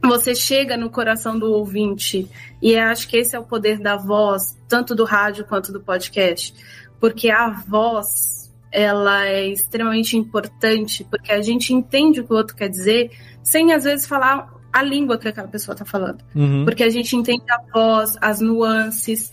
Você 0.00 0.34
chega 0.34 0.76
no 0.76 0.90
coração 0.90 1.38
do 1.38 1.52
ouvinte. 1.52 2.28
E 2.60 2.76
acho 2.76 3.08
que 3.08 3.16
esse 3.16 3.36
é 3.36 3.38
o 3.38 3.44
poder 3.44 3.78
da 3.78 3.96
voz, 3.96 4.56
tanto 4.68 4.94
do 4.94 5.04
rádio 5.04 5.44
quanto 5.44 5.72
do 5.72 5.80
podcast. 5.80 6.54
Porque 7.00 7.30
a 7.30 7.50
voz, 7.50 8.52
ela 8.70 9.26
é 9.26 9.46
extremamente 9.46 10.16
importante, 10.16 11.04
porque 11.04 11.32
a 11.32 11.42
gente 11.42 11.74
entende 11.74 12.20
o 12.20 12.24
que 12.24 12.32
o 12.32 12.36
outro 12.36 12.56
quer 12.56 12.68
dizer, 12.68 13.10
sem 13.42 13.72
às 13.72 13.84
vezes 13.84 14.06
falar 14.06 14.52
a 14.72 14.82
língua 14.82 15.18
que 15.18 15.28
aquela 15.28 15.48
pessoa 15.48 15.74
está 15.74 15.84
falando. 15.84 16.24
Uhum. 16.34 16.64
Porque 16.64 16.82
a 16.82 16.88
gente 16.88 17.14
entende 17.14 17.44
a 17.50 17.60
voz, 17.72 18.16
as 18.20 18.40
nuances. 18.40 19.30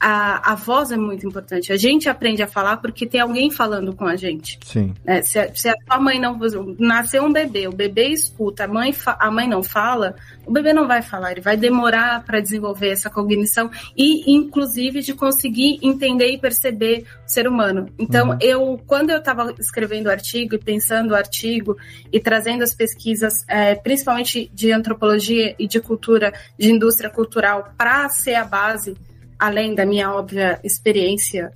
A, 0.00 0.52
a 0.52 0.54
voz 0.54 0.92
é 0.92 0.96
muito 0.96 1.26
importante. 1.26 1.72
A 1.72 1.76
gente 1.76 2.08
aprende 2.08 2.42
a 2.42 2.46
falar 2.46 2.76
porque 2.76 3.04
tem 3.06 3.20
alguém 3.20 3.50
falando 3.50 3.94
com 3.96 4.06
a 4.06 4.14
gente. 4.14 4.58
Sim. 4.64 4.94
É, 5.04 5.22
se, 5.22 5.38
a, 5.38 5.52
se 5.54 5.68
a 5.68 5.74
sua 5.86 6.00
mãe 6.00 6.20
não. 6.20 6.38
Nasceu 6.78 7.24
um 7.24 7.32
bebê, 7.32 7.66
o 7.66 7.72
bebê 7.72 8.08
escuta, 8.08 8.64
a 8.64 8.68
mãe, 8.68 8.92
fa- 8.92 9.16
a 9.20 9.30
mãe 9.30 9.48
não 9.48 9.62
fala, 9.62 10.14
o 10.46 10.52
bebê 10.52 10.72
não 10.72 10.86
vai 10.86 11.02
falar, 11.02 11.32
ele 11.32 11.40
vai 11.40 11.56
demorar 11.56 12.22
para 12.24 12.40
desenvolver 12.40 12.90
essa 12.90 13.10
cognição 13.10 13.70
e, 13.96 14.32
inclusive, 14.32 15.00
de 15.00 15.14
conseguir 15.14 15.78
entender 15.82 16.30
e 16.32 16.38
perceber 16.38 17.04
o 17.26 17.28
ser 17.28 17.48
humano. 17.48 17.88
Então, 17.98 18.30
Uhum. 18.30 18.38
eu, 18.40 18.80
quando 18.86 19.10
eu 19.10 19.18
estava 19.18 19.52
escrevendo 19.58 20.06
o 20.06 20.10
artigo 20.10 20.54
e 20.54 20.58
pensando 20.58 21.10
o 21.10 21.16
artigo 21.16 21.76
e 22.12 22.20
trazendo 22.20 22.62
as 22.62 22.72
pesquisas, 22.74 23.44
é, 23.48 23.74
principalmente 23.74 24.48
de 24.54 24.70
antropologia 24.70 25.54
e 25.58 25.66
de 25.66 25.80
cultura, 25.80 26.32
de 26.58 26.70
indústria 26.70 27.10
cultural, 27.10 27.72
para 27.76 28.08
ser 28.08 28.34
a 28.34 28.44
base, 28.44 28.96
além 29.38 29.74
da 29.74 29.86
minha 29.86 30.12
óbvia 30.12 30.60
experiência 30.64 31.52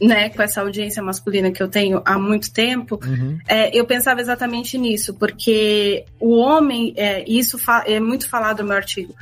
né, 0.00 0.30
com 0.30 0.42
essa 0.42 0.62
audiência 0.62 1.02
masculina 1.02 1.50
que 1.50 1.62
eu 1.62 1.68
tenho 1.68 2.00
há 2.04 2.18
muito 2.18 2.50
tempo, 2.52 2.98
Uhum. 3.04 3.38
é, 3.46 3.76
eu 3.76 3.84
pensava 3.84 4.20
exatamente 4.20 4.78
nisso, 4.78 5.12
porque 5.14 6.06
o 6.18 6.38
homem, 6.38 6.94
é, 6.96 7.22
isso 7.28 7.58
é 7.84 8.00
muito 8.00 8.28
falado 8.28 8.60
no 8.60 8.68
meu 8.68 8.76
artigo, 8.76 9.14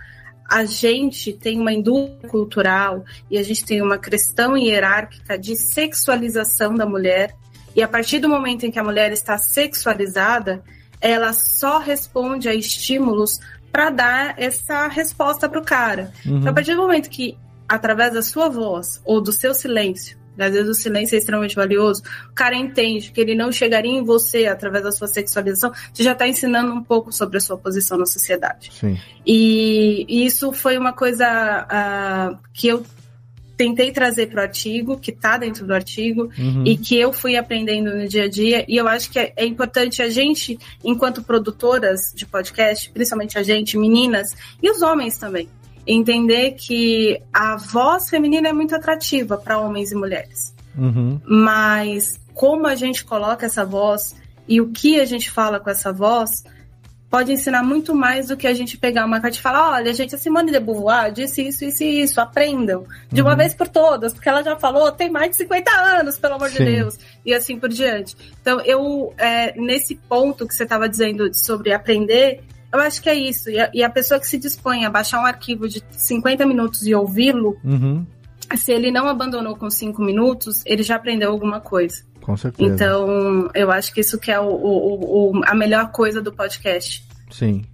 a 0.48 0.64
gente 0.64 1.32
tem 1.32 1.58
uma 1.58 1.72
indústria 1.72 2.28
cultural 2.28 3.04
e 3.30 3.36
a 3.36 3.42
gente 3.42 3.64
tem 3.64 3.82
uma 3.82 3.98
questão 3.98 4.56
hierárquica 4.56 5.36
de 5.36 5.56
sexualização 5.56 6.74
da 6.74 6.86
mulher, 6.86 7.34
e 7.74 7.82
a 7.82 7.88
partir 7.88 8.18
do 8.20 8.28
momento 8.28 8.64
em 8.64 8.70
que 8.70 8.78
a 8.78 8.84
mulher 8.84 9.12
está 9.12 9.36
sexualizada, 9.36 10.62
ela 11.00 11.32
só 11.32 11.78
responde 11.78 12.48
a 12.48 12.54
estímulos 12.54 13.40
para 13.70 13.90
dar 13.90 14.34
essa 14.38 14.88
resposta 14.88 15.48
para 15.48 15.60
o 15.60 15.64
cara. 15.64 16.12
Uhum. 16.24 16.38
Então, 16.38 16.50
a 16.50 16.54
partir 16.54 16.74
do 16.74 16.80
momento 16.82 17.10
que, 17.10 17.36
através 17.68 18.12
da 18.12 18.22
sua 18.22 18.48
voz 18.48 19.00
ou 19.04 19.20
do 19.20 19.32
seu 19.32 19.52
silêncio, 19.54 20.18
às 20.38 20.52
vezes 20.52 20.68
o 20.68 20.74
silêncio 20.74 21.16
é 21.16 21.18
extremamente 21.18 21.56
valioso, 21.56 22.00
o 22.30 22.34
cara 22.34 22.54
entende 22.54 23.10
que 23.10 23.20
ele 23.20 23.34
não 23.34 23.50
chegaria 23.50 23.90
em 23.90 24.04
você 24.04 24.46
através 24.46 24.84
da 24.84 24.92
sua 24.92 25.08
sexualização, 25.08 25.72
você 25.92 26.02
já 26.04 26.12
está 26.12 26.28
ensinando 26.28 26.72
um 26.72 26.82
pouco 26.82 27.12
sobre 27.12 27.38
a 27.38 27.40
sua 27.40 27.58
posição 27.58 27.98
na 27.98 28.06
sociedade. 28.06 28.70
Sim. 28.72 28.96
E 29.26 30.06
isso 30.08 30.52
foi 30.52 30.78
uma 30.78 30.92
coisa 30.92 31.26
ah, 31.28 32.38
que 32.54 32.68
eu 32.68 32.84
tentei 33.56 33.90
trazer 33.90 34.28
para 34.28 34.38
o 34.38 34.42
artigo, 34.44 34.96
que 34.96 35.10
está 35.10 35.36
dentro 35.36 35.66
do 35.66 35.74
artigo, 35.74 36.30
Uhum. 36.38 36.62
e 36.64 36.76
que 36.78 36.96
eu 36.96 37.12
fui 37.12 37.36
aprendendo 37.36 37.90
no 37.96 38.06
dia 38.06 38.24
a 38.24 38.28
dia. 38.28 38.64
E 38.68 38.76
eu 38.76 38.86
acho 38.86 39.10
que 39.10 39.18
é, 39.18 39.32
é 39.36 39.44
importante 39.44 40.00
a 40.00 40.08
gente, 40.08 40.56
enquanto 40.84 41.24
produtoras 41.24 42.12
de 42.14 42.24
podcast, 42.24 42.88
principalmente 42.92 43.36
a 43.36 43.42
gente, 43.42 43.76
meninas, 43.76 44.28
e 44.62 44.70
os 44.70 44.80
homens 44.80 45.18
também, 45.18 45.48
entender 45.88 46.52
que 46.52 47.20
a 47.32 47.56
voz 47.56 48.08
feminina 48.10 48.48
é 48.48 48.52
muito 48.52 48.74
atrativa 48.74 49.36
para 49.38 49.58
homens 49.58 49.90
e 49.90 49.94
mulheres 49.94 50.54
Uhum. 50.76 51.20
mas 51.26 52.20
como 52.34 52.66
a 52.68 52.74
gente 52.76 53.04
coloca 53.04 53.46
essa 53.46 53.64
voz 53.64 54.14
e 54.46 54.60
o 54.60 54.68
que 54.68 55.00
a 55.00 55.04
gente 55.04 55.28
fala 55.30 55.58
com 55.58 55.68
essa 55.70 55.92
voz 55.92 56.30
pode 57.10 57.32
ensinar 57.32 57.62
muito 57.62 57.94
mais 57.94 58.28
do 58.28 58.36
que 58.36 58.46
a 58.46 58.52
gente 58.52 58.76
pegar 58.76 59.06
uma 59.06 59.18
carta 59.18 59.36
e 59.38 59.40
falar, 59.40 59.72
olha, 59.72 59.94
gente, 59.94 60.14
a 60.14 60.18
Simone 60.18 60.52
de 60.52 60.60
Beauvoir 60.60 61.10
disse 61.10 61.48
isso, 61.48 61.64
isso 61.64 61.82
e 61.82 62.02
isso, 62.02 62.20
aprendam 62.20 62.84
de 63.10 63.22
uma 63.22 63.30
Uhum. 63.30 63.36
vez 63.38 63.54
por 63.54 63.66
todas, 63.66 64.12
porque 64.12 64.28
ela 64.28 64.42
já 64.42 64.56
falou, 64.56 64.92
tem 64.92 65.10
mais 65.10 65.30
de 65.30 65.36
50 65.38 65.70
anos, 65.70 66.18
pelo 66.18 66.34
amor 66.34 66.50
Sim. 66.50 66.58
de 66.58 66.64
Deus, 66.66 66.98
e 67.24 67.32
assim 67.32 67.58
por 67.58 67.70
diante. 67.70 68.14
Então, 68.42 68.60
eu, 68.60 69.12
é, 69.16 69.58
nesse 69.58 69.94
ponto 69.96 70.46
que 70.46 70.54
você 70.54 70.64
estava 70.64 70.86
dizendo 70.86 71.34
sobre 71.34 71.72
aprender, 71.72 72.42
eu 72.72 72.80
acho 72.80 73.00
que 73.02 73.08
é 73.08 73.14
isso, 73.14 73.50
e 73.50 73.58
a, 73.58 73.70
e 73.74 73.82
a 73.82 73.90
pessoa 73.90 74.18
que 74.20 74.26
se 74.26 74.38
dispõe 74.38 74.84
a 74.84 74.90
baixar 74.90 75.20
um 75.20 75.26
arquivo 75.26 75.68
de 75.68 75.82
50 75.90 76.44
minutos 76.46 76.86
e 76.86 76.94
ouvi-lo, 76.94 77.56
Uhum, 77.64 78.04
se 78.56 78.72
ele 78.72 78.90
não 78.90 79.08
abandonou 79.08 79.56
com 79.56 79.68
5 79.70 80.02
minutos, 80.02 80.62
ele 80.66 80.82
já 80.82 80.96
aprendeu 80.96 81.30
alguma 81.30 81.60
coisa. 81.60 82.02
com 82.22 82.36
certeza. 82.36 82.72
Então, 82.74 83.50
eu 83.54 83.70
acho 83.70 83.92
que 83.92 84.00
isso 84.00 84.18
que 84.18 84.30
é 84.30 84.38
o, 84.40 84.44
o- 84.48 85.30
o- 85.38 85.40
a 85.46 85.54
melhor 85.54 85.90
coisa 85.92 86.20
do 86.20 86.32
podcast. 86.32 87.02
Sim. 87.30 87.64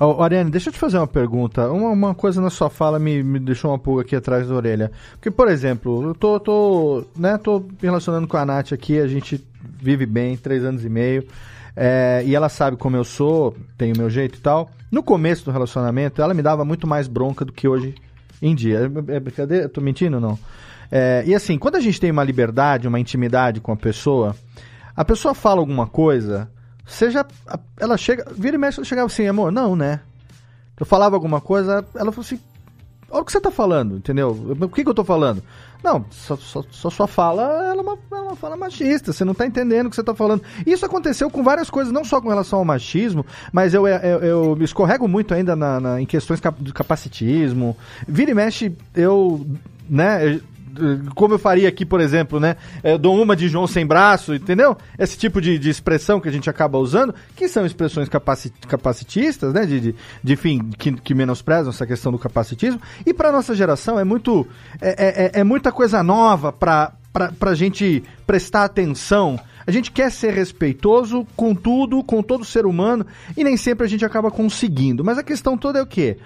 Ô, 0.00 0.22
Ariane, 0.22 0.50
deixa 0.50 0.68
eu 0.68 0.72
te 0.72 0.78
fazer 0.78 0.96
uma 0.96 1.06
pergunta. 1.08 1.68
Uma, 1.72 1.90
uma 1.90 2.14
coisa 2.14 2.40
na 2.40 2.50
sua 2.50 2.70
fala 2.70 2.98
me, 3.00 3.20
me 3.22 3.38
deixou 3.40 3.70
uma 3.72 3.78
pulga 3.78 4.02
aqui 4.02 4.14
atrás 4.14 4.46
da 4.48 4.54
orelha. 4.54 4.92
Porque, 5.14 5.30
por 5.30 5.48
exemplo, 5.48 6.04
eu 6.04 6.14
tô, 6.14 6.38
tô, 6.38 7.04
né, 7.16 7.36
tô 7.36 7.64
relacionando 7.82 8.28
com 8.28 8.36
a 8.36 8.46
Nath 8.46 8.72
aqui, 8.72 8.98
a 9.00 9.08
gente 9.08 9.44
vive 9.60 10.06
bem, 10.06 10.36
três 10.36 10.64
anos 10.64 10.84
e 10.84 10.88
meio. 10.88 11.26
É, 11.80 12.24
e 12.26 12.34
ela 12.34 12.48
sabe 12.48 12.76
como 12.76 12.96
eu 12.96 13.04
sou, 13.04 13.56
tenho 13.76 13.96
meu 13.96 14.10
jeito 14.10 14.36
e 14.36 14.40
tal. 14.40 14.68
No 14.90 15.00
começo 15.00 15.44
do 15.44 15.52
relacionamento, 15.52 16.20
ela 16.20 16.34
me 16.34 16.42
dava 16.42 16.64
muito 16.64 16.88
mais 16.88 17.06
bronca 17.06 17.44
do 17.44 17.52
que 17.52 17.68
hoje 17.68 17.94
em 18.42 18.52
dia. 18.52 18.80
É, 18.80 19.14
é 19.14 19.20
brincadeira? 19.20 19.66
Eu 19.66 19.68
tô 19.68 19.80
mentindo 19.80 20.16
ou 20.16 20.20
não? 20.20 20.36
É, 20.90 21.22
e 21.24 21.32
assim, 21.36 21.56
quando 21.56 21.76
a 21.76 21.80
gente 21.80 22.00
tem 22.00 22.10
uma 22.10 22.24
liberdade, 22.24 22.88
uma 22.88 22.98
intimidade 22.98 23.60
com 23.60 23.70
a 23.70 23.76
pessoa, 23.76 24.34
a 24.96 25.04
pessoa 25.04 25.34
fala 25.34 25.60
alguma 25.60 25.86
coisa, 25.86 26.50
seja. 26.84 27.24
Ela 27.78 27.96
chega. 27.96 28.26
Vira 28.36 28.56
e 28.56 28.58
mexe, 28.58 28.80
ela 28.80 28.84
chegava 28.84 29.06
assim, 29.06 29.28
amor, 29.28 29.52
não, 29.52 29.76
né? 29.76 30.00
Eu 30.80 30.84
falava 30.84 31.14
alguma 31.14 31.40
coisa, 31.40 31.84
ela 31.94 32.10
falou 32.10 32.26
assim. 32.26 32.40
Olha 33.08 33.22
o 33.22 33.24
que 33.24 33.30
você 33.30 33.40
tá 33.40 33.52
falando, 33.52 33.98
entendeu? 33.98 34.30
O 34.60 34.68
que, 34.68 34.82
que 34.82 34.90
eu 34.90 34.94
tô 34.94 35.04
falando? 35.04 35.42
Não, 35.82 36.04
só, 36.10 36.36
sua 36.90 37.06
fala 37.06 37.42
ela 37.42 37.76
é, 37.78 37.80
uma, 37.80 37.96
é 38.12 38.14
uma 38.16 38.36
fala 38.36 38.56
machista, 38.56 39.12
você 39.12 39.24
não 39.24 39.32
tá 39.32 39.46
entendendo 39.46 39.86
o 39.86 39.90
que 39.90 39.96
você 39.96 40.02
tá 40.02 40.14
falando. 40.14 40.42
Isso 40.66 40.84
aconteceu 40.84 41.30
com 41.30 41.42
várias 41.42 41.70
coisas, 41.70 41.92
não 41.92 42.04
só 42.04 42.20
com 42.20 42.28
relação 42.28 42.58
ao 42.58 42.64
machismo, 42.64 43.24
mas 43.52 43.74
eu, 43.74 43.86
eu, 43.86 44.18
eu 44.20 44.56
me 44.56 44.64
escorrego 44.64 45.06
muito 45.06 45.32
ainda 45.34 45.54
na, 45.54 45.78
na- 45.78 46.00
em 46.00 46.06
questões 46.06 46.40
de 46.60 46.72
capacitismo. 46.72 47.76
Vira 48.08 48.30
e 48.32 48.34
mexe, 48.34 48.76
eu, 48.94 49.46
né, 49.88 50.34
eu- 50.34 50.40
como 51.14 51.34
eu 51.34 51.38
faria 51.38 51.68
aqui, 51.68 51.84
por 51.84 52.00
exemplo, 52.00 52.38
né? 52.38 52.56
Eu 52.82 52.98
dou 52.98 53.20
uma 53.20 53.34
de 53.34 53.48
João 53.48 53.66
sem 53.66 53.86
braço, 53.86 54.34
entendeu? 54.34 54.76
Esse 54.98 55.16
tipo 55.16 55.40
de, 55.40 55.58
de 55.58 55.70
expressão 55.70 56.20
que 56.20 56.28
a 56.28 56.32
gente 56.32 56.48
acaba 56.48 56.78
usando, 56.78 57.14
que 57.36 57.48
são 57.48 57.64
expressões 57.64 58.08
capaci- 58.08 58.52
capacitistas, 58.66 59.52
né? 59.52 59.66
De, 59.66 59.80
de, 59.80 59.94
de 60.22 60.32
enfim, 60.32 60.70
que, 60.78 60.92
que 60.92 61.14
menosprezam 61.14 61.70
essa 61.70 61.86
questão 61.86 62.12
do 62.12 62.18
capacitismo. 62.18 62.80
E 63.04 63.12
para 63.12 63.32
nossa 63.32 63.54
geração 63.54 63.98
é 63.98 64.04
muito. 64.04 64.46
É, 64.80 65.30
é, 65.36 65.40
é 65.40 65.44
muita 65.44 65.72
coisa 65.72 66.02
nova 66.02 66.52
para 66.52 66.92
a 67.40 67.54
gente 67.54 68.02
prestar 68.26 68.64
atenção. 68.64 69.38
A 69.66 69.70
gente 69.70 69.92
quer 69.92 70.10
ser 70.10 70.32
respeitoso 70.32 71.26
com 71.36 71.54
tudo, 71.54 72.02
com 72.02 72.22
todo 72.22 72.42
ser 72.42 72.64
humano, 72.64 73.04
e 73.36 73.44
nem 73.44 73.54
sempre 73.56 73.84
a 73.84 73.88
gente 73.88 74.02
acaba 74.02 74.30
conseguindo. 74.30 75.04
Mas 75.04 75.18
a 75.18 75.22
questão 75.22 75.58
toda 75.58 75.78
é 75.78 75.82
o 75.82 75.86
quê? 75.86 76.16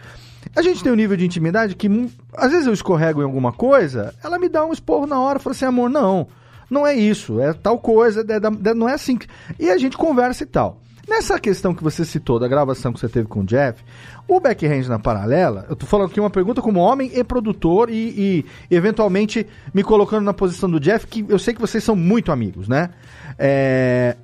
A 0.54 0.62
gente 0.62 0.82
tem 0.82 0.92
um 0.92 0.96
nível 0.96 1.16
de 1.16 1.24
intimidade 1.24 1.74
que, 1.76 1.88
às 2.36 2.50
vezes 2.50 2.66
eu 2.66 2.72
escorrego 2.72 3.20
em 3.20 3.24
alguma 3.24 3.52
coisa, 3.52 4.14
ela 4.22 4.38
me 4.38 4.48
dá 4.48 4.64
um 4.64 4.72
esporro 4.72 5.06
na 5.06 5.20
hora, 5.20 5.38
fala 5.38 5.54
assim, 5.54 5.64
amor, 5.64 5.88
não, 5.88 6.26
não 6.70 6.86
é 6.86 6.94
isso, 6.94 7.40
é 7.40 7.52
tal 7.52 7.78
coisa, 7.78 8.20
é 8.28 8.40
da- 8.40 8.74
não 8.74 8.88
é 8.88 8.94
assim. 8.94 9.16
que-" 9.16 9.26
E 9.58 9.70
a 9.70 9.78
gente 9.78 9.96
conversa 9.96 10.42
e 10.42 10.46
tal. 10.46 10.78
Nessa 11.08 11.38
questão 11.38 11.74
que 11.74 11.82
você 11.82 12.04
citou, 12.04 12.38
da 12.38 12.46
gravação 12.46 12.92
que 12.92 13.00
você 13.00 13.08
teve 13.08 13.26
com 13.26 13.40
o 13.40 13.44
Jeff, 13.44 13.82
o 14.28 14.38
backhand 14.38 14.86
na 14.88 14.98
paralela, 15.00 15.66
eu 15.68 15.74
tô 15.74 15.84
falando 15.84 16.10
aqui 16.10 16.20
uma 16.20 16.30
pergunta 16.30 16.62
como 16.62 16.78
homem 16.78 17.10
e 17.12 17.24
produtor 17.24 17.90
e, 17.90 18.44
e, 18.70 18.74
eventualmente 18.74 19.44
me 19.74 19.82
colocando 19.82 20.24
na 20.24 20.32
posição 20.32 20.70
do 20.70 20.78
Jeff, 20.78 21.06
que 21.06 21.24
eu 21.28 21.40
sei 21.40 21.54
que 21.54 21.60
vocês 21.60 21.82
são 21.82 21.96
muito 21.96 22.30
amigos, 22.30 22.68
né? 22.68 22.90
É, 23.38 24.16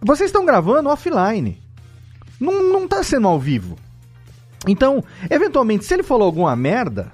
Vocês 0.00 0.28
estão 0.28 0.44
gravando 0.44 0.88
offline. 0.88 1.60
Não, 2.40 2.62
não 2.72 2.88
tá 2.88 3.02
sendo 3.02 3.28
ao 3.28 3.38
vivo. 3.38 3.76
Então, 4.66 5.02
eventualmente, 5.30 5.84
se 5.84 5.94
ele 5.94 6.02
falou 6.02 6.26
alguma 6.26 6.54
merda, 6.56 7.12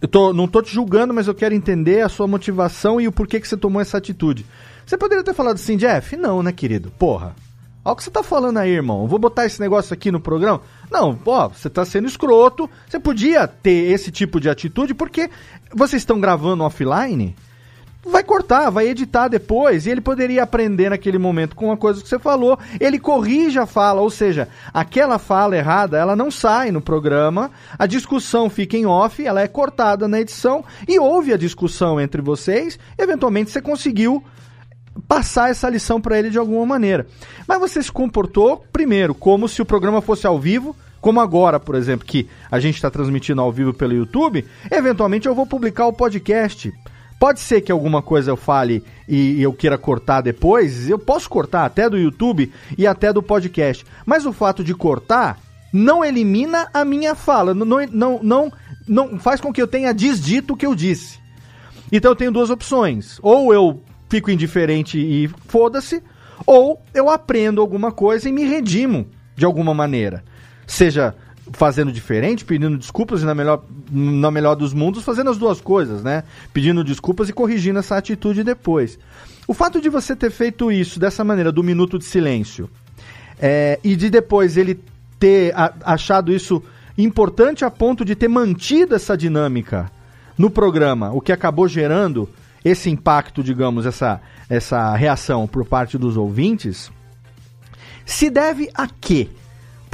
eu 0.00 0.08
tô, 0.08 0.32
não 0.32 0.46
tô 0.46 0.60
te 0.60 0.72
julgando, 0.72 1.14
mas 1.14 1.26
eu 1.26 1.34
quero 1.34 1.54
entender 1.54 2.02
a 2.02 2.08
sua 2.08 2.26
motivação 2.26 3.00
e 3.00 3.08
o 3.08 3.12
porquê 3.12 3.40
que 3.40 3.48
você 3.48 3.56
tomou 3.56 3.80
essa 3.80 3.96
atitude. 3.96 4.44
Você 4.84 4.96
poderia 4.96 5.24
ter 5.24 5.34
falado 5.34 5.56
assim, 5.56 5.76
Jeff? 5.76 6.16
Não, 6.16 6.42
né, 6.42 6.52
querido? 6.52 6.92
Porra. 6.98 7.34
Olha 7.84 7.92
o 7.92 7.96
que 7.96 8.02
você 8.02 8.10
tá 8.10 8.22
falando 8.22 8.58
aí, 8.58 8.70
irmão. 8.70 9.02
Eu 9.02 9.06
vou 9.06 9.18
botar 9.18 9.46
esse 9.46 9.60
negócio 9.60 9.94
aqui 9.94 10.10
no 10.10 10.20
programa. 10.20 10.60
Não, 10.90 11.14
pô, 11.14 11.48
você 11.48 11.70
tá 11.70 11.84
sendo 11.84 12.08
escroto. 12.08 12.68
Você 12.88 12.98
podia 12.98 13.46
ter 13.46 13.92
esse 13.92 14.10
tipo 14.10 14.40
de 14.40 14.50
atitude 14.50 14.92
porque 14.92 15.30
vocês 15.72 16.02
estão 16.02 16.20
gravando 16.20 16.64
offline. 16.64 17.34
Vai 18.08 18.22
cortar, 18.22 18.70
vai 18.70 18.86
editar 18.86 19.26
depois, 19.26 19.84
e 19.84 19.90
ele 19.90 20.00
poderia 20.00 20.44
aprender 20.44 20.90
naquele 20.90 21.18
momento 21.18 21.56
com 21.56 21.66
uma 21.66 21.76
coisa 21.76 22.00
que 22.00 22.08
você 22.08 22.20
falou, 22.20 22.56
ele 22.78 23.00
corrige 23.00 23.58
a 23.58 23.66
fala, 23.66 24.00
ou 24.00 24.08
seja, 24.08 24.48
aquela 24.72 25.18
fala 25.18 25.56
errada, 25.56 25.98
ela 25.98 26.14
não 26.14 26.30
sai 26.30 26.70
no 26.70 26.80
programa, 26.80 27.50
a 27.76 27.84
discussão 27.84 28.48
fica 28.48 28.76
em 28.76 28.86
off, 28.86 29.26
ela 29.26 29.40
é 29.40 29.48
cortada 29.48 30.06
na 30.06 30.20
edição, 30.20 30.64
e 30.86 31.00
houve 31.00 31.32
a 31.32 31.36
discussão 31.36 32.00
entre 32.00 32.22
vocês, 32.22 32.78
eventualmente 32.96 33.50
você 33.50 33.60
conseguiu 33.60 34.22
passar 35.08 35.50
essa 35.50 35.68
lição 35.68 36.00
para 36.00 36.16
ele 36.16 36.30
de 36.30 36.38
alguma 36.38 36.64
maneira. 36.64 37.06
Mas 37.46 37.58
você 37.58 37.82
se 37.82 37.90
comportou, 37.90 38.64
primeiro, 38.72 39.14
como 39.14 39.48
se 39.48 39.60
o 39.60 39.66
programa 39.66 40.00
fosse 40.00 40.26
ao 40.28 40.38
vivo, 40.38 40.76
como 41.00 41.20
agora, 41.20 41.58
por 41.58 41.74
exemplo, 41.74 42.06
que 42.06 42.28
a 42.50 42.58
gente 42.60 42.76
está 42.76 42.90
transmitindo 42.90 43.40
ao 43.40 43.52
vivo 43.52 43.74
pelo 43.74 43.94
YouTube, 43.94 44.44
eventualmente 44.70 45.26
eu 45.26 45.34
vou 45.34 45.46
publicar 45.46 45.86
o 45.86 45.92
podcast. 45.92 46.72
Pode 47.18 47.40
ser 47.40 47.62
que 47.62 47.72
alguma 47.72 48.02
coisa 48.02 48.30
eu 48.30 48.36
fale 48.36 48.84
e 49.08 49.40
eu 49.40 49.52
queira 49.52 49.78
cortar 49.78 50.20
depois, 50.20 50.88
eu 50.88 50.98
posso 50.98 51.28
cortar 51.30 51.64
até 51.64 51.88
do 51.88 51.96
YouTube 51.96 52.52
e 52.76 52.86
até 52.86 53.12
do 53.12 53.22
podcast. 53.22 53.86
Mas 54.04 54.26
o 54.26 54.32
fato 54.32 54.62
de 54.62 54.74
cortar 54.74 55.38
não 55.72 56.04
elimina 56.04 56.68
a 56.72 56.84
minha 56.84 57.14
fala, 57.14 57.54
não, 57.54 57.66
não, 57.90 58.20
não, 58.22 58.52
não 58.86 59.18
faz 59.18 59.40
com 59.40 59.52
que 59.52 59.60
eu 59.60 59.66
tenha 59.66 59.94
desdito 59.94 60.52
o 60.52 60.56
que 60.56 60.66
eu 60.66 60.74
disse. 60.74 61.18
Então 61.90 62.10
eu 62.10 62.16
tenho 62.16 62.32
duas 62.32 62.50
opções. 62.50 63.18
Ou 63.22 63.52
eu 63.52 63.80
fico 64.08 64.30
indiferente 64.30 64.98
e 64.98 65.28
foda-se, 65.48 66.02
ou 66.46 66.80
eu 66.92 67.08
aprendo 67.08 67.60
alguma 67.60 67.90
coisa 67.90 68.28
e 68.28 68.32
me 68.32 68.44
redimo 68.44 69.06
de 69.34 69.44
alguma 69.44 69.72
maneira. 69.72 70.22
Seja 70.66 71.14
fazendo 71.52 71.92
diferente, 71.92 72.44
pedindo 72.44 72.76
desculpas 72.76 73.22
e 73.22 73.24
na 73.24 73.34
melhor, 73.34 73.62
na 73.90 74.30
melhor 74.30 74.54
dos 74.54 74.74
mundos 74.74 75.04
fazendo 75.04 75.30
as 75.30 75.38
duas 75.38 75.60
coisas, 75.60 76.02
né? 76.02 76.24
Pedindo 76.52 76.82
desculpas 76.82 77.28
e 77.28 77.32
corrigindo 77.32 77.78
essa 77.78 77.96
atitude 77.96 78.42
depois. 78.42 78.98
O 79.46 79.54
fato 79.54 79.80
de 79.80 79.88
você 79.88 80.16
ter 80.16 80.30
feito 80.30 80.72
isso 80.72 80.98
dessa 80.98 81.22
maneira, 81.22 81.52
do 81.52 81.62
minuto 81.62 81.98
de 81.98 82.04
silêncio, 82.04 82.68
é, 83.38 83.78
e 83.84 83.94
de 83.94 84.10
depois 84.10 84.56
ele 84.56 84.80
ter 85.18 85.54
achado 85.82 86.32
isso 86.32 86.62
importante 86.98 87.64
a 87.64 87.70
ponto 87.70 88.04
de 88.04 88.14
ter 88.14 88.28
mantido 88.28 88.94
essa 88.94 89.16
dinâmica 89.16 89.90
no 90.36 90.50
programa, 90.50 91.12
o 91.12 91.20
que 91.20 91.32
acabou 91.32 91.68
gerando 91.68 92.28
esse 92.64 92.90
impacto, 92.90 93.42
digamos, 93.42 93.86
essa, 93.86 94.20
essa 94.48 94.94
reação 94.96 95.46
por 95.46 95.64
parte 95.64 95.96
dos 95.96 96.16
ouvintes, 96.16 96.90
se 98.04 98.28
deve 98.28 98.68
a 98.74 98.88
quê? 98.88 99.28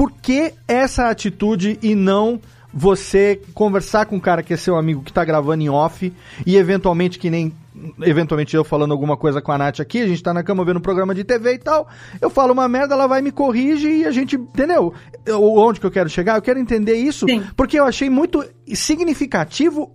Por 0.02 0.10
que 0.20 0.52
essa 0.66 1.08
atitude 1.08 1.78
e 1.80 1.94
não 1.94 2.40
você 2.74 3.40
conversar 3.54 4.06
com 4.06 4.16
o 4.16 4.20
cara 4.20 4.42
que 4.42 4.52
é 4.52 4.56
seu 4.56 4.76
amigo 4.76 5.00
que 5.00 5.12
tá 5.12 5.24
gravando 5.24 5.62
em 5.62 5.68
off 5.68 6.12
e 6.44 6.56
eventualmente 6.56 7.20
que 7.20 7.30
nem 7.30 7.52
eventualmente 8.00 8.56
eu 8.56 8.64
falando 8.64 8.90
alguma 8.90 9.16
coisa 9.16 9.40
com 9.40 9.52
a 9.52 9.58
Nath 9.58 9.78
aqui, 9.78 10.00
a 10.00 10.06
gente 10.08 10.20
tá 10.20 10.34
na 10.34 10.42
cama 10.42 10.64
vendo 10.64 10.78
um 10.78 10.82
programa 10.82 11.14
de 11.14 11.22
TV 11.22 11.54
e 11.54 11.58
tal, 11.58 11.86
eu 12.20 12.28
falo 12.28 12.52
uma 12.52 12.66
merda, 12.66 12.94
ela 12.94 13.06
vai 13.06 13.22
me 13.22 13.30
corrige 13.30 13.88
e 13.88 14.04
a 14.04 14.10
gente, 14.10 14.34
entendeu? 14.34 14.92
Eu- 15.24 15.40
onde 15.40 15.78
que 15.78 15.86
eu 15.86 15.90
quero 15.90 16.08
chegar? 16.08 16.34
Eu 16.34 16.42
quero 16.42 16.58
entender 16.58 16.96
isso, 16.96 17.24
porque 17.56 17.78
eu 17.78 17.84
achei 17.84 18.10
muito 18.10 18.44
significativo 18.74 19.92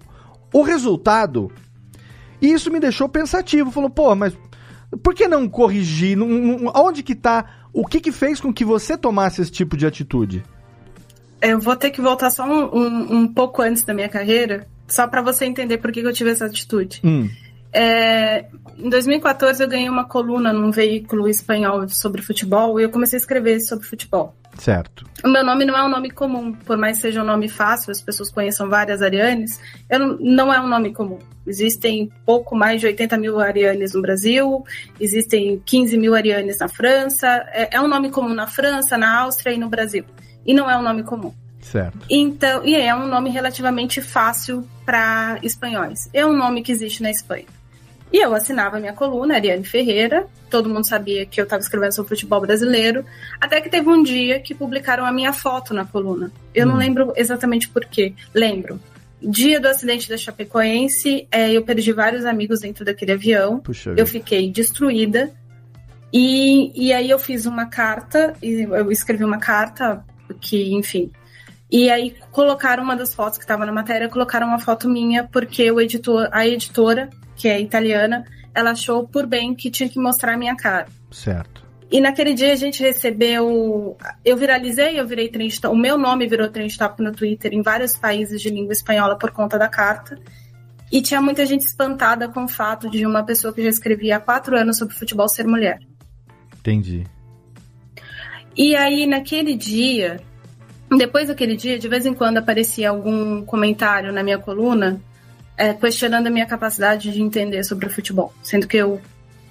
o 0.54 0.62
resultado. 0.62 1.52
E 2.42 2.50
isso 2.54 2.72
me 2.72 2.80
deixou 2.80 3.10
pensativo, 3.10 3.72
falou, 3.72 3.90
pô, 3.90 4.16
mas 4.16 4.38
por 5.04 5.14
que 5.14 5.28
não 5.28 5.50
corrigir? 5.50 6.16
Não- 6.16 6.28
não- 6.30 6.72
Onde 6.76 7.04
que 7.04 7.14
tá? 7.14 7.44
O 7.78 7.86
que 7.86 8.02
que 8.02 8.12
fez 8.12 8.42
com 8.42 8.52
que 8.52 8.66
você 8.66 8.98
tomasse 8.98 9.40
esse 9.40 9.52
tipo 9.52 9.78
de 9.78 9.86
atitude? 9.86 10.44
Eu 11.40 11.60
vou 11.60 11.76
ter 11.76 11.92
que 11.92 12.02
voltar 12.02 12.32
só 12.32 12.44
um, 12.44 12.76
um, 12.76 13.18
um 13.18 13.28
pouco 13.28 13.62
antes 13.62 13.84
da 13.84 13.94
minha 13.94 14.10
carreira, 14.10 14.68
só 14.88 15.08
para 15.08 15.22
você 15.22 15.46
entender 15.46 15.78
por 15.78 15.92
que, 15.92 16.02
que 16.02 16.08
eu 16.08 16.12
tive 16.12 16.32
essa 16.32 16.48
atitude. 16.48 17.00
Hum. 17.04 17.30
É, 17.72 18.46
em 18.80 18.90
2014 18.90 19.62
eu 19.62 19.70
ganhei 19.70 19.88
uma 19.88 20.06
coluna 20.06 20.52
num 20.52 20.72
veículo 20.72 21.30
espanhol 21.30 21.88
sobre 21.88 22.24
futebol 22.24 22.80
e 22.80 22.84
eu 22.84 22.90
comecei 22.90 23.18
a 23.18 23.22
escrever 23.22 23.60
sobre 23.60 23.86
futebol. 23.86 24.36
Certo. 24.58 25.06
O 25.24 25.28
meu 25.28 25.44
nome 25.44 25.66
não 25.66 25.78
é 25.78 25.84
um 25.84 25.90
nome 25.90 26.10
comum, 26.10 26.54
por 26.54 26.78
mais 26.78 26.98
que 26.98 27.04
seja 27.04 27.22
um 27.22 27.26
nome 27.26 27.48
fácil, 27.48 27.92
as 27.92 28.02
pessoas 28.02 28.32
conheçam 28.32 28.70
várias 28.70 29.02
Arianes, 29.02 29.60
eu 29.90 30.00
não, 30.00 30.18
não 30.20 30.54
é 30.54 30.60
um 30.60 30.68
nome 30.68 30.94
comum. 30.94 31.20
Existem 31.46 32.12
pouco 32.26 32.56
mais 32.56 32.82
de 32.82 32.88
80 32.88 33.18
mil 33.18 33.40
Arianes 33.40 33.94
no 33.94 34.02
Brasil, 34.02 34.64
existem 35.00 35.62
15 35.66 35.98
mil 35.98 36.14
Arianes 36.14 36.60
na 36.60 36.68
França, 36.68 37.28
é, 37.52 37.76
é 37.76 37.82
um 37.82 37.88
nome 37.88 38.12
comum 38.12 38.34
na 38.34 38.48
França, 38.48 38.98
na 38.98 39.20
Áustria 39.22 39.54
e 39.54 39.58
no 39.58 39.70
Brasil. 39.70 40.04
E 40.46 40.54
não 40.54 40.70
é 40.70 40.78
um 40.78 40.82
nome 40.82 41.04
comum. 41.04 41.34
Certo. 41.62 41.98
Então, 42.10 42.66
e 42.66 42.76
é 42.76 42.96
um 42.96 43.08
nome 43.08 43.30
relativamente 43.30 44.02
fácil 44.02 44.68
para 44.86 45.38
espanhóis. 45.44 46.10
É 46.14 46.26
um 46.26 46.36
nome 46.36 46.62
que 46.62 46.72
existe 46.72 47.04
na 47.04 47.12
Espanha. 47.12 47.46
E 48.12 48.18
eu 48.18 48.34
assinava 48.34 48.80
minha 48.80 48.94
coluna, 48.94 49.36
Ariane 49.36 49.64
Ferreira. 49.64 50.28
Todo 50.50 50.70
mundo 50.70 50.86
sabia 50.86 51.26
que 51.26 51.42
eu 51.42 51.44
estava 51.44 51.62
escrevendo 51.62 51.92
sobre 51.92 52.10
futebol 52.10 52.40
brasileiro. 52.40 53.06
Até 53.40 53.60
que 53.60 53.70
teve 53.70 53.90
um 53.90 54.02
dia 54.02 54.40
que 54.40 54.56
publicaram 54.56 55.06
a 55.06 55.12
minha 55.12 55.34
foto 55.34 55.74
na 55.74 55.86
coluna. 55.86 56.32
Eu 56.56 56.66
hum. 56.66 56.72
não 56.72 56.78
lembro 56.78 57.14
exatamente 57.16 57.68
por 57.68 57.86
quê. 57.86 58.14
Lembro. 58.34 58.80
Dia 59.22 59.60
do 59.60 59.68
acidente 59.68 60.08
da 60.08 60.16
Chapecoense, 60.16 61.28
é, 61.32 61.52
eu 61.52 61.64
perdi 61.64 61.92
vários 61.92 62.24
amigos 62.24 62.62
dentro 62.62 62.86
daquele 62.86 63.14
avião. 63.14 63.60
Puxa 63.60 63.90
eu 63.90 63.96
vida. 63.96 64.06
fiquei 64.06 64.52
destruída. 64.52 65.32
E, 66.14 66.72
e 66.76 66.94
aí 66.94 67.10
eu 67.10 67.20
fiz 67.20 67.46
uma 67.46 67.66
carta, 67.66 68.34
eu 68.42 68.90
escrevi 68.92 69.26
uma 69.26 69.40
carta 69.40 70.06
que, 70.40 70.74
enfim, 70.74 71.12
e 71.70 71.90
aí 71.90 72.16
colocaram 72.32 72.82
uma 72.82 72.96
das 72.96 73.14
fotos 73.14 73.38
que 73.38 73.44
estava 73.44 73.66
na 73.66 73.74
matéria, 73.74 74.08
colocaram 74.08 74.48
uma 74.48 74.60
foto 74.60 74.88
minha, 74.88 75.26
porque 75.26 75.70
o 75.70 75.82
editor, 75.82 76.30
a 76.32 76.48
editora, 76.48 77.10
que 77.38 77.48
é 77.48 77.62
italiana, 77.62 78.26
ela 78.54 78.72
achou 78.72 79.08
por 79.08 79.26
bem 79.26 79.54
que 79.54 79.70
tinha 79.70 79.88
que 79.88 80.00
mostrar 80.00 80.34
a 80.34 80.38
minha 80.38 80.56
cara. 80.56 80.88
Certo. 81.12 81.66
E 81.90 82.02
naquele 82.02 82.34
dia 82.34 82.52
a 82.52 82.56
gente 82.56 82.82
recebeu. 82.82 83.96
Eu 84.26 84.36
viralizei, 84.36 85.00
eu 85.00 85.08
virei 85.08 85.30
trend 85.30 85.58
O 85.68 85.76
meu 85.76 85.98
nome 85.98 86.28
virou 86.28 86.50
trend 86.50 86.78
top 86.78 87.02
no 87.02 87.14
Twitter 87.14 87.54
em 87.54 87.62
vários 87.62 87.96
países 87.96 88.42
de 88.42 88.50
língua 88.50 88.74
espanhola 88.74 89.18
por 89.18 89.32
conta 89.32 89.58
da 89.58 89.70
carta. 89.70 90.20
E 90.92 91.02
tinha 91.02 91.22
muita 91.22 91.46
gente 91.46 91.62
espantada 91.62 92.28
com 92.28 92.44
o 92.44 92.48
fato 92.48 92.90
de 92.90 93.06
uma 93.06 93.24
pessoa 93.24 93.54
que 93.54 93.62
já 93.62 93.70
escrevia 93.70 94.18
há 94.18 94.20
quatro 94.20 94.58
anos 94.58 94.78
sobre 94.78 94.96
futebol 94.96 95.30
ser 95.30 95.46
mulher. 95.46 95.80
Entendi. 96.60 97.06
E 98.56 98.76
aí, 98.76 99.06
naquele 99.06 99.56
dia, 99.56 100.20
depois 100.90 101.28
daquele 101.28 101.56
dia, 101.56 101.78
de 101.78 101.88
vez 101.88 102.06
em 102.06 102.14
quando 102.14 102.38
aparecia 102.38 102.90
algum 102.90 103.46
comentário 103.46 104.12
na 104.12 104.24
minha 104.24 104.38
coluna 104.38 105.00
é, 105.58 105.74
questionando 105.74 106.28
a 106.28 106.30
minha 106.30 106.46
capacidade 106.46 107.12
de 107.12 107.22
entender 107.22 107.64
sobre 107.64 107.88
o 107.88 107.90
futebol, 107.90 108.34
sendo 108.44 108.68
que 108.68 108.78
eu 108.78 109.02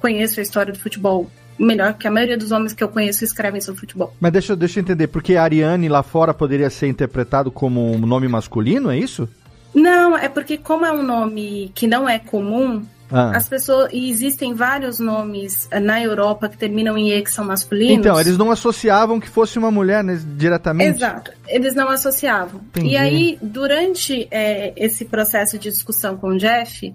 conheço 0.01 0.39
a 0.39 0.43
história 0.43 0.73
do 0.73 0.79
futebol 0.79 1.29
melhor 1.59 1.95
que 1.95 2.07
a 2.07 2.11
maioria 2.11 2.37
dos 2.37 2.53
homens 2.53 2.73
que 2.73 2.85
eu 2.85 2.89
conheço 2.89 3.25
escrevem 3.25 3.61
sobre 3.61 3.81
futebol. 3.81 4.15
Mas 4.21 4.33
deixa, 4.33 4.55
deixa 4.55 4.79
eu 4.79 4.83
entender, 4.83 5.07
porque 5.09 5.37
Ariane 5.37 5.89
lá 5.89 6.03
fora 6.03 6.35
poderia 6.35 6.71
ser 6.71 6.87
interpretado 6.87 7.51
como 7.51 7.93
um 7.93 7.99
nome 7.99 8.29
masculino, 8.29 8.91
é 8.91 8.99
isso? 8.99 9.29
Não, 9.75 10.17
é 10.17 10.29
porque 10.29 10.57
como 10.57 10.87
é 10.87 10.93
um 10.93 11.03
nome 11.03 11.71
que 11.75 11.87
não 11.87 12.09
é 12.09 12.19
comum, 12.19 12.83
Ah. 13.11 13.37
as 13.37 13.49
pessoas. 13.49 13.91
E 13.93 14.11
existem 14.11 14.55
vários 14.55 14.99
nomes 14.99 15.69
eh, 15.71 15.81
na 15.81 16.03
Europa 16.03 16.49
que 16.49 16.57
terminam 16.57 16.97
em 16.97 17.13
E 17.13 17.23
que 17.23 17.31
são 17.31 17.45
masculinos. 17.45 17.99
Então, 17.99 18.21
eles 18.21 18.37
não 18.37 18.51
associavam 18.51 19.21
que 19.21 19.29
fosse 19.29 19.59
uma 19.59 19.71
mulher 19.71 20.03
né, 20.03 20.21
diretamente? 20.37 20.97
Exato, 20.97 21.33
eles 21.47 21.75
não 21.75 21.89
associavam. 21.89 22.61
Entendi. 22.69 22.89
E 22.89 22.97
aí, 22.97 23.39
durante 23.41 24.27
é, 24.31 24.73
esse 24.77 25.05
processo 25.05 25.59
de 25.59 25.71
discussão 25.71 26.17
com 26.17 26.29
o 26.29 26.39
Jeff, 26.39 26.95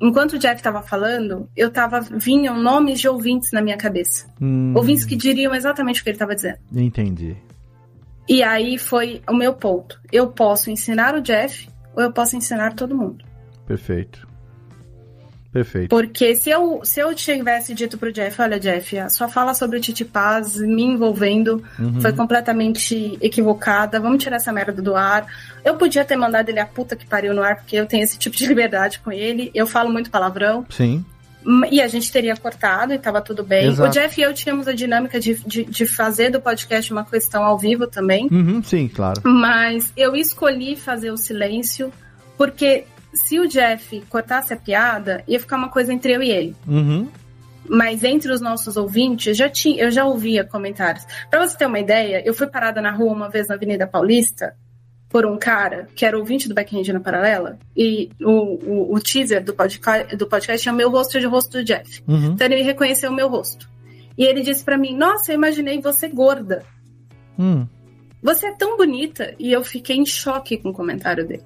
enquanto 0.00 0.34
o 0.34 0.38
Jeff 0.38 0.56
estava 0.56 0.82
falando, 0.82 1.48
eu 1.56 1.70
tava 1.70 2.00
vinham 2.00 2.60
nomes 2.60 3.00
de 3.00 3.08
ouvintes 3.08 3.50
na 3.52 3.62
minha 3.62 3.76
cabeça. 3.76 4.26
Hum, 4.40 4.72
Ouvintes 4.76 5.04
que 5.04 5.16
diriam 5.16 5.54
exatamente 5.54 6.00
o 6.00 6.04
que 6.04 6.10
ele 6.10 6.16
estava 6.16 6.34
dizendo. 6.34 6.58
Entendi. 6.74 7.36
E 8.28 8.42
aí 8.42 8.78
foi 8.78 9.22
o 9.28 9.34
meu 9.34 9.52
ponto. 9.52 10.00
Eu 10.10 10.28
posso 10.28 10.70
ensinar 10.70 11.14
o 11.14 11.20
Jeff 11.20 11.68
ou 11.94 12.02
eu 12.02 12.12
posso 12.12 12.36
ensinar 12.36 12.74
todo 12.74 12.96
mundo. 12.96 13.24
Perfeito. 13.66 14.33
Perfeito. 15.54 15.88
Porque 15.88 16.34
se 16.34 16.50
eu, 16.50 16.80
se 16.82 16.98
eu 16.98 17.14
tivesse 17.14 17.72
dito 17.72 17.96
pro 17.96 18.12
Jeff, 18.12 18.42
olha, 18.42 18.58
Jeff, 18.58 18.98
a 18.98 19.08
sua 19.08 19.28
fala 19.28 19.54
sobre 19.54 19.78
o 19.78 19.80
Titi 19.80 20.04
Paz 20.04 20.56
me 20.56 20.82
envolvendo 20.82 21.62
Uhum. 21.78 22.00
foi 22.00 22.12
completamente 22.12 23.16
equivocada, 23.20 24.00
vamos 24.00 24.20
tirar 24.20 24.36
essa 24.36 24.52
merda 24.52 24.82
do 24.82 24.96
ar. 24.96 25.26
Eu 25.64 25.76
podia 25.76 26.04
ter 26.04 26.16
mandado 26.16 26.48
ele 26.48 26.58
a 26.58 26.66
puta 26.66 26.96
que 26.96 27.06
pariu 27.06 27.32
no 27.32 27.40
ar, 27.40 27.54
porque 27.56 27.76
eu 27.76 27.86
tenho 27.86 28.02
esse 28.02 28.18
tipo 28.18 28.36
de 28.36 28.44
liberdade 28.48 28.98
com 28.98 29.12
ele, 29.12 29.52
eu 29.54 29.64
falo 29.64 29.90
muito 29.92 30.10
palavrão. 30.10 30.66
Sim. 30.70 31.04
E 31.70 31.80
a 31.80 31.86
gente 31.86 32.10
teria 32.10 32.34
cortado 32.36 32.92
e 32.92 32.98
tava 32.98 33.20
tudo 33.20 33.44
bem. 33.44 33.68
Exato. 33.68 33.88
O 33.88 33.92
Jeff 33.92 34.20
e 34.20 34.24
eu 34.24 34.34
tínhamos 34.34 34.66
a 34.66 34.72
dinâmica 34.72 35.20
de, 35.20 35.34
de, 35.46 35.64
de 35.64 35.86
fazer 35.86 36.30
do 36.30 36.40
podcast 36.40 36.90
uma 36.90 37.04
questão 37.04 37.44
ao 37.44 37.56
vivo 37.56 37.86
também. 37.86 38.26
Uhum, 38.32 38.60
sim, 38.62 38.88
claro. 38.88 39.20
Mas 39.22 39.92
eu 39.96 40.16
escolhi 40.16 40.74
fazer 40.74 41.12
o 41.12 41.16
silêncio 41.16 41.92
porque 42.36 42.86
se 43.14 43.38
o 43.38 43.48
Jeff 43.48 44.02
cortasse 44.08 44.52
a 44.52 44.56
piada, 44.56 45.22
ia 45.26 45.40
ficar 45.40 45.56
uma 45.56 45.68
coisa 45.68 45.92
entre 45.92 46.12
eu 46.12 46.22
e 46.22 46.30
ele. 46.30 46.56
Uhum. 46.66 47.08
Mas 47.68 48.04
entre 48.04 48.30
os 48.30 48.40
nossos 48.40 48.76
ouvintes, 48.76 49.36
já 49.36 49.48
tinha, 49.48 49.82
eu 49.82 49.90
já 49.90 50.04
ouvia 50.04 50.44
comentários. 50.44 51.06
Pra 51.30 51.46
você 51.46 51.56
ter 51.56 51.66
uma 51.66 51.78
ideia, 51.78 52.22
eu 52.26 52.34
fui 52.34 52.46
parada 52.46 52.82
na 52.82 52.90
rua 52.90 53.12
uma 53.12 53.30
vez 53.30 53.48
na 53.48 53.54
Avenida 53.54 53.86
Paulista 53.86 54.54
por 55.08 55.24
um 55.24 55.38
cara 55.38 55.88
que 55.94 56.04
era 56.04 56.18
ouvinte 56.18 56.48
do 56.48 56.54
Backhand 56.54 56.92
na 56.92 56.98
Paralela 56.98 57.56
e 57.76 58.10
o, 58.20 58.32
o, 58.32 58.94
o 58.94 59.00
teaser 59.00 59.42
do 59.44 59.54
podcast, 59.54 60.16
do 60.16 60.26
podcast 60.26 60.62
tinha 60.62 60.72
meu 60.72 60.90
rosto 60.90 61.16
e 61.16 61.24
o 61.24 61.30
rosto 61.30 61.52
do 61.52 61.64
Jeff. 61.64 62.02
Uhum. 62.06 62.32
Então 62.32 62.46
ele 62.46 62.62
reconheceu 62.62 63.10
o 63.10 63.14
meu 63.14 63.28
rosto. 63.28 63.70
E 64.18 64.24
ele 64.24 64.42
disse 64.42 64.64
pra 64.64 64.76
mim: 64.76 64.96
Nossa, 64.96 65.32
eu 65.32 65.36
imaginei 65.36 65.80
você 65.80 66.08
gorda. 66.08 66.64
Hum. 67.38 67.66
Você 68.22 68.46
é 68.46 68.52
tão 68.56 68.76
bonita. 68.76 69.34
E 69.38 69.52
eu 69.52 69.62
fiquei 69.62 69.96
em 69.96 70.06
choque 70.06 70.56
com 70.56 70.70
o 70.70 70.74
comentário 70.74 71.26
dele. 71.26 71.44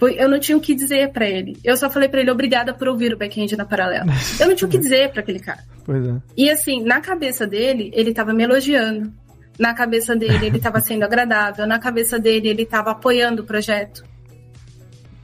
Eu 0.00 0.28
não 0.28 0.38
tinha 0.38 0.56
o 0.56 0.60
que 0.60 0.74
dizer 0.74 1.10
pra 1.12 1.28
ele. 1.28 1.56
Eu 1.64 1.76
só 1.76 1.90
falei 1.90 2.08
pra 2.08 2.20
ele 2.20 2.30
obrigada 2.30 2.72
por 2.72 2.86
ouvir 2.88 3.12
o 3.12 3.18
Backhand 3.18 3.56
na 3.56 3.64
Paralela. 3.64 4.06
Eu 4.38 4.46
não 4.48 4.54
tinha 4.54 4.68
o 4.68 4.70
que 4.70 4.78
dizer 4.78 5.10
pra 5.10 5.20
aquele 5.22 5.40
cara. 5.40 5.64
Pois 5.84 6.04
é. 6.06 6.14
E 6.36 6.48
assim, 6.50 6.82
na 6.84 7.00
cabeça 7.00 7.46
dele, 7.46 7.90
ele 7.94 8.12
tava 8.14 8.32
me 8.32 8.44
elogiando. 8.44 9.12
Na 9.58 9.74
cabeça 9.74 10.14
dele, 10.14 10.46
ele 10.46 10.58
tava 10.60 10.80
sendo 10.80 11.02
agradável. 11.02 11.66
Na 11.66 11.80
cabeça 11.80 12.16
dele, 12.18 12.48
ele 12.48 12.64
tava 12.64 12.92
apoiando 12.92 13.42
o 13.42 13.44
projeto. 13.44 14.04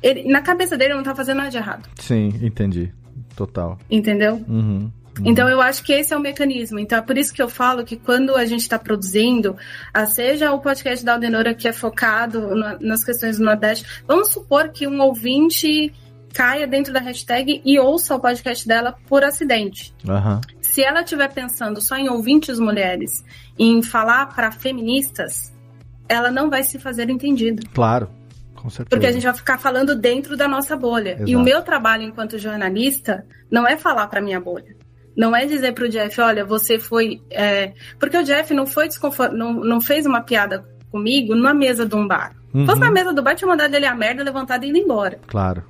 Ele- 0.02 0.24
na 0.30 0.42
cabeça 0.42 0.76
dele, 0.76 0.92
eu 0.92 0.96
não 0.96 1.04
tava 1.04 1.16
fazendo 1.16 1.36
nada 1.38 1.50
de 1.50 1.56
errado. 1.56 1.88
Sim, 2.00 2.32
entendi. 2.42 2.92
Total. 3.36 3.78
Entendeu? 3.90 4.44
Uhum. 4.48 4.90
Então 5.24 5.48
eu 5.48 5.60
acho 5.60 5.82
que 5.84 5.92
esse 5.92 6.12
é 6.12 6.16
o 6.16 6.20
mecanismo. 6.20 6.78
Então 6.78 6.98
é 6.98 7.02
por 7.02 7.16
isso 7.16 7.32
que 7.32 7.42
eu 7.42 7.48
falo 7.48 7.84
que 7.84 7.96
quando 7.96 8.34
a 8.34 8.44
gente 8.46 8.62
está 8.62 8.78
produzindo, 8.78 9.56
seja 10.08 10.52
o 10.52 10.60
podcast 10.60 11.04
da 11.04 11.12
Aldenora 11.12 11.54
que 11.54 11.68
é 11.68 11.72
focado 11.72 12.54
na- 12.54 12.78
nas 12.80 13.04
questões 13.04 13.38
do 13.38 13.44
Nordeste, 13.44 13.84
vamos 14.08 14.30
supor 14.32 14.70
que 14.70 14.86
um 14.88 15.00
ouvinte 15.00 15.92
caia 16.32 16.66
dentro 16.66 16.92
da 16.92 16.98
hashtag 16.98 17.62
e 17.64 17.78
ouça 17.78 18.14
o 18.14 18.18
podcast 18.20 18.66
dela 18.66 18.96
por 19.08 19.22
acidente. 19.22 19.94
Aham. 20.08 20.40
Se 20.60 20.82
ela 20.82 21.02
estiver 21.02 21.32
pensando 21.32 21.80
só 21.80 21.96
em 21.96 22.08
ouvintes 22.08 22.58
mulheres, 22.58 23.22
em 23.56 23.80
falar 23.82 24.26
para 24.34 24.50
feministas, 24.50 25.54
ela 26.08 26.32
não 26.32 26.50
vai 26.50 26.64
se 26.64 26.78
fazer 26.80 27.08
entendida. 27.08 27.62
Claro. 27.72 28.10
Com 28.56 28.68
certeza. 28.68 28.88
Porque 28.90 29.06
a 29.06 29.12
gente 29.12 29.22
vai 29.22 29.34
ficar 29.34 29.58
falando 29.58 29.94
dentro 29.94 30.36
da 30.36 30.48
nossa 30.48 30.76
bolha. 30.76 31.10
E 31.20 31.22
Exato. 31.30 31.38
o 31.38 31.42
meu 31.44 31.62
trabalho 31.62 32.02
enquanto 32.02 32.36
jornalista 32.38 33.24
não 33.48 33.64
é 33.66 33.76
falar 33.76 34.08
para 34.08 34.20
minha 34.20 34.40
bolha. 34.40 34.74
Não 35.16 35.34
é 35.34 35.46
dizer 35.46 35.72
pro 35.72 35.88
Jeff, 35.88 36.20
olha, 36.20 36.44
você 36.44 36.78
foi. 36.78 37.20
é, 37.30 37.72
Porque 37.98 38.16
o 38.16 38.24
Jeff 38.24 38.52
não 38.52 38.66
foi 38.66 38.88
desconfort... 38.88 39.32
não, 39.32 39.52
não 39.52 39.80
fez 39.80 40.06
uma 40.06 40.20
piada 40.20 40.64
comigo 40.90 41.34
na 41.34 41.54
mesa 41.54 41.86
de 41.86 41.94
um 41.94 42.06
bar. 42.06 42.34
Uhum. 42.52 42.66
fosse 42.66 42.80
na 42.80 42.90
mesa 42.90 43.12
do 43.12 43.22
bar, 43.22 43.34
tinha 43.34 43.48
mandado 43.48 43.74
ele 43.74 43.86
a 43.86 43.94
merda, 43.94 44.22
levantado 44.22 44.64
e 44.64 44.68
ido 44.68 44.78
embora. 44.78 45.18
Claro. 45.26 45.64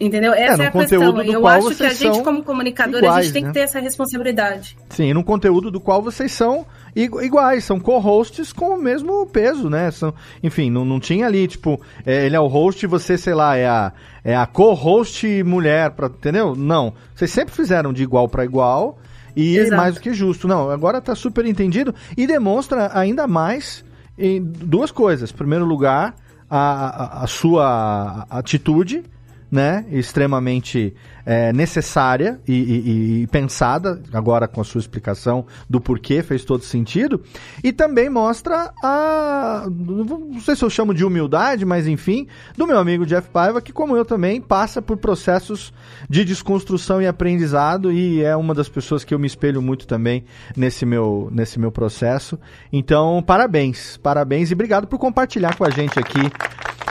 Entendeu? 0.00 0.32
Essa 0.32 0.56
no 0.58 0.62
é, 0.62 0.66
a 0.66 0.70
questão. 0.70 1.22
Eu 1.22 1.46
acho 1.46 1.74
que 1.74 1.82
a 1.84 1.92
gente, 1.92 2.22
como 2.22 2.44
comunicador, 2.44 3.00
a 3.00 3.04
iguais, 3.06 3.24
gente 3.26 3.32
tem 3.32 3.42
né? 3.42 3.48
que 3.48 3.54
ter 3.54 3.60
essa 3.60 3.80
responsabilidade. 3.80 4.76
Sim, 4.90 5.12
num 5.12 5.24
conteúdo 5.24 5.72
do 5.72 5.80
qual 5.80 6.00
vocês 6.00 6.30
são 6.30 6.64
igu- 6.94 7.20
iguais, 7.20 7.64
são 7.64 7.80
co-hosts 7.80 8.52
com 8.52 8.76
o 8.76 8.80
mesmo 8.80 9.26
peso, 9.26 9.68
né? 9.68 9.90
São, 9.90 10.14
enfim, 10.40 10.70
não, 10.70 10.84
não 10.84 11.00
tinha 11.00 11.26
ali, 11.26 11.48
tipo, 11.48 11.80
é, 12.06 12.26
ele 12.26 12.36
é 12.36 12.40
o 12.40 12.46
host 12.46 12.84
e 12.84 12.86
você, 12.86 13.18
sei 13.18 13.34
lá, 13.34 13.56
é 13.56 13.66
a, 13.66 13.92
é 14.22 14.36
a 14.36 14.46
co-host 14.46 15.42
mulher, 15.42 15.90
pra, 15.90 16.06
entendeu? 16.06 16.54
Não. 16.54 16.94
Vocês 17.12 17.32
sempre 17.32 17.52
fizeram 17.52 17.92
de 17.92 18.04
igual 18.04 18.28
para 18.28 18.44
igual 18.44 19.00
e 19.34 19.56
Exato. 19.56 19.76
mais 19.76 19.94
do 19.96 20.00
que 20.00 20.12
justo. 20.14 20.46
Não, 20.46 20.70
agora 20.70 21.00
tá 21.00 21.16
super 21.16 21.44
entendido 21.44 21.92
e 22.16 22.24
demonstra 22.24 22.90
ainda 22.96 23.26
mais 23.26 23.84
em 24.16 24.40
duas 24.40 24.92
coisas. 24.92 25.32
Em 25.32 25.34
primeiro 25.34 25.64
lugar, 25.64 26.14
a, 26.48 27.20
a, 27.20 27.24
a 27.24 27.26
sua 27.26 28.26
atitude, 28.30 29.02
né? 29.50 29.84
Extremamente 29.90 30.94
é, 31.24 31.52
necessária 31.52 32.40
e, 32.46 32.52
e, 32.52 33.22
e, 33.22 33.26
pensada, 33.26 34.02
agora 34.12 34.46
com 34.46 34.60
a 34.60 34.64
sua 34.64 34.78
explicação 34.78 35.46
do 35.68 35.80
porquê, 35.80 36.22
fez 36.22 36.44
todo 36.44 36.62
sentido. 36.64 37.22
E 37.62 37.72
também 37.72 38.08
mostra 38.08 38.72
a. 38.82 39.66
Não 39.70 40.40
sei 40.40 40.56
se 40.56 40.64
eu 40.64 40.70
chamo 40.70 40.94
de 40.94 41.04
humildade, 41.04 41.64
mas 41.64 41.86
enfim, 41.86 42.26
do 42.56 42.66
meu 42.66 42.78
amigo 42.78 43.06
Jeff 43.06 43.28
Paiva, 43.30 43.60
que, 43.60 43.72
como 43.72 43.96
eu 43.96 44.04
também, 44.04 44.40
passa 44.40 44.80
por 44.82 44.96
processos 44.96 45.72
de 46.08 46.24
desconstrução 46.24 47.00
e 47.00 47.06
aprendizado, 47.06 47.90
e 47.92 48.22
é 48.22 48.36
uma 48.36 48.54
das 48.54 48.68
pessoas 48.68 49.04
que 49.04 49.14
eu 49.14 49.18
me 49.18 49.26
espelho 49.26 49.62
muito 49.62 49.86
também 49.86 50.24
nesse 50.56 50.84
meu, 50.84 51.28
nesse 51.32 51.58
meu 51.58 51.72
processo. 51.72 52.38
Então, 52.72 53.22
parabéns, 53.22 53.96
parabéns 53.96 54.50
e 54.50 54.54
obrigado 54.54 54.86
por 54.86 54.98
compartilhar 54.98 55.56
com 55.56 55.64
a 55.64 55.70
gente 55.70 55.98
aqui 55.98 56.30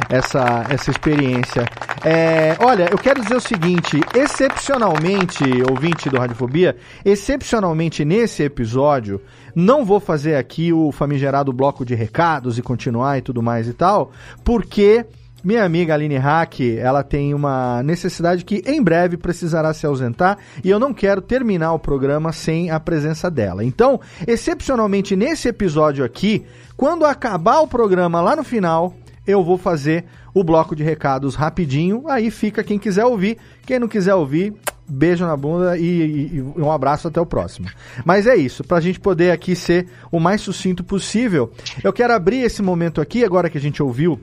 essa, 0.09 0.65
essa 0.69 0.91
experiência. 0.91 1.65
É, 2.03 2.55
olha, 2.59 2.87
eu 2.91 2.97
quero 2.97 3.21
dizer 3.21 3.35
o 3.35 3.41
seguinte: 3.41 3.99
excepcionalmente, 4.15 5.43
ouvinte 5.69 6.09
do 6.09 6.17
Radiofobia, 6.17 6.75
excepcionalmente 7.03 8.05
nesse 8.05 8.43
episódio, 8.43 9.21
não 9.55 9.83
vou 9.83 9.99
fazer 9.99 10.35
aqui 10.35 10.71
o 10.71 10.91
famigerado 10.91 11.51
bloco 11.51 11.85
de 11.85 11.95
recados 11.95 12.57
e 12.57 12.61
continuar 12.61 13.17
e 13.17 13.21
tudo 13.21 13.41
mais 13.41 13.67
e 13.67 13.73
tal, 13.73 14.11
porque 14.43 15.05
minha 15.43 15.63
amiga 15.63 15.93
Aline 15.93 16.17
Hack, 16.17 16.59
ela 16.77 17.03
tem 17.03 17.33
uma 17.33 17.81
necessidade 17.83 18.43
que 18.43 18.61
em 18.65 18.81
breve 18.81 19.17
precisará 19.17 19.73
se 19.73 19.85
ausentar 19.85 20.37
e 20.63 20.69
eu 20.69 20.79
não 20.79 20.93
quero 20.93 21.21
terminar 21.21 21.73
o 21.73 21.79
programa 21.79 22.33
sem 22.33 22.69
a 22.69 22.79
presença 22.79 23.29
dela. 23.29 23.63
Então, 23.63 23.99
excepcionalmente 24.27 25.15
nesse 25.15 25.47
episódio 25.47 26.03
aqui, 26.03 26.45
quando 26.75 27.05
acabar 27.05 27.59
o 27.59 27.67
programa 27.67 28.19
lá 28.19 28.35
no 28.35 28.43
final, 28.43 28.93
eu 29.27 29.43
vou 29.43 29.57
fazer 29.57 30.05
o 30.33 30.43
bloco 30.43 30.75
de 30.75 30.83
recados 30.83 31.35
rapidinho. 31.35 32.03
Aí 32.07 32.31
fica 32.31 32.63
quem 32.63 32.79
quiser 32.79 33.05
ouvir. 33.05 33.37
Quem 33.65 33.77
não 33.79 33.87
quiser 33.87 34.15
ouvir, 34.15 34.53
beijo 34.87 35.25
na 35.25 35.35
bunda 35.35 35.77
e, 35.77 35.83
e, 35.83 36.37
e 36.37 36.61
um 36.61 36.71
abraço 36.71 37.07
até 37.07 37.19
o 37.19 37.25
próximo. 37.25 37.67
Mas 38.05 38.25
é 38.25 38.35
isso, 38.35 38.63
para 38.63 38.77
a 38.77 38.81
gente 38.81 38.99
poder 38.99 39.31
aqui 39.31 39.55
ser 39.55 39.87
o 40.11 40.19
mais 40.19 40.41
sucinto 40.41 40.83
possível. 40.83 41.51
Eu 41.83 41.91
quero 41.91 42.13
abrir 42.13 42.41
esse 42.41 42.61
momento 42.61 43.01
aqui, 43.01 43.23
agora 43.25 43.49
que 43.49 43.57
a 43.57 43.61
gente 43.61 43.83
ouviu 43.83 44.19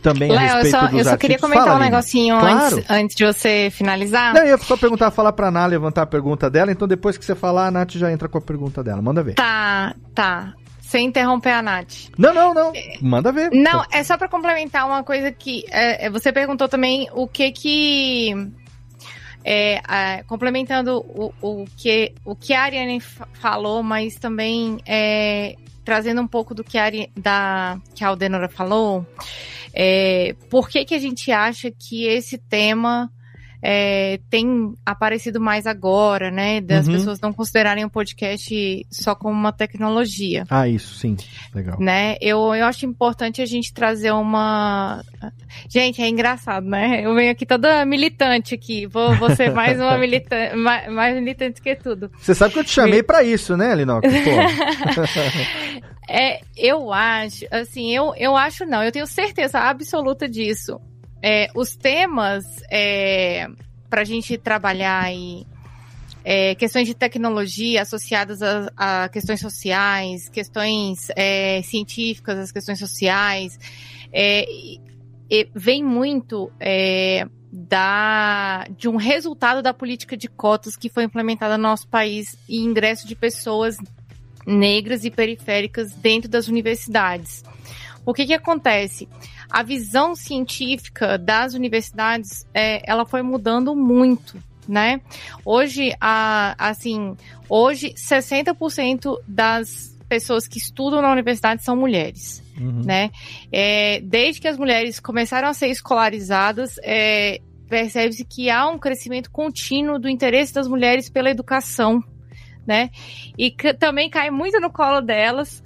também 0.00 0.30
Léo, 0.30 0.38
a 0.38 0.42
respeito 0.42 0.66
eu 0.76 0.80
só, 0.80 0.86
dos 0.86 0.98
eu 0.98 1.04
só 1.04 1.16
queria 1.16 1.38
comentar 1.38 1.64
Fala, 1.66 1.76
um 1.76 1.80
Aline. 1.82 1.90
negocinho 1.90 2.38
Claro. 2.38 2.76
antes, 2.76 2.90
antes 2.90 3.16
de 3.16 3.24
você 3.26 3.68
finalizar. 3.70 4.32
Não, 4.32 4.42
eu 4.42 4.48
ia 4.48 4.58
só 4.58 4.76
perguntar, 4.76 5.10
falar 5.10 5.32
pra 5.32 5.50
Ná 5.50 5.66
levantar 5.66 6.02
a 6.02 6.06
pergunta 6.06 6.48
dela, 6.48 6.72
então 6.72 6.88
depois 6.88 7.18
que 7.18 7.24
você 7.24 7.34
falar, 7.34 7.66
a 7.66 7.70
Nath 7.70 7.92
já 7.92 8.10
entra 8.10 8.28
com 8.28 8.38
a 8.38 8.40
pergunta 8.40 8.82
dela. 8.82 9.02
Manda 9.02 9.22
ver. 9.22 9.34
Tá, 9.34 9.94
tá. 10.14 10.54
Sem 10.90 11.06
interromper 11.06 11.50
a 11.52 11.62
Nath. 11.62 12.08
Não, 12.18 12.34
não, 12.34 12.52
não. 12.52 12.72
Manda 13.00 13.30
ver. 13.30 13.48
Não, 13.52 13.84
é 13.92 14.02
só 14.02 14.18
pra 14.18 14.26
complementar 14.26 14.84
uma 14.88 15.04
coisa 15.04 15.30
que 15.30 15.64
é, 15.70 16.06
é, 16.06 16.10
você 16.10 16.32
perguntou 16.32 16.68
também 16.68 17.08
o 17.14 17.28
que 17.28 17.52
que 17.52 18.34
é, 19.44 19.80
é, 19.88 20.22
complementando 20.24 20.98
o, 20.98 21.32
o 21.40 21.64
que 21.76 22.12
o 22.24 22.34
que 22.34 22.52
a 22.52 22.62
Ariane 22.62 22.98
fa- 22.98 23.28
falou, 23.34 23.84
mas 23.84 24.16
também 24.16 24.78
é, 24.84 25.54
trazendo 25.84 26.20
um 26.22 26.26
pouco 26.26 26.54
do 26.56 26.64
que 26.64 26.76
a, 26.76 26.84
Ari- 26.86 27.12
da, 27.16 27.78
que 27.94 28.02
a 28.02 28.08
Aldenora 28.08 28.48
falou, 28.48 29.06
é, 29.72 30.34
por 30.50 30.68
que 30.68 30.84
que 30.84 30.94
a 30.96 30.98
gente 30.98 31.30
acha 31.30 31.70
que 31.70 32.04
esse 32.04 32.36
tema 32.36 33.08
é, 33.62 34.18
tem 34.30 34.72
aparecido 34.86 35.40
mais 35.40 35.66
agora, 35.66 36.30
né? 36.30 36.60
Das 36.60 36.86
Uhum. 36.86 36.94
pessoas 36.94 37.20
não 37.20 37.32
considerarem 37.32 37.84
o 37.84 37.90
podcast 37.90 38.86
só 38.90 39.14
como 39.14 39.34
uma 39.34 39.52
tecnologia 39.52 40.44
Ah, 40.48 40.66
isso, 40.68 40.94
sim. 40.98 41.16
Legal. 41.54 41.78
né? 41.80 42.16
Eu, 42.20 42.54
eu 42.54 42.64
acho 42.66 42.86
importante 42.86 43.40
a 43.42 43.46
gente 43.46 43.72
trazer 43.74 44.12
uma. 44.12 45.02
Gente, 45.68 46.00
é 46.00 46.08
engraçado, 46.08 46.66
né? 46.66 47.04
Eu 47.04 47.14
venho 47.14 47.30
aqui 47.30 47.44
toda 47.44 47.84
militante 47.84 48.54
aqui. 48.54 48.86
Vou, 48.86 49.14
vou 49.16 49.30
ser 49.34 49.52
mais 49.52 49.78
uma 49.78 49.96
militante, 49.98 50.56
mais, 50.56 50.90
mais 50.92 51.14
militante 51.16 51.60
que 51.60 51.74
tudo. 51.76 52.10
Você 52.18 52.34
sabe 52.34 52.54
que 52.54 52.60
eu 52.60 52.64
te 52.64 52.70
chamei 52.70 53.02
pra 53.02 53.22
isso, 53.22 53.56
né, 53.56 53.74
Linox? 53.74 54.06
Pô. 54.24 55.10
É, 56.08 56.40
eu 56.56 56.92
acho, 56.92 57.44
assim, 57.50 57.94
eu, 57.94 58.12
eu 58.16 58.36
acho 58.36 58.64
não, 58.66 58.82
eu 58.82 58.90
tenho 58.90 59.06
certeza 59.06 59.58
absoluta 59.60 60.28
disso. 60.28 60.80
É, 61.22 61.48
os 61.54 61.76
temas 61.76 62.44
é, 62.70 63.46
para 63.88 64.02
a 64.02 64.04
gente 64.04 64.38
trabalhar 64.38 65.12
e 65.12 65.46
é, 66.24 66.54
questões 66.54 66.86
de 66.86 66.94
tecnologia 66.94 67.82
associadas 67.82 68.40
a, 68.42 68.70
a 68.76 69.08
questões 69.08 69.40
sociais, 69.40 70.28
questões 70.28 71.08
é, 71.16 71.60
científicas, 71.62 72.38
as 72.38 72.52
questões 72.52 72.78
sociais, 72.78 73.58
é, 74.12 74.44
e- 74.50 74.80
e 75.30 75.48
vem 75.54 75.82
muito 75.84 76.50
é, 76.58 77.26
da, 77.52 78.66
de 78.76 78.88
um 78.88 78.96
resultado 78.96 79.62
da 79.62 79.72
política 79.72 80.16
de 80.16 80.28
cotas 80.28 80.76
que 80.76 80.88
foi 80.88 81.04
implementada 81.04 81.56
no 81.56 81.62
nosso 81.64 81.86
país 81.88 82.36
e 82.48 82.58
ingresso 82.58 83.06
de 83.06 83.14
pessoas 83.14 83.76
negras 84.46 85.04
e 85.04 85.10
periféricas 85.10 85.92
dentro 85.92 86.28
das 86.28 86.48
universidades. 86.48 87.44
O 88.04 88.12
que 88.14 88.26
que 88.26 88.34
acontece? 88.34 89.08
A 89.50 89.62
visão 89.62 90.14
científica 90.14 91.18
das 91.18 91.54
universidades, 91.54 92.46
é, 92.54 92.82
ela 92.88 93.04
foi 93.04 93.22
mudando 93.22 93.74
muito, 93.74 94.42
né? 94.68 95.00
Hoje, 95.44 95.92
a, 96.00 96.54
assim, 96.58 97.16
hoje 97.48 97.92
60% 97.94 99.16
das 99.26 99.98
pessoas 100.08 100.46
que 100.48 100.58
estudam 100.58 101.00
na 101.02 101.10
universidade 101.10 101.64
são 101.64 101.76
mulheres, 101.76 102.42
Uhum. 102.58 102.82
né? 102.84 103.10
É, 103.52 104.00
desde 104.00 104.40
que 104.40 104.48
as 104.48 104.58
mulheres 104.58 105.00
começaram 105.00 105.48
a 105.48 105.54
ser 105.54 105.68
escolarizadas, 105.68 106.76
é, 106.82 107.40
percebe-se 107.68 108.24
que 108.24 108.50
há 108.50 108.68
um 108.68 108.78
crescimento 108.78 109.30
contínuo 109.30 109.98
do 109.98 110.08
interesse 110.08 110.52
das 110.52 110.66
mulheres 110.68 111.08
pela 111.08 111.30
educação, 111.30 112.02
né? 112.66 112.90
E 113.38 113.50
que 113.50 113.72
também 113.72 114.10
cai 114.10 114.30
muito 114.30 114.60
no 114.60 114.70
colo 114.70 115.00
delas 115.00 115.62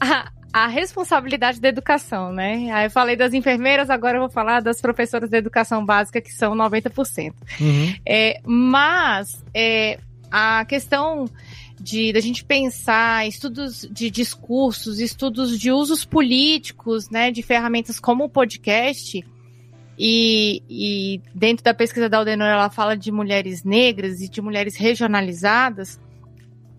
a, 0.00 0.32
a 0.52 0.66
responsabilidade 0.66 1.60
da 1.60 1.68
educação, 1.68 2.32
né? 2.32 2.70
Aí 2.72 2.86
eu 2.86 2.90
falei 2.90 3.16
das 3.16 3.32
enfermeiras, 3.32 3.88
agora 3.88 4.18
eu 4.18 4.22
vou 4.22 4.30
falar 4.30 4.60
das 4.60 4.80
professoras 4.80 5.30
da 5.30 5.38
educação 5.38 5.84
básica, 5.84 6.20
que 6.20 6.32
são 6.32 6.54
90%. 6.54 7.32
Uhum. 7.60 7.94
É, 8.04 8.40
mas 8.44 9.42
é, 9.54 9.98
a 10.30 10.64
questão 10.66 11.24
de 11.80 12.12
da 12.12 12.20
gente 12.20 12.44
pensar 12.44 13.26
estudos 13.26 13.88
de 13.90 14.10
discursos, 14.10 15.00
estudos 15.00 15.58
de 15.58 15.72
usos 15.72 16.04
políticos, 16.04 17.10
né, 17.10 17.30
de 17.30 17.42
ferramentas 17.42 17.98
como 17.98 18.24
o 18.24 18.28
podcast, 18.28 19.24
e, 19.98 20.62
e 20.68 21.20
dentro 21.34 21.64
da 21.64 21.74
pesquisa 21.74 22.08
da 22.08 22.18
Aldenor 22.18 22.48
ela 22.48 22.70
fala 22.70 22.96
de 22.96 23.10
mulheres 23.10 23.64
negras 23.64 24.20
e 24.20 24.28
de 24.28 24.40
mulheres 24.40 24.76
regionalizadas, 24.76 26.00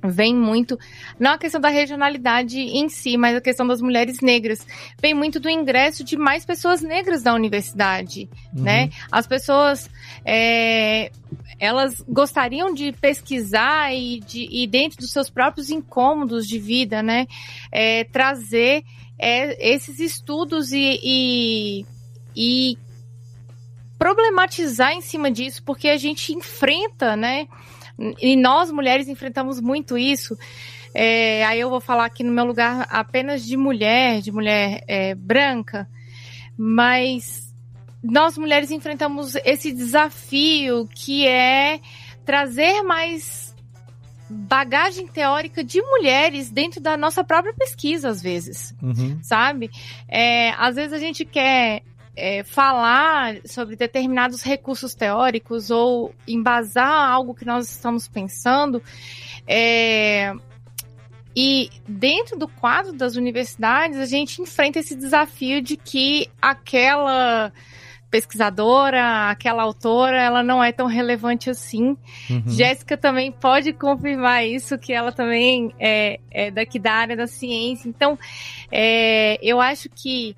vem 0.03 0.35
muito, 0.35 0.77
não 1.19 1.31
a 1.31 1.37
questão 1.37 1.61
da 1.61 1.69
regionalidade 1.69 2.59
em 2.59 2.89
si, 2.89 3.17
mas 3.17 3.35
a 3.35 3.41
questão 3.41 3.65
das 3.65 3.81
mulheres 3.81 4.19
negras, 4.21 4.65
vem 5.01 5.13
muito 5.13 5.39
do 5.39 5.49
ingresso 5.49 6.03
de 6.03 6.17
mais 6.17 6.45
pessoas 6.45 6.81
negras 6.81 7.23
da 7.23 7.33
universidade, 7.33 8.29
Uhum. 8.55 8.63
né? 8.63 8.89
As 9.11 9.25
pessoas, 9.25 9.89
é, 10.25 11.11
elas 11.59 12.03
gostariam 12.07 12.73
de 12.73 12.91
pesquisar 12.91 13.93
e, 13.93 14.19
de, 14.19 14.47
e 14.51 14.67
dentro 14.67 14.97
dos 14.99 15.11
seus 15.11 15.29
próprios 15.29 15.69
incômodos 15.69 16.47
de 16.47 16.59
vida, 16.59 17.01
né? 17.01 17.25
É, 17.71 18.03
trazer 18.03 18.83
é, 19.17 19.73
esses 19.73 19.99
estudos 19.99 20.71
e, 20.71 20.99
e, 21.01 21.85
e 22.35 22.77
problematizar 23.97 24.91
em 24.91 25.01
cima 25.01 25.31
disso, 25.31 25.63
porque 25.63 25.87
a 25.87 25.97
gente 25.97 26.33
enfrenta, 26.33 27.15
né? 27.15 27.47
E 28.19 28.35
nós, 28.35 28.71
mulheres, 28.71 29.07
enfrentamos 29.07 29.61
muito 29.61 29.97
isso. 29.97 30.37
É, 30.93 31.43
aí 31.45 31.59
eu 31.59 31.69
vou 31.69 31.79
falar 31.81 32.05
aqui 32.05 32.23
no 32.23 32.31
meu 32.31 32.45
lugar 32.45 32.87
apenas 32.89 33.43
de 33.45 33.57
mulher, 33.57 34.21
de 34.21 34.31
mulher 34.31 34.83
é, 34.87 35.15
branca, 35.15 35.87
mas 36.57 37.53
nós 38.03 38.37
mulheres 38.37 38.69
enfrentamos 38.69 39.35
esse 39.43 39.71
desafio 39.71 40.87
que 40.93 41.25
é 41.27 41.79
trazer 42.25 42.83
mais 42.83 43.55
bagagem 44.29 45.07
teórica 45.07 45.63
de 45.63 45.81
mulheres 45.81 46.49
dentro 46.49 46.81
da 46.81 46.97
nossa 46.97 47.23
própria 47.23 47.53
pesquisa, 47.53 48.09
às 48.09 48.21
vezes 48.21 48.73
Uhum. 48.81 49.19
sabe? 49.21 49.69
É, 50.07 50.51
às 50.51 50.75
vezes 50.75 50.93
a 50.93 50.97
gente 50.97 51.23
quer 51.25 51.81
é, 52.15 52.43
falar 52.43 53.37
sobre 53.45 53.75
determinados 53.75 54.41
recursos 54.41 54.93
teóricos 54.93 55.71
ou 55.71 56.13
embasar 56.27 57.09
algo 57.09 57.33
que 57.33 57.45
nós 57.45 57.69
estamos 57.69 58.07
pensando. 58.07 58.81
é, 59.47 60.33
e 61.35 61.69
dentro 61.87 62.37
do 62.37 62.47
quadro 62.47 62.93
das 62.93 63.15
universidades, 63.15 63.97
a 63.97 64.05
gente 64.05 64.41
enfrenta 64.41 64.79
esse 64.79 64.95
desafio 64.95 65.61
de 65.61 65.75
que 65.75 66.29
aquela 66.39 67.51
pesquisadora, 68.11 69.31
aquela 69.31 69.63
autora, 69.63 70.21
ela 70.21 70.43
não 70.43 70.63
é 70.63 70.71
tão 70.71 70.85
relevante 70.85 71.49
assim. 71.49 71.97
Uhum. 72.29 72.43
Jéssica 72.45 72.95
também 72.95 73.31
pode 73.31 73.73
confirmar 73.73 74.45
isso, 74.45 74.77
que 74.77 74.93
ela 74.93 75.11
também 75.11 75.73
é, 75.79 76.19
é 76.29 76.51
daqui 76.51 76.77
da 76.77 76.93
área 76.93 77.17
da 77.17 77.25
ciência. 77.25 77.89
Então, 77.89 78.15
é, 78.71 79.39
eu 79.41 79.59
acho 79.59 79.89
que 79.89 80.35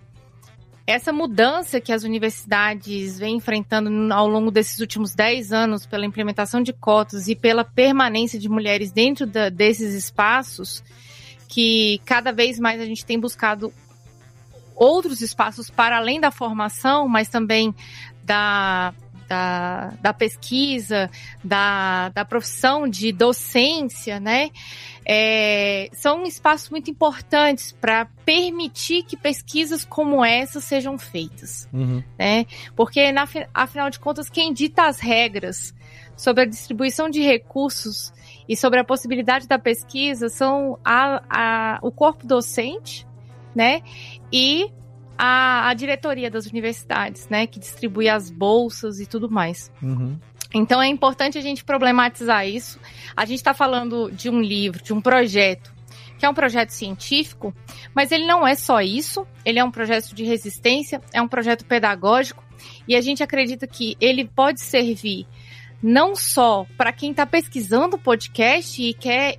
essa 0.87 1.11
mudança 1.11 1.81
que 1.81 1.91
as 1.91 2.03
universidades 2.03 3.17
vêm 3.17 3.37
enfrentando 3.37 4.13
ao 4.13 4.27
longo 4.27 4.51
desses 4.51 4.79
últimos 4.79 5.15
10 5.15 5.51
anos 5.51 5.85
pela 5.85 6.05
implementação 6.05 6.61
de 6.61 6.71
cotas 6.71 7.27
e 7.27 7.35
pela 7.35 7.63
permanência 7.63 8.37
de 8.37 8.47
mulheres 8.47 8.91
dentro 8.91 9.25
da, 9.25 9.49
desses 9.49 9.95
espaços, 9.95 10.83
que 11.47 11.99
cada 12.05 12.31
vez 12.31 12.59
mais 12.59 12.79
a 12.79 12.85
gente 12.85 13.03
tem 13.03 13.19
buscado 13.19 13.73
outros 14.75 15.21
espaços 15.21 15.69
para 15.69 15.97
além 15.97 16.19
da 16.19 16.29
formação, 16.29 17.07
mas 17.07 17.29
também 17.29 17.73
da, 18.23 18.93
da, 19.27 19.93
da 20.01 20.13
pesquisa, 20.13 21.09
da, 21.43 22.09
da 22.09 22.25
profissão 22.25 22.87
de 22.87 23.11
docência, 23.11 24.19
né? 24.19 24.49
É, 25.05 25.89
são 25.93 26.23
espaços 26.23 26.69
muito 26.69 26.89
importantes 26.89 27.71
para 27.71 28.05
permitir 28.25 29.03
que 29.03 29.15
pesquisas 29.15 29.85
como 29.85 30.25
essa 30.25 30.59
sejam 30.59 30.97
feitas, 30.97 31.67
Uhum. 31.71 32.03
né? 32.17 32.45
Porque, 32.75 33.11
na, 33.11 33.27
afinal 33.53 33.89
de 33.89 33.99
contas, 33.99 34.29
quem 34.29 34.51
dita 34.53 34.87
as 34.87 34.99
regras 34.99 35.73
sobre 36.17 36.43
a 36.43 36.45
distribuição 36.45 37.09
de 37.09 37.21
recursos 37.21 38.13
e 38.47 38.55
sobre 38.55 38.79
a 38.79 38.83
possibilidade 38.83 39.47
da 39.47 39.59
pesquisa 39.59 40.29
são 40.29 40.79
a, 40.83 41.21
a, 41.29 41.79
o 41.81 41.91
corpo 41.91 42.25
docente, 42.25 43.05
né? 43.53 43.81
E 44.31 44.71
a, 45.17 45.69
a 45.69 45.73
diretoria 45.73 46.29
das 46.29 46.45
universidades, 46.45 47.27
né? 47.29 47.47
Que 47.47 47.59
distribui 47.59 48.09
as 48.09 48.29
bolsas 48.29 48.99
e 48.99 49.05
tudo 49.05 49.29
mais. 49.29 49.71
Uhum. 49.81 50.17
Então 50.53 50.81
é 50.81 50.87
importante 50.87 51.37
a 51.37 51.41
gente 51.41 51.63
problematizar 51.63 52.47
isso. 52.47 52.79
A 53.15 53.25
gente 53.25 53.39
está 53.39 53.53
falando 53.53 54.09
de 54.11 54.29
um 54.29 54.41
livro, 54.41 54.81
de 54.81 54.93
um 54.93 55.01
projeto, 55.01 55.73
que 56.17 56.25
é 56.25 56.29
um 56.29 56.33
projeto 56.33 56.69
científico, 56.69 57.53
mas 57.93 58.11
ele 58.11 58.25
não 58.25 58.47
é 58.47 58.55
só 58.55 58.81
isso. 58.81 59.27
Ele 59.43 59.59
é 59.59 59.63
um 59.63 59.71
projeto 59.71 60.13
de 60.15 60.23
resistência, 60.23 61.01
é 61.13 61.21
um 61.21 61.27
projeto 61.27 61.65
pedagógico, 61.65 62.43
e 62.87 62.95
a 62.95 63.01
gente 63.01 63.21
acredita 63.21 63.67
que 63.67 63.97
ele 63.99 64.25
pode 64.25 64.61
servir 64.61 65.27
não 65.81 66.15
só 66.15 66.65
para 66.77 66.91
quem 66.91 67.11
está 67.11 67.25
pesquisando 67.25 67.97
podcast 67.97 68.81
e 68.81 68.93
quer 68.93 69.37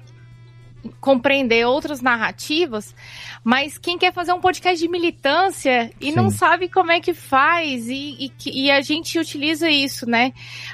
compreender 1.00 1.66
outras 1.66 2.00
narrativas, 2.00 2.94
mas 3.42 3.78
quem 3.78 3.98
quer 3.98 4.12
fazer 4.12 4.32
um 4.32 4.40
podcast 4.40 4.80
de 4.80 4.88
militância 4.88 5.90
e 6.00 6.10
Sim. 6.10 6.16
não 6.16 6.30
sabe 6.30 6.68
como 6.68 6.92
é 6.92 7.00
que 7.00 7.12
faz, 7.12 7.88
e, 7.88 8.30
e, 8.46 8.64
e 8.64 8.70
a 8.70 8.80
gente 8.80 9.18
utiliza 9.18 9.68
isso, 9.68 10.08
né? 10.08 10.32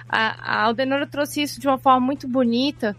A, 0.09 0.61
a 0.61 0.65
Aldenora 0.65 1.07
trouxe 1.07 1.43
isso 1.43 1.61
de 1.61 1.67
uma 1.67 1.79
forma 1.79 2.01
muito 2.01 2.29
bonita, 2.29 2.97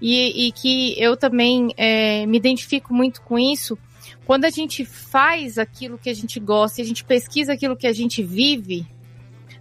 e, 0.00 0.48
e 0.48 0.52
que 0.52 0.94
eu 0.98 1.16
também 1.16 1.72
é, 1.76 2.26
me 2.26 2.36
identifico 2.36 2.92
muito 2.92 3.22
com 3.22 3.38
isso. 3.38 3.78
Quando 4.26 4.44
a 4.44 4.50
gente 4.50 4.84
faz 4.84 5.58
aquilo 5.58 5.98
que 5.98 6.10
a 6.10 6.14
gente 6.14 6.40
gosta, 6.40 6.80
e 6.80 6.84
a 6.84 6.86
gente 6.86 7.04
pesquisa 7.04 7.52
aquilo 7.52 7.76
que 7.76 7.86
a 7.86 7.92
gente 7.92 8.22
vive, 8.22 8.86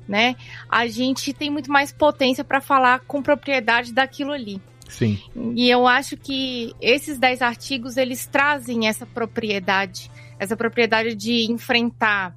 né? 0.08 0.36
A 0.70 0.88
gente 0.88 1.34
tem 1.34 1.50
muito 1.50 1.72
mais 1.72 1.92
potência 1.92 2.44
para 2.44 2.60
falar 2.60 3.00
com 3.02 3.22
propriedade 3.22 3.94
daquilo 3.94 4.32
ali. 4.32 4.62
Sim. 4.94 5.20
E 5.56 5.70
eu 5.70 5.88
acho 5.88 6.16
que 6.16 6.74
esses 6.80 7.18
10 7.18 7.42
artigos 7.42 7.98
eles 7.98 8.26
trazem 8.28 8.88
essa 8.88 9.06
propriedade, 9.06 10.10
essa 10.40 10.56
propriedade 10.56 11.16
de 11.16 11.52
enfrentar 11.52 12.36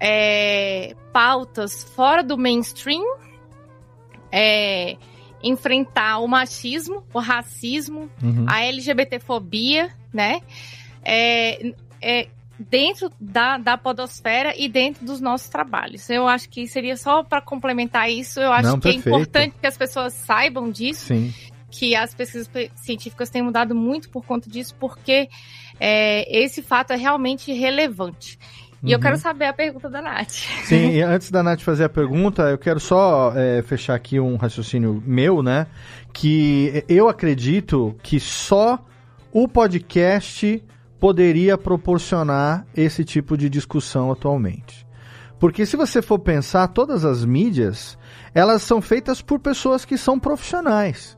é, 0.00 0.94
pautas 1.12 1.84
fora 1.94 2.22
do 2.22 2.36
mainstream, 2.36 3.02
é, 4.30 4.96
enfrentar 5.42 6.18
o 6.18 6.26
machismo, 6.26 7.04
o 7.12 7.18
racismo, 7.20 8.10
Uhum. 8.22 8.44
a 8.48 8.64
LGBTfobia, 8.64 9.90
né? 10.12 10.40
É, 11.04 11.72
é, 12.02 12.28
dentro 12.58 13.08
da, 13.20 13.56
da 13.56 13.78
podosfera 13.78 14.52
e 14.56 14.68
dentro 14.68 15.06
dos 15.06 15.20
nossos 15.20 15.48
trabalhos. 15.48 16.10
Eu 16.10 16.26
acho 16.26 16.48
que 16.48 16.66
seria 16.66 16.96
só 16.96 17.22
para 17.22 17.40
complementar 17.40 18.10
isso. 18.10 18.40
Eu 18.40 18.52
acho 18.52 18.68
Não, 18.68 18.80
que 18.80 18.92
perfeito. 18.92 19.06
é 19.08 19.10
importante 19.12 19.54
que 19.60 19.66
as 19.66 19.76
pessoas 19.76 20.12
saibam 20.12 20.68
disso 20.68 21.06
Sim. 21.06 21.32
Que 21.70 21.94
as 21.94 22.14
pesquisas 22.14 22.48
pe- 22.48 22.70
científicas 22.74 23.28
têm 23.30 23.42
mudado 23.42 23.74
muito 23.74 24.08
por 24.10 24.24
conta 24.24 24.48
disso, 24.48 24.74
porque 24.78 25.28
é, 25.78 26.42
esse 26.44 26.62
fato 26.62 26.92
é 26.92 26.96
realmente 26.96 27.52
relevante. 27.52 28.38
E 28.82 28.92
eu 28.92 28.98
Uhum. 28.98 29.02
quero 29.02 29.16
saber 29.16 29.46
a 29.46 29.52
pergunta 29.52 29.90
da 29.90 30.00
Nath. 30.00 30.30
Sim, 30.64 30.90
e 30.94 31.02
antes 31.02 31.30
da 31.32 31.42
Nath 31.42 31.60
fazer 31.62 31.84
a 31.84 31.88
pergunta, 31.88 32.42
eu 32.44 32.56
quero 32.58 32.78
só 32.78 33.32
é, 33.34 33.60
fechar 33.62 33.94
aqui 33.96 34.20
um 34.20 34.36
raciocínio 34.36 35.02
meu, 35.04 35.42
né? 35.42 35.66
Que 36.12 36.84
eu 36.88 37.08
acredito 37.08 37.96
que 38.04 38.20
só 38.20 38.78
o 39.32 39.48
podcast 39.48 40.62
poderia 41.00 41.58
proporcionar 41.58 42.64
esse 42.76 43.04
tipo 43.04 43.36
de 43.36 43.50
discussão 43.50 44.12
atualmente. 44.12 44.86
Porque 45.40 45.66
se 45.66 45.76
você 45.76 46.00
for 46.00 46.18
pensar, 46.20 46.68
todas 46.68 47.04
as 47.04 47.24
mídias, 47.24 47.98
elas 48.32 48.62
são 48.62 48.80
feitas 48.80 49.20
por 49.20 49.40
pessoas 49.40 49.84
que 49.84 49.98
são 49.98 50.18
profissionais. 50.20 51.17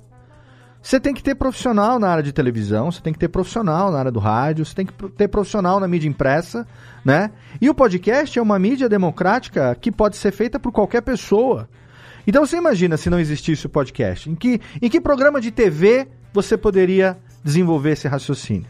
Você 0.82 0.98
tem 0.98 1.12
que 1.12 1.23
ter 1.23 1.35
profissional 1.35 1.98
na 1.98 2.09
área 2.09 2.23
de 2.23 2.32
televisão, 2.32 2.90
você 2.90 3.02
tem 3.02 3.12
que 3.12 3.19
ter 3.19 3.28
profissional 3.28 3.93
na 3.93 3.98
área 3.98 4.11
do 4.11 4.19
rádio, 4.19 4.65
você 4.65 4.74
tem 4.74 4.86
que 4.86 4.93
ter 5.11 5.28
profissional 5.28 5.78
na 5.78 5.86
mídia 5.86 6.09
impressa, 6.09 6.66
né? 7.05 7.31
E 7.61 7.69
o 7.69 7.74
podcast 7.74 8.39
é 8.39 8.43
uma 8.43 8.59
mídia 8.59 8.89
democrática 8.89 9.77
que 9.78 9.93
pode 9.93 10.16
ser 10.16 10.32
feita 10.32 10.59
por 10.59 10.73
qualquer 10.73 11.02
pessoa. 11.02 11.69
Então 12.27 12.47
você 12.47 12.57
imagina 12.57 12.97
se 12.97 13.11
não 13.11 13.20
existisse 13.20 13.66
o 13.66 13.69
podcast. 13.69 14.31
Em 14.31 14.35
que, 14.35 14.61
em 14.81 14.89
que 14.89 15.01
programa 15.01 15.40
de 15.40 15.51
TV 15.51 16.09
você 16.32 16.57
poderia 16.57 17.19
desenvolver 17.44 17.93
esse 17.93 18.09
raciocínio? 18.09 18.66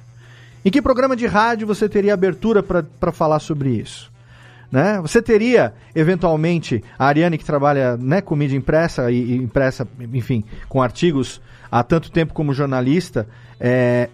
Em 0.65 0.71
que 0.71 0.83
programa 0.83 1.15
de 1.15 1.27
rádio 1.27 1.67
você 1.67 1.89
teria 1.89 2.13
abertura 2.13 2.63
para 2.63 3.13
falar 3.13 3.39
sobre 3.39 3.71
isso? 3.71 4.11
Né? 4.71 5.01
Você 5.01 5.21
teria, 5.21 5.75
eventualmente, 5.95 6.83
a 6.99 7.07
Ariane 7.07 7.39
que 7.39 7.45
trabalha 7.45 7.97
né, 7.97 8.21
com 8.21 8.37
mídia 8.37 8.57
impressa 8.57 9.11
e, 9.11 9.33
e 9.33 9.37
impressa, 9.37 9.87
enfim, 10.13 10.45
com 10.69 10.81
artigos 10.81 11.41
há 11.71 11.83
tanto 11.83 12.11
tempo 12.11 12.35
como 12.35 12.53
jornalista, 12.53 13.29
é, 13.59 14.09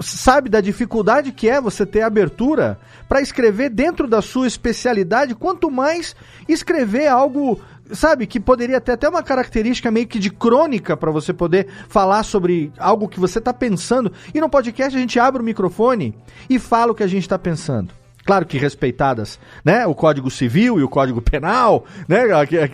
sabe 0.00 0.48
da 0.48 0.60
dificuldade 0.60 1.32
que 1.32 1.48
é 1.48 1.60
você 1.60 1.86
ter 1.86 2.02
abertura 2.02 2.78
para 3.08 3.20
escrever 3.20 3.70
dentro 3.70 4.06
da 4.06 4.20
sua 4.20 4.46
especialidade, 4.46 5.34
quanto 5.34 5.70
mais 5.70 6.14
escrever 6.48 7.06
algo, 7.06 7.60
sabe, 7.92 8.26
que 8.26 8.40
poderia 8.40 8.80
ter 8.80 8.92
até 8.92 9.08
uma 9.08 9.22
característica 9.22 9.90
meio 9.90 10.06
que 10.06 10.18
de 10.18 10.30
crônica 10.30 10.96
para 10.96 11.10
você 11.10 11.32
poder 11.32 11.68
falar 11.88 12.22
sobre 12.22 12.72
algo 12.78 13.08
que 13.08 13.20
você 13.20 13.38
está 13.38 13.54
pensando. 13.54 14.12
E 14.34 14.40
no 14.40 14.48
podcast 14.48 14.96
a 14.96 15.00
gente 15.00 15.18
abre 15.18 15.40
o 15.40 15.44
microfone 15.44 16.14
e 16.50 16.58
fala 16.58 16.92
o 16.92 16.94
que 16.94 17.02
a 17.02 17.08
gente 17.08 17.22
está 17.22 17.38
pensando. 17.38 18.01
Claro 18.24 18.46
que 18.46 18.56
respeitadas, 18.56 19.38
né? 19.64 19.84
O 19.86 19.94
Código 19.94 20.30
Civil 20.30 20.78
e 20.78 20.82
o 20.82 20.88
Código 20.88 21.20
Penal, 21.20 21.84
né? 22.06 22.22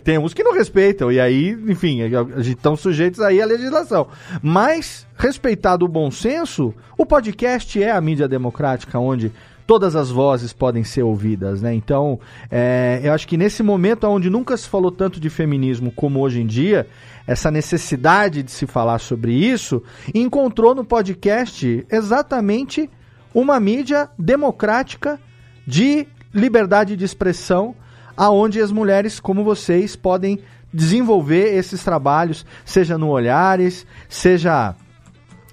Tem 0.05 0.19
uns 0.19 0.35
que 0.35 0.43
não 0.43 0.53
respeitam, 0.53 1.11
e 1.11 1.19
aí, 1.19 1.57
enfim, 1.69 2.03
a 2.03 2.43
gente 2.43 2.59
estão 2.59 2.77
sujeitos 2.77 3.20
aí 3.20 3.41
à 3.41 3.47
legislação. 3.47 4.09
Mas, 4.43 5.07
respeitado 5.16 5.87
o 5.87 5.89
bom 5.89 6.11
senso, 6.11 6.75
o 6.99 7.07
podcast 7.07 7.83
é 7.83 7.91
a 7.91 8.01
mídia 8.01 8.29
democrática 8.29 8.99
onde 8.99 9.33
todas 9.66 9.95
as 9.95 10.11
vozes 10.11 10.53
podem 10.53 10.83
ser 10.83 11.03
ouvidas, 11.03 11.62
né? 11.62 11.75
Então, 11.75 12.19
é, 12.51 13.01
eu 13.03 13.12
acho 13.12 13.29
que 13.29 13.37
nesse 13.37 13.62
momento 13.62 14.05
onde 14.05 14.31
nunca 14.31 14.57
se 14.57 14.69
falou 14.69 14.91
tanto 14.91 15.20
de 15.20 15.29
feminismo 15.31 15.93
como 15.93 16.20
hoje 16.20 16.41
em 16.41 16.47
dia, 16.47 16.87
essa 17.27 17.51
necessidade 17.51 18.43
de 18.43 18.51
se 18.51 18.66
falar 18.66 18.99
sobre 18.99 19.33
isso, 19.33 19.83
encontrou 20.15 20.75
no 20.75 20.85
podcast 20.85 21.87
exatamente 21.91 22.91
uma 23.35 23.61
mídia 23.61 24.09
democrática 24.19 25.20
de 25.69 26.09
liberdade 26.32 26.97
de 26.97 27.05
expressão, 27.05 27.74
aonde 28.16 28.59
as 28.59 28.73
mulheres 28.73 29.20
como 29.20 29.45
vocês 29.45 29.95
podem 29.95 30.40
desenvolver 30.73 31.55
esses 31.55 31.85
trabalhos, 31.85 32.47
seja 32.65 32.97
no 32.97 33.09
Olhares, 33.09 33.86
seja 34.09 34.74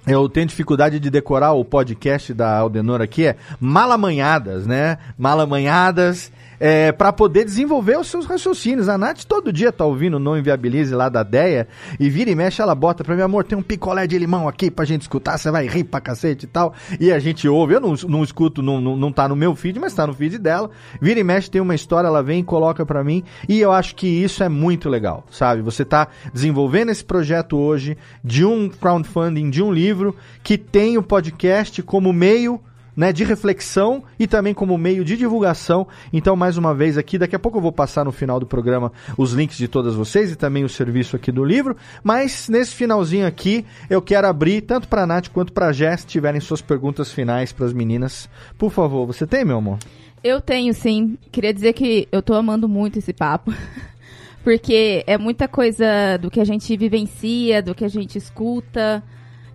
eu 0.06 0.26
tenho 0.26 0.46
dificuldade 0.46 0.98
de 0.98 1.10
decorar 1.10 1.52
o 1.52 1.64
podcast 1.66 2.32
da 2.32 2.56
Aldenor 2.56 3.02
aqui, 3.02 3.26
é 3.26 3.36
Malamanhadas, 3.60 4.66
né? 4.66 4.96
Malamanhadas, 5.18 6.32
é, 6.58 6.92
para 6.92 7.12
poder 7.12 7.44
desenvolver 7.44 7.98
os 7.98 8.08
seus 8.08 8.26
raciocínios. 8.26 8.88
A 8.88 8.98
Nath 8.98 9.24
todo 9.24 9.52
dia 9.52 9.72
tá 9.72 9.84
ouvindo 9.84 10.18
Não 10.18 10.38
Inviabilize 10.38 10.94
lá 10.94 11.08
da 11.08 11.22
Deia, 11.22 11.68
e 11.98 12.08
vira 12.08 12.30
e 12.30 12.34
mexe, 12.34 12.60
ela 12.60 12.74
bota 12.74 13.04
pra 13.04 13.14
mim, 13.14 13.22
amor, 13.22 13.44
tem 13.44 13.56
um 13.56 13.62
picolé 13.62 14.06
de 14.06 14.18
limão 14.18 14.48
aqui 14.48 14.70
pra 14.70 14.84
gente 14.84 15.02
escutar, 15.02 15.38
você 15.38 15.50
vai 15.50 15.66
rir 15.66 15.84
pra 15.84 16.00
cacete 16.00 16.44
e 16.44 16.48
tal. 16.48 16.74
E 17.00 17.12
a 17.12 17.18
gente 17.18 17.48
ouve, 17.48 17.74
eu 17.74 17.80
não, 17.80 17.94
não 18.08 18.22
escuto, 18.22 18.62
não, 18.62 18.80
não, 18.80 18.96
não 18.96 19.12
tá 19.12 19.28
no 19.28 19.36
meu 19.36 19.54
feed, 19.54 19.78
mas 19.78 19.94
tá 19.94 20.06
no 20.06 20.14
feed 20.14 20.38
dela. 20.38 20.70
Vira 21.00 21.20
e 21.20 21.24
mexe, 21.24 21.50
tem 21.50 21.60
uma 21.60 21.74
história, 21.74 22.08
ela 22.08 22.22
vem 22.22 22.40
e 22.40 22.44
coloca 22.44 22.84
pra 22.84 23.04
mim, 23.04 23.22
e 23.48 23.60
eu 23.60 23.72
acho 23.72 23.94
que 23.94 24.06
isso 24.06 24.42
é 24.42 24.48
muito 24.48 24.88
legal, 24.88 25.24
sabe? 25.30 25.62
Você 25.62 25.84
tá 25.84 26.08
desenvolvendo 26.32 26.90
esse 26.90 27.04
projeto 27.04 27.56
hoje 27.56 27.96
de 28.22 28.44
um 28.44 28.68
crowdfunding, 28.68 29.50
de 29.50 29.62
um 29.62 29.72
livro, 29.72 30.16
que 30.42 30.56
tem 30.56 30.98
o 30.98 31.02
podcast 31.02 31.82
como 31.82 32.12
meio 32.12 32.60
né, 32.96 33.12
de 33.12 33.24
reflexão 33.24 34.02
e 34.18 34.26
também 34.26 34.54
como 34.54 34.78
meio 34.78 35.04
de 35.04 35.16
divulgação. 35.16 35.86
Então, 36.12 36.34
mais 36.34 36.56
uma 36.56 36.74
vez 36.74 36.96
aqui, 36.96 37.18
daqui 37.18 37.36
a 37.36 37.38
pouco 37.38 37.58
eu 37.58 37.62
vou 37.62 37.72
passar 37.72 38.04
no 38.04 38.12
final 38.12 38.40
do 38.40 38.46
programa 38.46 38.90
os 39.18 39.32
links 39.32 39.58
de 39.58 39.68
todas 39.68 39.94
vocês 39.94 40.32
e 40.32 40.36
também 40.36 40.64
o 40.64 40.68
serviço 40.68 41.16
aqui 41.16 41.30
do 41.30 41.44
livro. 41.44 41.76
Mas 42.02 42.48
nesse 42.48 42.74
finalzinho 42.74 43.26
aqui, 43.26 43.66
eu 43.90 44.00
quero 44.00 44.26
abrir 44.26 44.62
tanto 44.62 44.88
para 44.88 45.02
a 45.02 45.06
Nath 45.06 45.28
quanto 45.28 45.52
para 45.52 45.66
a 45.66 45.72
Jess, 45.72 46.04
tiverem 46.04 46.40
suas 46.40 46.62
perguntas 46.62 47.12
finais 47.12 47.52
para 47.52 47.66
as 47.66 47.72
meninas. 47.72 48.28
Por 48.56 48.70
favor, 48.70 49.06
você 49.06 49.26
tem, 49.26 49.44
meu 49.44 49.58
amor? 49.58 49.78
Eu 50.24 50.40
tenho, 50.40 50.72
sim. 50.72 51.18
Queria 51.30 51.52
dizer 51.52 51.72
que 51.72 52.08
eu 52.10 52.22
tô 52.22 52.34
amando 52.34 52.68
muito 52.68 52.98
esse 52.98 53.12
papo. 53.12 53.52
Porque 54.42 55.02
é 55.08 55.18
muita 55.18 55.48
coisa 55.48 56.16
do 56.20 56.30
que 56.30 56.38
a 56.38 56.44
gente 56.44 56.76
vivencia, 56.76 57.60
do 57.60 57.74
que 57.74 57.84
a 57.84 57.88
gente 57.88 58.16
escuta, 58.16 59.02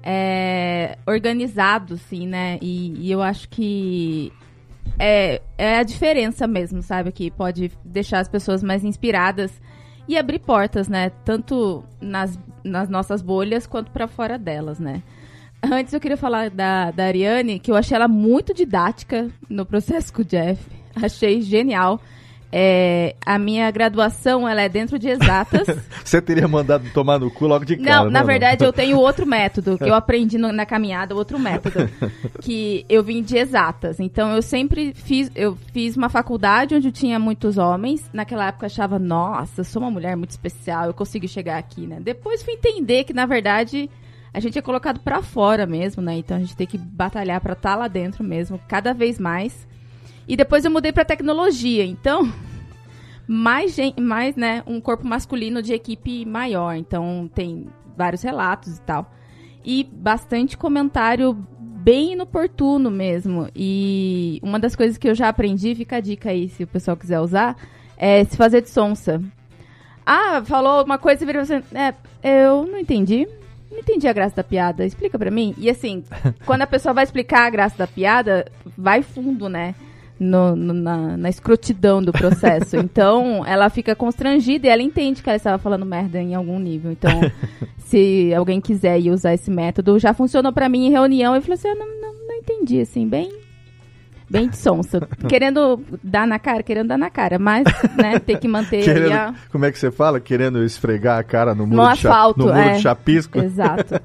é, 0.04 0.98
organizado, 1.06 1.98
sim, 1.98 2.28
né? 2.28 2.58
E, 2.62 3.08
e 3.08 3.12
eu 3.12 3.22
acho 3.22 3.48
que 3.50 4.32
é, 5.00 5.42
é 5.58 5.78
a 5.78 5.84
diferença 5.84 6.48
mesmo, 6.48 6.82
sabe? 6.82 7.12
Que 7.12 7.32
pode 7.32 7.72
deixar 7.84 8.20
as 8.20 8.28
pessoas 8.28 8.64
mais 8.64 8.84
inspiradas 8.84 9.52
e 10.08 10.18
abrir 10.18 10.40
portas, 10.40 10.88
né? 10.88 11.12
Tanto 11.24 11.84
nas, 12.00 12.38
nas 12.64 12.90
nossas 12.90 13.22
bolhas 13.22 13.68
quanto 13.68 13.92
para 13.92 14.08
fora 14.08 14.38
delas, 14.38 14.80
né? 14.80 15.02
Antes 15.64 15.94
eu 15.94 16.00
queria 16.00 16.18
falar 16.18 16.50
da, 16.50 16.90
da 16.90 17.06
Ariane, 17.06 17.60
que 17.60 17.70
eu 17.70 17.76
achei 17.76 17.96
ela 17.96 18.08
muito 18.08 18.54
didática 18.54 19.30
no 19.48 19.66
processo 19.66 20.12
com 20.12 20.24
o 20.24 20.26
Jeff. 20.26 20.60
Achei 20.96 21.42
genial. 21.42 22.02
É, 22.52 23.16
a 23.26 23.40
minha 23.40 23.72
graduação 23.72 24.48
ela 24.48 24.62
é 24.62 24.68
dentro 24.68 25.00
de 25.00 25.08
exatas. 25.08 25.68
Você 26.04 26.22
teria 26.22 26.48
mandado 26.48 26.90
tomar 26.94 27.18
no 27.18 27.32
cu 27.32 27.48
logo 27.48 27.64
de 27.64 27.78
cara. 27.78 28.04
Não, 28.04 28.12
na 28.12 28.20
não, 28.20 28.28
verdade 28.28 28.62
não. 28.62 28.68
eu 28.68 28.74
tenho 28.74 28.98
outro 28.98 29.26
método 29.26 29.78
que 29.78 29.86
eu 29.86 29.94
aprendi 29.96 30.38
no, 30.38 30.52
na 30.52 30.66
caminhada, 30.66 31.16
outro 31.16 31.40
método 31.40 31.90
que 32.42 32.86
eu 32.90 33.02
vim 33.04 33.24
de 33.24 33.38
exatas. 33.38 34.00
Então 34.00 34.36
eu 34.36 34.42
sempre 34.42 34.94
fiz, 34.94 35.32
eu 35.34 35.58
fiz 35.72 35.96
uma 35.96 36.10
faculdade 36.10 36.76
onde 36.76 36.92
tinha 36.92 37.18
muitos 37.18 37.58
homens. 37.58 38.10
Naquela 38.12 38.48
época 38.48 38.66
eu 38.66 38.68
achava, 38.68 39.00
nossa, 39.00 39.62
eu 39.62 39.66
sou 39.66 39.82
uma 39.82 39.92
mulher 39.92 40.18
muito 40.18 40.32
especial, 40.32 40.88
eu 40.88 40.94
consigo 40.94 41.28
chegar 41.28 41.58
aqui, 41.58 41.88
né? 41.88 42.00
Depois 42.02 42.44
fui 42.44 42.54
entender 42.54 43.06
que 43.06 43.14
na 43.14 43.26
verdade 43.26 43.90
a 44.34 44.40
gente 44.40 44.58
é 44.58 44.62
colocado 44.62 45.00
para 45.00 45.22
fora 45.22 45.66
mesmo, 45.66 46.02
né? 46.02 46.16
Então 46.16 46.38
a 46.38 46.40
gente 46.40 46.56
tem 46.56 46.68
que 46.68 46.78
batalhar 46.78 47.40
para 47.40 47.54
estar 47.54 47.72
tá 47.72 47.76
lá 47.76 47.88
dentro 47.88 48.24
mesmo, 48.24 48.60
cada 48.68 48.94
vez 48.94 49.20
mais. 49.20 49.68
E 50.28 50.36
depois 50.36 50.66
eu 50.66 50.72
mudei 50.72 50.92
para 50.92 51.06
tecnologia, 51.06 51.86
então 51.86 52.32
mais 53.28 53.74
gente, 53.74 54.00
mais, 54.02 54.36
né, 54.36 54.64
um 54.66 54.80
corpo 54.80 55.06
masculino 55.06 55.62
de 55.62 55.74
equipe 55.74 56.26
maior, 56.26 56.76
então 56.76 57.30
tem 57.34 57.68
vários 57.96 58.22
relatos 58.22 58.78
e 58.78 58.82
tal. 58.82 59.12
E 59.64 59.84
bastante 59.84 60.58
comentário 60.58 61.34
bem 61.82 62.14
inoportuno 62.14 62.92
mesmo. 62.92 63.48
E 63.56 64.40
uma 64.44 64.60
das 64.60 64.76
coisas 64.76 64.98
que 64.98 65.10
eu 65.10 65.16
já 65.16 65.30
aprendi, 65.30 65.74
fica 65.76 65.98
a 65.98 66.00
dica 66.00 66.30
aí 66.30 66.48
se 66.50 66.64
o 66.64 66.68
pessoal 66.68 66.96
quiser 66.96 67.20
usar, 67.20 67.56
é 67.98 68.24
se 68.24 68.38
fazer 68.38 68.62
de 68.62 68.70
sonsa. 68.70 69.22
Ah, 70.06 70.42
falou 70.44 70.84
uma 70.84 70.98
coisa 70.98 71.24
e 71.24 71.26
virou 71.26 71.42
assim, 71.42 71.62
é, 71.74 71.94
eu 72.24 72.66
não 72.66 72.80
entendi. 72.80 73.28
Não 73.72 73.80
entendi 73.80 74.08
a 74.08 74.14
graça 74.14 74.36
da 74.36 74.44
piada. 74.44 74.86
Explica 74.86 75.18
pra 75.18 75.32
mim. 75.32 75.56
E 75.58 75.70
assim, 75.70 76.04
quando 76.46 76.62
a 76.64 76.68
pessoa 76.68 76.94
vai 76.94 77.04
explicar 77.04 77.46
a 77.46 77.50
graça 77.50 77.78
da 77.78 77.88
piada, 77.88 78.46
vai 78.78 79.02
fundo, 79.02 79.48
né? 79.48 79.74
No, 80.22 80.56
no, 80.56 80.72
na, 80.72 81.18
na 81.18 81.30
escrotidão 81.30 82.02
do 82.02 82.12
processo. 82.12 82.78
Então, 82.92 83.46
ela 83.46 83.70
fica 83.70 83.96
constrangida 83.96 84.68
e 84.68 84.70
ela 84.70 84.82
entende 84.82 85.24
que 85.24 85.30
ela 85.30 85.38
estava 85.38 85.58
falando 85.58 85.86
merda 85.86 86.22
em 86.22 86.36
algum 86.36 86.60
nível. 86.60 86.92
Então, 86.92 87.12
se 87.78 88.34
alguém 88.34 88.60
quiser 88.60 89.00
ir 89.00 89.12
usar 89.12 89.34
esse 89.34 89.50
método, 89.50 89.98
já 89.98 90.14
funcionou 90.14 90.52
para 90.52 90.68
mim 90.68 90.88
em 90.88 90.92
reunião. 90.92 91.34
Eu 91.34 91.42
falei 91.42 91.56
assim, 91.56 91.70
eu 91.70 91.76
não, 91.76 91.88
não, 92.02 92.14
não 92.28 92.36
entendi, 92.36 92.82
assim, 92.82 93.08
bem 93.08 93.32
bem 94.30 94.48
de 94.48 94.58
sonsa. 94.58 95.02
querendo 95.28 95.84
dar 96.02 96.26
na 96.26 96.40
cara, 96.40 96.64
querendo 96.64 96.88
dar 96.88 96.98
na 96.98 97.10
cara, 97.10 97.38
mas, 97.38 97.66
né, 97.98 98.18
tem 98.18 98.38
que 98.38 98.48
manter 98.48 98.84
querendo, 98.86 99.12
a... 99.12 99.36
Como 99.52 99.66
é 99.66 99.72
que 99.72 99.78
você 99.78 99.92
fala? 99.92 100.22
Querendo 100.22 100.64
esfregar 100.64 101.20
a 101.20 101.24
cara 101.24 101.54
no 101.54 101.68
muro, 101.68 101.82
no 101.82 101.94
de, 101.94 102.08
asfalto, 102.08 102.40
no 102.40 102.46
muro 102.46 102.58
é, 102.58 102.74
de 102.74 102.82
chapisco? 102.82 103.40
Exato. 103.40 103.96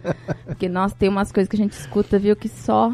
Porque, 0.44 0.68
nossa, 0.68 0.96
tem 0.96 1.08
umas 1.08 1.30
coisas 1.30 1.48
que 1.48 1.56
a 1.56 1.58
gente 1.58 1.72
escuta, 1.72 2.18
viu, 2.18 2.34
que 2.34 2.48
só... 2.48 2.92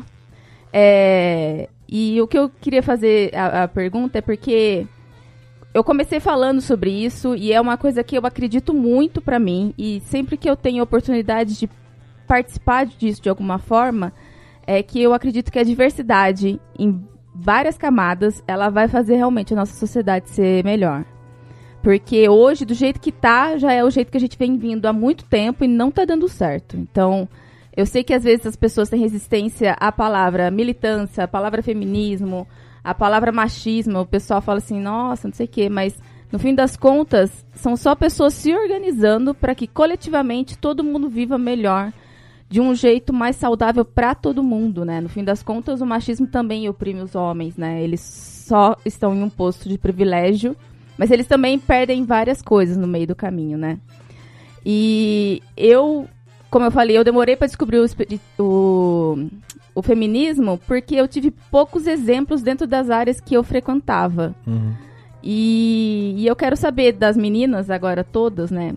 É, 0.74 1.68
e 1.94 2.18
o 2.22 2.26
que 2.26 2.38
eu 2.38 2.48
queria 2.48 2.82
fazer 2.82 3.30
a, 3.34 3.64
a 3.64 3.68
pergunta 3.68 4.16
é 4.16 4.22
porque 4.22 4.86
eu 5.74 5.84
comecei 5.84 6.20
falando 6.20 6.62
sobre 6.62 6.90
isso 6.90 7.34
e 7.36 7.52
é 7.52 7.60
uma 7.60 7.76
coisa 7.76 8.02
que 8.02 8.16
eu 8.16 8.24
acredito 8.24 8.72
muito 8.72 9.20
para 9.20 9.38
mim 9.38 9.74
e 9.76 10.00
sempre 10.06 10.38
que 10.38 10.48
eu 10.48 10.56
tenho 10.56 10.82
oportunidade 10.82 11.58
de 11.58 11.68
participar 12.26 12.86
disso 12.86 13.20
de 13.20 13.28
alguma 13.28 13.58
forma, 13.58 14.10
é 14.66 14.82
que 14.82 15.02
eu 15.02 15.12
acredito 15.12 15.52
que 15.52 15.58
a 15.58 15.62
diversidade 15.62 16.58
em 16.78 17.06
várias 17.34 17.76
camadas, 17.76 18.42
ela 18.48 18.70
vai 18.70 18.88
fazer 18.88 19.16
realmente 19.16 19.52
a 19.52 19.56
nossa 19.56 19.74
sociedade 19.74 20.30
ser 20.30 20.64
melhor. 20.64 21.04
Porque 21.82 22.26
hoje, 22.26 22.64
do 22.64 22.72
jeito 22.72 23.00
que 23.00 23.12
tá, 23.12 23.58
já 23.58 23.70
é 23.70 23.84
o 23.84 23.90
jeito 23.90 24.10
que 24.10 24.16
a 24.16 24.20
gente 24.20 24.38
vem 24.38 24.56
vindo 24.56 24.86
há 24.86 24.94
muito 24.94 25.24
tempo 25.24 25.62
e 25.62 25.68
não 25.68 25.90
tá 25.90 26.06
dando 26.06 26.26
certo. 26.26 26.74
Então, 26.74 27.28
eu 27.76 27.86
sei 27.86 28.04
que 28.04 28.12
às 28.12 28.24
vezes 28.24 28.46
as 28.46 28.56
pessoas 28.56 28.88
têm 28.88 29.00
resistência 29.00 29.72
à 29.80 29.90
palavra 29.90 30.50
militância, 30.50 31.24
à 31.24 31.28
palavra 31.28 31.62
feminismo, 31.62 32.46
à 32.84 32.94
palavra 32.94 33.32
machismo. 33.32 34.00
O 34.00 34.06
pessoal 34.06 34.42
fala 34.42 34.58
assim, 34.58 34.78
nossa, 34.80 35.28
não 35.28 35.34
sei 35.34 35.46
o 35.46 35.48
quê, 35.48 35.68
mas 35.68 35.98
no 36.30 36.38
fim 36.38 36.54
das 36.54 36.76
contas, 36.76 37.44
são 37.54 37.76
só 37.76 37.94
pessoas 37.94 38.34
se 38.34 38.54
organizando 38.54 39.34
para 39.34 39.54
que 39.54 39.66
coletivamente 39.66 40.56
todo 40.56 40.82
mundo 40.82 41.08
viva 41.08 41.36
melhor, 41.36 41.92
de 42.48 42.60
um 42.60 42.74
jeito 42.74 43.12
mais 43.12 43.36
saudável 43.36 43.84
para 43.84 44.14
todo 44.14 44.42
mundo, 44.42 44.84
né? 44.84 45.00
No 45.00 45.08
fim 45.08 45.24
das 45.24 45.42
contas, 45.42 45.80
o 45.80 45.86
machismo 45.86 46.26
também 46.26 46.68
oprime 46.68 47.00
os 47.00 47.14
homens, 47.14 47.56
né? 47.56 47.82
Eles 47.82 48.00
só 48.00 48.76
estão 48.84 49.14
em 49.14 49.22
um 49.22 49.30
posto 49.30 49.68
de 49.68 49.78
privilégio, 49.78 50.54
mas 50.98 51.10
eles 51.10 51.26
também 51.26 51.58
perdem 51.58 52.04
várias 52.04 52.42
coisas 52.42 52.76
no 52.76 52.86
meio 52.86 53.06
do 53.06 53.16
caminho, 53.16 53.56
né? 53.56 53.78
E 54.64 55.42
eu 55.56 56.06
como 56.52 56.66
eu 56.66 56.70
falei, 56.70 56.98
eu 56.98 57.02
demorei 57.02 57.34
para 57.34 57.46
descobrir 57.46 57.78
o, 57.78 57.86
o, 58.38 59.26
o, 59.74 59.82
feminismo 59.82 60.60
porque 60.66 60.94
eu 60.94 61.08
tive 61.08 61.30
poucos 61.50 61.86
exemplos 61.86 62.42
dentro 62.42 62.66
das 62.66 62.90
áreas 62.90 63.22
que 63.22 63.34
eu 63.34 63.42
frequentava. 63.42 64.34
Uhum. 64.46 64.74
E, 65.22 66.14
e 66.18 66.26
eu 66.26 66.36
quero 66.36 66.54
saber 66.54 66.92
das 66.92 67.16
meninas 67.16 67.70
agora 67.70 68.04
todas, 68.04 68.50
né? 68.50 68.74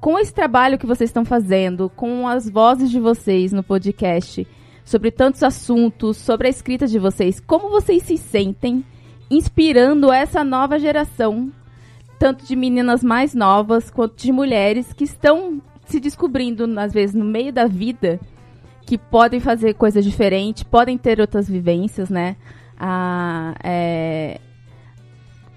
Com 0.00 0.18
esse 0.18 0.32
trabalho 0.32 0.78
que 0.78 0.86
vocês 0.86 1.10
estão 1.10 1.22
fazendo, 1.22 1.90
com 1.94 2.26
as 2.26 2.48
vozes 2.48 2.90
de 2.90 2.98
vocês 2.98 3.52
no 3.52 3.62
podcast, 3.62 4.48
sobre 4.82 5.10
tantos 5.10 5.42
assuntos, 5.42 6.16
sobre 6.16 6.46
a 6.46 6.50
escrita 6.50 6.86
de 6.86 6.98
vocês, 6.98 7.40
como 7.40 7.68
vocês 7.68 8.04
se 8.04 8.16
sentem 8.16 8.82
inspirando 9.30 10.10
essa 10.10 10.42
nova 10.42 10.78
geração, 10.78 11.52
tanto 12.18 12.46
de 12.46 12.56
meninas 12.56 13.04
mais 13.04 13.34
novas 13.34 13.90
quanto 13.90 14.16
de 14.16 14.32
mulheres 14.32 14.94
que 14.94 15.04
estão 15.04 15.60
se 15.88 15.98
descobrindo, 15.98 16.64
às 16.78 16.92
vezes, 16.92 17.14
no 17.14 17.24
meio 17.24 17.52
da 17.52 17.66
vida, 17.66 18.20
que 18.84 18.98
podem 18.98 19.40
fazer 19.40 19.74
coisas 19.74 20.04
diferentes, 20.04 20.62
podem 20.62 20.98
ter 20.98 21.20
outras 21.20 21.48
vivências, 21.48 22.10
né? 22.10 22.36
A, 22.78 23.54
é, 23.64 24.38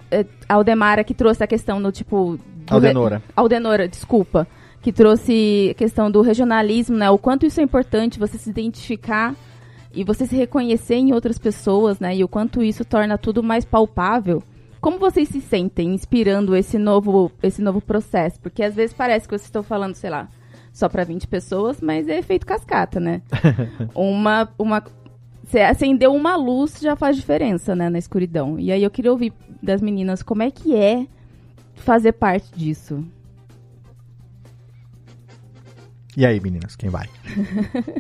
é 0.10 0.26
a 0.48 0.56
Aldemara 0.56 1.04
que 1.04 1.14
trouxe 1.14 1.44
a 1.44 1.48
questão 1.48 1.82
do 1.82 1.92
tipo. 1.92 2.40
Do 2.66 2.74
Aldenora. 2.74 3.18
Re, 3.18 3.24
Aldenora, 3.36 3.88
desculpa. 3.88 4.48
Que 4.82 4.92
trouxe 4.92 5.70
a 5.72 5.74
questão 5.76 6.10
do 6.10 6.22
regionalismo, 6.22 6.98
né? 6.98 7.10
O 7.10 7.18
quanto 7.18 7.46
isso 7.46 7.60
é 7.60 7.64
importante, 7.64 8.18
você 8.18 8.38
se 8.38 8.50
identificar 8.50 9.36
e 9.94 10.04
você 10.04 10.26
se 10.26 10.36
reconhecer 10.36 10.96
em 10.96 11.14
outras 11.14 11.38
pessoas, 11.38 12.00
né? 12.00 12.16
E 12.16 12.24
o 12.24 12.28
quanto 12.28 12.64
isso 12.64 12.84
torna 12.84 13.18
tudo 13.18 13.44
mais 13.44 13.64
palpável. 13.64 14.42
Como 14.82 14.98
vocês 14.98 15.30
se 15.30 15.40
sentem 15.40 15.94
inspirando 15.94 16.56
esse 16.56 16.80
novo, 16.80 17.32
esse 17.44 17.62
novo 17.62 17.80
processo? 17.80 18.40
Porque 18.40 18.64
às 18.64 18.74
vezes 18.74 18.96
parece 18.96 19.28
que 19.28 19.32
vocês 19.38 19.46
estão 19.46 19.62
falando, 19.62 19.94
sei 19.94 20.10
lá, 20.10 20.28
só 20.74 20.90
para 20.90 21.04
20 21.04 21.28
pessoas, 21.28 21.80
mas 21.80 22.08
é 22.08 22.18
efeito 22.18 22.48
cascata, 22.48 23.00
né? 23.00 23.22
uma, 23.94 24.52
uma, 24.58 24.84
você 25.44 25.60
acendeu 25.60 26.12
uma 26.16 26.36
luz 26.36 26.80
já 26.82 26.96
faz 26.96 27.16
diferença, 27.16 27.76
né, 27.76 27.90
na 27.92 28.00
escuridão. 28.00 28.60
E 28.60 28.72
aí 28.72 28.82
eu 28.82 28.90
queria 28.90 29.12
ouvir 29.12 29.32
das 29.62 29.82
meninas 29.82 30.24
como 30.24 30.42
é 30.42 30.50
que 30.50 30.76
é 30.76 31.06
fazer 31.76 32.14
parte 32.14 32.52
disso. 32.56 33.06
E 36.18 36.26
aí, 36.26 36.42
meninas, 36.42 36.76
quem 36.76 36.90
vai? 36.90 37.08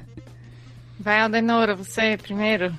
vai, 0.99 1.21
Aldenora, 1.21 1.75
você 1.75 2.17
primeiro. 2.17 2.73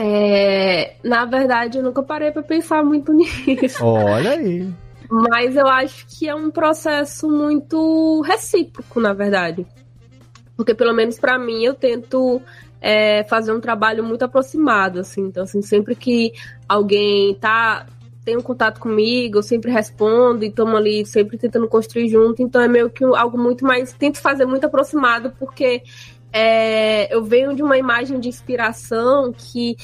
É, 0.00 0.94
na 1.02 1.24
verdade, 1.24 1.78
eu 1.78 1.82
nunca 1.82 2.04
parei 2.04 2.30
para 2.30 2.42
pensar 2.42 2.84
muito 2.84 3.12
nisso. 3.12 3.84
Olha 3.84 4.30
aí. 4.30 4.72
Mas 5.10 5.56
eu 5.56 5.66
acho 5.66 6.06
que 6.06 6.28
é 6.28 6.34
um 6.34 6.50
processo 6.50 7.28
muito 7.28 8.20
recíproco, 8.20 9.00
na 9.00 9.12
verdade. 9.12 9.66
Porque, 10.56 10.72
pelo 10.72 10.94
menos 10.94 11.18
para 11.18 11.36
mim, 11.36 11.64
eu 11.64 11.74
tento 11.74 12.40
é, 12.80 13.24
fazer 13.24 13.52
um 13.52 13.60
trabalho 13.60 14.04
muito 14.04 14.24
aproximado, 14.24 15.00
assim. 15.00 15.22
Então, 15.22 15.42
assim, 15.42 15.62
sempre 15.62 15.96
que 15.96 16.32
alguém 16.68 17.34
tá 17.34 17.86
tem 18.24 18.36
um 18.36 18.42
contato 18.42 18.78
comigo, 18.78 19.38
eu 19.38 19.42
sempre 19.42 19.70
respondo 19.70 20.44
e 20.44 20.48
estamos 20.48 20.74
ali 20.74 21.06
sempre 21.06 21.38
tentando 21.38 21.66
construir 21.66 22.10
junto. 22.10 22.42
Então, 22.42 22.60
é 22.60 22.68
meio 22.68 22.90
que 22.90 23.02
algo 23.02 23.38
muito 23.38 23.64
mais... 23.64 23.94
Tento 23.94 24.20
fazer 24.20 24.44
muito 24.44 24.66
aproximado, 24.66 25.32
porque 25.38 25.82
é, 26.32 27.14
eu 27.14 27.24
venho 27.24 27.54
de 27.54 27.62
uma 27.62 27.78
imagem 27.78 28.20
de 28.20 28.28
inspiração 28.28 29.32
que 29.32 29.76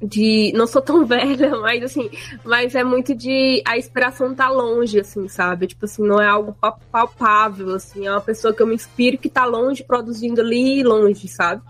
de 0.00 0.52
não 0.54 0.66
sou 0.66 0.80
tão 0.80 1.04
velha, 1.06 1.56
mas 1.56 1.82
assim, 1.82 2.10
mas 2.44 2.74
é 2.74 2.84
muito 2.84 3.14
de 3.14 3.62
a 3.66 3.76
inspiração 3.76 4.34
tá 4.34 4.48
longe, 4.48 5.00
assim, 5.00 5.28
sabe? 5.28 5.66
Tipo 5.66 5.84
assim, 5.84 6.02
não 6.02 6.20
é 6.20 6.26
algo 6.26 6.56
palpável, 6.90 7.74
assim, 7.74 8.06
é 8.06 8.10
uma 8.10 8.20
pessoa 8.20 8.54
que 8.54 8.62
eu 8.62 8.66
me 8.66 8.74
inspiro 8.74 9.18
que 9.18 9.28
tá 9.28 9.44
longe 9.44 9.82
produzindo 9.82 10.40
ali 10.40 10.82
longe, 10.82 11.26
sabe? 11.28 11.62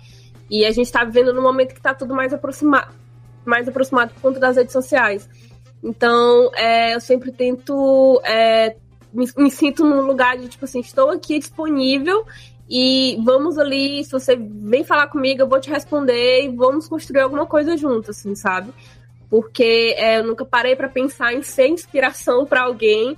E 0.50 0.64
a 0.64 0.70
gente 0.70 0.86
está 0.86 1.04
vivendo 1.04 1.32
num 1.32 1.42
momento 1.42 1.72
que 1.72 1.80
está 1.80 1.94
tudo 1.94 2.14
mais 2.14 2.32
aproximado, 2.32 2.92
mais 3.44 3.68
aproximado 3.68 4.12
por 4.14 4.20
conta 4.22 4.40
das 4.40 4.56
redes 4.56 4.72
sociais. 4.72 5.28
Então, 5.82 6.50
é, 6.54 6.94
eu 6.94 7.00
sempre 7.00 7.30
tento. 7.30 8.20
É, 8.24 8.76
me, 9.12 9.26
me, 9.36 9.50
sinto 9.50 9.84
num 9.84 10.02
lugar 10.02 10.36
de, 10.36 10.48
tipo 10.48 10.64
assim, 10.64 10.80
estou 10.80 11.10
aqui 11.10 11.38
disponível 11.38 12.26
e 12.68 13.18
vamos 13.24 13.58
ali. 13.58 14.04
Se 14.04 14.12
você 14.12 14.36
vem 14.36 14.84
falar 14.84 15.06
comigo, 15.08 15.42
eu 15.42 15.48
vou 15.48 15.60
te 15.60 15.70
responder 15.70 16.44
e 16.44 16.48
vamos 16.48 16.86
construir 16.86 17.20
alguma 17.20 17.46
coisa 17.46 17.76
junto, 17.76 18.10
assim, 18.10 18.34
sabe? 18.34 18.72
Porque 19.30 19.94
é, 19.96 20.18
eu 20.18 20.24
nunca 20.24 20.44
parei 20.44 20.76
para 20.76 20.88
pensar 20.88 21.32
em 21.32 21.42
ser 21.42 21.68
inspiração 21.68 22.44
para 22.44 22.62
alguém, 22.62 23.16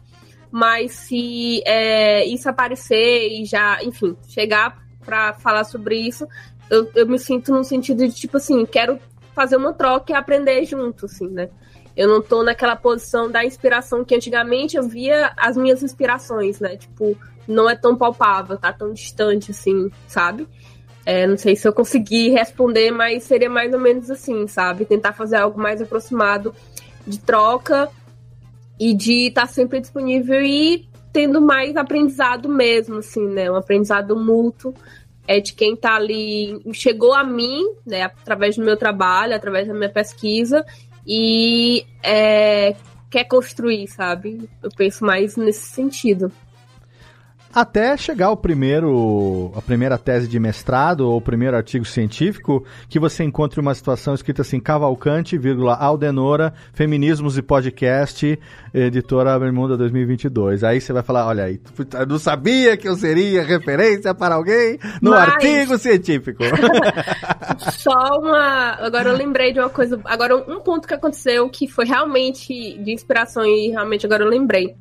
mas 0.51 0.93
se 0.93 1.63
é, 1.67 2.25
isso 2.27 2.49
aparecer 2.49 3.29
e 3.29 3.45
já, 3.45 3.83
enfim, 3.83 4.17
chegar 4.29 4.79
para 5.05 5.33
falar 5.35 5.65
sobre 5.65 5.97
isso, 5.97 6.27
eu, 6.69 6.89
eu 6.95 7.07
me 7.07 7.19
sinto 7.19 7.53
no 7.53 7.65
sentido 7.65 8.07
de, 8.07 8.15
tipo 8.15 8.37
assim, 8.37 8.65
quero 8.65 8.99
fazer 9.35 9.57
uma 9.57 9.73
troca 9.73 10.13
e 10.13 10.15
aprender 10.15 10.65
junto, 10.65 11.07
assim, 11.07 11.29
né? 11.29 11.49
Eu 11.97 12.09
não 12.09 12.23
tô 12.23 12.43
naquela 12.43 12.77
posição 12.77 13.31
da 13.31 13.45
inspiração 13.45 14.05
que 14.05 14.15
antigamente 14.15 14.77
eu 14.77 14.85
via 14.85 15.33
as 15.37 15.57
minhas 15.57 15.83
inspirações, 15.83 16.61
né? 16.61 16.77
Tipo, 16.77 17.17
não 17.51 17.69
é 17.69 17.77
tão 17.77 17.97
palpável, 17.97 18.57
tá 18.57 18.73
tão 18.73 18.93
distante 18.93 19.51
assim, 19.51 19.91
sabe? 20.07 20.49
É, 21.05 21.27
não 21.27 21.37
sei 21.37 21.57
se 21.57 21.67
eu 21.67 21.73
consegui 21.73 22.29
responder, 22.29 22.91
mas 22.91 23.25
seria 23.25 23.51
mais 23.51 23.73
ou 23.73 23.81
menos 23.81 24.11
assim, 24.11 24.47
sabe? 24.47 24.85
Tentar 24.85 25.13
fazer 25.13 25.37
algo 25.37 25.61
mais 25.61 25.81
aproximado 25.81 26.55
de 27.07 27.19
troca 27.19 27.89
e 28.79 28.95
de 28.95 29.29
estar 29.29 29.43
tá 29.43 29.47
sempre 29.47 29.81
disponível 29.81 30.43
e 30.43 30.89
tendo 31.13 31.41
mais 31.41 31.77
aprendizado 31.77 32.49
mesmo, 32.49 32.99
assim, 32.99 33.27
né? 33.27 33.51
Um 33.51 33.57
aprendizado 33.57 34.17
mútuo 34.17 34.75
é 35.27 35.41
de 35.41 35.53
quem 35.53 35.77
tá 35.77 35.95
ali, 35.95 36.61
chegou 36.73 37.15
a 37.15 37.23
mim, 37.23 37.65
né, 37.87 38.03
através 38.03 38.57
do 38.57 38.65
meu 38.65 38.77
trabalho, 38.77 39.35
através 39.35 39.69
da 39.69 39.75
minha 39.75 39.89
pesquisa, 39.89 40.65
e 41.07 41.87
é, 42.03 42.75
quer 43.09 43.25
construir, 43.25 43.87
sabe? 43.87 44.49
Eu 44.63 44.71
penso 44.77 45.05
mais 45.05 45.37
nesse 45.37 45.67
sentido. 45.67 46.33
Até 47.53 47.97
chegar 47.97 48.31
o 48.31 48.37
primeiro, 48.37 49.51
a 49.57 49.61
primeira 49.61 49.99
tese 49.99 50.29
de 50.29 50.39
mestrado 50.39 51.01
ou 51.01 51.17
o 51.17 51.21
primeiro 51.21 51.57
artigo 51.57 51.85
científico, 51.85 52.65
que 52.89 52.99
você 52.99 53.25
encontre 53.25 53.59
uma 53.59 53.75
situação 53.75 54.15
escrita 54.15 54.43
assim, 54.43 54.61
Cavalcante, 54.61 55.37
vírgula, 55.37 55.75
Aldenora, 55.75 56.55
Feminismos 56.73 57.37
e 57.37 57.43
Podcast, 57.43 58.39
editora 58.73 59.37
Bermuda 59.37 59.77
2022. 59.77 60.63
Aí 60.63 60.81
você 60.81 60.93
vai 60.93 61.03
falar, 61.03 61.27
olha 61.27 61.45
aí, 61.45 61.61
eu 61.99 62.07
não 62.07 62.21
sabia 62.21 62.77
que 62.77 62.89
eu 62.89 62.95
seria 62.95 63.43
referência 63.43 64.15
para 64.15 64.37
alguém 64.37 64.79
no 65.03 65.11
Mas... 65.11 65.31
artigo 65.31 65.77
científico. 65.77 66.45
Só 67.73 68.21
uma, 68.21 68.77
agora 68.79 69.09
eu 69.09 69.17
lembrei 69.17 69.53
de 69.53 69.59
uma 69.59 69.71
coisa, 69.71 70.01
agora 70.05 70.37
um 70.37 70.61
ponto 70.61 70.87
que 70.87 70.95
aconteceu 70.95 71.49
que 71.49 71.67
foi 71.67 71.85
realmente 71.85 72.79
de 72.79 72.93
inspiração 72.93 73.45
e 73.45 73.71
realmente 73.71 74.07
agora 74.07 74.23
eu 74.23 74.29
lembrei. 74.29 74.77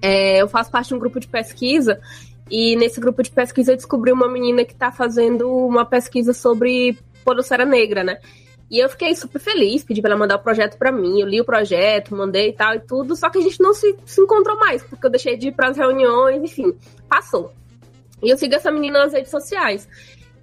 É, 0.00 0.40
eu 0.40 0.48
faço 0.48 0.70
parte 0.70 0.88
de 0.88 0.94
um 0.94 0.98
grupo 0.98 1.18
de 1.18 1.26
pesquisa 1.26 2.00
e 2.50 2.76
nesse 2.76 3.00
grupo 3.00 3.22
de 3.22 3.30
pesquisa 3.30 3.72
eu 3.72 3.76
descobri 3.76 4.12
uma 4.12 4.28
menina 4.28 4.64
que 4.64 4.72
está 4.72 4.90
fazendo 4.90 5.50
uma 5.50 5.84
pesquisa 5.84 6.32
sobre 6.32 6.98
podosfera 7.24 7.64
negra, 7.64 8.02
né? 8.02 8.18
E 8.70 8.78
eu 8.78 8.88
fiquei 8.88 9.14
super 9.16 9.38
feliz, 9.38 9.82
pedi 9.82 10.02
pra 10.02 10.10
ela 10.10 10.18
mandar 10.18 10.36
o 10.36 10.42
projeto 10.42 10.76
para 10.76 10.92
mim, 10.92 11.20
eu 11.20 11.26
li 11.26 11.40
o 11.40 11.44
projeto, 11.44 12.14
mandei 12.14 12.50
e 12.50 12.52
tal 12.52 12.74
e 12.74 12.80
tudo, 12.80 13.16
só 13.16 13.30
que 13.30 13.38
a 13.38 13.40
gente 13.40 13.60
não 13.60 13.72
se, 13.72 13.96
se 14.04 14.20
encontrou 14.20 14.58
mais, 14.58 14.82
porque 14.82 15.06
eu 15.06 15.10
deixei 15.10 15.36
de 15.36 15.48
ir 15.48 15.52
pras 15.52 15.76
reuniões, 15.76 16.42
enfim, 16.42 16.74
passou. 17.08 17.52
E 18.22 18.28
eu 18.28 18.36
sigo 18.36 18.54
essa 18.54 18.70
menina 18.70 18.98
nas 18.98 19.12
redes 19.12 19.30
sociais. 19.30 19.88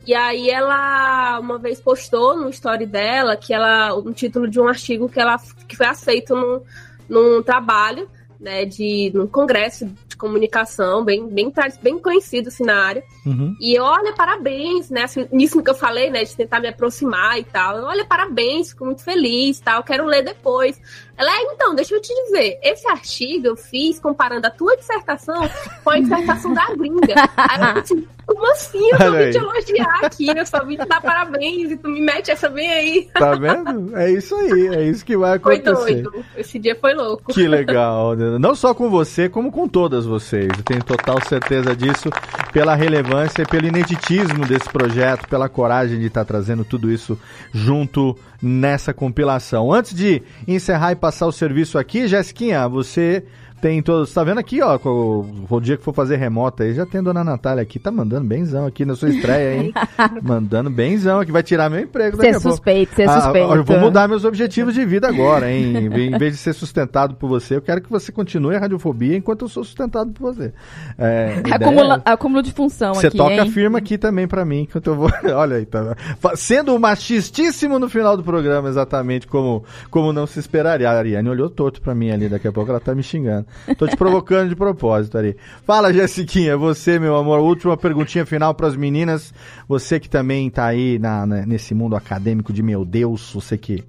E 0.08 0.14
aí 0.14 0.50
ela 0.50 1.40
uma 1.40 1.58
vez 1.58 1.80
postou 1.80 2.38
no 2.38 2.50
story 2.50 2.86
dela 2.86 3.36
que 3.36 3.54
ela 3.54 3.96
um 3.96 4.12
título 4.12 4.48
de 4.48 4.60
um 4.60 4.68
artigo 4.68 5.10
que 5.10 5.20
ela 5.20 5.38
que 5.68 5.76
foi 5.76 5.88
aceito 5.88 6.36
num, 6.36 6.62
num 7.10 7.44
trabalho 7.44 8.08
né, 8.40 8.66
de 8.66 9.12
num 9.14 9.28
congresso 9.28 9.86
de 10.08 10.18
comunicação 10.18 11.04
bem, 11.04 11.28
bem, 11.28 11.52
bem 11.82 12.00
conhecido 12.00 12.50
assim, 12.50 12.64
na 12.64 12.76
área. 12.76 13.04
Uhum. 13.26 13.56
E 13.60 13.78
olha, 13.80 14.14
parabéns, 14.14 14.90
né? 14.90 15.04
Assim, 15.04 15.28
nisso 15.32 15.62
que 15.62 15.70
eu 15.70 15.76
falei, 15.76 16.10
né? 16.10 16.24
De 16.24 16.36
tentar 16.36 16.60
me 16.60 16.68
aproximar 16.68 17.40
e 17.40 17.44
tal. 17.44 17.84
Olha, 17.84 18.06
parabéns, 18.06 18.70
fico 18.70 18.86
muito 18.86 19.04
feliz 19.04 19.60
tal. 19.60 19.84
Quero 19.84 20.06
ler 20.06 20.24
depois. 20.24 20.80
Ela 21.18 21.32
é, 21.32 21.42
então, 21.54 21.76
deixa 21.76 21.96
eu 21.96 22.02
te 22.02 22.14
dizer, 22.26 22.60
esse 22.62 22.88
artigo 22.88 23.48
eu 23.48 23.56
fiz 23.56 24.00
comparando 24.00 24.48
a 24.48 24.52
tua 24.52 24.76
dissertação 24.76 25.50
com 25.84 25.90
a 25.90 26.00
dissertação 26.00 26.54
da 26.54 26.74
gringa. 26.74 27.16
Aí 27.38 27.60
eu 27.86 28.15
como 28.36 28.52
assim? 28.52 28.90
Eu 29.00 29.14
vim 29.14 29.32
te 29.32 29.38
elogiar 29.38 30.00
aqui, 30.04 30.28
eu 30.28 30.46
só 30.46 30.64
vim 30.66 30.76
te 30.76 30.86
dar 30.86 31.02
parabéns 31.02 31.72
e 31.72 31.78
tu 31.78 31.88
me 31.88 32.02
mete 32.02 32.32
essa 32.32 32.50
bem 32.50 32.70
aí. 32.72 33.10
Tá 33.14 33.34
vendo? 33.36 33.96
É 33.98 34.12
isso 34.12 34.36
aí, 34.36 34.68
é 34.68 34.84
isso 34.84 35.06
que 35.06 35.16
vai 35.16 35.36
acontecer. 35.36 35.76
Foi 35.76 36.02
doido, 36.02 36.26
esse 36.36 36.60
dia 36.60 36.76
foi 36.76 36.94
louco. 36.94 37.34
Que 37.34 37.48
legal, 37.48 38.16
não 38.16 38.54
só 38.56 38.74
com 38.74 38.90
você, 38.90 39.30
como 39.30 39.52
com 39.52 39.68
todas 39.68 40.06
vocês. 40.06 40.50
Eu 40.58 40.64
tenho 40.64 40.84
total 40.84 41.18
certeza 41.28 41.76
disso, 41.76 42.10
pela 42.52 42.76
relevância 42.76 43.44
e 43.44 43.46
pelo 43.46 43.68
ineditismo 43.68 44.46
desse 44.46 44.70
projeto, 44.70 45.28
pela 45.28 45.48
coragem 45.48 46.00
de 46.00 46.08
estar 46.08 46.26
trazendo 46.26 46.66
tudo 46.66 46.92
isso 46.92 47.18
junto 47.54 48.18
nessa 48.42 48.94
compilação. 48.94 49.74
Antes 49.74 49.96
de 49.96 50.22
encerrar 50.48 50.92
e 50.92 50.96
passar 50.96 51.26
o 51.26 51.32
serviço 51.32 51.78
aqui, 51.78 52.08
Jessiquinha, 52.08 52.68
você 52.68 53.24
tem 53.66 53.82
todos. 53.82 54.14
Tá 54.14 54.24
vendo 54.24 54.38
aqui, 54.38 54.62
ó? 54.62 54.78
O, 54.86 55.26
o 55.50 55.60
dia 55.60 55.76
que 55.76 55.84
for 55.84 55.92
fazer 55.92 56.18
remota 56.18 56.64
aí, 56.64 56.76
já 56.76 56.86
tem 56.86 57.00
a 57.00 57.04
dona 57.04 57.24
Natália 57.24 57.64
aqui, 57.64 57.80
tá 57.80 57.92
mandando 57.92 58.28
benzão 58.28 58.68
aqui 58.68 58.86
na 58.86 58.96
sua 58.96 59.10
estreia, 59.10 59.58
hein? 59.60 59.74
mandando 60.22 60.70
benzão 60.70 61.20
aqui, 61.20 61.32
vai 61.32 61.42
tirar 61.42 61.68
meu 61.68 61.80
emprego 61.80 62.16
daqui 62.16 62.32
ser 62.32 62.40
suspeito, 62.40 62.94
ser 62.94 63.10
ah, 63.10 63.22
suspeito. 63.22 63.56
eu 63.56 63.64
vou 63.64 63.80
mudar 63.80 64.08
meus 64.08 64.24
objetivos 64.24 64.76
de 64.76 64.86
vida 64.86 65.08
agora, 65.08 65.52
hein? 65.52 65.90
Em 65.98 66.16
vez 66.16 66.34
de 66.34 66.38
ser 66.38 66.54
sustentado 66.54 67.16
por 67.16 67.28
você, 67.28 67.56
eu 67.56 67.62
quero 67.62 67.82
que 67.82 67.90
você 67.90 68.12
continue 68.12 68.56
a 68.56 68.60
radiofobia 68.60 69.18
enquanto 69.18 69.46
eu 69.46 69.50
sou 69.50 69.64
sustentado 69.64 70.12
por 70.12 70.32
você. 70.32 70.54
É, 70.96 71.42
Acumula, 71.50 72.04
é... 72.06 72.12
Acúmulo 72.12 72.44
de 72.44 72.52
função 72.52 72.94
você 72.94 73.08
aqui, 73.08 73.18
toca 73.18 73.34
hein? 73.34 73.50
firma 73.50 73.80
aqui 73.80 73.98
também 73.98 74.28
pra 74.28 74.46
mim, 74.46 74.62
enquanto 74.62 74.86
eu 74.86 74.96
vou... 74.96 75.10
Olha 75.34 75.58
aí, 75.58 75.66
tá... 75.66 75.96
Sendo 76.36 76.78
machistíssimo 76.80 77.80
no 77.80 77.90
final 77.90 78.16
do 78.16 78.24
programa, 78.24 78.70
exatamente 78.70 79.26
como, 79.26 79.64
como 79.90 80.14
não 80.14 80.28
se 80.28 80.40
esperaria. 80.40 80.88
A 80.88 80.94
Ariane 80.94 81.28
olhou 81.28 81.50
torto 81.50 81.82
pra 81.82 81.96
mim 81.96 82.12
ali, 82.12 82.30
daqui 82.30 82.48
a 82.48 82.52
pouco 82.52 82.70
ela 82.70 82.80
tá 82.80 82.94
me 82.94 83.02
xingando. 83.02 83.48
Tô 83.78 83.88
te 83.88 83.98
provocando 83.98 84.50
de 84.50 84.56
propósito 84.56 85.18
ali. 85.18 85.36
Fala, 85.66 85.94
Jessiquinha, 85.94 86.58
você, 86.58 87.00
meu 87.00 87.16
amor, 87.16 87.40
última 87.40 87.76
perguntinha 87.76 88.26
final 88.26 88.54
para 88.54 88.68
as 88.68 88.76
meninas. 88.76 89.34
Você 89.68 90.00
que 90.00 90.10
também 90.10 90.50
tá 90.50 90.66
aí 90.66 91.00
na, 91.00 91.26
na, 91.26 91.46
nesse 91.46 91.74
mundo 91.74 91.96
acadêmico 91.96 92.54
de 92.54 92.62
meu 92.62 92.86
Deus, 92.86 93.32
você 93.34 93.58
que 93.58 93.84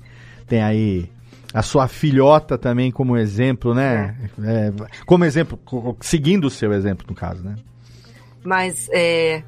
tem 0.46 0.62
aí 0.62 1.10
a 1.52 1.62
sua 1.62 1.88
filhota 1.88 2.58
também 2.58 2.90
como 2.90 3.16
exemplo, 3.16 3.74
né? 3.74 4.16
É, 4.42 4.72
como 5.04 5.24
exemplo, 5.24 5.58
seguindo 6.00 6.46
o 6.46 6.50
seu 6.50 6.72
exemplo, 6.72 7.06
no 7.08 7.14
caso, 7.14 7.42
né? 7.42 7.56
Mas 8.44 8.88
é, 8.92 9.42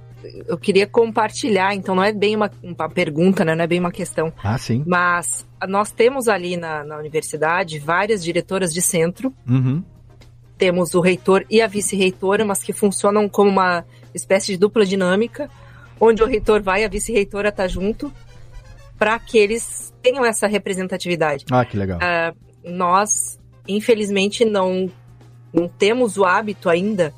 eu 0.47 0.59
queria 0.59 0.87
compartilhar, 0.87 1.75
então 1.75 1.95
não 1.95 2.03
é 2.03 2.13
bem 2.13 2.35
uma, 2.35 2.51
uma, 2.63 2.89
pergunta, 2.89 3.45
né? 3.45 3.55
não 3.55 3.65
é 3.65 3.67
bem 3.67 3.79
uma 3.79 3.93
questão. 3.93 4.33
Ah, 4.43 4.59
sim. 4.59 4.83
Mas 4.87 5.47
nós 5.69 5.93
temos 5.93 6.29
ali 6.29 6.57
na, 6.57 6.83
na 6.83 6.97
universidade 6.97 7.79
várias 7.79 8.23
diretoras 8.25 8.73
de 8.73 8.83
centro. 8.83 9.33
Uhum 9.49 9.83
temos 10.59 10.95
o 10.95 11.01
reitor 11.01 11.47
e 11.49 11.63
a 11.63 11.67
vice-reitora, 11.67 12.45
mas 12.45 12.63
que 12.63 12.73
funcionam 12.73 13.29
como 13.29 13.51
uma 13.51 13.85
espécie 14.13 14.49
de 14.49 14.59
dupla 14.59 14.85
dinâmica, 14.85 15.49
onde 16.01 16.23
o 16.23 16.27
reitor 16.27 16.61
vai 16.61 16.83
e 16.83 16.85
a 16.85 16.89
vice-reitora 16.89 17.49
está 17.49 17.67
junto, 17.69 18.13
para 18.99 19.19
que 19.19 19.39
eles 19.39 19.95
tenham 20.03 20.25
essa 20.25 20.47
representatividade. 20.47 21.45
Ah, 21.51 21.65
que 21.65 21.77
legal. 21.77 21.99
Uh, 21.99 22.37
nós, 22.65 23.39
infelizmente, 23.67 24.45
não, 24.45 24.91
não 25.53 25.69
temos 25.69 26.19
o 26.19 26.25
hábito 26.25 26.69
ainda 26.69 27.15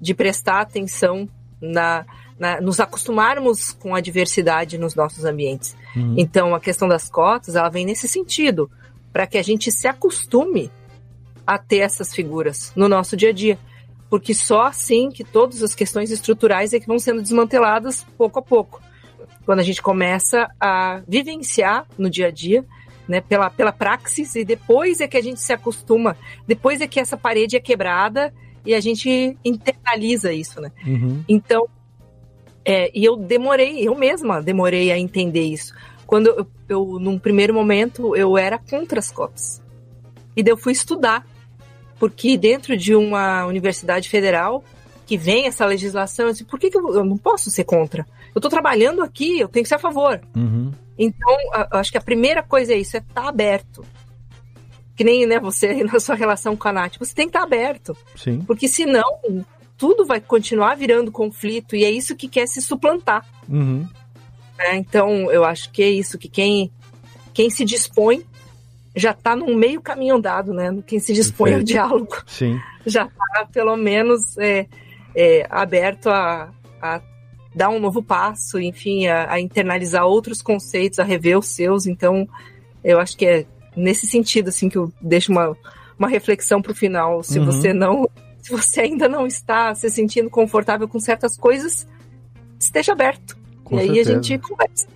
de 0.00 0.14
prestar 0.14 0.60
atenção 0.60 1.28
na, 1.60 2.06
na, 2.38 2.60
nos 2.60 2.78
acostumarmos 2.78 3.70
com 3.70 3.94
a 3.94 4.00
diversidade 4.00 4.78
nos 4.78 4.94
nossos 4.94 5.24
ambientes. 5.24 5.76
Uhum. 5.96 6.14
Então, 6.16 6.54
a 6.54 6.60
questão 6.60 6.86
das 6.86 7.08
cotas, 7.08 7.56
ela 7.56 7.68
vem 7.68 7.84
nesse 7.84 8.06
sentido, 8.06 8.70
para 9.12 9.26
que 9.26 9.38
a 9.38 9.42
gente 9.42 9.72
se 9.72 9.88
acostume 9.88 10.70
a 11.46 11.58
ter 11.58 11.78
essas 11.78 12.14
figuras 12.14 12.72
no 12.74 12.88
nosso 12.88 13.16
dia 13.16 13.30
a 13.30 13.32
dia. 13.32 13.58
Porque 14.08 14.34
só 14.34 14.66
assim 14.66 15.10
que 15.10 15.24
todas 15.24 15.62
as 15.62 15.74
questões 15.74 16.10
estruturais 16.10 16.72
é 16.72 16.80
que 16.80 16.86
vão 16.86 16.98
sendo 16.98 17.22
desmanteladas 17.22 18.06
pouco 18.16 18.38
a 18.38 18.42
pouco. 18.42 18.80
Quando 19.44 19.60
a 19.60 19.62
gente 19.62 19.82
começa 19.82 20.48
a 20.60 21.02
vivenciar 21.06 21.86
no 21.98 22.08
dia 22.08 22.28
a 22.28 22.30
dia, 22.30 22.64
né, 23.06 23.20
pela, 23.20 23.50
pela 23.50 23.72
praxis, 23.72 24.34
e 24.34 24.44
depois 24.44 25.00
é 25.00 25.08
que 25.08 25.16
a 25.16 25.22
gente 25.22 25.40
se 25.40 25.52
acostuma, 25.52 26.16
depois 26.46 26.80
é 26.80 26.86
que 26.86 26.98
essa 26.98 27.16
parede 27.16 27.56
é 27.56 27.60
quebrada 27.60 28.32
e 28.64 28.74
a 28.74 28.80
gente 28.80 29.36
internaliza 29.44 30.32
isso, 30.32 30.60
né? 30.60 30.72
Uhum. 30.86 31.22
Então, 31.28 31.68
é, 32.64 32.90
e 32.94 33.04
eu 33.04 33.16
demorei, 33.16 33.86
eu 33.86 33.94
mesma 33.94 34.40
demorei 34.40 34.90
a 34.90 34.98
entender 34.98 35.42
isso. 35.42 35.74
Quando 36.06 36.28
eu, 36.28 36.46
eu, 36.68 36.98
num 36.98 37.18
primeiro 37.18 37.52
momento, 37.52 38.16
eu 38.16 38.38
era 38.38 38.58
contra 38.58 38.98
as 38.98 39.10
cotas. 39.10 39.62
E 40.36 40.42
daí 40.42 40.52
eu 40.52 40.56
fui 40.56 40.72
estudar 40.72 41.26
porque 41.98 42.36
dentro 42.36 42.76
de 42.76 42.94
uma 42.94 43.46
universidade 43.46 44.08
federal 44.08 44.64
que 45.06 45.16
vem 45.16 45.46
essa 45.46 45.66
legislação, 45.66 46.28
assim, 46.28 46.44
por 46.44 46.58
que, 46.58 46.70
que 46.70 46.78
eu, 46.78 46.94
eu, 46.94 47.04
não 47.04 47.18
posso 47.18 47.50
ser 47.50 47.64
contra? 47.64 48.06
Eu 48.34 48.38
estou 48.38 48.50
trabalhando 48.50 49.02
aqui, 49.02 49.38
eu 49.38 49.48
tenho 49.48 49.62
que 49.62 49.68
ser 49.68 49.74
a 49.76 49.78
favor. 49.78 50.20
Uhum. 50.34 50.72
Então, 50.98 51.36
eu 51.72 51.78
acho 51.78 51.92
que 51.92 51.98
a 51.98 52.02
primeira 52.02 52.42
coisa 52.42 52.72
é 52.72 52.78
isso, 52.78 52.96
é 52.96 53.00
estar 53.00 53.22
tá 53.22 53.28
aberto. 53.28 53.84
Que 54.96 55.04
nem 55.04 55.26
né, 55.26 55.38
você 55.38 55.82
na 55.84 56.00
sua 56.00 56.14
relação 56.14 56.56
com 56.56 56.68
a 56.68 56.72
Nath, 56.72 56.96
você 56.98 57.14
tem 57.14 57.26
que 57.26 57.30
estar 57.30 57.40
tá 57.40 57.44
aberto. 57.44 57.96
Sim. 58.16 58.40
Porque 58.46 58.68
senão 58.68 59.04
tudo 59.76 60.06
vai 60.06 60.20
continuar 60.20 60.76
virando 60.76 61.12
conflito 61.12 61.76
e 61.76 61.84
é 61.84 61.90
isso 61.90 62.16
que 62.16 62.28
quer 62.28 62.46
se 62.46 62.62
suplantar. 62.62 63.26
Uhum. 63.48 63.86
É, 64.58 64.76
então, 64.76 65.30
eu 65.30 65.44
acho 65.44 65.70
que 65.70 65.82
é 65.82 65.90
isso, 65.90 66.16
que 66.16 66.28
quem, 66.28 66.70
quem 67.32 67.50
se 67.50 67.64
dispõe 67.64 68.24
já 68.94 69.10
está 69.10 69.34
num 69.34 69.54
meio 69.54 69.80
caminho 69.80 70.16
andado, 70.16 70.52
né? 70.52 70.76
Quem 70.86 70.98
se 70.98 71.12
dispõe 71.12 71.50
Perfeito. 71.50 71.78
ao 71.78 71.88
diálogo 71.88 72.16
Sim. 72.26 72.60
já 72.86 73.06
está, 73.06 73.46
pelo 73.52 73.76
menos, 73.76 74.38
é, 74.38 74.66
é, 75.14 75.46
aberto 75.50 76.08
a, 76.08 76.50
a, 76.80 77.00
dar 77.54 77.70
um 77.70 77.80
novo 77.80 78.02
passo, 78.02 78.58
enfim, 78.60 79.06
a, 79.06 79.32
a, 79.32 79.40
internalizar 79.40 80.04
outros 80.04 80.40
conceitos, 80.40 80.98
a 80.98 81.04
rever 81.04 81.38
os 81.38 81.48
seus. 81.48 81.86
Então, 81.86 82.28
eu 82.84 83.00
acho 83.00 83.16
que 83.16 83.26
é 83.26 83.46
nesse 83.76 84.06
sentido, 84.06 84.48
assim, 84.48 84.68
que 84.68 84.78
eu 84.78 84.92
deixo 85.00 85.32
uma, 85.32 85.56
uma 85.98 86.08
reflexão 86.08 86.62
para 86.62 86.72
o 86.72 86.74
final. 86.74 87.22
Se 87.22 87.38
uhum. 87.38 87.46
você 87.46 87.72
não, 87.72 88.08
se 88.40 88.50
você 88.50 88.82
ainda 88.82 89.08
não 89.08 89.26
está 89.26 89.74
se 89.74 89.90
sentindo 89.90 90.30
confortável 90.30 90.86
com 90.86 91.00
certas 91.00 91.36
coisas, 91.36 91.86
esteja 92.60 92.92
aberto. 92.92 93.36
Com 93.64 93.76
e 93.76 93.86
certeza. 93.86 93.92
aí 93.92 94.00
a 94.00 94.20
gente 94.20 94.38
conversa? 94.38 94.86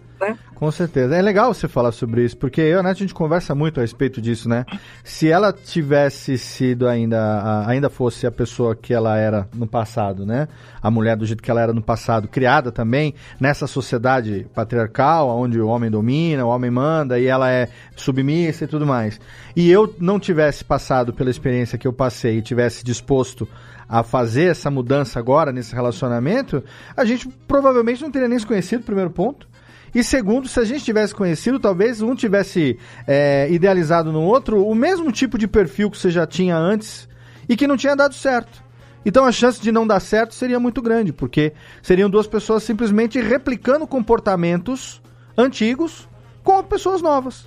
Com 0.58 0.72
certeza. 0.72 1.14
É 1.14 1.22
legal 1.22 1.54
você 1.54 1.68
falar 1.68 1.92
sobre 1.92 2.24
isso, 2.24 2.36
porque 2.36 2.60
eu 2.60 2.66
e 2.66 2.80
a 2.80 2.82
Nath, 2.82 2.96
a 2.96 2.98
gente 2.98 3.14
conversa 3.14 3.54
muito 3.54 3.78
a 3.78 3.80
respeito 3.80 4.20
disso, 4.20 4.48
né? 4.48 4.66
Se 5.04 5.30
ela 5.30 5.52
tivesse 5.52 6.36
sido 6.36 6.88
ainda, 6.88 7.64
ainda 7.64 7.88
fosse 7.88 8.26
a 8.26 8.30
pessoa 8.32 8.74
que 8.74 8.92
ela 8.92 9.16
era 9.16 9.48
no 9.54 9.68
passado, 9.68 10.26
né? 10.26 10.48
A 10.82 10.90
mulher 10.90 11.16
do 11.16 11.24
jeito 11.24 11.44
que 11.44 11.48
ela 11.48 11.60
era 11.60 11.72
no 11.72 11.80
passado, 11.80 12.26
criada 12.26 12.72
também 12.72 13.14
nessa 13.38 13.68
sociedade 13.68 14.48
patriarcal, 14.52 15.28
onde 15.28 15.60
o 15.60 15.68
homem 15.68 15.88
domina, 15.88 16.44
o 16.44 16.48
homem 16.48 16.72
manda 16.72 17.20
e 17.20 17.26
ela 17.26 17.48
é 17.48 17.68
submissa 17.94 18.64
e 18.64 18.66
tudo 18.66 18.84
mais. 18.84 19.20
E 19.54 19.70
eu 19.70 19.94
não 20.00 20.18
tivesse 20.18 20.64
passado 20.64 21.12
pela 21.12 21.30
experiência 21.30 21.78
que 21.78 21.86
eu 21.86 21.92
passei 21.92 22.38
e 22.38 22.42
tivesse 22.42 22.84
disposto 22.84 23.48
a 23.88 24.02
fazer 24.02 24.50
essa 24.50 24.72
mudança 24.72 25.20
agora 25.20 25.52
nesse 25.52 25.72
relacionamento, 25.72 26.64
a 26.96 27.04
gente 27.04 27.28
provavelmente 27.46 28.02
não 28.02 28.10
teria 28.10 28.26
nem 28.26 28.40
se 28.40 28.44
conhecido, 28.44 28.82
primeiro 28.82 29.10
ponto. 29.10 29.46
E 29.94 30.04
segundo, 30.04 30.48
se 30.48 30.60
a 30.60 30.64
gente 30.64 30.84
tivesse 30.84 31.14
conhecido, 31.14 31.58
talvez 31.58 32.00
um 32.02 32.14
tivesse 32.14 32.78
é, 33.06 33.48
idealizado 33.50 34.12
no 34.12 34.22
outro 34.22 34.66
o 34.66 34.74
mesmo 34.74 35.10
tipo 35.10 35.38
de 35.38 35.46
perfil 35.46 35.90
que 35.90 35.98
você 35.98 36.10
já 36.10 36.26
tinha 36.26 36.56
antes 36.56 37.08
e 37.48 37.56
que 37.56 37.66
não 37.66 37.76
tinha 37.76 37.96
dado 37.96 38.14
certo. 38.14 38.62
Então 39.04 39.24
a 39.24 39.32
chance 39.32 39.60
de 39.60 39.72
não 39.72 39.86
dar 39.86 40.00
certo 40.00 40.34
seria 40.34 40.60
muito 40.60 40.82
grande, 40.82 41.12
porque 41.12 41.52
seriam 41.82 42.10
duas 42.10 42.26
pessoas 42.26 42.62
simplesmente 42.62 43.20
replicando 43.20 43.86
comportamentos 43.86 45.00
antigos 45.36 46.08
com 46.42 46.62
pessoas 46.62 47.00
novas 47.00 47.46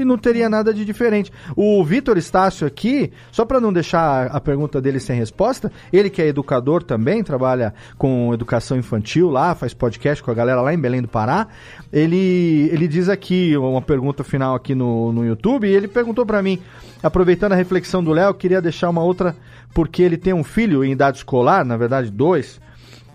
e 0.00 0.04
não 0.04 0.18
teria 0.18 0.48
nada 0.48 0.72
de 0.72 0.84
diferente. 0.84 1.32
O 1.54 1.84
Vitor 1.84 2.16
Estácio 2.16 2.66
aqui, 2.66 3.12
só 3.30 3.44
para 3.44 3.60
não 3.60 3.72
deixar 3.72 4.26
a 4.26 4.40
pergunta 4.40 4.80
dele 4.80 5.00
sem 5.00 5.16
resposta, 5.16 5.70
ele 5.92 6.10
que 6.10 6.22
é 6.22 6.26
educador 6.26 6.82
também, 6.82 7.22
trabalha 7.22 7.74
com 7.98 8.32
educação 8.32 8.76
infantil 8.76 9.30
lá, 9.30 9.54
faz 9.54 9.74
podcast 9.74 10.22
com 10.22 10.30
a 10.30 10.34
galera 10.34 10.60
lá 10.60 10.72
em 10.72 10.78
Belém 10.78 11.02
do 11.02 11.08
Pará. 11.08 11.46
Ele, 11.92 12.68
ele 12.72 12.88
diz 12.88 13.08
aqui 13.08 13.56
uma 13.56 13.82
pergunta 13.82 14.24
final 14.24 14.54
aqui 14.54 14.74
no, 14.74 15.12
no 15.12 15.24
YouTube 15.24 15.66
e 15.66 15.74
ele 15.74 15.88
perguntou 15.88 16.24
para 16.24 16.42
mim, 16.42 16.60
aproveitando 17.02 17.52
a 17.52 17.56
reflexão 17.56 18.02
do 18.02 18.12
Léo, 18.12 18.34
queria 18.34 18.60
deixar 18.60 18.90
uma 18.90 19.02
outra 19.02 19.36
porque 19.74 20.02
ele 20.02 20.16
tem 20.16 20.32
um 20.32 20.44
filho 20.44 20.84
em 20.84 20.92
idade 20.92 21.18
escolar, 21.18 21.64
na 21.64 21.76
verdade 21.76 22.10
dois, 22.10 22.60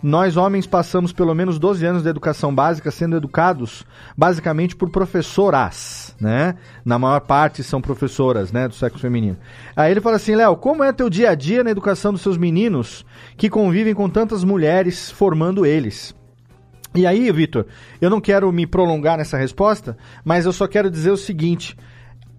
nós 0.02 0.36
homens 0.36 0.66
passamos 0.66 1.14
pelo 1.14 1.34
menos 1.36 1.60
12 1.60 1.86
anos 1.86 2.04
de 2.04 2.10
educação 2.10 2.54
básica 2.54 2.90
sendo 2.90 3.16
educados 3.16 3.86
basicamente 4.18 4.76
por 4.76 4.90
professoras, 4.90 6.11
né? 6.22 6.56
Na 6.86 7.00
maior 7.00 7.20
parte 7.22 7.64
são 7.64 7.82
professoras, 7.82 8.52
né, 8.52 8.68
do 8.68 8.76
sexo 8.76 9.00
feminino. 9.00 9.38
Aí 9.76 9.92
ele 9.92 10.00
fala 10.00 10.18
assim, 10.18 10.36
Léo, 10.36 10.56
como 10.56 10.84
é 10.84 10.94
teu 10.94 11.10
dia 11.10 11.32
a 11.32 11.36
dia 11.36 11.64
na 11.64 11.72
educação 11.72 12.14
dos 12.14 12.22
seus 12.22 12.38
meninos 12.38 13.04
que 13.36 13.50
convivem 13.50 13.94
com 13.94 14.08
tantas 14.08 14.44
mulheres 14.44 15.10
formando 15.10 15.66
eles? 15.66 16.16
E 16.94 17.08
aí, 17.08 17.32
Vitor, 17.32 17.66
eu 18.00 18.10
não 18.10 18.22
quero 18.22 18.52
me 18.52 18.68
prolongar 18.68 19.18
nessa 19.18 19.38
resposta, 19.38 19.98
mas 20.24 20.46
eu 20.46 20.54
só 20.54 20.68
quero 20.68 20.92
dizer 20.92 21.12
o 21.12 21.18
seguinte: 21.18 21.78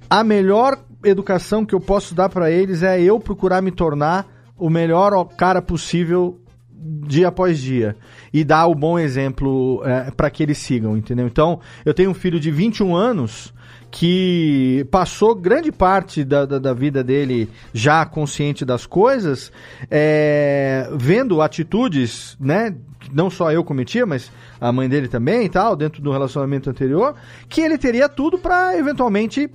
a 0.09 0.23
melhor 0.23 0.79
educação 1.03 1.65
que 1.65 1.75
eu 1.75 1.81
posso 1.81 2.15
dar 2.15 2.29
para 2.29 2.51
eles 2.51 2.83
é 2.83 3.01
eu 3.01 3.19
procurar 3.19 3.63
me 3.63 3.71
tornar 3.71 4.27
o 4.59 4.69
melhor 4.69 5.25
cara 5.37 5.63
possível 5.63 6.39
dia 6.83 7.29
após 7.29 7.59
dia 7.59 7.97
e 8.33 8.45
dar 8.45 8.67
o 8.67 8.75
bom 8.75 8.99
exemplo 8.99 9.83
é, 9.85 10.11
para 10.11 10.31
que 10.31 10.43
eles 10.43 10.59
sigam, 10.59 10.97
entendeu? 10.97 11.27
Então, 11.27 11.61
eu 11.85 11.95
tenho 11.95 12.11
um 12.11 12.15
filho 12.15 12.41
de 12.41 12.51
21 12.51 12.95
anos 12.95 13.53
que 13.91 14.87
passou 14.91 15.35
grande 15.35 15.71
parte 15.71 16.25
da, 16.25 16.47
da, 16.47 16.59
da 16.59 16.73
vida 16.73 17.05
dele 17.05 17.51
já 17.75 18.05
consciente 18.07 18.65
das 18.65 18.87
coisas, 18.87 19.53
é, 19.91 20.89
vendo 20.97 21.43
atitudes, 21.43 22.37
né? 22.41 22.75
Não 23.13 23.29
só 23.29 23.53
eu 23.53 23.63
cometia, 23.63 24.07
mas 24.07 24.33
a 24.59 24.73
mãe 24.73 24.89
dele 24.89 25.09
também 25.09 25.45
e 25.45 25.49
tal, 25.49 25.77
dentro 25.77 26.01
do 26.01 26.11
relacionamento 26.11 26.71
anterior, 26.71 27.15
que 27.49 27.61
ele 27.61 27.77
teria 27.77 28.09
tudo 28.09 28.39
para 28.39 28.79
eventualmente 28.79 29.51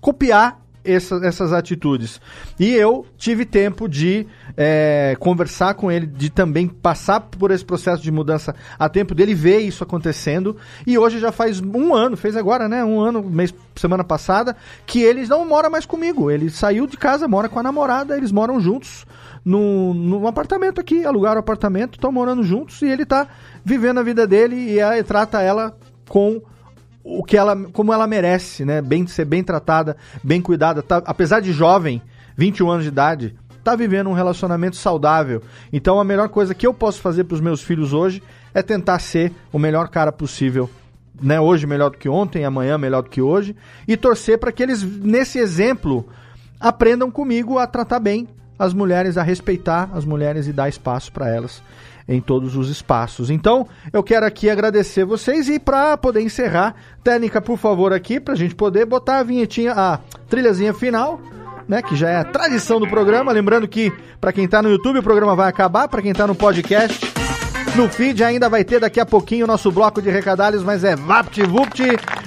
copiar 0.00 0.59
essa, 0.84 1.16
essas 1.24 1.52
atitudes. 1.52 2.20
E 2.58 2.70
eu 2.74 3.06
tive 3.16 3.44
tempo 3.44 3.88
de 3.88 4.26
é, 4.56 5.16
conversar 5.18 5.74
com 5.74 5.90
ele, 5.90 6.06
de 6.06 6.30
também 6.30 6.68
passar 6.68 7.20
por 7.20 7.50
esse 7.50 7.64
processo 7.64 8.02
de 8.02 8.10
mudança 8.10 8.54
a 8.78 8.88
tempo 8.88 9.14
dele 9.14 9.34
ver 9.34 9.58
isso 9.58 9.82
acontecendo. 9.82 10.56
E 10.86 10.98
hoje 10.98 11.18
já 11.18 11.32
faz 11.32 11.60
um 11.60 11.94
ano, 11.94 12.16
fez 12.16 12.36
agora, 12.36 12.68
né? 12.68 12.84
Um 12.84 13.00
ano, 13.00 13.22
mês, 13.22 13.54
semana 13.76 14.04
passada, 14.04 14.56
que 14.86 15.02
eles 15.02 15.28
não 15.28 15.46
mora 15.46 15.70
mais 15.70 15.86
comigo. 15.86 16.30
Ele 16.30 16.50
saiu 16.50 16.86
de 16.86 16.96
casa, 16.96 17.28
mora 17.28 17.48
com 17.48 17.58
a 17.58 17.62
namorada, 17.62 18.16
eles 18.16 18.32
moram 18.32 18.60
juntos 18.60 19.06
num, 19.44 19.94
num 19.94 20.26
apartamento 20.26 20.80
aqui, 20.80 21.04
alugaram 21.04 21.36
um 21.36 21.40
apartamento, 21.40 21.94
estão 21.94 22.12
morando 22.12 22.42
juntos 22.42 22.82
e 22.82 22.86
ele 22.86 23.04
está 23.04 23.26
vivendo 23.64 23.98
a 23.98 24.02
vida 24.02 24.26
dele 24.26 24.78
e 24.78 25.02
trata 25.02 25.40
ela 25.40 25.76
com 26.08 26.42
o 27.02 27.24
que 27.24 27.36
ela, 27.36 27.56
como 27.72 27.92
ela 27.92 28.06
merece, 28.06 28.64
né? 28.64 28.80
Bem, 28.82 29.06
ser 29.06 29.24
bem 29.24 29.42
tratada, 29.42 29.96
bem 30.22 30.40
cuidada. 30.40 30.82
Tá, 30.82 31.02
apesar 31.06 31.40
de 31.40 31.52
jovem, 31.52 32.02
21 32.36 32.70
anos 32.70 32.84
de 32.84 32.88
idade, 32.88 33.34
tá 33.64 33.74
vivendo 33.74 34.08
um 34.08 34.14
relacionamento 34.14 34.76
saudável. 34.76 35.42
Então 35.72 35.98
a 35.98 36.04
melhor 36.04 36.28
coisa 36.28 36.54
que 36.54 36.66
eu 36.66 36.74
posso 36.74 37.00
fazer 37.00 37.24
para 37.24 37.34
os 37.34 37.40
meus 37.40 37.62
filhos 37.62 37.92
hoje 37.92 38.22
é 38.54 38.62
tentar 38.62 38.98
ser 38.98 39.32
o 39.52 39.58
melhor 39.58 39.88
cara 39.88 40.12
possível. 40.12 40.68
Né, 41.22 41.38
hoje 41.38 41.66
melhor 41.66 41.90
do 41.90 41.98
que 41.98 42.08
ontem, 42.08 42.46
amanhã 42.46 42.78
melhor 42.78 43.02
do 43.02 43.10
que 43.10 43.20
hoje, 43.20 43.54
e 43.86 43.94
torcer 43.94 44.38
para 44.38 44.50
que 44.50 44.62
eles, 44.62 44.82
nesse 44.82 45.38
exemplo, 45.38 46.08
aprendam 46.58 47.10
comigo 47.10 47.58
a 47.58 47.66
tratar 47.66 48.00
bem 48.00 48.26
as 48.58 48.72
mulheres, 48.72 49.18
a 49.18 49.22
respeitar 49.22 49.90
as 49.92 50.06
mulheres 50.06 50.46
e 50.46 50.52
dar 50.52 50.70
espaço 50.70 51.12
para 51.12 51.28
elas 51.28 51.62
em 52.10 52.20
todos 52.20 52.56
os 52.56 52.68
espaços. 52.68 53.30
Então, 53.30 53.68
eu 53.92 54.02
quero 54.02 54.26
aqui 54.26 54.50
agradecer 54.50 55.04
vocês 55.04 55.48
e 55.48 55.60
para 55.60 55.96
poder 55.96 56.20
encerrar, 56.20 56.74
técnica, 57.04 57.40
por 57.40 57.56
favor, 57.56 57.92
aqui, 57.92 58.18
para 58.18 58.34
a 58.34 58.36
gente 58.36 58.54
poder 58.54 58.84
botar 58.84 59.20
a 59.20 59.22
vinhetinha, 59.22 59.72
a 59.72 60.00
trilhazinha 60.28 60.74
final. 60.74 61.20
Né, 61.68 61.80
que 61.80 61.94
já 61.94 62.10
é 62.10 62.16
a 62.16 62.24
tradição 62.24 62.80
do 62.80 62.88
programa. 62.88 63.30
Lembrando 63.30 63.68
que, 63.68 63.92
para 64.20 64.32
quem 64.32 64.44
está 64.44 64.60
no 64.60 64.68
YouTube, 64.68 64.98
o 64.98 65.02
programa 65.04 65.36
vai 65.36 65.48
acabar. 65.48 65.86
Para 65.86 66.02
quem 66.02 66.10
está 66.10 66.26
no 66.26 66.34
podcast, 66.34 67.09
no 67.80 67.88
feed 67.88 68.22
ainda 68.22 68.46
vai 68.46 68.62
ter 68.62 68.78
daqui 68.78 69.00
a 69.00 69.06
pouquinho 69.06 69.46
o 69.46 69.48
nosso 69.48 69.72
bloco 69.72 70.02
de 70.02 70.10
recadalhos, 70.10 70.62
mas 70.62 70.84
é 70.84 70.94
VaptVupt, 70.94 71.82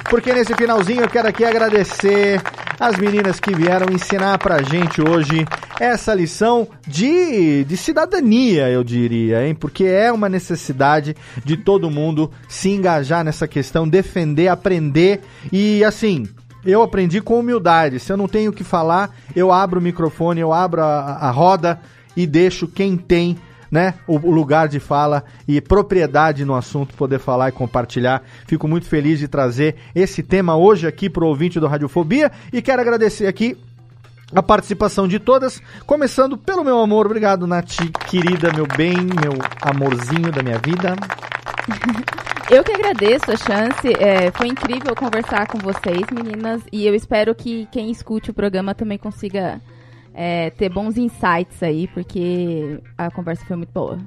porque 0.10 0.34
nesse 0.34 0.56
finalzinho 0.56 1.02
eu 1.02 1.08
quero 1.08 1.28
aqui 1.28 1.46
agradecer 1.46 2.42
as 2.80 2.98
meninas 2.98 3.40
que 3.40 3.54
vieram 3.54 3.94
ensinar 3.94 4.40
pra 4.40 4.64
gente 4.64 5.00
hoje 5.00 5.46
essa 5.80 6.12
lição 6.12 6.68
de, 6.88 7.64
de 7.66 7.78
cidadania, 7.78 8.68
eu 8.68 8.84
diria, 8.84 9.46
hein? 9.46 9.54
Porque 9.54 9.84
é 9.84 10.12
uma 10.12 10.28
necessidade 10.28 11.16
de 11.46 11.56
todo 11.56 11.92
mundo 11.92 12.32
se 12.50 12.70
engajar 12.70 13.24
nessa 13.24 13.48
questão, 13.48 13.88
defender, 13.88 14.48
aprender 14.48 15.22
e 15.52 15.84
assim. 15.84 16.28
Eu 16.66 16.82
aprendi 16.82 17.22
com 17.22 17.40
humildade. 17.40 18.00
Se 18.00 18.12
eu 18.12 18.18
não 18.18 18.28
tenho 18.28 18.50
o 18.50 18.54
que 18.54 18.64
falar, 18.64 19.16
eu 19.36 19.52
abro 19.52 19.80
o 19.80 19.84
microfone, 19.84 20.40
eu 20.42 20.52
abro 20.52 20.82
a, 20.82 21.18
a 21.20 21.30
roda 21.30 21.80
e 22.18 22.26
deixo 22.26 22.68
quem 22.68 22.98
tem 22.98 23.38
né, 23.74 23.96
o, 24.06 24.20
lugar 24.30 24.68
de 24.68 24.80
fala 24.80 25.24
e 25.48 25.60
propriedade 25.60 26.46
no 26.46 26.54
assunto, 26.54 26.94
poder 26.94 27.18
falar 27.18 27.50
e 27.50 27.52
compartilhar. 27.52 28.22
Fico 28.46 28.68
muito 28.68 28.86
feliz 28.86 29.18
de 29.18 29.28
trazer 29.28 29.78
esse 29.96 30.22
tema 30.22 30.56
hoje 30.56 30.86
aqui 30.86 31.10
para 31.10 31.24
o 31.24 31.28
ouvinte 31.28 31.60
do 31.60 31.66
Radiofobia 31.66 32.32
e 32.54 32.62
quero 32.62 32.84
agradecer 32.84 33.26
aqui 33.26 33.58
a 34.32 34.44
participação 34.44 35.08
de 35.08 35.18
todas, 35.18 35.60
começando 35.88 36.38
pelo 36.38 36.64
meu 36.64 36.78
amor. 36.82 37.08
Obrigado, 37.08 37.48
Nath, 37.48 37.78
querida, 38.08 38.54
meu 38.54 38.68
bem, 38.78 38.96
meu 38.96 39.34
amorzinho 39.60 40.32
da 40.32 40.44
minha 40.44 40.60
vida. 40.60 40.96
Eu 42.52 42.64
que 42.64 42.74
agradeço 42.74 43.32
a 43.32 43.38
chance. 43.38 43.88
É, 44.00 44.30
foi 44.32 44.50
incrível 44.50 44.94
conversar 44.96 45.48
com 45.48 45.58
vocês, 45.58 46.04
meninas. 46.12 46.62
E 46.72 46.86
eu 46.86 46.94
espero 46.94 47.34
que 47.34 47.68
quem 47.72 47.90
escute 47.90 48.30
o 48.30 48.34
programa 48.34 48.76
também 48.76 48.98
consiga 48.98 49.62
é, 50.14 50.50
ter 50.52 50.70
bons 50.70 50.98
insights 50.98 51.62
aí, 51.62 51.88
porque 51.88 52.80
a 52.98 53.10
conversa 53.12 53.46
foi 53.46 53.58
muito 53.58 53.72
boa. 53.74 53.98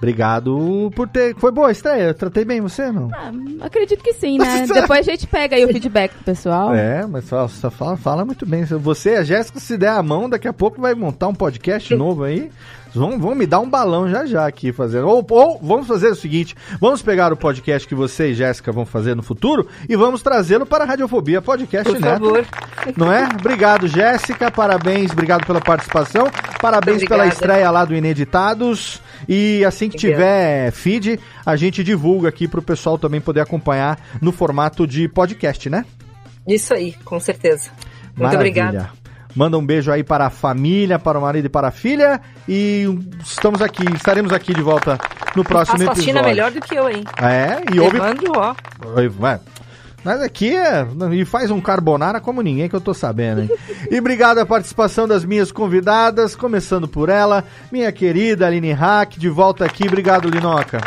Obrigado 0.00 0.90
por 0.96 1.06
ter. 1.06 1.36
Foi 1.36 1.52
boa 1.52 1.68
a 1.68 1.72
estreia? 1.72 2.04
Eu 2.04 2.14
tratei 2.14 2.42
bem 2.42 2.58
você, 2.62 2.90
não? 2.90 3.10
Ah, 3.12 3.30
acredito 3.66 4.02
que 4.02 4.14
sim, 4.14 4.38
né? 4.38 4.64
Depois 4.72 5.06
a 5.06 5.10
gente 5.10 5.26
pega 5.26 5.56
aí 5.56 5.64
o 5.66 5.68
feedback 5.72 6.14
do 6.14 6.24
pessoal. 6.24 6.74
É, 6.74 7.06
mas 7.06 7.26
só, 7.26 7.46
fala, 7.48 7.98
fala 7.98 8.24
muito 8.24 8.46
bem. 8.46 8.64
Você, 8.64 9.10
a 9.10 9.22
Jéssica, 9.22 9.60
se 9.60 9.76
der 9.76 9.90
a 9.90 10.02
mão, 10.02 10.28
daqui 10.28 10.48
a 10.48 10.54
pouco 10.54 10.80
vai 10.80 10.94
montar 10.94 11.28
um 11.28 11.34
podcast 11.34 11.92
novo 11.94 12.24
aí. 12.24 12.50
Vão, 12.94 13.18
vão 13.18 13.34
me 13.34 13.46
dar 13.46 13.60
um 13.60 13.68
balão 13.68 14.08
já 14.08 14.26
já 14.26 14.46
aqui 14.46 14.72
fazendo. 14.72 15.06
Ou, 15.06 15.24
ou 15.30 15.60
vamos 15.62 15.86
fazer 15.86 16.08
o 16.08 16.14
seguinte: 16.14 16.54
vamos 16.80 17.02
pegar 17.02 17.32
o 17.32 17.36
podcast 17.36 17.86
que 17.86 17.94
você 17.94 18.30
e 18.30 18.34
Jéssica 18.34 18.72
vão 18.72 18.84
fazer 18.84 19.14
no 19.14 19.22
futuro 19.22 19.68
e 19.88 19.96
vamos 19.96 20.22
trazê-lo 20.22 20.66
para 20.66 20.84
a 20.84 20.86
Radiofobia 20.86 21.40
Podcast 21.40 21.90
Por 21.90 22.00
Neto. 22.00 22.12
favor. 22.24 22.46
Não 22.96 23.12
é? 23.12 23.24
Obrigado, 23.38 23.86
Jéssica. 23.86 24.50
Parabéns, 24.50 25.12
obrigado 25.12 25.46
pela 25.46 25.60
participação. 25.60 26.26
Parabéns 26.60 27.04
pela 27.04 27.26
estreia 27.26 27.70
lá 27.70 27.84
do 27.84 27.94
Ineditados. 27.94 29.00
E 29.28 29.64
assim 29.64 29.88
que 29.88 29.96
tiver 29.96 30.70
feed, 30.72 31.20
a 31.44 31.54
gente 31.56 31.84
divulga 31.84 32.28
aqui 32.28 32.48
para 32.48 32.60
o 32.60 32.62
pessoal 32.62 32.98
também 32.98 33.20
poder 33.20 33.40
acompanhar 33.40 33.98
no 34.20 34.32
formato 34.32 34.86
de 34.86 35.08
podcast, 35.08 35.68
né? 35.68 35.84
Isso 36.48 36.74
aí, 36.74 36.94
com 37.04 37.20
certeza. 37.20 37.70
Muito 38.08 38.22
Maravilha. 38.22 38.38
obrigada. 38.40 38.99
Manda 39.34 39.56
um 39.56 39.64
beijo 39.64 39.90
aí 39.90 40.02
para 40.02 40.26
a 40.26 40.30
família, 40.30 40.98
para 40.98 41.18
o 41.18 41.22
marido 41.22 41.46
e 41.46 41.48
para 41.48 41.68
a 41.68 41.70
filha. 41.70 42.20
E 42.48 42.86
estamos 43.24 43.62
aqui, 43.62 43.84
estaremos 43.94 44.32
aqui 44.32 44.52
de 44.52 44.62
volta 44.62 44.98
no 45.36 45.44
próximo 45.44 45.78
faxina 45.84 46.20
episódio. 46.20 46.28
melhor 46.28 46.50
do 46.50 46.60
que 46.60 46.74
eu, 46.74 46.88
hein? 46.88 47.04
É, 47.22 47.62
e 47.72 47.80
ouve. 47.80 47.98
Levando, 47.98 48.32
ó. 48.36 48.54
Vai. 49.18 49.40
Mas 50.02 50.22
aqui 50.22 50.56
é. 50.56 50.86
E 51.12 51.24
faz 51.24 51.50
um 51.50 51.60
carbonara 51.60 52.20
como 52.20 52.42
ninguém 52.42 52.68
que 52.68 52.74
eu 52.74 52.80
tô 52.80 52.94
sabendo, 52.94 53.42
hein? 53.42 53.50
e 53.90 53.98
obrigado 53.98 54.38
a 54.38 54.46
participação 54.46 55.06
das 55.06 55.24
minhas 55.24 55.52
convidadas, 55.52 56.34
começando 56.34 56.88
por 56.88 57.08
ela, 57.08 57.44
minha 57.70 57.92
querida 57.92 58.46
Aline 58.46 58.72
Hack, 58.72 59.18
de 59.18 59.28
volta 59.28 59.64
aqui. 59.64 59.86
Obrigado, 59.86 60.28
Linoca. 60.28 60.80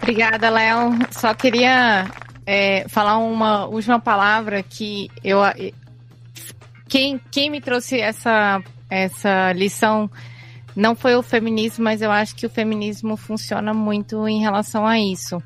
Obrigada, 0.00 0.50
Léo. 0.50 0.98
Só 1.10 1.34
queria 1.34 2.06
é, 2.46 2.86
falar 2.88 3.18
uma 3.18 3.66
última 3.66 4.00
palavra 4.00 4.62
que 4.62 5.08
eu. 5.22 5.40
Quem, 6.92 7.18
quem 7.30 7.48
me 7.48 7.58
trouxe 7.58 7.98
essa, 7.98 8.62
essa 8.90 9.50
lição 9.54 10.10
não 10.76 10.94
foi 10.94 11.16
o 11.16 11.22
feminismo, 11.22 11.82
mas 11.82 12.02
eu 12.02 12.10
acho 12.10 12.36
que 12.36 12.44
o 12.44 12.50
feminismo 12.50 13.16
funciona 13.16 13.72
muito 13.72 14.28
em 14.28 14.40
relação 14.40 14.86
a 14.86 15.00
isso. 15.00 15.42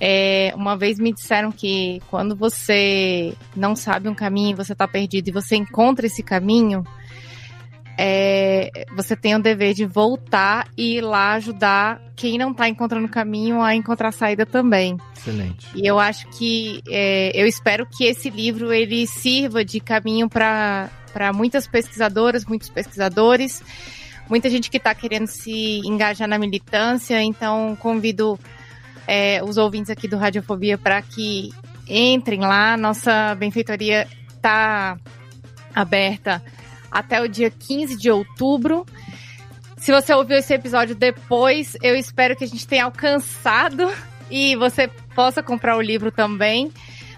É, 0.00 0.52
uma 0.54 0.76
vez 0.76 1.00
me 1.00 1.12
disseram 1.12 1.50
que 1.50 2.00
quando 2.08 2.36
você 2.36 3.34
não 3.56 3.74
sabe 3.74 4.08
um 4.08 4.14
caminho, 4.14 4.56
você 4.56 4.72
está 4.72 4.86
perdido 4.86 5.26
e 5.26 5.32
você 5.32 5.56
encontra 5.56 6.06
esse 6.06 6.22
caminho, 6.22 6.84
é, 8.04 8.84
você 8.96 9.14
tem 9.14 9.36
o 9.36 9.38
dever 9.38 9.74
de 9.74 9.86
voltar 9.86 10.66
e 10.76 10.96
ir 10.96 11.02
lá 11.02 11.34
ajudar 11.34 12.02
quem 12.16 12.36
não 12.36 12.50
está 12.50 12.68
encontrando 12.68 13.06
caminho 13.06 13.62
a 13.62 13.76
encontrar 13.76 14.10
saída 14.10 14.44
também. 14.44 14.96
Excelente. 15.16 15.68
E 15.72 15.86
eu 15.86 16.00
acho 16.00 16.26
que 16.30 16.82
é, 16.88 17.30
eu 17.32 17.46
espero 17.46 17.86
que 17.86 18.02
esse 18.04 18.28
livro 18.28 18.72
ele 18.72 19.06
sirva 19.06 19.64
de 19.64 19.78
caminho 19.78 20.28
para 20.28 20.90
muitas 21.32 21.68
pesquisadoras, 21.68 22.44
muitos 22.44 22.68
pesquisadores, 22.68 23.62
muita 24.28 24.50
gente 24.50 24.68
que 24.68 24.78
está 24.78 24.92
querendo 24.96 25.28
se 25.28 25.80
engajar 25.84 26.26
na 26.26 26.40
militância. 26.40 27.22
Então 27.22 27.76
convido 27.76 28.36
é, 29.06 29.40
os 29.44 29.56
ouvintes 29.56 29.90
aqui 29.90 30.08
do 30.08 30.16
Radiofobia 30.16 30.76
para 30.76 31.00
que 31.02 31.52
entrem 31.88 32.40
lá. 32.40 32.76
Nossa 32.76 33.36
benfeitoria 33.36 34.08
está 34.34 34.98
aberta 35.72 36.42
até 36.92 37.20
o 37.22 37.28
dia 37.28 37.50
15 37.50 37.96
de 37.96 38.10
outubro. 38.10 38.86
Se 39.78 39.90
você 39.90 40.14
ouviu 40.14 40.36
esse 40.36 40.52
episódio 40.52 40.94
depois, 40.94 41.76
eu 41.82 41.96
espero 41.96 42.36
que 42.36 42.44
a 42.44 42.46
gente 42.46 42.66
tenha 42.66 42.84
alcançado 42.84 43.90
e 44.30 44.54
você 44.56 44.88
possa 45.14 45.42
comprar 45.42 45.76
o 45.76 45.80
livro 45.80 46.12
também. 46.12 46.70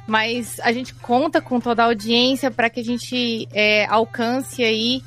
Mas 0.06 0.60
a 0.60 0.72
gente 0.72 0.94
conta 0.94 1.40
com 1.40 1.59
toda 1.59 1.82
a 1.82 1.86
audiência 1.86 2.51
para 2.51 2.70
que 2.70 2.80
a 2.80 2.84
gente 2.84 3.48
é, 3.52 3.86
alcance 3.86 4.62
aí 4.62 5.02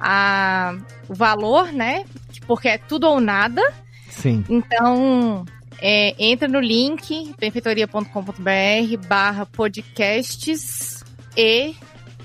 a, 0.00 0.76
o 1.08 1.14
valor, 1.14 1.72
né? 1.72 2.04
Porque 2.46 2.68
é 2.68 2.78
tudo 2.78 3.08
ou 3.08 3.20
nada. 3.20 3.62
Sim. 4.08 4.44
Então, 4.48 5.44
é, 5.80 6.14
entra 6.18 6.48
no 6.48 6.60
link 6.60 7.32
benfeitoria.com.br 7.38 9.06
barra 9.06 9.46
podcasts 9.46 11.04
e 11.36 11.74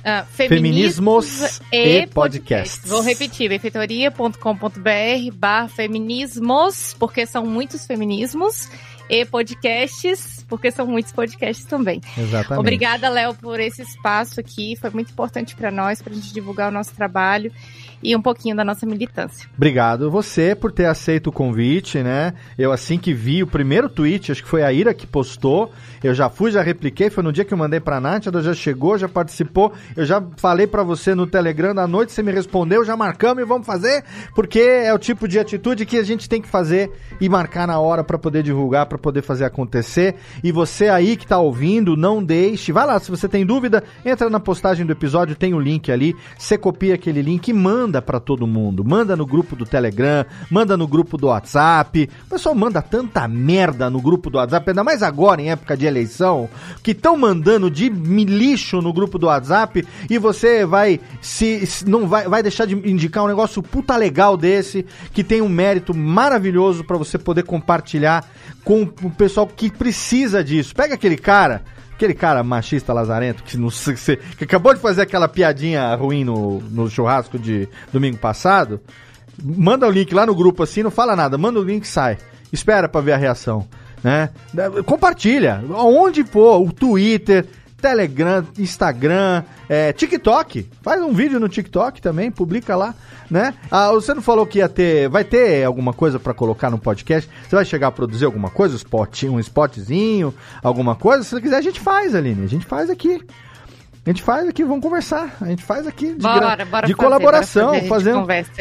ah, 0.05 0.23
Feminismos 0.29 1.59
e 1.71 2.05
podcasts. 2.07 2.87
Vou 2.87 3.01
repetir, 3.01 3.49
benfeitoria.com.br 3.49 5.33
barra 5.33 5.67
feminismos, 5.67 6.95
porque 6.99 7.25
são 7.25 7.45
muitos 7.45 7.87
feminismos, 7.87 8.69
e 9.09 9.25
podcasts, 9.25 10.44
porque 10.47 10.71
são 10.71 10.85
muitos 10.85 11.11
podcasts 11.11 11.65
também. 11.65 12.01
Exatamente. 12.17 12.59
Obrigada, 12.59 13.09
Léo, 13.09 13.33
por 13.35 13.59
esse 13.59 13.81
espaço 13.81 14.39
aqui. 14.39 14.75
Foi 14.79 14.89
muito 14.89 15.11
importante 15.11 15.55
para 15.55 15.71
nós, 15.71 16.01
para 16.01 16.13
a 16.13 16.15
gente 16.15 16.33
divulgar 16.33 16.69
o 16.69 16.73
nosso 16.73 16.93
trabalho 16.93 17.51
e 18.05 18.15
um 18.15 18.21
pouquinho 18.21 18.55
da 18.55 18.63
nossa 18.63 18.85
militância. 18.85 19.49
Obrigado 19.55 20.11
você 20.11 20.55
por 20.55 20.71
ter 20.71 20.85
aceito 20.85 21.27
o 21.27 21.31
convite, 21.31 22.03
né? 22.03 22.33
Eu 22.57 22.71
assim 22.71 22.97
que 22.97 23.13
vi 23.13 23.41
o 23.41 23.47
primeiro 23.47 23.89
tweet, 23.89 24.31
acho 24.31 24.43
que 24.43 24.49
foi 24.49 24.63
a 24.63 24.71
Ira 24.71 24.93
que 24.93 25.07
postou, 25.07 25.71
eu 26.03 26.13
já 26.13 26.29
fui, 26.29 26.51
já 26.51 26.61
repliquei, 26.61 27.09
foi 27.09 27.23
no 27.23 27.33
dia 27.33 27.43
que 27.43 27.53
eu 27.53 27.57
mandei 27.57 27.79
pra 27.79 27.99
Nath, 27.99 28.27
ela 28.27 28.41
já 28.41 28.53
chegou, 28.53 28.97
já 28.97 29.09
participou, 29.09 29.73
eu 29.95 30.05
já 30.05 30.23
falei 30.37 30.67
pra 30.67 30.83
você 30.83 31.15
no 31.15 31.25
Telegram 31.25 31.73
da 31.73 31.87
noite, 31.87 32.11
você 32.11 32.21
me 32.21 32.31
respondeu, 32.31 32.85
já 32.85 32.95
marcamos 32.95 33.41
e 33.41 33.45
vamos 33.45 33.65
fazer, 33.65 34.03
porque 34.35 34.59
é 34.59 34.93
o 34.93 34.99
tipo 34.99 35.27
de 35.27 35.39
atitude 35.39 35.85
que 35.85 35.97
a 35.97 36.03
gente 36.03 36.29
tem 36.29 36.41
que 36.41 36.47
fazer 36.47 36.91
e 37.19 37.27
marcar 37.27 37.67
na 37.67 37.79
hora 37.79 38.03
pra 38.03 38.19
poder 38.19 38.43
divulgar, 38.43 38.85
pra 38.85 38.97
poder 38.97 39.23
fazer 39.23 39.45
acontecer. 39.45 40.15
E 40.43 40.51
você 40.51 40.89
aí 40.89 41.15
que 41.15 41.25
tá 41.27 41.37
ouvindo, 41.39 41.95
não 41.95 42.23
deixe, 42.23 42.71
vai 42.71 42.85
lá, 42.85 42.99
se 42.99 43.09
você 43.11 43.27
tem 43.27 43.45
dúvida, 43.45 43.83
entra 44.05 44.29
na 44.29 44.39
postagem 44.39 44.85
do 44.85 44.91
episódio, 44.91 45.35
tem 45.35 45.53
o 45.53 45.59
link 45.59 45.91
ali, 45.91 46.15
você 46.37 46.57
copia 46.57 46.95
aquele 46.95 47.21
link 47.21 47.47
e 47.47 47.53
manda 47.53 48.01
pra 48.01 48.19
todo 48.19 48.45
mundo. 48.47 48.83
Manda 48.83 49.15
no 49.15 49.25
grupo 49.25 49.55
do 49.55 49.65
Telegram, 49.65 50.25
manda 50.49 50.75
no 50.77 50.87
grupo 50.87 51.17
do 51.17 51.27
WhatsApp. 51.27 52.09
O 52.27 52.29
pessoal 52.29 52.55
manda 52.55 52.81
tanta 52.81 53.27
merda 53.27 53.89
no 53.89 54.01
grupo 54.01 54.29
do 54.29 54.37
WhatsApp, 54.37 54.69
ainda 54.69 54.83
mais 54.83 55.01
agora 55.03 55.41
em 55.41 55.49
época 55.51 55.75
de 55.77 55.85
eleição, 55.85 56.49
que 56.83 56.91
estão 56.91 57.17
mandando 57.17 57.69
de 57.69 57.89
lixo 57.89 58.81
no 58.81 58.91
grupo 58.93 59.17
do 59.17 59.27
WhatsApp 59.27 59.85
e 60.09 60.17
você 60.17 60.65
vai 60.65 60.99
se, 61.21 61.65
se- 61.65 61.87
não 61.89 62.07
vai, 62.07 62.27
vai 62.27 62.41
deixar 62.43 62.65
de 62.65 62.73
indicar 62.89 63.23
um 63.23 63.27
negócio 63.27 63.61
puta 63.61 63.95
legal 63.95 64.35
desse 64.37 64.85
que 65.13 65.23
tem 65.23 65.41
um 65.41 65.49
mérito 65.49 65.93
maravilhoso 65.93 66.83
pra 66.83 66.97
você 66.97 67.17
poder 67.17 67.43
compartilhar 67.43 68.25
com 68.63 68.81
o 69.03 69.09
pessoal 69.11 69.47
que 69.47 69.69
precisa 69.69 70.24
disso. 70.43 70.75
Pega 70.75 70.95
aquele 70.95 71.17
cara 71.17 71.61
Aquele 71.95 72.13
cara 72.13 72.43
machista 72.43 72.91
lazarento 72.91 73.41
que, 73.41 73.55
não, 73.57 73.69
que 74.37 74.43
acabou 74.43 74.73
de 74.73 74.81
fazer 74.81 75.03
aquela 75.03 75.29
piadinha 75.29 75.95
ruim 75.95 76.25
no, 76.25 76.59
no 76.59 76.89
churrasco 76.89 77.39
de 77.39 77.69
domingo 77.91 78.17
passado. 78.17 78.81
Manda 79.41 79.87
o 79.87 79.91
link 79.91 80.13
lá 80.13 80.25
no 80.25 80.35
grupo 80.35 80.61
assim, 80.61 80.83
não 80.83 80.91
fala 80.91 81.15
nada. 81.15 81.37
Manda 81.37 81.57
o 81.57 81.63
link 81.63 81.85
e 81.85 81.87
sai. 81.87 82.17
Espera 82.51 82.89
pra 82.89 82.99
ver 82.99 83.13
a 83.13 83.17
reação. 83.17 83.65
Né? 84.03 84.29
Compartilha. 84.85 85.63
Onde 85.69 86.25
for, 86.25 86.61
o 86.61 86.71
Twitter, 86.71 87.45
Telegram, 87.85 88.43
Instagram, 88.57 89.43
é, 89.69 89.93
TikTok. 89.93 90.67
Faz 90.81 91.03
um 91.03 91.13
vídeo 91.13 91.39
no 91.39 91.47
TikTok 91.47 92.01
também, 92.01 92.31
publica 92.31 92.75
lá, 92.75 92.95
né? 93.29 93.53
Ah, 93.69 93.91
você 93.91 94.11
não 94.11 94.23
falou 94.23 94.43
que 94.47 94.57
ia 94.57 94.67
ter, 94.67 95.07
vai 95.07 95.23
ter 95.23 95.63
alguma 95.63 95.93
coisa 95.93 96.17
pra 96.17 96.33
colocar 96.33 96.71
no 96.71 96.79
podcast? 96.79 97.29
Você 97.47 97.55
vai 97.55 97.63
chegar 97.63 97.89
a 97.89 97.91
produzir 97.91 98.25
alguma 98.25 98.49
coisa, 98.49 98.73
um 98.73 98.77
spot, 98.77 99.23
um 99.25 99.39
spotzinho, 99.39 100.33
alguma 100.63 100.95
coisa? 100.95 101.23
Se 101.23 101.29
você 101.29 101.41
quiser, 101.41 101.57
a 101.57 101.61
gente 101.61 101.79
faz, 101.79 102.15
Aline. 102.15 102.43
A 102.43 102.49
gente 102.49 102.65
faz 102.65 102.89
aqui. 102.89 103.21
A 104.05 104.09
gente 104.11 104.21
faz 104.21 104.47
aqui, 104.47 104.63
vamos 104.63 104.83
conversar. 104.83 105.35
A 105.41 105.45
gente 105.47 105.63
faz 105.63 105.87
aqui 105.87 106.13
de, 106.13 106.21
Bora, 106.21 106.55
gra- 106.55 106.65
bora 106.65 106.85
de 106.85 106.93
fazer, 106.93 106.95
colaboração, 106.95 107.73
fazer, 107.73 107.87
fazendo. 107.87 108.17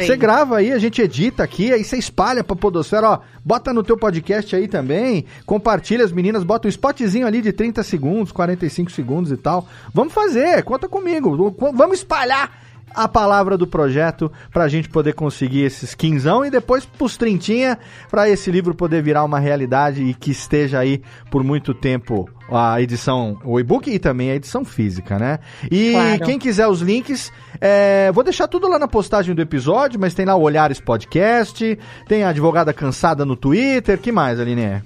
Você 0.07 0.17
grava 0.17 0.57
aí, 0.57 0.71
a 0.71 0.79
gente 0.79 0.99
edita 1.01 1.43
aqui, 1.43 1.71
aí 1.71 1.83
você 1.83 1.97
espalha 1.97 2.43
pra 2.43 2.55
Podosfera, 2.55 3.09
ó. 3.11 3.19
Bota 3.43 3.71
no 3.71 3.83
teu 3.83 3.95
podcast 3.95 4.55
aí 4.55 4.67
também, 4.67 5.23
compartilha 5.45 6.03
as 6.03 6.11
meninas, 6.11 6.43
bota 6.43 6.67
um 6.67 6.69
spotzinho 6.69 7.27
ali 7.27 7.43
de 7.43 7.53
30 7.53 7.83
segundos, 7.83 8.31
45 8.31 8.91
segundos 8.91 9.31
e 9.31 9.37
tal. 9.37 9.67
Vamos 9.93 10.13
fazer, 10.13 10.63
conta 10.63 10.89
comigo. 10.89 11.55
Vamos 11.73 11.99
espalhar 11.99 12.64
a 12.93 13.07
palavra 13.07 13.57
do 13.57 13.67
projeto 13.67 14.31
pra 14.53 14.67
gente 14.67 14.87
poder 14.87 15.13
conseguir 15.13 15.61
esses 15.63 15.93
quinzão 15.93 16.45
e 16.45 16.49
depois 16.49 16.85
pros 16.85 17.17
trintinha 17.17 17.77
pra 18.09 18.29
esse 18.29 18.49
livro 18.49 18.73
poder 18.73 19.01
virar 19.03 19.23
uma 19.23 19.37
realidade 19.39 20.01
e 20.03 20.13
que 20.13 20.31
esteja 20.31 20.79
aí 20.79 21.01
por 21.29 21.43
muito 21.43 21.73
tempo 21.73 22.29
a 22.49 22.79
edição, 22.79 23.37
o 23.43 23.59
e-book 23.59 23.89
e 23.89 23.97
também 23.99 24.31
a 24.31 24.35
edição 24.35 24.63
física, 24.63 25.17
né? 25.19 25.39
E 25.69 25.91
Claro. 25.91 26.25
quem 26.25 26.39
quiser 26.39 26.67
os 26.67 26.79
links, 26.79 27.33
é, 27.59 28.11
vou 28.13 28.23
deixar 28.23 28.47
tudo 28.47 28.67
lá 28.69 28.77
na 28.79 28.87
postagem 28.87 29.33
do 29.35 29.41
episódio, 29.41 29.99
mas 29.99 30.13
tem 30.13 30.25
lá 30.25 30.35
o 30.35 30.41
Olhares 30.43 30.79
Podcast, 30.79 31.77
tem 32.07 32.23
a 32.23 32.29
Advogada 32.29 32.71
Cansada 32.71 33.25
no 33.25 33.35
Twitter, 33.35 33.97
que 33.99 34.11
mais, 34.11 34.39
Aline? 34.39 34.81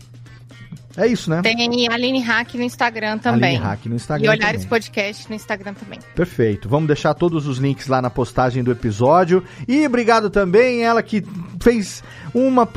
É 1.00 1.08
isso, 1.08 1.30
né? 1.30 1.42
Tem 1.42 1.88
Aline 1.88 2.20
Hack 2.20 2.56
no 2.56 2.64
Instagram 2.64 3.18
também. 3.20 3.56
Aline 3.56 3.64
Hack 3.64 3.86
no 3.86 3.96
Instagram 3.96 4.26
E 4.26 4.30
Olhares 4.30 4.62
também. 4.64 4.68
Podcast 4.68 5.30
no 5.30 5.36
Instagram 5.36 5.74
também. 5.74 6.00
Perfeito. 6.14 6.68
Vamos 6.68 6.88
deixar 6.88 7.14
todos 7.14 7.48
os 7.48 7.58
links 7.58 7.88
lá 7.88 8.02
na 8.02 8.10
postagem 8.10 8.62
do 8.62 8.72
episódio. 8.72 9.42
E 9.66 9.86
obrigado 9.88 10.30
também 10.30 10.84
ela 10.84 11.02
que 11.02 11.24
fez 11.62 12.04
uma 12.34 12.68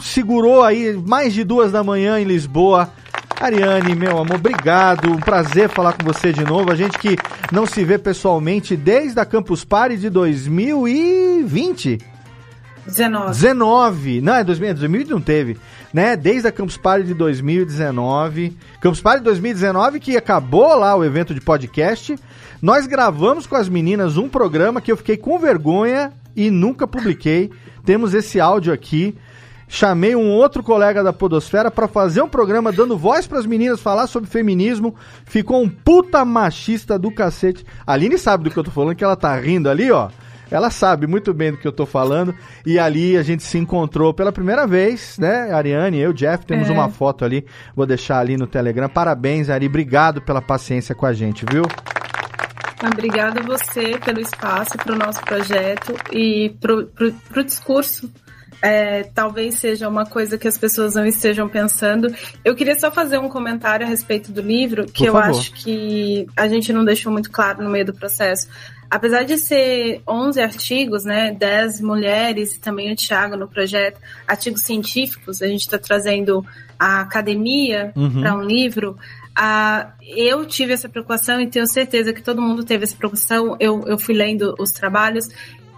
segurou 0.00 0.62
aí 0.62 0.92
mais 0.96 1.34
de 1.34 1.42
duas 1.42 1.72
da 1.72 1.82
manhã 1.82 2.20
em 2.20 2.24
Lisboa. 2.24 2.92
Ariane, 3.40 3.94
meu 3.96 4.18
amor, 4.18 4.36
obrigado. 4.36 5.10
Um 5.10 5.18
prazer 5.18 5.68
falar 5.68 5.92
com 5.92 6.04
você 6.04 6.32
de 6.32 6.44
novo. 6.44 6.70
A 6.70 6.76
gente 6.76 6.96
que 6.98 7.16
não 7.52 7.66
se 7.66 7.84
vê 7.84 7.98
pessoalmente 7.98 8.76
desde 8.76 9.18
a 9.18 9.26
Campus 9.26 9.64
Party 9.64 9.96
de 9.96 10.08
2020. 10.08 11.98
19. 12.86 13.28
19. 13.32 14.20
Não, 14.20 14.34
é 14.34 14.44
2000, 14.44 14.74
2000 14.74 15.06
não 15.08 15.20
teve, 15.20 15.56
né? 15.92 16.16
Desde 16.16 16.48
a 16.48 16.52
Campus 16.52 16.76
Party 16.76 17.06
de 17.06 17.14
2019. 17.14 18.56
Campus 18.80 19.00
Party 19.00 19.22
2019 19.22 20.00
que 20.00 20.16
acabou 20.16 20.74
lá 20.76 20.94
o 20.94 21.04
evento 21.04 21.34
de 21.34 21.40
podcast. 21.40 22.16
Nós 22.60 22.86
gravamos 22.86 23.46
com 23.46 23.56
as 23.56 23.68
meninas 23.68 24.16
um 24.16 24.28
programa 24.28 24.80
que 24.80 24.90
eu 24.90 24.96
fiquei 24.96 25.16
com 25.16 25.38
vergonha 25.38 26.12
e 26.34 26.50
nunca 26.50 26.86
publiquei. 26.86 27.50
Temos 27.84 28.14
esse 28.14 28.40
áudio 28.40 28.72
aqui. 28.72 29.16
Chamei 29.68 30.14
um 30.14 30.30
outro 30.30 30.62
colega 30.62 31.02
da 31.02 31.12
Podosfera 31.12 31.70
para 31.72 31.88
fazer 31.88 32.22
um 32.22 32.28
programa 32.28 32.70
dando 32.70 32.96
voz 32.96 33.26
para 33.26 33.38
as 33.38 33.46
meninas 33.46 33.80
falar 33.80 34.06
sobre 34.06 34.30
feminismo. 34.30 34.94
Ficou 35.24 35.60
um 35.60 35.68
puta 35.68 36.24
machista 36.24 36.98
do 36.98 37.10
cacete. 37.10 37.66
A 37.84 37.94
Aline 37.94 38.16
sabe 38.16 38.44
do 38.44 38.50
que 38.50 38.56
eu 38.56 38.62
tô 38.62 38.70
falando, 38.70 38.94
que 38.94 39.02
ela 39.02 39.16
tá 39.16 39.36
rindo 39.36 39.68
ali, 39.68 39.90
ó. 39.90 40.08
Ela 40.50 40.70
sabe 40.70 41.06
muito 41.06 41.34
bem 41.34 41.52
do 41.52 41.58
que 41.58 41.66
eu 41.66 41.72
tô 41.72 41.84
falando. 41.86 42.34
E 42.64 42.78
ali 42.78 43.16
a 43.16 43.22
gente 43.22 43.42
se 43.42 43.58
encontrou 43.58 44.14
pela 44.14 44.30
primeira 44.32 44.66
vez, 44.66 45.16
né? 45.18 45.52
Ariane, 45.52 45.98
eu, 45.98 46.12
Jeff, 46.12 46.46
temos 46.46 46.68
É. 46.68 46.72
uma 46.72 46.88
foto 46.88 47.24
ali. 47.24 47.44
Vou 47.74 47.84
deixar 47.86 48.18
ali 48.20 48.36
no 48.36 48.46
Telegram. 48.46 48.88
Parabéns, 48.88 49.50
Ari. 49.50 49.66
Obrigado 49.66 50.20
pela 50.22 50.40
paciência 50.40 50.94
com 50.94 51.06
a 51.06 51.12
gente, 51.12 51.44
viu? 51.50 51.64
Obrigada 52.92 53.40
a 53.40 53.42
você 53.42 53.98
pelo 54.04 54.20
espaço 54.20 54.76
para 54.76 54.92
o 54.92 54.96
nosso 54.98 55.20
projeto 55.22 55.94
e 56.12 56.54
para 56.60 56.74
o 57.40 57.44
discurso. 57.44 58.10
É, 58.62 59.02
talvez 59.14 59.56
seja 59.58 59.86
uma 59.88 60.06
coisa 60.06 60.38
que 60.38 60.48
as 60.48 60.56
pessoas 60.56 60.94
não 60.94 61.04
estejam 61.04 61.48
pensando. 61.48 62.08
Eu 62.44 62.54
queria 62.54 62.78
só 62.78 62.90
fazer 62.90 63.18
um 63.18 63.28
comentário 63.28 63.84
a 63.86 63.88
respeito 63.88 64.32
do 64.32 64.40
livro, 64.40 64.86
que 64.86 65.00
Por 65.00 65.06
eu 65.08 65.12
favor. 65.12 65.30
acho 65.38 65.52
que 65.52 66.26
a 66.36 66.48
gente 66.48 66.72
não 66.72 66.84
deixou 66.84 67.12
muito 67.12 67.30
claro 67.30 67.62
no 67.62 67.68
meio 67.70 67.84
do 67.84 67.94
processo. 67.94 68.48
Apesar 68.90 69.24
de 69.24 69.36
ser 69.38 70.00
11 70.08 70.40
artigos, 70.40 71.04
né, 71.04 71.32
10 71.32 71.80
mulheres 71.80 72.54
e 72.54 72.60
também 72.60 72.92
o 72.92 72.96
Thiago 72.96 73.36
no 73.36 73.48
projeto, 73.48 74.00
artigos 74.26 74.62
científicos, 74.62 75.42
a 75.42 75.46
gente 75.46 75.62
está 75.62 75.78
trazendo 75.78 76.44
a 76.78 77.00
academia 77.00 77.92
Uhum. 77.96 78.20
para 78.20 78.34
um 78.34 78.42
livro. 78.42 78.96
Ah, 79.34 79.92
eu 80.02 80.46
tive 80.46 80.72
essa 80.72 80.88
preocupação 80.88 81.40
e 81.40 81.46
tenho 81.46 81.66
certeza 81.66 82.12
que 82.12 82.22
todo 82.22 82.40
mundo 82.40 82.64
teve 82.64 82.84
essa 82.84 82.96
preocupação. 82.96 83.56
Eu, 83.60 83.82
eu 83.86 83.98
fui 83.98 84.14
lendo 84.14 84.54
os 84.58 84.70
trabalhos. 84.70 85.28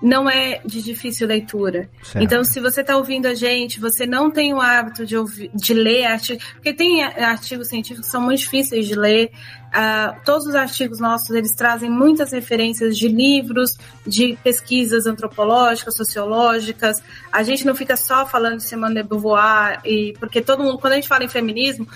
Não 0.00 0.30
é 0.30 0.60
de 0.64 0.80
difícil 0.80 1.26
leitura. 1.26 1.90
Certo. 2.04 2.22
Então, 2.22 2.44
se 2.44 2.60
você 2.60 2.82
está 2.82 2.96
ouvindo 2.96 3.26
a 3.26 3.34
gente, 3.34 3.80
você 3.80 4.06
não 4.06 4.30
tem 4.30 4.54
o 4.54 4.60
hábito 4.60 5.04
de, 5.04 5.16
ouvir, 5.16 5.50
de 5.52 5.74
ler 5.74 6.04
artigos, 6.04 6.44
porque 6.52 6.72
tem 6.72 7.02
artigos 7.02 7.66
científicos 7.66 8.06
que 8.06 8.12
são 8.12 8.20
muito 8.20 8.38
difíceis 8.38 8.86
de 8.86 8.94
ler. 8.94 9.32
Ah, 9.72 10.16
todos 10.24 10.46
os 10.46 10.54
artigos 10.54 10.98
nossos 10.98 11.30
eles 11.30 11.54
trazem 11.54 11.90
muitas 11.90 12.32
referências 12.32 12.96
de 12.96 13.06
livros, 13.06 13.76
de 14.06 14.38
pesquisas 14.42 15.06
antropológicas, 15.06 15.94
sociológicas. 15.94 17.02
A 17.30 17.42
gente 17.42 17.66
não 17.66 17.74
fica 17.74 17.96
só 17.96 18.24
falando 18.24 18.56
de 18.56 18.64
Simone 18.64 18.94
de 18.94 19.02
Beauvoir, 19.02 19.80
e, 19.84 20.14
porque 20.18 20.40
todo 20.40 20.62
mundo, 20.62 20.78
quando 20.78 20.94
a 20.94 20.96
gente 20.96 21.08
fala 21.08 21.24
em 21.24 21.28
feminismo, 21.28 21.86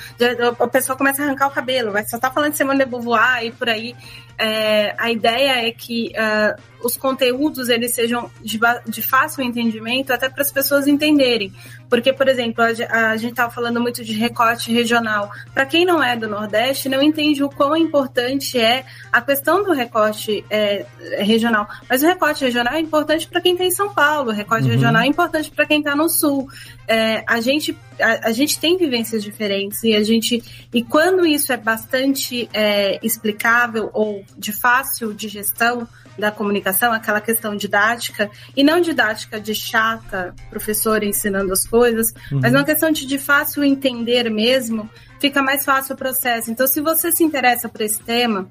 o 0.59 0.69
pessoal 0.69 0.99
começa 0.99 1.23
a 1.23 1.27
arrancar 1.27 1.49
o 1.49 1.51
cabelo, 1.51 1.93
vai 1.93 2.05
só 2.05 2.19
tá 2.19 2.31
falando 2.31 2.53
de 2.53 2.59
Simone 2.59 2.85
de 2.85 2.91
Beauvoir 2.91 3.45
e 3.45 3.53
por 3.53 3.69
aí. 3.69 3.97
É, 4.39 4.95
a 4.99 5.11
ideia 5.11 5.67
é 5.67 5.71
que 5.71 6.13
ah, 6.17 6.57
os 6.83 6.97
conteúdos 6.97 7.69
eles 7.69 7.95
sejam 7.95 8.31
de, 8.43 8.59
de 8.87 9.03
fácil 9.03 9.45
entendimento 9.45 10.13
até 10.13 10.29
para 10.29 10.43
as 10.43 10.51
pessoas 10.51 10.87
entenderem. 10.87 11.53
Porque, 11.93 12.11
por 12.11 12.27
exemplo, 12.27 12.65
a, 12.65 13.11
a 13.11 13.17
gente 13.19 13.33
estava 13.33 13.53
falando 13.53 13.79
muito 13.79 14.03
de 14.03 14.15
recorte 14.15 14.73
regional. 14.73 15.31
Para 15.53 15.67
quem 15.67 15.85
não 15.85 16.03
é 16.03 16.17
do 16.17 16.27
Nordeste, 16.27 16.89
não 16.89 17.03
entende 17.03 17.45
o 17.45 17.51
quão 17.51 17.77
importante 17.77 18.59
é 18.59 18.87
a 19.13 19.21
questão 19.21 19.63
do 19.63 19.75
recorte 19.75 20.43
é, 20.49 20.87
regional. 21.19 21.69
Mas 21.87 22.03
o 22.03 22.07
recorte 22.07 22.43
regional 22.47 22.73
é 22.73 22.81
importante 22.81 23.29
para 23.29 23.43
quem 23.43 23.53
está 23.53 23.67
em 23.67 23.71
São 23.71 23.93
Paulo, 23.93 24.31
o 24.31 24.33
recorte 24.33 24.65
Uhum. 24.65 24.71
regional 24.71 25.03
é 25.03 25.07
importante 25.07 25.51
para 25.51 25.67
quem 25.67 25.81
está 25.81 25.95
no 25.95 26.09
Sul. 26.09 26.49
É, 26.89 27.23
a, 27.27 27.43
gente, 27.43 27.77
a, 28.01 28.29
a 28.29 28.33
gente 28.33 28.59
tem 28.59 28.79
vivências 28.79 29.23
diferentes 29.23 29.83
e 29.83 29.95
a 29.95 30.03
gente 30.03 30.43
e 30.73 30.83
quando 30.83 31.27
isso 31.27 31.53
é 31.53 31.59
bastante 31.59 32.49
é, 32.55 32.99
explicável 33.03 33.91
ou 33.93 34.25
de 34.39 34.51
fácil 34.51 35.13
digestão 35.13 35.87
da 36.19 36.31
comunicação, 36.31 36.93
aquela 36.93 37.21
questão 37.21 37.57
didática, 37.57 38.31
e 38.57 38.63
não 38.63 38.81
didática 38.81 39.41
de 39.41 39.55
chata, 39.55 40.35
professor 40.51 41.03
ensinando 41.03 41.53
as 41.53 41.67
coisas, 41.67 42.13
Uhum. 42.31 42.41
mas 42.41 42.53
uma 42.53 42.65
questão 42.65 42.91
de, 42.91 43.07
de 43.07 43.19
fácil 43.19 43.65
entender 43.65 44.31
mesmo, 44.31 44.89
fica 45.19 45.43
mais 45.43 45.65
fácil 45.65 45.95
o 45.95 45.99
processo. 45.99 46.51
Então, 46.51 46.67
se 46.67 46.81
você 46.81 47.11
se 47.13 47.25
interessa 47.25 47.69
por 47.69 47.81
esse 47.81 48.03
tema, 48.03 48.49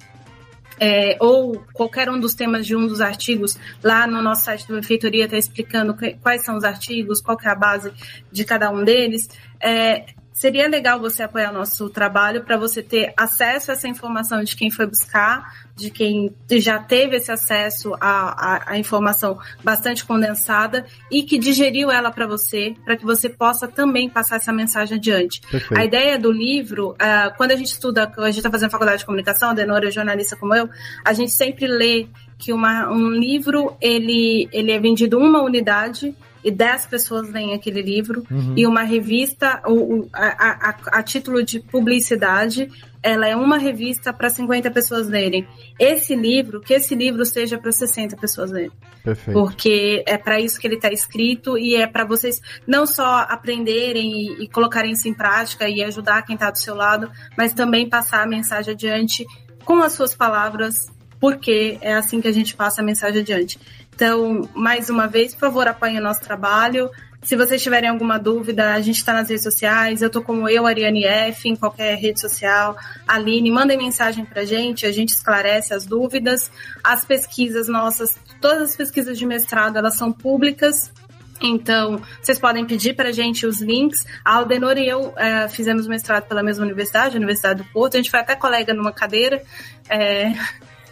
é, 0.80 1.16
ou 1.20 1.64
qualquer 1.74 2.10
um 2.10 2.20
dos 2.20 2.34
temas 2.34 2.66
de 2.66 2.76
um 2.76 2.88
dos 2.88 3.02
artigos, 3.02 3.56
lá 3.84 4.08
no 4.08 4.20
nosso 4.20 4.46
site 4.46 4.68
do 4.68 4.74
Benfeitoria 4.74 5.26
está 5.26 5.38
explicando 5.38 5.96
quais 6.22 6.44
são 6.44 6.58
os 6.58 6.64
artigos, 6.64 7.22
qual 7.22 7.38
é 7.44 7.50
a 7.50 7.56
base 7.56 7.94
de 8.32 8.44
cada 8.44 8.72
um 8.72 8.84
deles. 8.84 9.30
É, 9.60 10.06
seria 10.34 10.68
legal 10.68 11.00
você 11.00 11.24
apoiar 11.24 11.52
o 11.52 11.54
nosso 11.54 11.90
trabalho 11.90 12.44
para 12.44 12.58
você 12.58 12.82
ter 12.82 13.14
acesso 13.18 13.70
a 13.72 13.74
essa 13.74 13.88
informação 13.88 14.44
de 14.44 14.56
quem 14.56 14.72
foi 14.72 14.86
buscar, 14.86 15.54
de 15.76 15.90
quem 15.92 16.34
já 16.52 16.80
teve 16.80 17.18
esse 17.18 17.32
acesso 17.32 17.94
à, 18.00 18.56
à- 18.56 18.72
à 18.72 18.78
informação 18.78 19.38
bastante 19.64 20.06
condensada 20.06 20.86
e 21.12 21.24
que 21.24 21.38
digeriu 21.38 21.92
ela 21.92 22.12
para 22.12 22.26
você, 22.28 22.76
para 22.86 22.96
que 22.96 23.06
você 23.06 23.30
possa 23.30 23.68
também 23.68 24.10
passar 24.10 24.38
essa 24.38 24.54
mensagem 24.54 24.98
adiante. 24.98 25.42
Perfeito. 25.42 25.80
A 25.80 25.86
ideia 25.86 26.18
do 26.18 26.32
livro, 26.32 26.96
ah, 27.00 27.34
quando 27.36 27.52
a 27.52 27.56
gente 27.56 27.72
estuda, 27.74 28.12
a 28.18 28.26
gente 28.28 28.38
está 28.38 28.50
fazendo 28.50 28.70
faculdade 28.72 29.00
de 29.00 29.06
comunicação, 29.06 29.50
a 29.50 29.54
Denora 29.54 29.88
é 29.88 29.92
jornalista 29.92 30.36
como 30.36 30.56
eu, 30.56 30.70
a 31.04 31.14
gente 31.14 31.32
sempre 31.32 31.68
lê 31.68 32.08
que 32.38 32.52
uma, 32.52 32.90
um 32.90 33.10
livro 33.12 33.76
ele, 33.80 34.50
ele 34.52 34.72
é 34.72 34.80
vendido 34.80 35.20
uma 35.20 35.42
unidade 35.44 36.16
e 36.44 36.50
10 36.52 36.88
pessoas 36.88 37.30
leem 37.30 37.54
aquele 37.54 37.82
livro 37.82 38.24
Uhum. 38.32 38.54
e 38.58 38.66
uma 38.68 38.84
revista 38.84 39.62
o, 39.68 40.08
a- 40.14 40.70
a- 40.70 41.00
a 41.00 41.04
título 41.04 41.44
de 41.44 41.60
publicidade 41.60 42.70
ela 43.04 43.28
é 43.28 43.36
uma 43.36 43.58
revista 43.58 44.14
para 44.14 44.30
50 44.30 44.70
pessoas 44.70 45.08
lerem 45.08 45.48
esse 45.80 46.16
livro 46.16 46.62
que 46.62 46.74
esse 46.74 46.94
livro 46.96 47.26
seja 47.26 47.58
para 47.58 47.72
60 47.72 48.16
pessoas 48.18 48.52
lerem 48.52 48.72
Perfeito. 49.04 49.40
porque 49.40 50.04
é 50.08 50.18
para 50.18 50.40
isso 50.40 50.60
que 50.60 50.68
ele 50.68 50.76
está 50.76 50.92
escrito 50.92 51.58
e 51.58 51.76
é 51.76 51.88
para 51.88 52.06
vocês 52.06 52.40
não 52.68 52.86
só 52.86 53.26
aprenderem 53.28 54.12
e, 54.12 54.44
e 54.44 54.48
colocarem 54.48 54.92
isso 54.92 55.08
em 55.08 55.14
prática 55.14 55.68
e 55.68 55.84
ajudar 55.84 56.22
quem 56.24 56.36
está 56.36 56.52
do 56.52 56.58
seu 56.60 56.76
lado, 56.76 57.10
mas 57.38 57.54
também 57.54 57.90
passar 57.90 58.24
a 58.24 58.28
mensagem 58.28 58.74
adiante 58.74 59.26
com 59.66 59.82
as 59.82 59.94
suas 59.94 60.14
palavras, 60.16 60.76
porque 61.20 61.78
é 61.82 61.94
assim 61.94 62.22
que 62.22 62.28
a 62.28 62.32
gente 62.32 62.56
passa 62.56 62.82
a 62.82 62.84
mensagem 62.84 63.22
adiante. 63.22 63.60
Então, 64.02 64.50
mais 64.56 64.90
uma 64.90 65.06
vez, 65.06 65.36
por 65.36 65.42
favor, 65.42 65.68
apoiem 65.68 66.00
o 66.00 66.02
nosso 66.02 66.22
trabalho. 66.22 66.90
Se 67.22 67.36
vocês 67.36 67.62
tiverem 67.62 67.88
alguma 67.88 68.18
dúvida, 68.18 68.74
a 68.74 68.82
gente 68.82 68.96
está 68.96 69.14
nas 69.14 69.30
redes 69.30 69.44
sociais. 69.44 70.02
Eu 70.02 70.10
tô 70.10 70.24
como 70.24 70.50
eu, 70.50 70.66
Ariane 70.66 71.06
F, 71.06 71.48
em 71.48 71.56
qualquer 71.56 71.96
rede 72.00 72.20
social. 72.20 72.76
Aline, 73.08 73.52
mandem 73.52 73.78
mensagem 73.78 74.26
pra 74.26 74.44
gente, 74.44 74.88
a 74.88 74.92
gente 74.92 75.10
esclarece 75.10 75.72
as 75.72 75.86
dúvidas. 75.86 76.50
As 76.84 77.06
pesquisas 77.06 77.68
nossas, 77.68 78.18
todas 78.42 78.72
as 78.72 78.76
pesquisas 78.76 79.20
de 79.20 79.26
mestrado, 79.28 79.78
elas 79.78 79.94
são 79.94 80.12
públicas. 80.12 80.92
Então, 81.40 82.02
vocês 82.20 82.40
podem 82.40 82.66
pedir 82.66 82.96
para 82.96 83.10
a 83.10 83.12
gente 83.12 83.46
os 83.46 83.62
links. 83.62 84.04
A 84.26 84.38
Aldenor 84.38 84.80
e 84.80 84.90
eu 84.90 85.14
eh, 85.16 85.48
fizemos 85.48 85.86
mestrado 85.88 86.28
pela 86.28 86.42
mesma 86.42 86.66
universidade, 86.66 87.16
a 87.16 87.18
Universidade 87.18 87.62
do 87.62 87.70
Porto. 87.70 87.94
A 87.94 87.98
gente 87.98 88.10
foi 88.10 88.22
até 88.22 88.36
colega 88.36 88.74
numa 88.74 88.92
cadeira. 88.92 89.44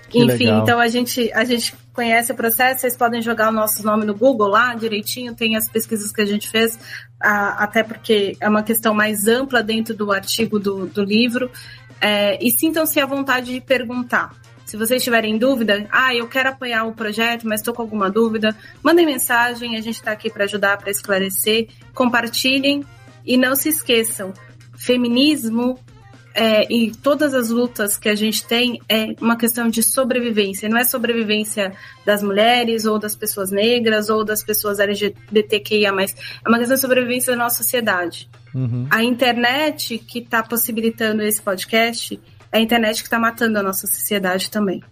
Que 0.10 0.19
enfim, 0.19 0.45
legal. 0.45 0.64
então 0.64 0.80
a 0.80 0.88
gente, 0.88 1.31
a 1.34 1.45
gente 1.45 1.73
conhece 1.99 2.31
o 2.31 2.35
processo. 2.35 2.80
Vocês 2.80 2.95
podem 2.95 3.21
jogar 3.21 3.49
o 3.49 3.51
nosso 3.51 3.85
nome 3.85 4.05
no 4.05 4.15
Google 4.15 4.47
lá 4.47 4.73
direitinho. 4.73 5.35
Tem 5.35 5.57
as 5.57 5.69
pesquisas 5.69 6.13
que 6.13 6.21
a 6.21 6.26
gente 6.26 6.49
fez, 6.49 6.80
até 7.19 7.84
porque 7.84 8.38
é 8.39 8.47
uma 8.47 8.63
questão 8.63 8.93
mais 8.93 9.27
ampla 9.27 9.61
dentro 9.61 9.93
do 9.93 10.09
artigo 10.09 10.57
do, 10.57 10.85
do 10.85 11.03
livro. 11.03 11.51
Eh, 11.99 12.39
e 12.41 12.51
sintam-se 12.51 13.01
à 13.01 13.05
vontade 13.05 13.51
de 13.51 13.59
perguntar. 13.59 14.34
Se 14.65 14.77
vocês 14.77 15.03
tiverem 15.03 15.38
dúvida, 15.38 15.89
ah, 15.91 16.15
eu 16.15 16.26
quero 16.26 16.49
apoiar 16.49 16.85
o 16.85 16.93
projeto, 16.93 17.45
mas 17.45 17.59
estou 17.59 17.73
com 17.73 17.81
alguma 17.81 18.09
dúvida, 18.09 18.55
mandem 18.81 19.05
mensagem, 19.05 19.76
a 19.76 19.81
gente 19.81 19.95
está 19.95 20.11
aqui 20.11 20.30
para 20.30 20.45
ajudar, 20.45 20.77
para 20.77 20.91
esclarecer. 20.91 21.67
Compartilhem 21.93 22.85
e 23.26 23.35
não 23.35 23.57
se 23.57 23.67
esqueçam: 23.67 24.31
feminismo 24.77 25.77
é, 26.34 26.72
e 26.72 26.91
todas 26.91 27.34
as 27.34 27.49
lutas 27.49 27.97
que 27.97 28.07
a 28.07 28.15
gente 28.15 28.45
tem 28.45 28.80
é 28.88 29.15
uma 29.19 29.35
questão 29.35 29.68
de 29.68 29.81
sobrevivência. 29.81 30.69
Não 30.69 30.77
é 30.77 30.84
sobrevivência 30.84 31.73
das 32.06 32.22
mulheres 32.22 32.85
ou 32.85 32.99
das 32.99 33.15
pessoas 33.15 33.51
negras 33.51 34.10
ou 34.10 34.23
das 34.23 34.43
pessoas 34.43 34.80
LGBTQIA+. 34.80 35.89
É 35.89 36.49
uma 36.49 36.57
questão 36.60 36.76
de 36.76 36.81
sobrevivência 36.81 37.34
da 37.34 37.43
nossa 37.43 37.64
sociedade. 37.64 38.30
Uhum. 38.53 38.88
A 38.89 39.03
internet 39.03 39.97
que 39.97 40.19
está 40.19 40.43
possibilitando 40.43 41.23
esse 41.23 41.41
podcast 41.41 42.19
é 42.51 42.57
a 42.57 42.61
internet 42.61 43.01
que 43.01 43.07
está 43.07 43.19
matando 43.19 43.60
a 43.60 43.64
nossa 43.64 43.88
sociedade 43.88 44.49
também. 44.49 44.84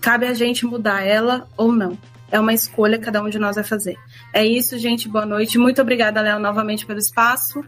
Cabe 0.00 0.26
a 0.26 0.34
gente 0.34 0.66
mudar 0.66 1.02
ela 1.02 1.46
ou 1.56 1.72
não. 1.72 1.98
É 2.30 2.40
uma 2.40 2.52
escolha 2.52 2.98
que 2.98 3.04
cada 3.04 3.22
um 3.22 3.28
de 3.28 3.38
nós 3.38 3.54
vai 3.54 3.64
fazer. 3.64 3.96
É 4.32 4.44
isso, 4.44 4.76
gente. 4.78 5.08
Boa 5.08 5.24
noite. 5.24 5.58
Muito 5.58 5.80
obrigada, 5.80 6.20
Léo, 6.20 6.38
novamente 6.40 6.84
pelo 6.84 6.98
espaço. 6.98 7.62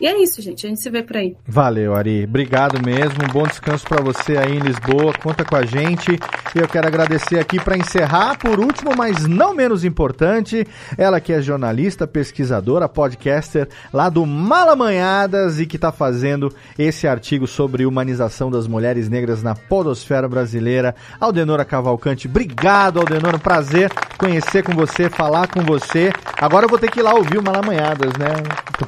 E 0.00 0.06
é 0.06 0.22
isso, 0.22 0.40
gente. 0.40 0.64
A 0.64 0.68
gente 0.68 0.80
se 0.80 0.88
vê 0.90 1.02
por 1.02 1.16
aí. 1.16 1.36
Valeu, 1.44 1.94
Ari. 1.94 2.22
Obrigado 2.22 2.80
mesmo. 2.84 3.18
Um 3.24 3.32
bom 3.32 3.42
descanso 3.44 3.84
para 3.84 4.00
você 4.00 4.36
aí 4.36 4.56
em 4.56 4.60
Lisboa. 4.60 5.12
Conta 5.20 5.44
com 5.44 5.56
a 5.56 5.64
gente. 5.64 6.12
E 6.54 6.58
eu 6.58 6.68
quero 6.68 6.86
agradecer 6.86 7.40
aqui 7.40 7.58
para 7.60 7.76
encerrar, 7.76 8.38
por 8.38 8.60
último, 8.60 8.92
mas 8.96 9.26
não 9.26 9.52
menos 9.52 9.84
importante, 9.84 10.66
ela 10.96 11.20
que 11.20 11.32
é 11.32 11.42
jornalista, 11.42 12.06
pesquisadora, 12.06 12.88
podcaster 12.88 13.68
lá 13.92 14.08
do 14.08 14.24
Malamanhadas 14.24 15.58
e 15.58 15.66
que 15.66 15.76
está 15.76 15.90
fazendo 15.90 16.54
esse 16.78 17.08
artigo 17.08 17.46
sobre 17.46 17.84
humanização 17.84 18.50
das 18.50 18.68
mulheres 18.68 19.08
negras 19.08 19.42
na 19.42 19.54
podosfera 19.54 20.28
brasileira. 20.28 20.94
Aldenora 21.20 21.64
Cavalcante. 21.64 22.28
Obrigado, 22.28 23.00
Aldenora. 23.00 23.36
Um 23.36 23.40
prazer 23.40 23.90
conhecer 24.16 24.62
com 24.62 24.72
você, 24.72 25.10
falar 25.10 25.48
com 25.48 25.60
você. 25.60 26.12
Agora 26.40 26.66
eu 26.66 26.70
vou 26.70 26.78
ter 26.78 26.90
que 26.90 27.00
ir 27.00 27.02
lá 27.02 27.14
ouvir 27.14 27.38
o 27.38 27.42
Malamanhadas, 27.42 28.12
né? 28.16 28.28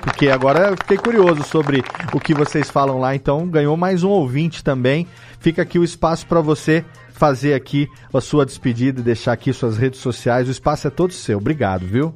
Porque 0.03 0.29
agora 0.29 0.71
eu 0.71 0.77
fiquei 0.77 1.00
curioso 1.01 1.43
sobre 1.45 1.83
o 2.13 2.21
que 2.21 2.35
vocês 2.35 2.71
falam 2.71 2.99
lá, 2.99 3.15
então 3.15 3.49
ganhou 3.49 3.77
mais 3.77 4.03
um 4.03 4.11
ouvinte 4.11 4.63
também. 4.63 5.07
Fica 5.41 5.63
aqui 5.63 5.79
o 5.79 5.85
espaço 5.85 6.27
para 6.27 6.41
você 6.41 6.85
fazer 7.11 7.55
aqui 7.55 7.89
a 8.13 8.21
sua 8.21 8.47
despedida 8.47 9.01
e 9.01 9.05
deixar 9.05 9.33
aqui 9.33 9.53
suas 9.53 9.77
redes 9.77 10.01
sociais. 10.01 10.49
O 10.49 10.51
espaço 10.51 10.87
é 10.87 10.91
todo 10.91 11.13
seu. 11.13 11.39
Obrigado, 11.39 11.87
viu? 11.87 12.15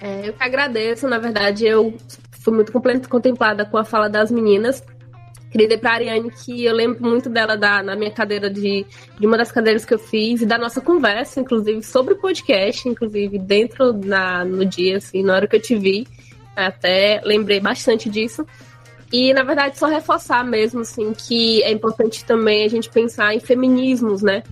É, 0.00 0.28
eu 0.28 0.32
que 0.32 0.42
agradeço. 0.42 1.08
Na 1.08 1.18
verdade, 1.18 1.66
eu 1.66 1.94
fui 2.30 2.54
muito 2.54 2.72
contemplada 3.08 3.64
com 3.64 3.76
a 3.76 3.84
fala 3.84 4.08
das 4.08 4.30
meninas. 4.30 4.82
Queria 5.50 5.66
dizer 5.66 5.80
pra 5.80 5.94
Ariane 5.94 6.30
que 6.30 6.64
eu 6.64 6.72
lembro 6.72 7.02
muito 7.02 7.28
dela 7.28 7.56
da, 7.56 7.82
na 7.82 7.96
minha 7.96 8.12
cadeira 8.12 8.48
de, 8.48 8.86
de 9.18 9.26
uma 9.26 9.36
das 9.36 9.50
cadeiras 9.50 9.84
que 9.84 9.92
eu 9.92 9.98
fiz 9.98 10.42
e 10.42 10.46
da 10.46 10.56
nossa 10.56 10.80
conversa, 10.80 11.40
inclusive, 11.40 11.82
sobre 11.82 12.14
o 12.14 12.18
podcast, 12.18 12.88
inclusive, 12.88 13.36
dentro 13.38 13.92
na, 13.92 14.44
no 14.44 14.64
dia, 14.64 14.98
assim, 14.98 15.24
na 15.24 15.34
hora 15.34 15.48
que 15.48 15.56
eu 15.56 15.60
te 15.60 15.76
vi. 15.76 16.06
Até 16.66 17.20
lembrei 17.24 17.60
bastante 17.60 18.08
disso. 18.08 18.46
E, 19.12 19.34
na 19.34 19.42
verdade, 19.42 19.76
só 19.76 19.86
reforçar 19.86 20.44
mesmo, 20.44 20.80
assim, 20.80 21.12
que 21.12 21.62
é 21.64 21.72
importante 21.72 22.24
também 22.24 22.64
a 22.64 22.68
gente 22.68 22.88
pensar 22.88 23.34
em 23.34 23.40
feminismos, 23.40 24.22
né? 24.22 24.42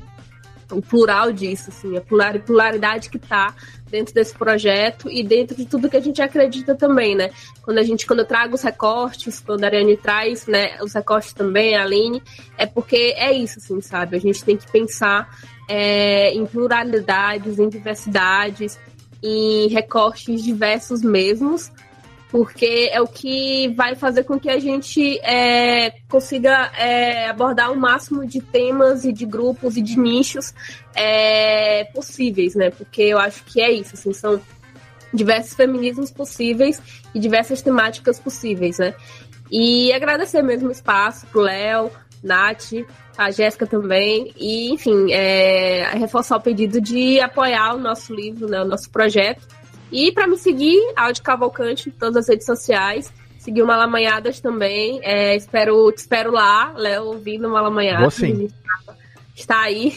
O 0.71 0.83
plural 0.83 1.33
disso, 1.33 1.71
assim, 1.71 1.97
a 1.97 2.01
pluralidade 2.01 3.09
que 3.09 3.17
está 3.17 3.55
dentro 3.91 4.13
desse 4.13 4.35
projeto 4.35 5.09
e 5.11 5.23
dentro 5.23 5.57
de 5.57 5.65
tudo 5.65 5.89
que 5.89 5.97
a 5.97 6.01
gente 6.01 6.21
acredita 6.21 6.75
também, 6.75 7.15
né? 7.15 7.31
Quando 7.63 7.79
a 7.79 7.83
gente, 7.83 8.07
quando 8.07 8.21
eu 8.21 8.27
trago 8.27 8.55
os 8.55 8.63
recortes, 8.63 9.41
quando 9.41 9.65
a 9.65 9.67
Ariane 9.69 9.97
traz, 9.97 10.47
né, 10.47 10.77
os 10.83 10.93
recortes 10.93 11.33
também, 11.33 11.75
a 11.75 11.85
Aline, 11.85 12.23
é 12.59 12.67
porque 12.67 13.15
é 13.17 13.33
isso, 13.33 13.59
assim, 13.59 13.81
sabe? 13.81 14.17
A 14.17 14.21
gente 14.21 14.45
tem 14.45 14.57
que 14.57 14.71
pensar 14.71 15.29
é, 15.69 16.35
em 16.35 16.45
pluralidades, 16.45 17.59
em 17.59 17.69
diversidades, 17.69 18.79
em 19.23 19.69
recortes 19.69 20.43
diversos 20.43 21.03
mesmos, 21.03 21.71
porque 22.31 22.91
é 22.93 23.01
o 23.01 23.07
que 23.07 23.69
vai 23.69 23.95
fazer 23.95 24.25
com 24.25 24.39
que 24.39 24.51
a 24.51 24.59
gente 24.59 25.19
é, 25.21 25.91
consiga 26.09 26.71
é, 26.77 27.29
abordar 27.29 27.73
o 27.73 27.77
máximo 27.77 28.27
de 28.27 28.41
temas 28.41 29.05
e 29.05 29.13
de 29.13 29.25
grupos 29.25 29.77
e 29.77 29.83
de 29.83 29.99
nichos 29.99 30.55
é, 30.95 31.85
possíveis, 31.95 32.55
né? 32.55 32.71
Porque 32.71 33.03
eu 33.03 33.19
acho 33.19 33.43
que 33.45 33.61
é 33.61 33.71
isso, 33.73 33.95
assim, 33.95 34.13
são 34.13 34.41
diversos 35.13 35.55
feminismos 35.55 36.11
possíveis 36.11 36.81
e 37.15 37.19
diversas 37.19 37.63
temáticas 37.63 38.21
possíveis, 38.21 38.79
né? 38.79 38.95
E 39.51 39.91
agradecer 39.95 40.43
mesmo 40.43 40.69
o 40.69 40.73
espaço 40.73 41.27
pro 41.29 41.41
Léo, 41.41 41.91
Nath, 42.23 42.73
a 43.17 43.31
Jéssica 43.31 43.67
também, 43.67 44.35
e 44.37 44.71
enfim, 44.71 45.11
é, 45.11 45.89
reforçar 45.95 46.37
o 46.37 46.41
pedido 46.41 46.79
de 46.79 47.19
apoiar 47.21 47.75
o 47.75 47.79
nosso 47.79 48.15
livro, 48.15 48.47
né, 48.47 48.61
o 48.61 48.67
nosso 48.67 48.91
projeto 48.91 49.58
e 49.91 50.13
para 50.13 50.27
me 50.27 50.37
seguir, 50.37 50.79
Audi 50.97 51.23
Cavalcante 51.23 51.89
em 51.89 51.93
todas 51.93 52.17
as 52.17 52.29
redes 52.29 52.47
sociais. 52.47 53.13
Seguir 53.39 53.63
o 53.63 53.67
Malamanhadas 53.67 54.41
também. 54.41 55.01
É, 55.03 55.35
espero, 55.37 55.91
te 55.93 55.99
espero 55.99 56.31
lá, 56.31 56.73
Léo, 56.77 57.05
ouvindo 57.05 57.49
Malamanhadas. 57.49 58.15
Sim. 58.15 58.49
Está 59.35 59.63
aí. 59.63 59.95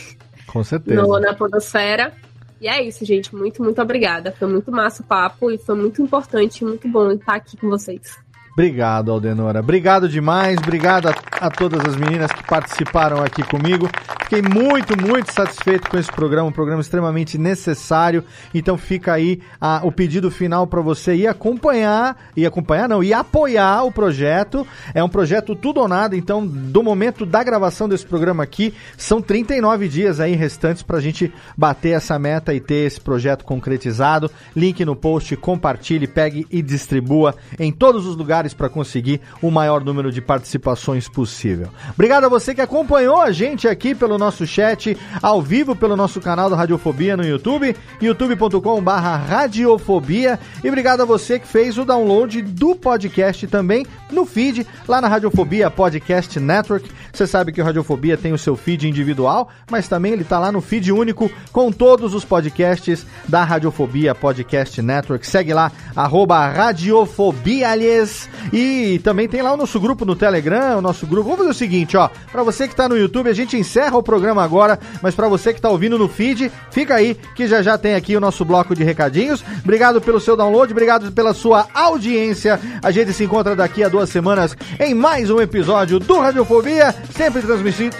Com 0.48 0.64
certeza. 0.64 1.02
No, 1.02 1.20
na 1.20 1.34
Podosfera. 1.34 2.14
E 2.62 2.68
é 2.68 2.82
isso, 2.84 3.04
gente. 3.04 3.36
Muito, 3.36 3.64
muito 3.64 3.82
obrigada. 3.82 4.32
Foi 4.32 4.48
muito 4.48 4.72
massa 4.72 5.02
o 5.02 5.06
papo 5.06 5.50
e 5.50 5.58
foi 5.58 5.76
muito 5.76 6.02
importante, 6.02 6.64
muito 6.64 6.88
bom 6.88 7.12
estar 7.12 7.34
aqui 7.34 7.58
com 7.58 7.68
vocês. 7.68 8.18
Obrigado, 8.54 9.12
Aldenora. 9.12 9.62
Obrigado 9.62 10.10
demais. 10.10 10.58
Obrigado 10.58 11.08
a, 11.08 11.16
a, 11.40 11.50
todas 11.50 11.86
as 11.86 11.96
meninas 11.96 12.32
que 12.32 12.44
participaram 12.44 13.24
aqui 13.24 13.44
comigo. 13.44 13.90
Fiquei 14.24 14.42
muito, 14.42 14.98
muito 15.02 15.32
satisfeito 15.34 15.90
com 15.90 15.98
esse 15.98 16.12
programa, 16.12 16.50
um 16.50 16.52
programa 16.52 16.82
extremamente 16.82 17.38
necessário. 17.38 18.24
Então 18.54 18.78
fica 18.78 19.14
aí 19.14 19.42
a, 19.60 19.82
o 19.84 19.92
pedido 19.92 20.30
final 20.30 20.68
para 20.68 20.82
você 20.82 21.16
ir 21.16 21.28
acompanhar, 21.28 22.18
e 22.36 22.46
acompanhar 22.46 22.90
não, 22.90 23.02
e 23.02 23.14
apoiar 23.14 23.84
o 23.84 23.92
projeto. 23.92 24.68
É 24.94 25.02
um 25.02 25.10
projeto 25.10 25.56
tudo 25.56 25.80
ou 25.80 25.88
nada, 25.88 26.16
então 26.16 26.46
do 26.46 26.84
momento 26.84 27.26
da 27.26 27.44
gravação 27.44 27.88
desse 27.88 28.06
programa 28.06 28.44
aqui, 28.44 28.74
são 28.98 29.22
39 29.22 29.88
dias 29.88 30.20
aí 30.20 30.36
restantes 30.36 30.84
para 30.84 30.98
a 30.98 31.02
gente 31.02 31.34
bater 31.58 31.92
essa 31.92 32.20
meta 32.20 32.54
e 32.54 32.60
ter 32.60 32.86
esse 32.86 33.00
projeto 33.00 33.46
concretizado. 33.46 34.30
Link 34.56 34.84
no 34.84 34.96
post, 34.96 35.36
compartilhe, 35.38 36.06
pegue 36.06 36.46
e 36.52 36.62
distribua 36.62 37.36
em 37.58 37.72
todos 37.72 38.06
os 38.06 38.16
lugares 38.16 38.41
lugares 38.42 38.54
para 38.54 38.70
conseguir 38.70 39.22
o 39.42 39.52
maior 39.52 39.84
número 39.84 40.12
de 40.12 40.22
participações 40.22 41.08
possível. 41.08 41.68
Obrigado 41.94 42.26
a 42.26 42.30
você 42.30 42.56
que 42.56 42.62
acompanhou 42.62 43.22
a 43.22 43.32
gente 43.32 43.68
aqui 43.68 43.94
pelo 43.94 44.18
nosso 44.18 44.46
chat, 44.48 44.98
ao 45.22 45.42
vivo 45.42 45.76
pelo 45.76 45.96
nosso 45.96 46.20
canal 46.20 46.50
da 46.50 46.56
Radiofobia 46.56 47.16
no 47.16 47.24
YouTube, 47.24 47.76
youtube.com/barra 48.02 49.16
Radiofobia. 49.18 50.40
E 50.64 50.68
obrigado 50.68 51.02
a 51.02 51.06
você 51.06 51.38
que 51.38 51.48
fez 51.48 51.78
o 51.78 51.86
download 51.86 52.42
do 52.42 52.76
podcast 52.76 53.48
também 53.48 53.86
no 54.12 54.26
feed, 54.26 54.66
lá 54.88 55.00
na 55.00 55.08
Radiofobia 55.08 55.70
Podcast 55.70 56.40
Network. 56.40 56.90
Você 57.14 57.28
sabe 57.28 57.52
que 57.52 57.62
o 57.62 57.64
Radiofobia 57.64 58.18
tem 58.18 58.34
o 58.34 58.38
seu 58.38 58.56
feed 58.56 58.88
individual, 58.88 59.50
mas 59.70 59.88
também 59.88 60.14
ele 60.14 60.24
está 60.24 60.40
lá 60.40 60.52
no 60.52 60.62
feed 60.62 60.92
único 60.92 61.30
com 61.52 61.72
todos 61.72 62.14
os 62.14 62.26
podcasts 62.26 63.06
da 63.28 63.44
Radiofobia 63.44 64.16
Podcast 64.16 64.82
Network. 64.82 65.28
Segue 65.28 65.54
lá, 65.54 65.72
arroba 65.96 66.48
Radiofobia, 66.48 67.70
aliás. 67.70 68.30
E 68.52 69.00
também 69.04 69.28
tem 69.28 69.42
lá 69.42 69.54
o 69.54 69.58
nosso 69.58 69.80
grupo 69.80 70.06
no 70.06 70.16
Telegram, 70.16 70.78
o 70.78 70.82
nosso 70.82 71.06
grupo. 71.08 71.24
Vamos 71.24 71.40
fazer 71.40 71.52
o 71.52 71.54
seguinte, 71.54 71.98
ó. 71.98 72.10
Pra 72.32 72.44
você 72.44 72.68
que 72.68 72.76
tá 72.76 72.88
no 72.88 72.98
YouTube, 72.98 73.30
a 73.30 73.34
gente 73.34 73.58
encerra 73.58 73.98
o 73.98 74.04
programa 74.04 74.44
agora, 74.44 74.80
mas 75.02 75.16
para 75.16 75.28
você 75.28 75.54
que 75.54 75.62
tá 75.62 75.70
ouvindo 75.70 75.98
no 75.98 76.08
feed, 76.08 76.52
fica 76.72 76.96
aí 76.96 77.18
que 77.36 77.48
já 77.48 77.62
já 77.62 77.78
tem 77.78 77.96
aqui 77.96 78.16
o 78.16 78.22
nosso 78.22 78.44
bloco 78.44 78.76
de 78.76 78.84
recadinhos. 78.84 79.44
Obrigado 79.64 80.02
pelo 80.02 80.20
seu 80.20 80.36
download, 80.36 80.72
obrigado 80.72 81.12
pela 81.12 81.34
sua 81.34 81.68
audiência. 81.74 82.60
A 82.82 82.92
gente 82.92 83.14
se 83.14 83.24
encontra 83.24 83.56
daqui 83.56 83.84
a 83.84 83.90
duas 83.90 84.10
semanas 84.10 84.56
em 84.80 84.94
mais 84.94 85.30
um 85.30 85.40
episódio 85.40 86.00
do 86.00 86.20
Radiofobia, 86.20 86.96
sempre 87.16 87.42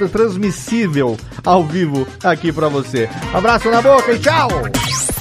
transmissível 0.10 1.18
ao 1.46 1.64
vivo 1.64 2.08
aqui 2.24 2.52
para 2.52 2.68
você. 2.68 3.10
Abraço 3.34 3.70
na 3.70 3.82
boca 3.82 4.12
e 4.14 4.20
tchau! 4.20 5.21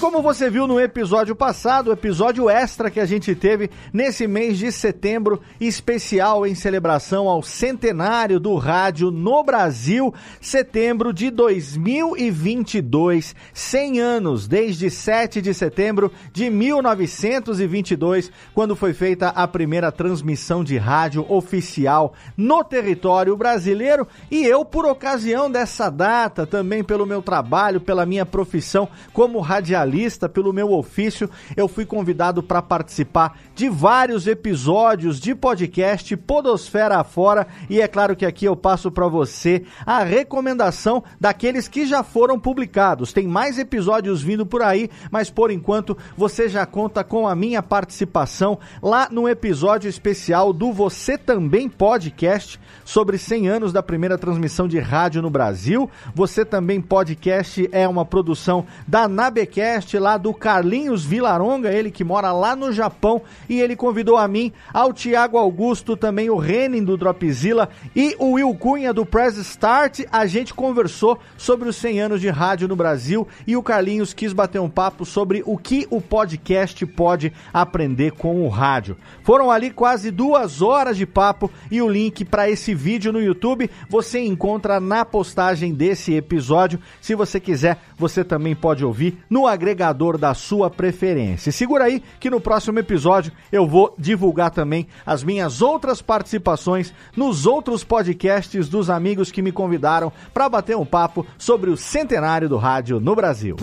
Como 0.03 0.21
você 0.21 0.51
viu 0.51 0.67
no 0.67 0.79
episódio 0.81 1.37
passado, 1.37 1.87
o 1.87 1.93
episódio 1.93 2.51
extra 2.51 2.91
que 2.91 2.99
a 2.99 3.07
gente 3.07 3.37
teve 3.37 3.71
nesse 3.93 4.27
mês 4.27 4.59
de 4.59 4.73
setembro, 4.73 5.41
especial 5.61 6.45
em 6.45 6.57
celebração 6.57 7.29
ao 7.29 7.41
centenário 7.41 8.41
do 8.41 8.57
rádio 8.57 9.13
no 9.13 9.45
Brasil, 9.45 10.13
setembro 10.41 11.13
de 11.13 11.31
2022, 11.31 13.33
100 13.55 14.01
anos, 14.01 14.49
desde 14.49 14.91
7 14.91 15.41
de 15.41 15.55
setembro 15.55 16.11
de 16.33 16.51
1922, 16.51 18.33
quando 18.53 18.75
foi 18.75 18.93
feita 18.93 19.29
a 19.29 19.47
primeira 19.47 19.93
transmissão 19.93 20.65
de 20.65 20.77
rádio 20.79 21.25
oficial 21.29 22.13
no 22.37 22.65
território 22.65 23.37
brasileiro. 23.37 24.09
E 24.29 24.45
eu, 24.45 24.65
por 24.65 24.85
ocasião 24.85 25.49
dessa 25.49 25.89
data, 25.89 26.45
também 26.45 26.83
pelo 26.83 27.07
meu 27.07 27.23
trabalho, 27.23 27.81
pela 27.81 28.05
minha 28.05 28.27
profissão 28.27 28.89
como 29.13 29.39
radialista, 29.39 29.92
pelo 30.33 30.53
meu 30.53 30.73
ofício, 30.73 31.29
eu 31.57 31.69
fui 31.69 31.85
convidado 31.85 32.43
para 32.43 32.63
participar 32.63 33.39
de 33.55 33.69
vários 33.69 34.27
episódios 34.27 35.21
de 35.21 35.35
podcast 35.35 36.17
Podosfera 36.17 36.99
Afora 36.99 37.47
e 37.69 37.81
é 37.81 37.87
claro 37.87 38.17
que 38.17 38.25
aqui 38.25 38.45
eu 38.45 38.57
passo 38.57 38.91
para 38.91 39.07
você 39.07 39.65
a 39.85 40.03
recomendação 40.03 41.05
daqueles 41.21 41.69
que 41.69 41.87
já 41.87 42.03
foram 42.03 42.39
publicados. 42.39 43.13
Tem 43.13 43.27
mais 43.27 43.59
episódios 43.59 44.23
vindo 44.23 44.47
por 44.47 44.63
aí, 44.63 44.89
mas 45.11 45.31
por 45.31 45.51
enquanto 45.51 45.97
você 46.17 46.49
já 46.49 46.65
conta 46.65 47.05
com 47.05 47.29
a 47.29 47.35
minha 47.35 47.63
participação 47.63 48.59
lá 48.83 49.09
no 49.11 49.29
episódio 49.29 49.89
especial 49.89 50.53
do 50.53 50.73
Você 50.73 51.19
Também 51.19 51.69
Podcast 51.69 52.59
sobre 52.85 53.19
100 53.19 53.49
anos 53.49 53.73
da 53.73 53.83
primeira 53.83 54.17
transmissão 54.17 54.67
de 54.67 54.79
rádio 54.79 55.21
no 55.21 55.31
Brasil. 55.31 55.91
Você 56.15 56.45
Também 56.45 56.81
Podcast 56.81 57.69
é 57.73 57.87
uma 57.87 58.05
produção 58.05 58.67
da 58.87 59.07
Nabecast 59.07 59.82
lá 59.99 60.17
do 60.17 60.33
Carlinhos 60.33 61.05
Vilaronga, 61.05 61.73
ele 61.73 61.91
que 61.91 62.05
mora 62.05 62.33
lá 62.33 62.55
no 62.55 62.73
Japão 62.73 63.23
e 63.49 63.61
ele 63.61 63.77
convidou 63.77 64.17
a 64.17 64.29
mim, 64.29 64.53
ao 64.73 64.93
Tiago 64.93 65.37
Augusto, 65.37 65.97
também 65.97 66.31
o 66.31 66.37
Renin 66.37 66.85
do 66.85 66.97
Dropzilla 66.97 67.69
e 67.95 68.15
o 68.19 68.33
Will 68.33 68.55
Cunha 68.55 68.93
do 68.93 69.05
Press 69.05 69.37
Start. 69.37 70.01
A 70.11 70.27
gente 70.27 70.55
conversou 70.55 71.19
sobre 71.37 71.69
os 71.69 71.77
100 71.77 72.01
anos 72.01 72.21
de 72.21 72.29
rádio 72.29 72.69
no 72.69 72.77
Brasil 72.77 73.27
e 73.47 73.57
o 73.57 73.63
Carlinhos 73.63 74.15
quis 74.15 74.33
bater 74.33 74.61
um 74.61 74.71
papo 74.71 75.05
sobre 75.05 75.43
o 75.45 75.59
que 75.59 75.87
o 75.91 76.01
podcast 76.01 76.85
pode 76.87 77.33
aprender 77.53 78.13
com 78.13 78.45
o 78.45 78.49
rádio. 78.49 78.97
Foram 79.23 79.51
ali 79.51 79.71
quase 79.71 80.11
duas 80.11 80.63
horas 80.63 80.97
de 80.97 81.07
papo 81.07 81.51
e 81.71 81.83
o 81.83 81.89
link 81.89 82.25
para 82.25 82.49
esse 82.49 82.75
vídeo 82.75 83.13
no 83.13 83.21
YouTube 83.21 83.71
você 83.89 84.21
encontra 84.21 84.81
na 84.81 85.05
postagem 85.05 85.75
desse 85.75 86.15
episódio. 86.15 86.81
Se 87.01 87.15
você 87.15 87.41
quiser, 87.41 87.79
você 87.97 88.25
também 88.25 88.55
pode 88.55 88.85
ouvir 88.85 89.19
no 89.29 89.47
agregador 89.47 89.72
da 89.75 90.35
sua 90.35 90.71
preferência. 90.71 91.53
Segura 91.53 91.85
aí 91.85 92.03
que 92.21 92.31
no 92.31 92.41
próximo 92.41 92.79
episódio 92.79 93.33
eu 93.51 93.67
vou 93.67 93.95
divulgar 93.99 94.51
também 94.51 94.87
as 95.05 95.25
minhas 95.25 95.63
outras 95.63 96.01
participações 96.01 96.93
nos 97.17 97.47
outros 97.47 97.85
podcasts 97.85 98.69
dos 98.69 98.91
amigos 98.91 99.31
que 99.31 99.43
me 99.43 99.53
convidaram 99.53 100.13
para 100.33 100.49
bater 100.49 100.77
um 100.77 100.85
papo 100.85 101.27
sobre 101.39 101.71
o 101.71 101.77
centenário 101.77 102.49
do 102.49 102.57
rádio 102.57 103.01
no 103.01 103.15
Brasil. 103.15 103.57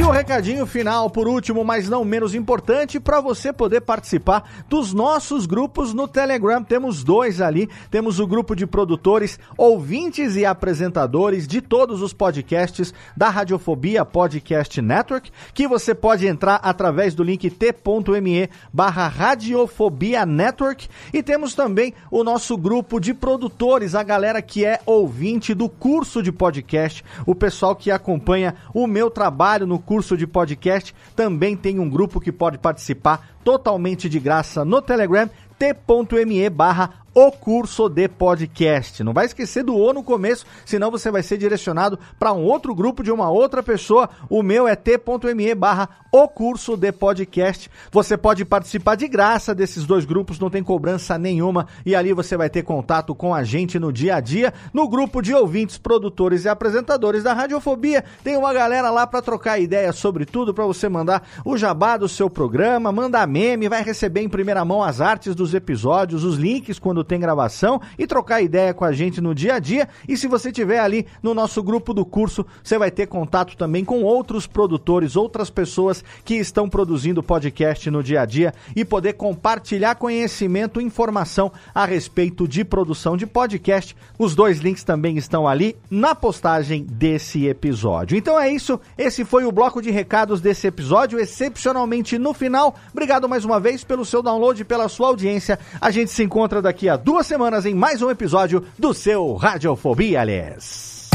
E 0.00 0.02
o 0.02 0.10
recadinho 0.10 0.64
final, 0.64 1.10
por 1.10 1.28
último, 1.28 1.62
mas 1.62 1.86
não 1.86 2.06
menos 2.06 2.34
importante, 2.34 2.98
para 2.98 3.20
você 3.20 3.52
poder 3.52 3.82
participar 3.82 4.64
dos 4.66 4.94
nossos 4.94 5.44
grupos 5.44 5.92
no 5.92 6.08
Telegram. 6.08 6.64
Temos 6.64 7.04
dois 7.04 7.38
ali. 7.38 7.68
Temos 7.90 8.18
o 8.18 8.26
grupo 8.26 8.56
de 8.56 8.66
produtores, 8.66 9.38
ouvintes 9.58 10.36
e 10.36 10.46
apresentadores 10.46 11.46
de 11.46 11.60
todos 11.60 12.00
os 12.00 12.14
podcasts 12.14 12.94
da 13.14 13.28
Radiofobia 13.28 14.02
Podcast 14.02 14.80
Network, 14.80 15.30
que 15.52 15.68
você 15.68 15.94
pode 15.94 16.26
entrar 16.26 16.54
através 16.62 17.14
do 17.14 17.22
link 17.22 17.50
t.me 17.50 18.48
barra 18.72 19.06
Radiofobia 19.06 20.24
Network. 20.24 20.88
E 21.12 21.22
temos 21.22 21.54
também 21.54 21.92
o 22.10 22.24
nosso 22.24 22.56
grupo 22.56 22.98
de 22.98 23.12
produtores, 23.12 23.94
a 23.94 24.02
galera 24.02 24.40
que 24.40 24.64
é 24.64 24.80
ouvinte 24.86 25.52
do 25.52 25.68
curso 25.68 26.22
de 26.22 26.32
podcast, 26.32 27.04
o 27.26 27.34
pessoal 27.34 27.76
que 27.76 27.90
acompanha 27.90 28.54
o 28.72 28.86
meu 28.86 29.10
trabalho 29.10 29.66
no 29.66 29.78
curso 29.90 30.16
de 30.16 30.24
podcast, 30.24 30.94
também 31.16 31.56
tem 31.56 31.80
um 31.80 31.90
grupo 31.90 32.20
que 32.20 32.30
pode 32.30 32.58
participar 32.58 33.34
totalmente 33.42 34.08
de 34.08 34.20
graça 34.20 34.64
no 34.64 34.80
Telegram, 34.80 35.28
t.me 35.58 36.48
barra 36.48 36.99
o 37.14 37.32
curso 37.32 37.88
de 37.88 38.08
podcast. 38.08 39.02
Não 39.02 39.12
vai 39.12 39.26
esquecer 39.26 39.62
do 39.62 39.76
O 39.76 39.92
no 39.92 40.02
começo, 40.02 40.46
senão 40.64 40.90
você 40.90 41.10
vai 41.10 41.22
ser 41.22 41.38
direcionado 41.38 41.98
para 42.18 42.32
um 42.32 42.44
outro 42.44 42.74
grupo 42.74 43.02
de 43.02 43.10
uma 43.10 43.30
outra 43.30 43.62
pessoa. 43.62 44.08
O 44.28 44.42
meu 44.42 44.68
é 44.68 44.76
t.me 44.76 45.54
barra 45.54 45.88
o 46.12 46.28
curso 46.28 46.76
de 46.76 46.92
podcast. 46.92 47.70
Você 47.92 48.16
pode 48.16 48.44
participar 48.44 48.96
de 48.96 49.08
graça 49.08 49.54
desses 49.54 49.84
dois 49.86 50.04
grupos, 50.04 50.38
não 50.38 50.50
tem 50.50 50.62
cobrança 50.62 51.18
nenhuma. 51.18 51.66
E 51.84 51.94
ali 51.94 52.12
você 52.12 52.36
vai 52.36 52.50
ter 52.50 52.62
contato 52.62 53.14
com 53.14 53.34
a 53.34 53.42
gente 53.42 53.78
no 53.78 53.92
dia 53.92 54.16
a 54.16 54.20
dia, 54.20 54.52
no 54.72 54.88
grupo 54.88 55.22
de 55.22 55.34
ouvintes, 55.34 55.78
produtores 55.78 56.44
e 56.44 56.48
apresentadores 56.48 57.22
da 57.22 57.32
Radiofobia. 57.32 58.04
Tem 58.22 58.36
uma 58.36 58.52
galera 58.52 58.90
lá 58.90 59.06
para 59.06 59.22
trocar 59.22 59.58
ideias 59.58 59.96
sobre 59.96 60.24
tudo, 60.24 60.54
para 60.54 60.66
você 60.66 60.88
mandar 60.88 61.26
o 61.44 61.56
jabá 61.56 61.96
do 61.96 62.08
seu 62.08 62.28
programa, 62.28 62.92
mandar 62.92 63.26
meme, 63.26 63.68
vai 63.68 63.82
receber 63.82 64.20
em 64.20 64.28
primeira 64.28 64.64
mão 64.64 64.82
as 64.82 65.00
artes 65.00 65.34
dos 65.34 65.54
episódios, 65.54 66.24
os 66.24 66.36
links 66.36 66.78
quando 66.78 66.99
quando 67.00 67.04
tem 67.04 67.20
gravação 67.20 67.80
e 67.98 68.06
trocar 68.06 68.42
ideia 68.42 68.74
com 68.74 68.84
a 68.84 68.92
gente 68.92 69.20
no 69.20 69.34
dia 69.34 69.54
a 69.54 69.58
dia. 69.58 69.88
E 70.06 70.16
se 70.16 70.26
você 70.26 70.52
tiver 70.52 70.78
ali 70.78 71.06
no 71.22 71.34
nosso 71.34 71.62
grupo 71.62 71.94
do 71.94 72.04
curso, 72.04 72.44
você 72.62 72.78
vai 72.78 72.90
ter 72.90 73.06
contato 73.06 73.56
também 73.56 73.84
com 73.84 74.02
outros 74.02 74.46
produtores, 74.46 75.16
outras 75.16 75.50
pessoas 75.50 76.04
que 76.24 76.34
estão 76.34 76.68
produzindo 76.68 77.22
podcast 77.22 77.90
no 77.90 78.02
dia 78.02 78.22
a 78.22 78.26
dia 78.26 78.52
e 78.76 78.84
poder 78.84 79.14
compartilhar 79.14 79.94
conhecimento, 79.94 80.80
informação 80.80 81.50
a 81.74 81.84
respeito 81.84 82.46
de 82.46 82.64
produção 82.64 83.16
de 83.16 83.26
podcast. 83.26 83.96
Os 84.18 84.34
dois 84.34 84.58
links 84.58 84.84
também 84.84 85.16
estão 85.16 85.48
ali 85.48 85.76
na 85.90 86.14
postagem 86.14 86.84
desse 86.84 87.46
episódio. 87.46 88.16
Então 88.16 88.38
é 88.38 88.50
isso, 88.50 88.78
esse 88.98 89.24
foi 89.24 89.44
o 89.44 89.52
bloco 89.52 89.80
de 89.80 89.90
recados 89.90 90.40
desse 90.40 90.66
episódio, 90.66 91.18
excepcionalmente 91.18 92.18
no 92.18 92.34
final. 92.34 92.74
Obrigado 92.92 93.28
mais 93.28 93.44
uma 93.44 93.58
vez 93.58 93.82
pelo 93.84 94.04
seu 94.04 94.22
download, 94.22 94.64
pela 94.64 94.88
sua 94.88 95.08
audiência. 95.08 95.58
A 95.80 95.90
gente 95.90 96.10
se 96.10 96.22
encontra 96.22 96.60
daqui 96.60 96.88
a 96.88 96.89
duas 96.96 97.26
semanas 97.26 97.66
em 97.66 97.74
mais 97.74 98.02
um 98.02 98.10
episódio 98.10 98.64
do 98.78 98.94
seu 98.94 99.34
Radiofobia, 99.34 100.20
aliás. 100.20 101.10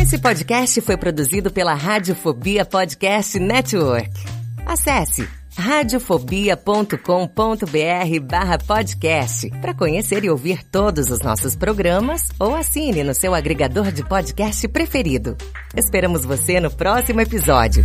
Esse 0.00 0.18
podcast 0.18 0.80
foi 0.80 0.96
produzido 0.96 1.50
pela 1.50 1.74
Radiofobia 1.74 2.64
Podcast 2.64 3.38
Network. 3.38 4.10
Acesse 4.66 5.28
radiofobia.com.br 5.56 8.20
barra 8.22 8.58
podcast 8.58 9.50
para 9.60 9.74
conhecer 9.74 10.24
e 10.24 10.30
ouvir 10.30 10.64
todos 10.64 11.10
os 11.10 11.20
nossos 11.20 11.54
programas 11.54 12.28
ou 12.38 12.54
assine 12.54 13.04
no 13.04 13.14
seu 13.14 13.34
agregador 13.34 13.92
de 13.92 14.02
podcast 14.04 14.66
preferido. 14.68 15.36
Esperamos 15.76 16.24
você 16.24 16.58
no 16.58 16.70
próximo 16.70 17.20
episódio. 17.20 17.84